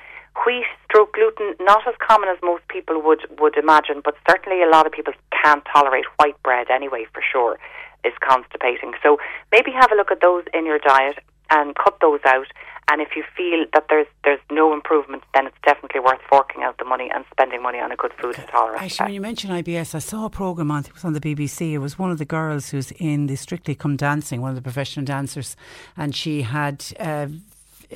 Wheat 0.46 0.64
stroke 0.84 1.14
gluten, 1.14 1.54
not 1.60 1.86
as 1.86 1.94
common 1.98 2.28
as 2.28 2.38
most 2.42 2.66
people 2.68 3.00
would, 3.02 3.20
would 3.38 3.56
imagine, 3.56 4.00
but 4.04 4.16
certainly 4.28 4.62
a 4.62 4.68
lot 4.68 4.86
of 4.86 4.92
people 4.92 5.12
can't 5.42 5.64
tolerate 5.72 6.06
white 6.16 6.40
bread 6.42 6.70
anyway, 6.70 7.06
for 7.12 7.22
sure, 7.22 7.58
is 8.04 8.12
constipating. 8.20 8.92
So 9.02 9.18
maybe 9.50 9.70
have 9.72 9.92
a 9.92 9.94
look 9.94 10.10
at 10.10 10.20
those 10.20 10.44
in 10.54 10.64
your 10.64 10.78
diet 10.78 11.18
and 11.50 11.74
cut 11.74 11.98
those 12.00 12.20
out. 12.24 12.46
And 12.92 13.00
if 13.00 13.16
you 13.16 13.24
feel 13.34 13.64
that 13.72 13.86
there's 13.88 14.06
there's 14.22 14.38
no 14.50 14.74
improvement, 14.74 15.22
then 15.34 15.46
it's 15.46 15.56
definitely 15.64 16.00
worth 16.00 16.20
forking 16.28 16.62
out 16.62 16.76
the 16.76 16.84
money 16.84 17.10
and 17.12 17.24
spending 17.30 17.62
money 17.62 17.78
on 17.78 17.90
a 17.90 17.96
good 17.96 18.12
food 18.20 18.38
intolerance. 18.38 18.82
Actually, 18.82 19.04
when 19.04 19.14
you 19.14 19.20
mentioned 19.22 19.52
IBS, 19.64 19.94
I 19.94 19.98
saw 19.98 20.26
a 20.26 20.30
programme 20.30 20.70
on, 20.70 20.84
it 20.84 20.92
was 20.92 21.02
on 21.02 21.14
the 21.14 21.20
BBC. 21.20 21.72
It 21.72 21.78
was 21.78 21.98
one 21.98 22.10
of 22.10 22.18
the 22.18 22.26
girls 22.26 22.68
who's 22.68 22.90
in 22.92 23.28
the 23.28 23.36
Strictly 23.36 23.74
Come 23.74 23.96
Dancing, 23.96 24.42
one 24.42 24.50
of 24.50 24.56
the 24.56 24.62
professional 24.62 25.06
dancers, 25.06 25.56
and 25.96 26.14
she 26.14 26.42
had 26.42 26.84
uh, 27.00 27.28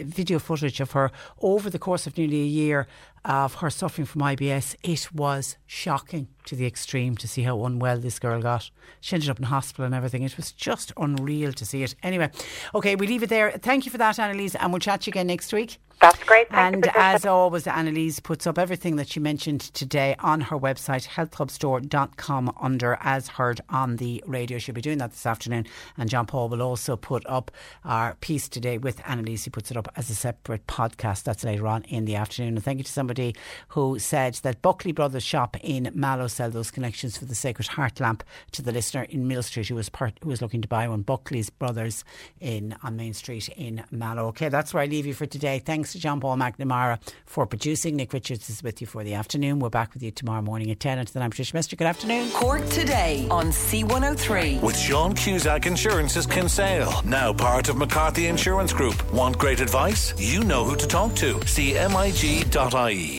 video 0.05 0.39
footage 0.39 0.81
of 0.81 0.93
her 0.93 1.10
over 1.40 1.70
the 1.70 1.78
course 1.78 2.06
of 2.06 2.16
nearly 2.16 2.43
a 2.43 2.47
year 2.47 2.86
of 3.24 3.55
her 3.55 3.70
suffering 3.70 4.06
from 4.06 4.23
IBS. 4.23 4.77
It 4.82 5.12
was 5.12 5.56
shocking 5.66 6.28
to 6.44 6.55
the 6.55 6.66
extreme 6.66 7.16
to 7.16 7.28
see 7.28 7.43
how 7.43 7.64
unwell 7.64 7.98
this 7.98 8.18
girl 8.18 8.40
got. 8.40 8.70
She 9.01 9.14
ended 9.14 9.31
up 9.31 9.39
in 9.39 9.44
hospital 9.44 9.85
and 9.85 9.94
everything. 9.94 10.23
It 10.23 10.36
was 10.36 10.52
just 10.52 10.93
unreal 10.97 11.52
to 11.52 11.64
see 11.66 11.82
it. 11.82 11.94
Anyway, 12.02 12.31
okay, 12.74 12.94
we 12.97 13.06
leave 13.06 13.23
it 13.23 13.28
there. 13.28 13.51
Thank 13.52 13.85
you 13.85 13.90
for 13.90 13.98
that, 13.98 14.18
Annalise, 14.18 14.55
and 14.55 14.73
we'll 14.73 14.81
chat 14.81 15.02
to 15.02 15.06
you 15.09 15.12
again 15.12 15.27
next 15.27 15.52
week. 15.52 15.78
That's 16.01 16.23
great. 16.24 16.48
Thank 16.51 16.74
and 16.74 16.90
as 16.94 17.24
always, 17.24 17.66
Annalise 17.66 18.20
puts 18.20 18.47
up 18.47 18.59
everything 18.59 18.97
that 18.97 19.09
she 19.09 19.18
mentioned 19.18 19.60
today 19.60 20.14
on 20.18 20.43
her 20.43 20.59
website, 20.59 21.09
healthhubstore.com, 21.09 22.52
under 22.60 22.98
As 23.01 23.28
Heard 23.28 23.62
on 23.70 23.97
the 23.97 24.23
Radio. 24.27 24.59
She'll 24.59 24.74
be 24.74 24.82
doing 24.82 24.98
that 24.98 25.12
this 25.12 25.24
afternoon. 25.24 25.66
And 25.97 26.10
John 26.10 26.27
Paul 26.27 26.51
will 26.51 26.60
also 26.60 26.97
put 26.97 27.24
up 27.27 27.51
our 27.85 28.14
piece 28.20 28.47
today 28.48 28.77
with 28.77 29.01
Annalise. 29.06 29.44
He 29.44 29.51
puts 29.51 29.70
it 29.70 29.77
up 29.78 29.89
as 29.97 30.10
a 30.10 30.14
separate 30.14 30.66
podcast. 30.66 31.23
That's 31.23 31.44
later 31.44 31.66
on 31.66 31.85
in 31.85 32.05
the 32.05 32.16
afternoon. 32.16 32.56
And 32.56 32.64
thank 32.64 32.78
you 32.78 32.85
to 32.85 32.93
somebody 32.93 33.35
who 33.68 33.98
said 33.98 34.35
that 34.43 34.60
Buckley 34.60 34.93
Brothers 34.93 35.23
shop 35.23 35.56
in 35.62 35.90
Mallow 35.94 36.27
sell 36.27 36.51
those 36.51 36.70
connections 36.70 37.16
for 37.16 37.24
the 37.24 37.35
Sacred 37.35 37.68
Heart 37.68 38.01
lamp 38.01 38.23
to 38.52 38.60
the 38.60 38.73
listener 38.73 39.05
in 39.05 39.27
Mill 39.27 39.43
Street 39.43 39.68
who 39.68 39.74
was 39.74 39.89
part, 39.89 40.18
who 40.23 40.28
was 40.28 40.43
looking 40.43 40.60
to 40.60 40.68
buy 40.68 40.86
one. 40.89 41.02
Buckley's 41.02 41.48
Brothers 41.48 42.05
in 42.39 42.77
on 42.82 42.97
Main 42.97 43.14
Street 43.14 43.48
in 43.56 43.82
Mallow. 43.90 44.27
Okay, 44.28 44.51
that's 44.51 44.74
where 44.74 44.82
I 44.82 44.86
leave 44.86 45.06
you 45.06 45.14
for 45.14 45.27
today. 45.27 45.59
Thanks 45.59 45.86
to 45.93 45.99
John 45.99 46.21
Paul 46.21 46.37
McNamara 46.37 46.99
for 47.25 47.47
producing. 47.47 47.97
Nick 47.97 48.13
Richards 48.13 48.49
is 48.51 48.63
with 48.63 48.81
you 48.81 48.87
for 48.87 49.05
the 49.05 49.15
afternoon. 49.15 49.59
We're 49.59 49.71
back 49.71 49.95
with 49.95 50.03
you 50.03 50.11
tomorrow 50.11 50.43
morning 50.43 50.71
at 50.71 50.81
10. 50.81 50.99
Until 50.99 51.15
then, 51.15 51.23
I'm 51.23 51.31
Patricia 51.31 51.57
Messinger. 51.57 51.79
Good 51.79 51.87
afternoon. 51.87 52.31
Cork 52.31 52.67
today 52.69 53.27
on 53.31 53.47
C103. 53.47 54.63
With 54.63 54.79
Sean 54.79 55.15
Cusack 55.15 55.67
Insurance's 55.67 56.27
Kinsale, 56.27 57.03
now 57.05 57.33
part 57.33 57.69
of 57.69 57.77
McCarthy 57.77 58.27
Insurance 58.27 58.73
Group. 58.73 59.13
Want 59.13 59.39
great 59.39 59.61
advice? 59.61 60.15
You 60.19 60.45
know 60.45 60.65
who 60.65 60.77
to 60.77 60.87
talk 60.87 61.15
to. 61.17 61.35
CMIG.ie. 61.35 63.19